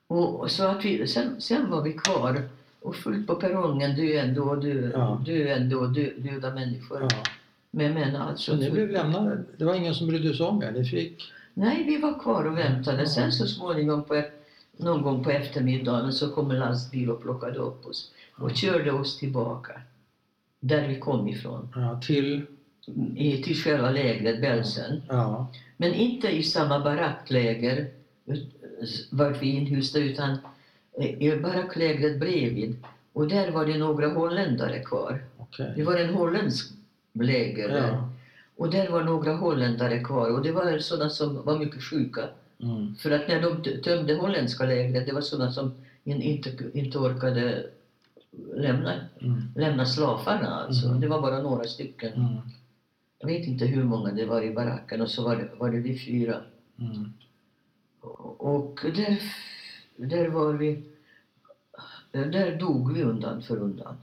Och, 0.06 0.50
så 0.50 0.64
att 0.68 0.84
vi, 0.84 1.06
sen, 1.06 1.40
sen 1.40 1.70
var 1.70 1.82
vi 1.82 1.92
kvar 1.92 2.48
och 2.80 2.96
fullt 2.96 3.26
på 3.26 3.34
perrongen 3.34 3.96
döende 3.96 4.40
och 4.40 4.64
Ja. 4.64 5.22
döende 5.26 5.76
och 5.76 5.92
dö, 5.92 6.10
döda 6.16 6.54
människor. 6.54 7.00
Ja. 7.00 7.22
Med 7.70 7.94
män 7.94 8.16
alltså. 8.16 8.50
Så 8.52 8.56
ni 8.56 8.70
blev 8.70 8.90
lämnade? 8.90 9.44
Det 9.56 9.64
var 9.64 9.74
ingen 9.74 9.94
som 9.94 10.06
brydde 10.06 10.34
sig 10.34 10.46
om 10.46 10.62
er? 10.62 10.72
Ni 10.72 10.84
fick? 10.84 11.32
Nej, 11.54 11.84
vi 11.84 11.98
var 11.98 12.18
kvar 12.20 12.44
och 12.44 12.58
väntade. 12.58 12.98
Ja. 13.02 13.06
Sen 13.06 13.32
så 13.32 13.46
småningom, 13.46 14.04
på, 14.04 14.22
någon 14.76 15.02
gång 15.02 15.24
på 15.24 15.30
eftermiddagen, 15.30 16.12
så 16.12 16.30
kom 16.30 16.50
en 16.50 16.58
lastbil 16.58 17.10
och 17.10 17.22
plockade 17.22 17.58
upp 17.58 17.86
oss 17.86 18.12
och 18.36 18.56
körde 18.56 18.92
oss 18.92 19.18
tillbaka. 19.18 19.80
Där 20.60 20.88
vi 20.88 21.00
kom 21.00 21.28
ifrån. 21.28 21.68
Ja, 21.74 22.00
till? 22.00 22.46
I, 23.16 23.42
till 23.42 23.56
själva 23.56 23.90
lägret, 23.90 24.40
Belsen. 24.40 25.02
Ja. 25.08 25.46
Men 25.76 25.94
inte 25.94 26.28
i 26.28 26.42
samma 26.42 26.80
barackläger 26.80 27.88
vart 29.10 29.42
vi 29.42 29.46
inhysta 29.46 29.98
utan 29.98 30.38
i 31.18 31.30
baracklägret 31.36 32.20
bredvid. 32.20 32.76
Och 33.12 33.28
där 33.28 33.50
var 33.50 33.66
det 33.66 33.78
några 33.78 34.08
holländare 34.08 34.78
kvar. 34.78 35.24
Okej. 35.38 35.72
Det 35.76 35.82
var 35.82 35.96
en 35.96 36.14
holländsk 36.14 36.72
läger 37.12 37.68
där. 37.68 37.88
Ja. 37.88 38.10
Och 38.56 38.70
där 38.70 38.90
var 38.90 39.02
några 39.02 39.34
holländare 39.36 39.98
kvar 40.04 40.30
och 40.30 40.42
det 40.42 40.52
var 40.52 40.78
sådana 40.78 41.10
som 41.10 41.44
var 41.44 41.58
mycket 41.58 41.82
sjuka. 41.82 42.28
Mm. 42.62 42.94
För 42.94 43.10
att 43.10 43.28
när 43.28 43.40
de 43.42 43.80
tömde 43.82 44.14
holländska 44.14 44.66
lägret, 44.66 45.06
det 45.06 45.12
var 45.12 45.20
sådana 45.20 45.52
som 45.52 45.74
in, 46.04 46.22
inte, 46.22 46.50
inte 46.74 46.98
orkade 46.98 47.66
lämna, 48.56 48.92
Mm. 49.20 49.42
lämna 49.56 49.86
slavarna 49.86 50.48
alltså. 50.48 50.86
Mm. 50.86 51.00
Det 51.00 51.08
var 51.08 51.20
bara 51.20 51.42
några 51.42 51.64
stycken. 51.64 52.12
Jag 53.24 53.28
vet 53.38 53.46
inte 53.46 53.66
hur 53.66 53.84
många 53.84 54.12
det 54.12 54.26
var 54.26 54.42
i 54.42 54.50
baracken 54.54 55.00
och 55.00 55.10
så 55.10 55.24
var 55.24 55.36
det, 55.36 55.50
var 55.58 55.70
det 55.70 55.78
vi 55.78 55.98
fyra. 55.98 56.40
Mm. 56.78 57.12
Och 58.00 58.54
och 58.54 58.80
där, 58.82 59.22
där 59.96 60.28
var 60.28 60.52
vi, 60.52 60.82
där 62.12 62.56
dog 62.58 62.92
vi 62.92 63.02
undan 63.02 63.42
för 63.42 63.56
undan. 63.56 63.96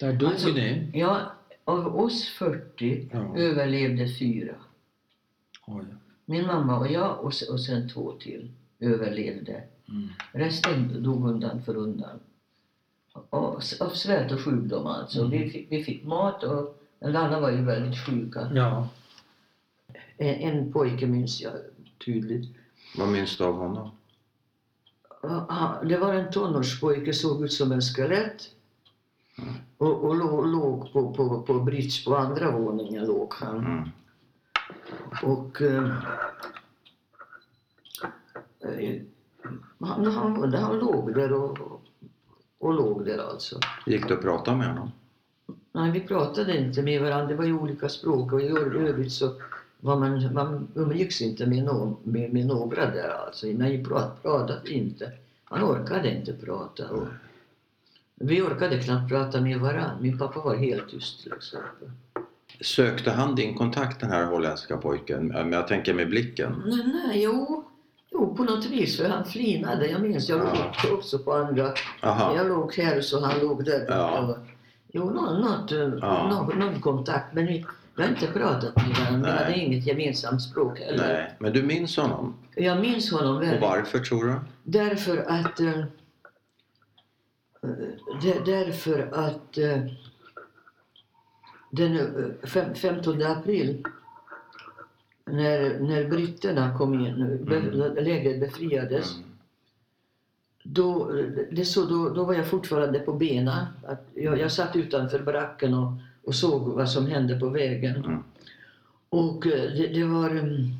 Där 0.00 0.12
dog 0.12 0.28
Alltså- 0.30 0.48
ni? 0.48 0.90
Ja, 0.94 1.32
av 1.64 1.96
oss 1.96 2.28
40 2.28 3.08
Ja. 3.12 3.36
överlevde 3.36 4.08
fyra. 4.18 4.54
Oj. 5.66 5.84
Min 6.24 6.46
mamma 6.46 6.78
och 6.78 6.90
jag 6.90 7.18
och, 7.20 7.32
och 7.50 7.60
sen 7.60 7.88
två 7.88 8.12
till 8.12 8.50
överlevde. 8.80 9.62
Mm. 9.88 10.08
Resten 10.32 11.02
dog 11.02 11.30
undan 11.30 11.62
för 11.62 11.76
undan. 11.76 12.20
Av, 13.12 13.60
av 13.80 13.90
svält 13.90 14.32
och 14.32 14.40
sjukdom 14.40 14.86
alltså. 14.86 15.18
Mm. 15.20 15.30
Vi, 15.30 15.50
fick, 15.50 15.72
vi 15.72 15.84
fick 15.84 16.04
mat 16.04 16.42
och 16.44 16.77
alla 17.00 17.40
var 17.40 17.50
ju 17.50 17.64
väldigt 17.64 18.06
sjuka. 18.06 18.50
Ja. 18.54 18.88
En, 20.16 20.34
en 20.34 20.72
pojke 20.72 21.06
minns 21.06 21.40
jag 21.40 21.52
tydligt. 22.04 22.56
Vad 22.98 23.08
minns 23.08 23.38
du 23.38 23.44
av 23.44 23.54
honom? 23.54 23.90
Det 25.84 25.98
var 25.98 26.14
en 26.14 26.30
tonårspojke, 26.30 27.12
såg 27.12 27.44
ut 27.44 27.52
som 27.52 27.72
en 27.72 27.80
skelett. 27.80 28.42
Och, 29.78 30.04
och 30.04 30.16
låg, 30.16 30.46
låg 30.46 30.92
på, 30.92 31.14
på, 31.14 31.42
på 31.42 31.60
bridge 31.60 32.04
på 32.04 32.16
andra 32.16 32.50
våningen 32.50 33.06
låg 33.06 33.34
han. 33.34 33.58
Mm. 33.58 33.88
Och 35.22 35.62
eh, 35.62 35.96
eh, 38.60 39.02
han, 39.80 40.06
han, 40.06 40.54
han 40.54 40.78
låg 40.78 41.14
där 41.14 41.32
och, 41.32 41.58
och 42.58 42.74
låg 42.74 43.04
där 43.04 43.18
alltså. 43.18 43.60
Gick 43.86 44.08
du 44.08 44.14
och 44.14 44.22
pratade 44.22 44.56
med 44.56 44.68
honom? 44.68 44.90
Nej, 45.72 45.90
vi 45.90 46.00
pratade 46.00 46.58
inte 46.58 46.82
med 46.82 47.02
varandra. 47.02 47.26
Det 47.26 47.34
var 47.34 47.44
ju 47.44 47.52
olika 47.58 47.88
språk 47.88 48.32
och 48.32 48.42
i 48.42 48.46
övrigt 48.48 49.12
så 49.12 49.32
var 49.80 49.96
man, 49.96 50.34
man 50.34 50.68
umgicks 50.74 51.22
inte 51.22 51.46
med, 51.46 51.64
någon, 51.64 51.96
med, 52.02 52.32
med 52.32 52.46
några 52.46 52.90
där 52.90 53.08
alltså. 53.26 53.46
Nej, 53.46 53.84
prat, 53.84 54.22
pratade 54.22 54.70
inte. 54.70 55.12
Man 55.50 55.62
orkade 55.64 56.10
inte 56.14 56.32
prata. 56.32 56.88
Och 56.90 57.06
vi 58.14 58.42
orkade 58.42 58.78
knappt 58.78 59.08
prata 59.08 59.40
med 59.40 59.60
varandra. 59.60 59.98
Min 60.00 60.18
pappa 60.18 60.40
var 60.40 60.56
helt 60.56 60.88
tyst 60.90 61.22
till 61.22 61.32
exempel. 61.32 61.90
Sökte 62.60 63.10
han 63.10 63.34
din 63.34 63.54
kontakt 63.58 64.00
den 64.00 64.10
här 64.10 64.24
holländska 64.26 64.76
pojken? 64.76 65.50
Jag 65.52 65.68
tänker 65.68 65.94
med 65.94 66.08
blicken. 66.08 66.62
Nej, 66.66 66.86
nej, 67.06 67.22
jo. 67.22 67.64
Jo, 68.10 68.34
på 68.36 68.44
något 68.44 68.66
vis. 68.66 68.96
För 68.96 69.08
han 69.08 69.24
flinade. 69.24 69.86
Jag 69.90 70.00
minns, 70.02 70.28
jag 70.28 70.38
Ja. 70.38 70.72
låg 70.84 70.98
också 70.98 71.18
på 71.18 71.32
andra. 71.32 71.72
Aha. 72.02 72.36
Jag 72.36 72.48
låg 72.48 72.74
här 72.74 73.00
så 73.00 73.20
han 73.20 73.40
låg 73.40 73.64
där. 73.64 73.84
Ja. 73.88 74.36
Jo, 74.92 75.10
något, 75.10 75.38
något, 75.44 75.72
eh, 75.72 75.78
Ja. 76.00 76.28
någon, 76.30 76.58
någon 76.58 76.80
kontakt. 76.80 77.34
Men 77.34 77.46
vi, 77.46 77.66
vi 77.96 78.02
har 78.02 78.08
inte 78.10 78.26
pratat 78.26 78.76
med 78.76 78.96
varandra. 78.96 79.30
Vi 79.32 79.38
hade 79.44 79.58
inget 79.58 79.86
gemensamt 79.86 80.42
språk 80.42 80.78
heller. 80.80 81.12
Nej, 81.12 81.34
men 81.38 81.52
du 81.52 81.62
minns 81.62 81.96
honom? 81.96 82.34
Jag 82.54 82.80
minns 82.80 83.12
honom 83.12 83.36
Och 83.36 83.42
väl. 83.42 83.60
varför 83.60 83.98
tror 83.98 84.24
du? 84.24 84.34
Därför 84.64 85.18
att... 85.18 85.60
eh, 85.60 85.78
eh, 85.78 85.84
där- 88.22 88.42
därför 88.46 89.08
att 89.12 89.58
eh, 89.58 89.78
den 91.70 91.98
fem, 92.46 92.74
15 92.74 93.22
april 93.22 93.84
när, 95.26 95.78
när 95.80 96.08
britterna 96.08 96.78
kom 96.78 96.94
in, 97.06 97.44
be, 97.44 97.60
lägret 98.02 98.40
befriades, 98.40 99.14
Mm. 99.16 99.27
Då, 100.72 101.12
det 101.50 101.64
så, 101.64 101.84
då, 101.84 102.08
då 102.08 102.24
var 102.24 102.34
jag 102.34 102.46
fortfarande 102.46 102.98
på 102.98 103.12
benen. 103.12 103.64
Att 103.86 104.06
jag, 104.14 104.38
jag 104.38 104.52
satt 104.52 104.76
utanför 104.76 105.18
baracken 105.18 105.74
och, 105.74 105.92
och 106.24 106.34
såg 106.34 106.68
vad 106.68 106.90
som 106.90 107.06
hände 107.06 107.40
på 107.40 107.48
vägen. 107.48 107.96
Mm. 107.96 108.24
Och 109.08 109.46
eh, 109.46 109.52
det, 109.72 109.86
det 109.86 110.04
var 110.04 110.36
um, 110.36 110.72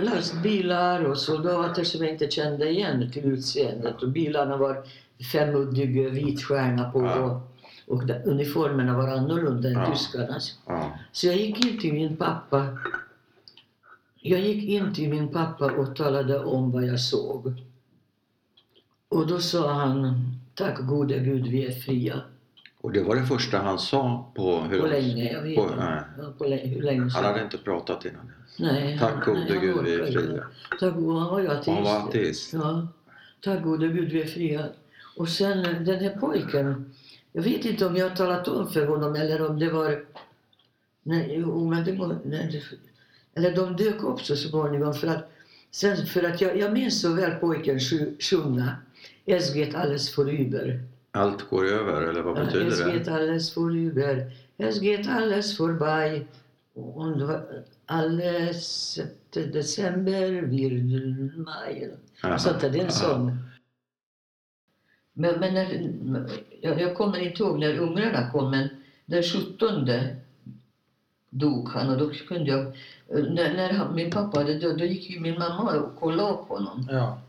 lastbilar 0.00 1.04
och 1.04 1.18
soldater 1.18 1.84
som 1.84 2.02
jag 2.02 2.12
inte 2.12 2.30
kände 2.30 2.70
igen 2.70 3.10
till 3.12 3.24
utseendet. 3.24 4.02
Och 4.02 4.08
bilarna 4.08 4.56
var 4.56 4.84
femuddig 5.32 6.10
vit 6.10 6.42
stjärna 6.42 6.90
på 6.90 7.02
Ja. 7.02 7.42
och, 7.86 7.94
och 7.96 8.10
uniformerna 8.24 8.96
var 8.96 9.08
annorlunda 9.08 9.68
än 9.68 9.74
Ja. 9.74 9.90
tyskarnas. 9.90 10.58
Ja. 10.66 10.98
Så 11.12 11.26
jag 11.26 11.36
gick 11.36 11.66
in 11.66 11.78
till 11.80 11.92
min 11.92 12.16
pappa. 12.16 12.78
Jag 14.20 14.40
gick 14.40 14.64
in 14.70 14.94
till 14.94 15.08
min 15.10 15.28
pappa 15.28 15.72
och 15.72 15.96
talade 15.96 16.38
om 16.44 16.70
vad 16.70 16.84
jag 16.84 17.00
såg. 17.00 17.52
Och 19.08 19.26
då 19.26 19.38
sa 19.40 19.72
han, 19.72 20.14
tack 20.54 20.78
gode 20.80 21.18
Gud 21.18 21.46
vi 21.46 21.66
är 21.66 21.72
fria. 21.72 22.20
Och 22.80 22.92
det 22.92 23.02
var 23.02 23.16
det 23.16 23.26
första 23.26 23.58
han 23.58 23.78
sa 23.78 24.30
på 24.34 24.60
hur 24.60 24.80
På 24.80 24.86
länge, 24.86 25.32
jag 25.32 25.42
vet 25.42 25.56
på- 25.56 25.70
nej. 25.78 26.00
Ja, 26.18 26.32
på 26.38 26.44
hur 26.44 26.82
länge 26.82 27.10
Han 27.10 27.24
hade 27.24 27.42
inte 27.42 27.58
pratat 27.58 28.04
innan 28.04 28.26
dess. 28.26 28.58
Nej, 28.58 28.98
Tack 28.98 29.24
gode 29.24 29.40
nej, 29.48 29.58
Gud 29.60 29.84
vi 29.84 29.94
är 29.94 30.06
fria. 30.06 30.44
Tack 30.80 30.94
gode, 30.94 31.20
han 31.20 31.30
var 31.30 31.40
ju 31.40 31.48
ateist. 31.48 31.68
Han 31.68 31.84
var 31.84 32.08
ateist. 32.08 32.52
Ja. 32.52 32.88
Tack 33.44 33.62
gode 33.62 33.88
Gud 33.88 34.08
vi 34.12 34.22
är 34.22 34.26
fria. 34.26 34.66
Och 35.16 35.28
sen 35.28 35.64
eh, 35.64 35.80
den 35.80 36.00
här 36.00 36.16
pojken. 36.20 36.94
Jag 37.32 37.42
vet 37.42 37.64
inte 37.64 37.86
om 37.86 37.96
jag 37.96 38.08
har 38.08 38.16
talat 38.16 38.48
om 38.48 38.70
för 38.70 38.86
honom 38.86 39.14
eller 39.14 39.50
om 39.50 39.58
det 39.58 39.70
var... 39.70 40.04
Nej, 41.02 41.34
jo, 41.40 41.70
men 41.70 41.84
det 41.84 41.92
var... 41.92 42.18
Nej, 42.24 42.62
eller 43.38 43.56
de 43.56 43.76
dök 43.76 44.02
upp 44.02 44.20
så 44.20 44.36
småningom 44.36 44.94
för 44.94 45.06
att... 45.08 45.30
Sen, 45.70 46.06
för 46.06 46.22
att 46.22 46.40
jag, 46.40 46.58
jag 46.58 46.72
minns 46.72 47.00
så 47.00 47.12
väl 47.12 47.30
pojken 47.34 47.80
sju- 47.80 48.16
sjunga 48.20 48.76
Es 49.26 49.54
geht 49.54 49.74
alles 49.74 50.18
vorüber. 50.18 50.80
Allt 51.10 51.50
går 51.50 51.66
över, 51.66 52.02
eller 52.02 52.22
vad 52.22 52.38
Ja, 52.38 52.42
Es 52.42 52.52
betyder 52.52 52.92
geht 52.92 53.04
det? 53.04 53.14
alles 53.14 53.56
vorüber. 53.56 54.30
Es 54.58 54.80
geht 54.80 55.08
alles 55.08 55.60
vorbei. 55.60 56.26
Und 56.74 57.22
alles 57.86 58.98
december 59.32 60.30
wird 60.42 61.36
maj. 61.36 61.90
Sånt 62.38 62.60
där, 62.60 62.70
det 62.70 62.78
är 62.80 62.84
en 62.84 62.92
sång. 62.92 63.36
Men, 65.12 65.40
men 65.40 65.54
när, 65.54 65.66
jag, 66.60 66.80
jag 66.80 66.96
kommer 66.96 67.18
inte 67.18 67.42
ihåg 67.42 67.58
när 67.58 67.78
ungrarna 67.78 68.30
kom, 68.30 68.50
men 68.50 68.68
den 69.06 69.22
17 69.22 69.88
dog 71.30 71.68
han 71.68 71.90
och 71.90 71.98
då 71.98 72.10
kunde 72.28 72.50
jag... 72.50 72.76
När, 73.10 73.54
när 73.54 73.72
han, 73.72 73.94
min 73.94 74.10
pappa 74.10 74.38
hade 74.38 74.58
dött, 74.58 74.78
då 74.78 74.84
gick 74.84 75.10
ju 75.10 75.20
min 75.20 75.38
mamma 75.38 75.72
och 75.80 75.96
kollade 76.00 76.32
upp 76.32 76.48
honom. 76.48 76.88
Ja. 76.90 77.20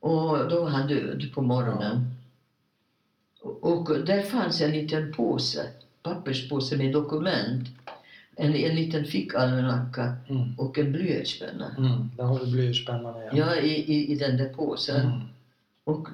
Och 0.00 0.48
då 0.48 0.60
var 0.60 0.68
han 0.68 0.88
död 0.88 1.24
på 1.34 1.42
morgonen. 1.42 2.10
Och, 3.40 3.90
och 3.90 4.04
där 4.04 4.22
fanns 4.22 4.60
en 4.60 4.70
liten 4.70 5.12
påse, 5.12 5.66
papperspåse 6.02 6.76
med 6.76 6.92
dokument. 6.92 7.68
En, 8.36 8.54
en 8.54 8.74
liten 8.76 9.04
fickalmanacka 9.04 10.16
Mm. 10.28 10.54
och 10.58 10.78
en 10.78 10.92
blyertspenna. 10.92 11.74
Mm. 11.78 12.10
Där 12.16 12.24
har 12.24 12.38
du 12.38 12.46
blyertspennan 12.52 13.16
igen. 13.20 13.36
Ja, 13.36 13.56
i, 13.56 13.92
i, 13.92 14.12
i 14.12 14.14
den 14.14 14.36
där 14.36 14.48
påsen. 14.48 15.00
Mm. 15.06 15.20
Och, 15.84 16.08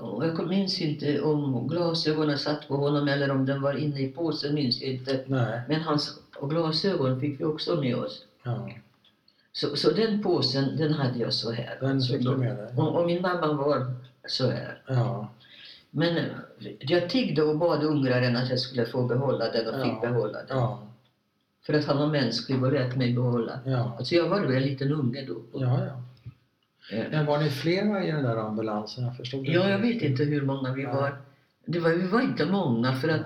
och 0.00 0.26
jag 0.26 0.48
minns 0.48 0.80
inte 0.80 1.20
om 1.20 1.68
glasögonen 1.68 2.38
satt 2.38 2.68
på 2.68 2.76
honom 2.76 3.08
eller 3.08 3.30
om 3.30 3.46
den 3.46 3.62
var 3.62 3.74
inne 3.74 4.00
i 4.00 4.08
påsen, 4.08 4.54
minns 4.54 4.80
jag 4.80 4.90
inte. 4.90 5.24
Nej. 5.26 5.60
Men 5.68 5.80
hans 5.80 6.18
och 6.36 6.50
glasögon 6.50 7.20
fick 7.20 7.40
vi 7.40 7.44
också 7.44 7.76
med 7.80 7.96
oss. 7.96 8.25
Ja. 8.46 8.68
Så, 9.52 9.76
så 9.76 9.90
den 9.90 10.22
påsen, 10.22 10.76
den 10.76 10.92
hade 10.92 11.18
jag 11.18 11.32
så 11.32 11.52
här. 11.52 11.78
Den 11.80 12.00
Så 12.02 12.16
du 12.16 12.36
med 12.36 12.56
dig. 12.56 12.72
och, 12.76 13.00
och 13.00 13.06
min 13.06 13.22
mamma 13.22 13.52
var 13.52 13.86
så 14.28 14.50
här. 14.50 14.82
Ja. 14.88 15.28
Men 15.90 16.16
eh, 16.16 16.24
jag 16.80 17.10
tiggde 17.10 17.42
och 17.42 17.58
bad 17.58 17.82
ungraren 17.84 18.36
att 18.36 18.50
jag 18.50 18.58
skulle 18.58 18.86
få 18.86 19.02
behålla 19.06 19.50
den 19.52 19.66
och 19.74 19.80
Ja. 19.80 19.84
fick 19.84 20.00
behålla 20.00 20.38
den. 20.38 20.58
Ja. 20.58 20.82
För 21.66 21.74
att 21.74 21.84
han 21.84 21.98
var 21.98 22.06
mänsklig 22.06 22.62
och 22.64 22.72
lät 22.72 22.96
mig 22.96 23.14
behålla. 23.14 23.60
Ja. 23.64 23.96
Alltså 23.98 24.14
jag 24.14 24.28
var 24.28 24.40
väl 24.40 24.54
en 24.56 24.62
liten 24.62 24.92
unge 24.92 25.24
då. 25.26 25.36
Ja, 25.60 25.80
ja. 25.86 26.02
Eh, 26.96 27.04
Men 27.10 27.26
var 27.26 27.38
ni 27.38 27.50
flera 27.50 28.04
i 28.04 28.10
den 28.12 28.22
där 28.22 28.36
ambulansen? 28.36 29.04
Jag 29.04 29.16
förstod 29.16 29.46
Ja, 29.46 29.68
jag 29.68 29.78
vet 29.78 30.02
inte 30.02 30.24
hur 30.24 30.42
många 30.42 30.72
vi 30.72 30.84
var. 30.84 31.16
Det 31.66 31.78
var 31.78 31.90
vi 31.90 32.06
var 32.06 32.20
inte 32.20 32.46
många 32.46 32.92
för 32.92 33.08
att 33.08 33.20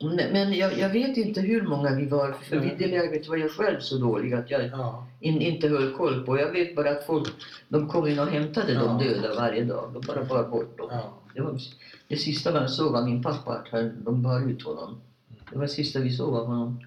Men 0.00 0.52
jag, 0.52 0.78
jag 0.78 0.88
vet 0.88 1.16
inte 1.16 1.40
hur 1.40 1.62
många 1.62 1.94
vi 1.94 2.06
var, 2.06 2.32
för 2.32 2.56
Nej. 2.56 2.68
vid 2.68 2.78
det 2.78 2.96
läget 2.96 3.28
var 3.28 3.36
jag 3.36 3.50
själv 3.50 3.80
så 3.80 3.98
dålig 3.98 4.32
att 4.34 4.50
jag 4.50 4.66
Ja. 4.66 5.06
in, 5.20 5.40
inte 5.42 5.68
höll 5.68 5.92
koll 5.94 6.24
på. 6.26 6.38
Jag 6.38 6.50
vet 6.52 6.76
bara 6.76 6.90
att 6.90 7.04
folk 7.06 7.28
de 7.68 7.88
kom 7.88 8.06
in 8.06 8.18
och 8.18 8.26
hämtade 8.26 8.72
Ja. 8.72 8.80
de 8.84 8.98
döda 9.04 9.34
varje 9.34 9.64
dag. 9.64 9.90
De 9.92 10.00
bara 10.06 10.24
bar 10.24 10.48
bort 10.48 10.78
dem. 10.78 10.88
Ja. 10.90 11.14
Det 11.34 11.40
var 11.40 11.58
det 12.08 12.16
sista 12.16 12.52
man 12.52 12.68
såg 12.68 12.96
av 12.96 13.04
min 13.04 13.22
pappa, 13.22 13.52
att 13.52 13.68
han, 13.68 14.04
de 14.04 14.22
bar 14.22 14.50
ut 14.50 14.62
honom. 14.62 15.00
Det 15.50 15.56
var 15.56 15.62
det 15.62 15.68
sista 15.68 16.00
vi 16.00 16.10
såg 16.10 16.34
av 16.34 16.46
honom 16.46 16.80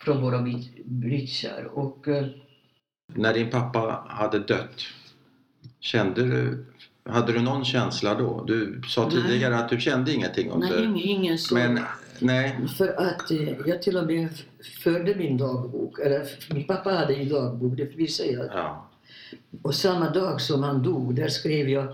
från 0.00 0.22
våra 0.22 0.38
brit- 0.38 0.84
brittkärr. 0.84 1.64
Och 1.64 2.08
eh, 2.08 2.26
När 3.14 3.34
din 3.34 3.50
pappa 3.50 4.04
hade 4.08 4.38
dött, 4.38 4.82
kände 5.80 6.22
du, 6.22 6.64
hade 7.08 7.32
du 7.32 7.42
någon 7.42 7.64
känsla 7.64 8.14
då? 8.14 8.44
Du 8.46 8.82
sa 8.88 9.08
Nej. 9.08 9.22
tidigare 9.22 9.56
att 9.56 9.68
du 9.68 9.80
kände 9.80 10.12
ingenting 10.12 10.46
nej, 10.46 10.54
under... 10.54 10.84
ingen, 10.84 10.96
ingen 10.96 11.38
såg. 11.38 11.58
Men 11.58 11.80
nej, 12.18 12.56
För 12.78 12.88
att 12.88 13.30
eh, 13.30 13.48
jag 13.66 13.82
till 13.82 13.96
och 13.96 14.06
med 14.06 14.28
förde 14.84 15.14
min 15.14 15.36
dagbok. 15.36 15.98
Eller 15.98 16.26
min 16.54 16.66
pappa 16.66 16.90
hade 16.90 17.14
en 17.14 17.28
dagbok, 17.28 17.76
det 17.76 17.96
visar 17.96 18.24
jag. 18.24 18.46
ja. 18.46 18.84
Och 19.62 19.74
samma 19.74 20.10
dag 20.10 20.40
som 20.40 20.62
han 20.62 20.82
dog, 20.82 21.14
där 21.14 21.28
skrev 21.28 21.68
jag 21.68 21.92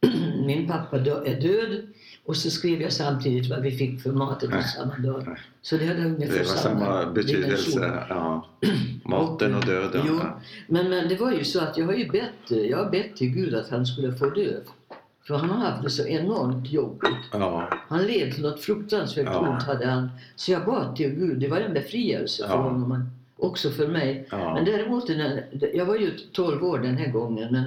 min 0.46 0.68
pappa 0.68 0.96
är 0.96 1.40
död. 1.40 1.86
Och 2.30 2.36
så 2.36 2.50
skrev 2.50 2.82
jag 2.82 2.92
samtidigt 2.92 3.50
vad 3.50 3.60
vi 3.62 3.70
fick 3.70 4.02
för 4.02 4.12
maten 4.12 4.50
på 4.50 4.62
samma 4.62 4.96
dag. 4.98 5.38
Så 5.62 5.76
det 5.76 5.86
hade 5.86 6.04
ungefär 6.04 6.32
Det 6.32 6.38
var 6.38 6.44
samma 6.44 6.98
dimension. 6.98 7.14
betydelse. 7.14 8.04
Ja. 8.08 8.46
Maten 9.04 9.54
och 9.54 9.66
döden. 9.66 10.02
Jo, 10.08 10.14
ja. 10.22 10.40
men, 10.66 10.90
men 10.90 11.08
det 11.08 11.16
var 11.16 11.32
ju 11.32 11.44
så 11.44 11.60
att 11.60 11.78
jag 11.78 11.86
har 11.86 11.92
ju 11.92 12.08
bett, 12.10 12.50
jag 12.68 12.78
har 12.78 12.90
bett 12.90 13.16
till 13.16 13.30
Gud 13.30 13.54
att 13.54 13.68
han 13.70 13.86
skulle 13.86 14.12
få 14.12 14.30
dö. 14.30 14.52
För 15.26 15.34
han 15.34 15.50
har 15.50 15.56
haft 15.70 15.82
det 15.82 15.90
så 15.90 16.06
enormt 16.06 16.72
jobbigt. 16.72 17.26
Ja. 17.32 17.68
Han 17.88 18.02
led 18.06 18.40
något 18.42 18.60
fruktansvärt 18.60 19.26
Ja. 19.26 19.38
ont 19.50 19.62
hade 19.62 19.86
han. 19.86 20.08
Så 20.36 20.52
jag 20.52 20.64
bad 20.66 20.96
till 20.96 21.10
Gud, 21.10 21.38
det 21.40 21.48
var 21.48 21.56
en 21.56 21.74
befrielse 21.74 22.48
för 22.48 22.56
honom. 22.56 23.10
Också 23.36 23.70
för 23.70 23.88
mig. 23.88 24.28
Men 24.30 24.64
däremot, 24.64 25.08
när, 25.08 25.44
jag 25.74 25.86
var 25.86 25.96
ju 25.96 26.10
12 26.32 26.64
år 26.64 26.78
den 26.78 26.96
här 26.96 27.12
gången. 27.12 27.52
Men, 27.52 27.64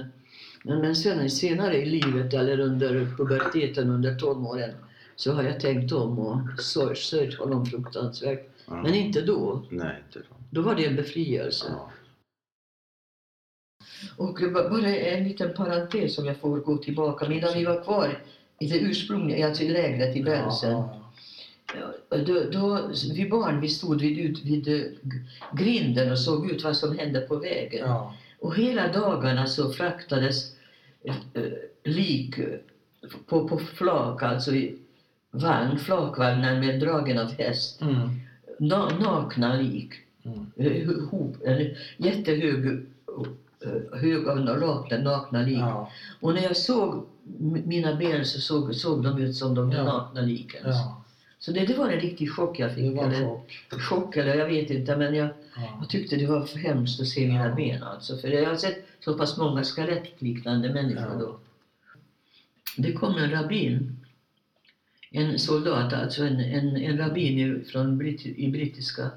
men, 0.64 0.80
men 0.82 0.96
sen 0.96 1.30
senare 1.30 1.78
i 1.78 1.86
livet, 1.86 2.34
eller 2.34 2.60
under 2.60 3.08
puberteten, 3.18 3.90
under 3.90 4.16
tonåren, 4.16 4.72
så 5.16 5.34
har 5.34 5.44
jag 5.44 5.60
tänkt 5.60 5.92
om 5.92 6.20
och 6.20 6.60
sörjt 6.98 7.38
honom 7.40 7.66
fruktansvärt. 7.66 8.48
ja. 8.66 8.84
Men 8.84 8.94
inte 8.94 9.22
då. 9.22 9.62
Nej, 9.70 10.04
inte 10.08 10.20
då. 10.20 10.36
Då 10.50 10.62
var 10.62 10.76
det 10.76 10.86
en 10.86 10.96
befrielse. 10.96 11.66
Ja. 11.70 11.90
Och 14.18 14.34
ba- 14.54 14.70
bara 14.70 14.96
en 14.96 15.24
liten 15.28 15.54
parentes 15.54 16.18
om 16.18 16.26
jag 16.26 16.38
får 16.38 16.58
gå 16.58 16.78
tillbaka. 16.78 17.30
Medan 17.30 17.54
vi 17.54 17.66
var 17.66 17.84
kvar 17.84 18.20
i 18.60 18.68
det 18.68 18.80
ursprungliga, 18.80 19.48
alltså 19.48 19.64
i 19.64 19.70
lägret 19.70 20.16
i. 20.16 20.20
Ja. 20.20 21.00
Ja, 21.76 22.18
Då, 22.18 22.44
då, 22.52 22.90
vi 23.14 23.30
barn 23.30 23.62
vi 23.62 23.70
stod 23.70 24.02
vid, 24.02 24.20
ut, 24.20 24.44
vid 24.46 24.98
grinden 25.54 26.12
och 26.12 26.20
såg 26.20 26.52
ut 26.52 26.64
vad 26.64 26.78
som 26.78 26.98
hände 26.98 27.22
på 27.22 27.36
vägen. 27.36 27.88
Ja. 27.88 28.16
Och 28.44 28.56
hela 28.56 28.92
dagarna 28.92 29.48
så 29.48 29.74
fraktades 29.74 30.52
eh, 31.04 31.16
eh, 31.34 31.44
lik 31.84 32.38
eh, 32.38 32.60
på, 33.28 33.48
på 33.48 33.58
flak, 33.60 34.24
alltså 34.24 34.52
i 34.52 34.78
vagn, 35.32 35.80
flakvagnar 35.80 36.60
med 36.60 36.80
dragen 36.80 37.18
av 37.20 37.32
häst. 37.32 37.82
Mm. 37.82 38.10
Na, 38.60 38.90
nakna 39.00 39.56
lik. 39.56 39.92
Mm. 40.26 40.52
Eh, 40.56 40.90
Hop, 41.12 41.36
en 41.46 41.76
jättehög 41.98 42.66
eh, 43.66 44.00
hög 44.00 44.28
av 44.28 44.40
nakna, 44.40 44.98
nakna 44.98 45.42
lik. 45.42 45.58
Ja. 45.60 45.90
Och 46.22 46.34
när 46.34 46.42
jag 46.42 46.58
såg 46.58 47.06
mina 47.66 47.96
ben 47.96 48.26
så 48.26 48.42
såg, 48.42 48.76
såg 48.76 49.04
de 49.04 49.18
ut 49.22 49.36
som 49.36 49.56
de 49.56 49.72
Ja. 49.72 49.84
nakna 49.84 50.22
liken. 50.22 50.62
ja, 50.66 51.03
Så 51.46 51.52
det, 51.52 51.66
det 51.66 51.74
var 51.74 51.90
en 51.90 52.00
riktig 52.00 52.32
chock 52.32 52.60
jag 52.60 52.70
det 52.70 52.76
fick. 52.76 52.96
var 52.98 53.04
en 53.04 53.12
eller, 53.12 53.26
chock. 53.26 53.66
chock 53.70 54.16
eller 54.18 54.36
jag 54.36 54.46
vet 54.48 54.70
inte 54.70 54.96
men 54.96 55.16
jag, 55.16 55.30
Ja. 55.56 55.78
jag 55.82 55.90
tyckte 55.90 56.16
det 56.16 56.26
var 56.28 56.46
för 56.46 56.60
hemskt 56.60 57.00
att 57.00 57.08
se 57.08 57.28
mina 57.28 57.48
Ja. 57.48 57.56
ben 57.56 57.84
alltså. 57.84 58.18
För 58.18 58.28
jag 58.28 58.50
har 58.50 58.56
sett 58.58 58.86
så 59.00 59.18
pass 59.18 59.38
många 59.38 59.64
skelettliknande 59.64 60.74
människor 60.74 61.12
Ja. 61.12 61.18
då. 61.20 61.38
Det 62.78 62.94
kom 62.94 63.18
en 63.18 63.30
rabbin, 63.32 63.98
en 65.12 65.40
soldat, 65.40 65.94
alltså 65.94 66.24
en, 66.24 66.40
en, 66.40 66.78
en 66.78 66.98
rabbin 66.98 67.66
från 67.72 67.98
Britt, 67.98 68.26
i 68.26 68.48
brittiska 68.48 69.10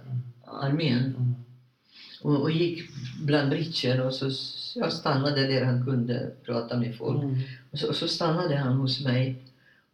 armén 0.46 0.98
Mm. 1.16 1.34
och, 2.22 2.40
och 2.42 2.50
gick 2.50 2.82
bland 3.20 3.50
britcher 3.50 4.00
och 4.00 4.14
så 4.14 4.30
jag 4.74 4.92
stannade 4.92 5.46
där 5.46 5.64
han 5.64 5.84
kunde 5.84 6.30
prata 6.44 6.76
med 6.78 6.96
folk. 6.96 7.22
Mm. 7.22 7.40
Och 7.70 7.78
så, 7.78 7.92
så 7.92 8.08
stannade 8.08 8.56
han 8.56 8.72
hos 8.76 9.00
mig 9.04 9.36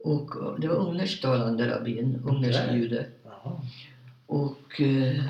och 0.05 0.37
och 0.37 0.61
det 0.61 0.69
var 0.69 0.77
ungersktalande 0.77 1.69
rabbin, 1.77 2.21
ungersk 2.25 2.61
Okej. 2.65 2.79
jude. 2.79 3.07
Och 4.27 4.81
eh, 4.81 5.25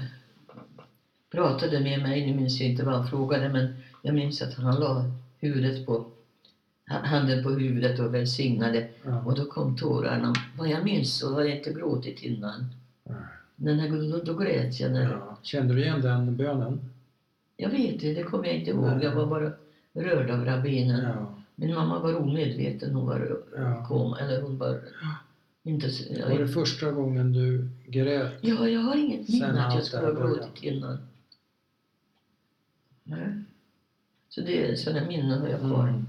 pratade 1.31 1.81
med 1.81 2.03
mig. 2.03 2.27
Nu 2.27 2.36
minns 2.36 2.61
jag 2.61 2.70
inte 2.70 2.85
vad 2.85 2.94
han 2.94 3.07
frågade 3.09 3.49
men 3.49 3.74
jag 4.03 4.15
minns 4.15 4.43
att 4.43 4.55
han 4.55 4.81
la 4.81 5.05
huvudet 5.39 5.86
på, 5.86 5.93
ha- 6.89 6.99
handen 7.07 7.43
på 7.43 7.51
huvudet 7.51 7.99
och 8.01 8.15
välsignade 8.15 8.89
Ja. 9.05 9.23
och 9.24 9.35
då 9.35 9.44
kom 9.44 9.77
tårarna. 9.77 10.32
Vad 10.59 10.69
jag 10.69 10.85
minns 10.85 11.16
så 11.19 11.35
har 11.35 11.40
jag 11.43 11.57
inte 11.57 11.73
gråtit 11.73 12.23
innan. 12.23 12.65
Men 13.57 13.77
när, 13.77 14.11
då, 14.11 14.19
då 14.32 14.39
grät 14.39 14.81
jag. 14.81 14.93
När, 14.93 15.11
Ja. 15.12 15.39
Kände 15.43 15.74
du 15.74 15.82
igen 15.85 16.01
den 16.03 16.36
bönen? 16.36 16.81
Jag 17.57 17.70
vet 17.70 18.01
det, 18.01 18.15
det 18.15 18.23
kommer 18.23 18.47
jag 18.47 18.55
inte 18.57 18.70
ihåg. 18.70 18.85
Nej. 18.97 19.05
Jag 19.05 19.15
var 19.15 19.27
bara 19.27 19.53
rörd 19.94 20.31
av 20.31 20.44
rabbinen. 20.44 21.03
Ja. 21.05 21.41
Min 21.63 21.75
mamma 21.75 21.99
var 21.99 22.15
omedveten. 22.15 22.95
Hon 22.95 23.07
var 23.07 23.41
Ja. 23.57 23.85
kom, 23.89 24.15
eller 24.15 24.43
hon 24.43 24.59
var 24.59 24.81
inte... 25.63 25.91
så- 25.91 26.29
Var 26.29 26.39
det 26.39 26.49
första 26.49 26.91
gången 26.93 27.33
du 27.33 27.69
grät? 27.87 28.33
Ja, 28.41 28.69
jag 28.69 28.81
har 28.81 28.97
inget 28.97 29.29
minne 29.29 29.67
att 29.67 29.75
jag 29.75 29.85
skulle 29.85 30.03
ha 30.03 30.13
gråtit 30.13 30.63
innan. 30.63 30.99
Nej. 33.05 33.29
Så 34.29 34.41
det 34.41 34.67
är 34.71 34.77
sådana 34.77 35.07
minnen 35.07 35.41
har 35.41 35.49
jag 35.49 35.61
kvar. 35.61 35.89
Mm. 35.89 36.07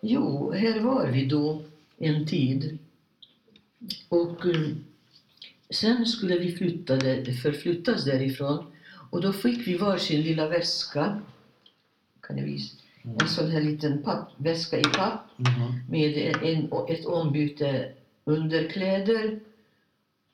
Jo, 0.00 0.52
här 0.52 0.80
var 0.80 1.06
vi 1.10 1.24
då 1.26 1.62
en 1.98 2.26
tid. 2.26 2.78
Och 4.08 4.46
eh, 4.46 4.60
sen 5.70 6.06
skulle 6.06 6.38
vi 6.38 6.52
flytta 6.52 6.96
där, 6.96 7.24
förflyttas 7.32 8.04
därifrån. 8.04 8.66
Och 9.10 9.20
då 9.20 9.32
fick 9.32 9.66
vi 9.68 9.76
varsin 9.76 10.22
lilla 10.22 10.48
väska. 10.48 11.20
Kan 12.20 12.38
jag 12.38 12.44
visa? 12.44 12.76
Mm. 13.06 13.18
En 13.20 13.28
sån 13.28 13.50
här 13.50 13.60
liten 13.60 14.02
papp, 14.02 14.28
väska 14.36 14.78
i 14.78 14.82
papp 14.82 15.20
Mhm. 15.36 15.80
med 15.90 16.36
en, 16.42 16.70
ett 16.88 17.06
ombyte 17.06 17.92
underkläder 18.24 19.40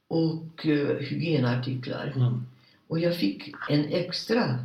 och 0.08 0.66
uh, 0.66 0.96
hygienartiklar. 0.96 2.12
Mm. 2.16 2.46
Och 2.88 2.98
jag 3.00 3.16
fick 3.16 3.50
en 3.70 3.84
extra 3.84 4.64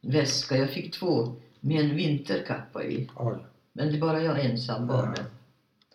väska, 0.00 0.56
jag 0.56 0.70
fick 0.70 0.94
två 0.94 1.34
med 1.60 1.84
en 1.84 1.96
vinterkappa 1.96 2.84
i. 2.84 3.08
Oj, 3.16 3.36
Men 3.72 3.88
det 3.88 3.96
är 3.96 4.00
bara 4.00 4.22
jag 4.22 4.44
ensam 4.44 4.86
var 4.86 5.04
Ja. 5.06 5.12
det. 5.16 5.24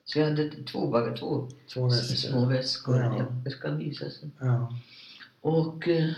Så 0.05 0.19
jag 0.19 0.25
hade 0.25 0.49
två, 0.49 0.87
bara 0.87 1.17
två 1.17 1.47
två 1.73 1.85
väskor. 1.89 2.15
små 2.29 2.45
väskor. 2.45 2.95
Ja. 3.03 3.25
Jag 3.43 3.53
ska 3.53 3.71
visa 3.71 4.09
sen. 4.09 4.31
Ja. 4.39 4.73
Och, 5.41 5.87
eh, 5.87 6.09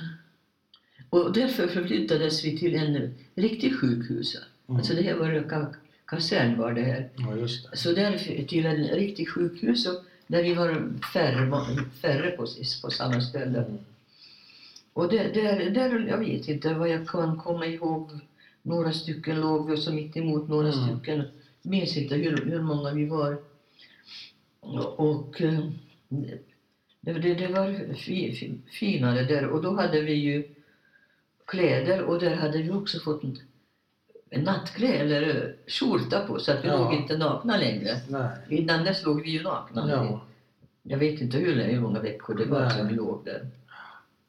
och 1.10 1.34
därför 1.34 1.68
förflyttades 1.68 2.45
vi 2.45 2.57
till 2.57 2.76
en 2.76 3.15
riktig 3.35 3.80
sjukhus. 3.80 4.38
Mm. 4.69 4.77
Alltså 4.77 4.94
det 4.94 5.02
här 5.02 5.15
var 5.15 5.30
ka- 5.30 5.76
kasern 6.06 6.57
var 6.57 6.73
det 6.73 6.81
här. 6.81 7.10
ja, 7.18 7.26
det. 7.35 7.77
Så 7.77 7.91
där 7.91 8.18
till 8.48 8.65
en 8.65 8.84
riktig 8.88 9.30
sjukhus 9.30 9.88
och 9.88 10.03
där 10.27 10.44
vi 10.44 10.53
var 10.53 10.94
färre, 11.14 11.52
färre 12.02 12.31
på, 12.31 12.45
på 12.81 12.89
samma 12.91 13.22
ställe. 13.22 13.57
Mm. 13.60 13.77
Och 14.94 15.10
där, 15.10 15.34
där, 15.34 15.69
där, 15.69 16.07
jag 16.07 16.18
vet 16.18 16.48
inte 16.48 16.73
vad 16.73 16.89
jag 16.89 17.07
kan 17.07 17.38
komma 17.38 17.65
ihåg. 17.65 18.10
Några 18.61 18.91
stycken 18.91 19.41
låg 19.41 19.69
vi 19.72 19.77
så 19.77 19.94
mitt 19.94 20.18
emot 20.18 20.49
några 20.49 20.73
Mm. 20.73 20.85
stycken. 20.88 21.23
Minns 21.61 21.98
inte 21.98 22.15
hur, 22.15 22.45
hur 22.45 22.61
många 22.61 22.94
vi 22.94 23.06
var. 23.06 23.38
Och, 24.60 24.99
och 24.99 25.41
eh, 25.41 25.60
det, 27.02 27.14
det, 27.14 27.34
det 27.34 27.48
var 27.48 27.94
fi, 27.94 28.31
fi, 28.35 28.57
finare 28.72 29.23
där. 29.23 29.45
Och 29.48 29.61
då 29.61 29.76
hade 29.76 30.02
vi 30.02 30.14
ju 30.14 30.44
kläder 31.45 32.02
och 32.03 32.19
där 32.19 32.35
hade 32.35 32.61
vi 32.61 32.72
också 32.72 32.99
fått 32.99 33.23
nattkläder 34.32 35.22
eller 35.22 35.56
skjorta 35.68 36.20
på 36.28 36.40
så 36.40 36.52
att 36.52 36.64
vi 36.64 36.68
Ja. 36.68 36.78
låg 36.78 36.94
inte 36.94 37.18
nakna 37.18 37.58
längre. 37.58 37.98
Nej. 38.10 38.30
Innan 38.49 38.84
dess 38.86 39.06
låg 39.06 39.22
vi 39.22 39.30
ju 39.30 39.44
nakna. 39.44 39.90
Ja. 39.90 40.22
Jag 40.84 40.98
vet 40.98 41.22
inte 41.22 41.38
hur 41.38 41.56
hur 41.64 41.80
många 41.82 41.99
veckor 41.99 42.36
det 42.36 42.45
var 42.45 42.60
Nej. 42.62 42.72
som 42.78 42.88
vi 42.88 42.94
låg 42.94 43.26
där. 43.26 43.48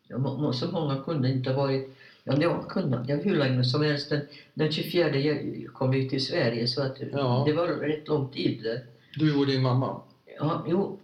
Ja, 0.09 0.53
så 0.53 0.71
många 0.71 1.03
kunde 1.03 1.29
inte 1.31 1.51
ha 1.53 1.63
varit... 1.63 1.97
Ja, 2.25 2.37
var, 2.49 2.63
kunde, 2.69 3.05
ja, 3.09 3.17
hur 3.17 3.37
länge 3.37 3.65
som 3.65 3.83
helst. 3.83 4.11
Den, 4.11 4.21
den 4.55 4.73
24 4.73 5.09
jag 5.17 5.67
kom 5.73 5.91
vi 5.91 6.09
till 6.09 6.27
Sverige 6.27 6.67
så 6.69 6.83
att 6.83 6.97
Ja. 7.13 7.43
det 7.47 7.53
var 7.53 7.67
rätt 7.67 8.09
lång 8.09 8.29
tid 8.29 8.63
där. 8.63 8.81
Du 9.15 9.37
och 9.39 9.47
din 9.47 9.63
mamma? 9.63 10.01
Ja, 10.39 10.65
jo. 10.69 10.99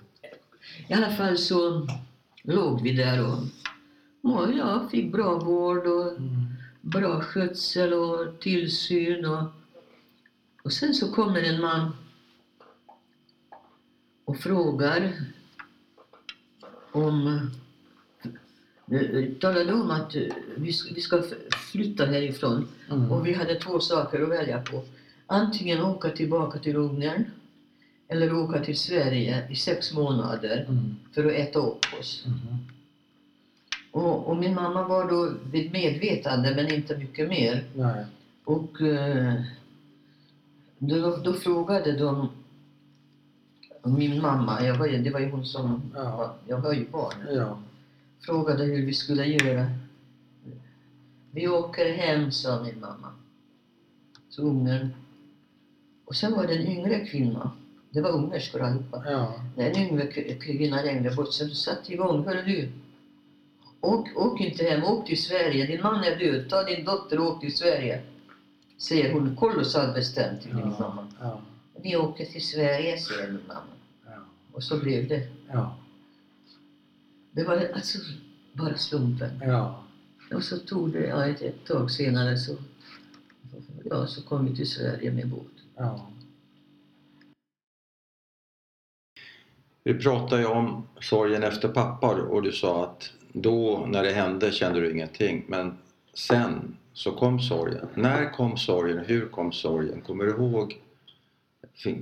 I 0.88 0.92
alla 0.94 1.10
fall 1.10 1.38
så 1.38 1.86
låg 2.42 2.82
vi 2.82 2.92
där 2.92 3.26
och 3.26 3.38
ja, 4.22 4.48
jag 4.56 4.90
fick 4.90 5.12
bra 5.12 5.38
vård 5.38 5.86
och 5.86 6.08
Mm. 6.18 6.43
Bra 6.84 7.20
skötsel 7.20 7.92
och 7.92 8.40
tillsyn. 8.40 9.24
Och, 9.24 9.44
och 10.62 10.72
sen 10.72 10.94
så 10.94 11.12
kommer 11.12 11.42
en 11.42 11.60
man 11.60 11.96
och 14.24 14.36
frågar 14.38 15.12
om... 16.92 17.50
talade 19.40 19.72
om 19.72 19.90
att 19.90 20.14
vi 20.56 20.72
ska, 20.72 20.94
vi 20.94 21.00
ska 21.00 21.22
flytta 21.72 22.06
härifrån 22.06 22.68
Mm. 22.90 23.12
och 23.12 23.26
vi 23.26 23.32
hade 23.32 23.54
två 23.54 23.80
saker 23.80 24.22
att 24.22 24.28
välja 24.28 24.62
på. 24.62 24.82
Antingen 25.26 25.80
åka 25.82 26.10
tillbaka 26.10 26.58
till 26.58 26.76
Ungern 26.76 27.24
eller 28.08 28.34
åka 28.34 28.60
till 28.64 28.78
Sverige 28.78 29.48
i 29.50 29.56
sex 29.56 29.92
månader 29.92 30.66
Mm. 30.68 30.96
för 31.12 31.24
att 31.24 31.32
äta 31.32 31.58
upp 31.58 31.86
oss. 32.00 32.24
Mhm. 32.26 32.58
Och, 33.94 34.28
och 34.28 34.36
min 34.36 34.54
mamma 34.54 34.88
var 34.88 35.08
då 35.10 35.32
vid 35.50 35.72
medvetande 35.72 36.54
men 36.56 36.74
inte 36.74 36.96
mycket 36.96 37.28
mer. 37.28 37.64
Nej. 37.74 38.04
Och 38.44 38.80
eh, 38.80 39.34
då, 40.78 41.16
då 41.16 41.32
frågade 41.32 41.92
de 41.98 42.28
min 43.84 44.22
mamma, 44.22 44.64
jag 44.66 44.74
var, 44.78 44.88
det 44.88 45.10
var 45.10 45.20
ju 45.20 45.30
hon 45.30 45.44
som, 45.44 45.82
Ja. 45.94 46.34
jag 46.48 46.58
var 46.58 46.72
ju 46.72 46.88
barn, 46.90 47.14
Ja. 47.34 47.58
frågade 48.20 48.64
hur 48.64 48.86
vi 48.86 48.92
skulle 48.92 49.24
göra. 49.24 49.66
Vi 51.30 51.48
åker 51.48 51.92
hem, 51.94 52.32
sa 52.32 52.62
min 52.62 52.80
mamma. 52.80 53.08
Så 54.28 54.42
Ungern. 54.42 54.88
Och 56.04 56.16
sen 56.16 56.32
var 56.32 56.46
det 56.46 56.54
en 56.54 56.66
yngre 56.66 57.06
kvinna, 57.06 57.50
det 57.90 58.00
var 58.00 58.10
ungerskor 58.10 58.62
allihopa. 58.62 59.02
Ja. 59.10 59.34
En 59.56 59.76
yngre 59.78 60.06
kvinna 60.36 60.82
längre 60.82 61.14
bort 61.14 61.32
som 61.32 61.48
satte 61.50 61.92
igång, 61.92 62.24
hörru 62.26 62.42
du. 62.42 62.68
Åk, 63.84 64.08
åk 64.16 64.40
inte 64.40 64.64
hem, 64.64 64.84
åk 64.84 65.06
till 65.06 65.22
Sverige, 65.22 65.66
din 65.66 65.82
man 65.82 66.04
är 66.04 66.16
död, 66.16 66.50
ta 66.50 66.62
din 66.62 66.84
dotter 66.84 67.20
och 67.20 67.26
åk 67.26 67.40
till 67.40 67.56
Sverige. 67.56 68.02
Säger 68.78 69.12
hon 69.12 69.36
kolossalt 69.36 69.94
bestämt 69.94 70.42
till 70.42 70.54
min 70.54 70.68
mamma. 70.68 71.06
Ja. 71.20 71.40
Vi 71.82 71.96
åker 71.96 72.24
till 72.24 72.46
Sverige, 72.46 72.98
säger 72.98 73.32
min 73.32 73.46
mamma. 73.46 73.74
Ja. 74.06 74.12
Och 74.52 74.62
så 74.62 74.78
blev 74.78 75.08
det. 75.08 75.28
Ja. 75.48 75.76
Det 77.30 77.44
var 77.44 77.70
alltså 77.74 77.98
bara 78.52 78.76
slumpen. 78.76 79.30
Ja. 79.42 79.84
Och 80.34 80.44
så 80.44 80.58
tog 80.58 80.92
det, 80.92 81.06
ja, 81.06 81.26
ett, 81.26 81.42
ett 81.42 81.66
tag 81.66 81.90
senare 81.90 82.36
så, 82.36 82.56
ja, 83.84 84.06
så 84.06 84.22
kom 84.22 84.46
vi 84.46 84.56
till 84.56 84.70
Sverige 84.70 85.12
med 85.12 85.28
båt. 85.28 85.52
Ja. 85.76 86.10
Vi 89.82 89.94
pratade 89.94 90.42
ju 90.42 90.48
om 90.48 90.88
sorgen 91.00 91.42
efter 91.42 91.68
pappa 91.68 92.14
och 92.14 92.42
du 92.42 92.52
sa 92.52 92.84
att 92.84 93.12
då 93.36 93.86
när 93.88 94.02
det 94.02 94.10
hände 94.10 94.52
kände 94.52 94.80
du 94.80 94.92
ingenting 94.92 95.44
men 95.48 95.78
sen 96.14 96.76
så 96.92 97.12
kom 97.12 97.40
sorgen. 97.40 97.88
När 97.94 98.32
kom 98.32 98.56
sorgen? 98.56 98.98
Hur 98.98 99.28
kom 99.28 99.52
sorgen? 99.52 100.00
Kommer 100.00 100.24
du 100.24 100.30
ihåg? 100.30 100.80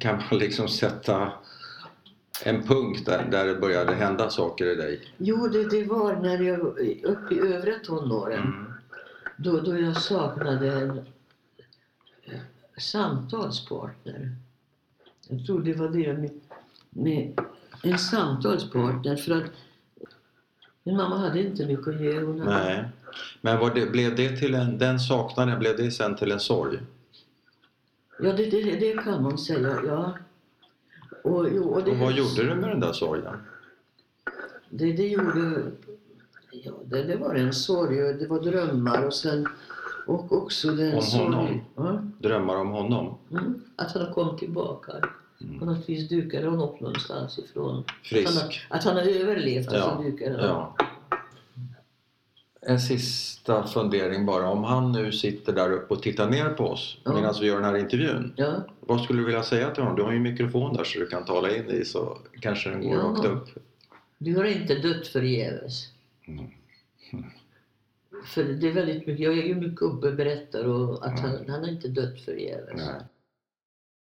Kan 0.00 0.22
man 0.30 0.38
liksom 0.38 0.68
sätta 0.68 1.32
en 2.44 2.62
punkt 2.62 3.06
där, 3.06 3.24
där 3.30 3.46
det 3.46 3.54
började 3.54 3.94
hända 3.94 4.30
saker 4.30 4.66
i 4.66 4.74
dig? 4.74 5.00
Jo, 5.16 5.48
det, 5.48 5.70
det 5.70 5.84
var 5.84 6.16
när 6.16 6.42
jag 6.42 6.60
uppe 7.04 7.34
i 7.34 7.38
övre 7.38 7.78
tonåren. 7.78 8.42
Mm. 8.42 8.72
Då, 9.36 9.60
då 9.60 9.78
jag 9.78 9.96
saknade 9.96 10.72
en, 10.80 11.00
samtalspartner. 12.76 14.36
Jag 15.28 15.46
tror 15.46 15.62
det 15.62 15.74
var 15.74 15.88
det 15.88 16.12
med, 16.12 16.30
med 16.90 17.40
en 17.82 17.98
samtalspartner 17.98 19.16
för 19.16 19.32
att 19.32 19.50
min 20.84 20.96
mamma 20.96 21.16
hade 21.16 21.40
inte 21.42 21.66
mycket 21.66 21.88
att 21.88 22.00
ge. 22.00 22.20
Hon 22.20 22.40
hade, 22.40 22.64
Nej. 22.64 22.84
Men 23.40 23.74
det, 23.74 23.86
blev 23.92 24.16
det 24.16 24.36
till 24.36 24.54
en, 24.54 24.78
den 24.78 25.00
saknaden, 25.00 25.59
blev 25.59 25.76
det 25.76 25.90
sen 25.90 26.16
till 26.16 26.32
en 26.32 26.40
sorg? 26.40 26.78
Ja, 28.20 28.32
det, 28.32 28.50
det, 28.50 28.62
det 28.62 29.02
kan 29.04 29.22
man 29.22 29.38
säga, 29.38 29.78
ja. 29.86 30.12
Och, 31.24 31.48
jo, 31.52 31.62
och 31.64 31.84
det, 31.84 31.90
Och 31.90 31.96
vad 31.96 32.12
gjorde 32.12 32.44
du 32.44 32.54
med 32.54 32.68
den 32.70 32.80
där 32.80 32.92
sorgen? 32.92 33.36
Det, 34.70 34.92
det 34.92 35.09
gjorde... 35.09 35.62
Ja, 36.52 36.72
det, 36.84 37.02
det 37.02 37.16
var 37.16 37.34
en 37.34 37.52
sorg 37.52 37.96
det 37.96 38.26
var 38.26 38.40
drömmar 38.40 39.06
och 39.06 39.14
sen... 39.14 39.46
Och 40.06 40.32
också 40.32 40.68
den 40.72 40.94
Om 40.94 41.02
honom? 41.04 41.46
sorg... 41.46 41.64
Ja, 41.76 42.02
Drömmar 42.18 42.56
om 42.56 42.68
honom? 42.68 43.18
mm, 43.30 43.62
att 43.76 43.92
han 43.92 44.12
kom 44.12 44.38
tillbaka. 44.38 44.92
På 45.59 45.64
något 45.64 45.89
vis 45.89 46.09
dukade 46.09 46.51
han 46.51 46.60
upp 46.60 46.81
någonstans 46.81 47.39
ifrån. 47.39 47.78
Att 47.78 48.24
han, 48.24 48.35
har- 48.36 48.43
Frisk? 48.43 48.66
att 48.69 48.85
han 48.85 48.97
har 48.97 49.02
överlevt, 49.02 49.66
Ja, 49.73 49.81
alltså 49.82 50.02
dukade. 50.10 50.47
Ja. 50.47 50.77
En 52.66 52.81
sista 52.81 53.66
fundering 53.66 54.27
bara. 54.27 54.48
Om 54.51 54.64
han 54.64 54.93
nu 54.93 55.12
sitter 55.12 55.52
där 55.52 55.73
uppe 55.73 55.94
och 55.94 56.02
tittar 56.02 56.31
ner 56.31 56.48
på 56.48 56.64
oss 56.64 56.98
Ja. 57.05 57.14
medan 57.14 57.35
vi 57.40 57.47
gör 57.47 57.56
den 57.56 57.64
här 57.64 57.77
intervjun. 57.77 58.32
Ja, 58.36 58.62
Vad 58.81 59.01
skulle 59.01 59.19
du 59.20 59.24
vilja 59.24 59.43
säga 59.43 59.70
till 59.70 59.82
honom? 59.82 59.97
Du 59.97 60.02
har 60.02 60.10
ju 60.10 60.16
en 60.16 60.23
mikrofon 60.23 60.77
där 60.77 60.85
så 60.85 60.98
du 60.98 61.06
kan 61.06 61.24
tala 61.24 61.56
in 61.56 61.70
i 61.70 61.85
så 61.85 62.19
kanske 62.40 62.70
den 62.70 62.81
går 62.82 62.94
Ja. 62.94 63.02
rakt 63.02 63.24
upp. 63.24 63.48
du 64.19 64.36
har 64.36 64.44
inte 64.44 64.74
dött 64.74 65.06
förgäves. 65.06 65.86
Mm. 66.27 66.47
För 68.27 68.44
det 68.44 68.69
är 68.69 68.73
väldigt 68.73 69.06
mycket, 69.06 69.19
jag 69.24 69.39
är 69.39 69.43
ju 69.43 69.55
mycket 69.55 69.82
uppe 69.82 70.06
och 70.09 70.14
berättar 70.16 70.64
och 70.64 71.06
att 71.06 71.20
han, 71.20 71.31
han 71.48 71.60
har 71.60 71.69
inte 71.69 71.89
dött 71.89 72.20
förgäves. 72.20 72.77
Nej. 72.77 73.01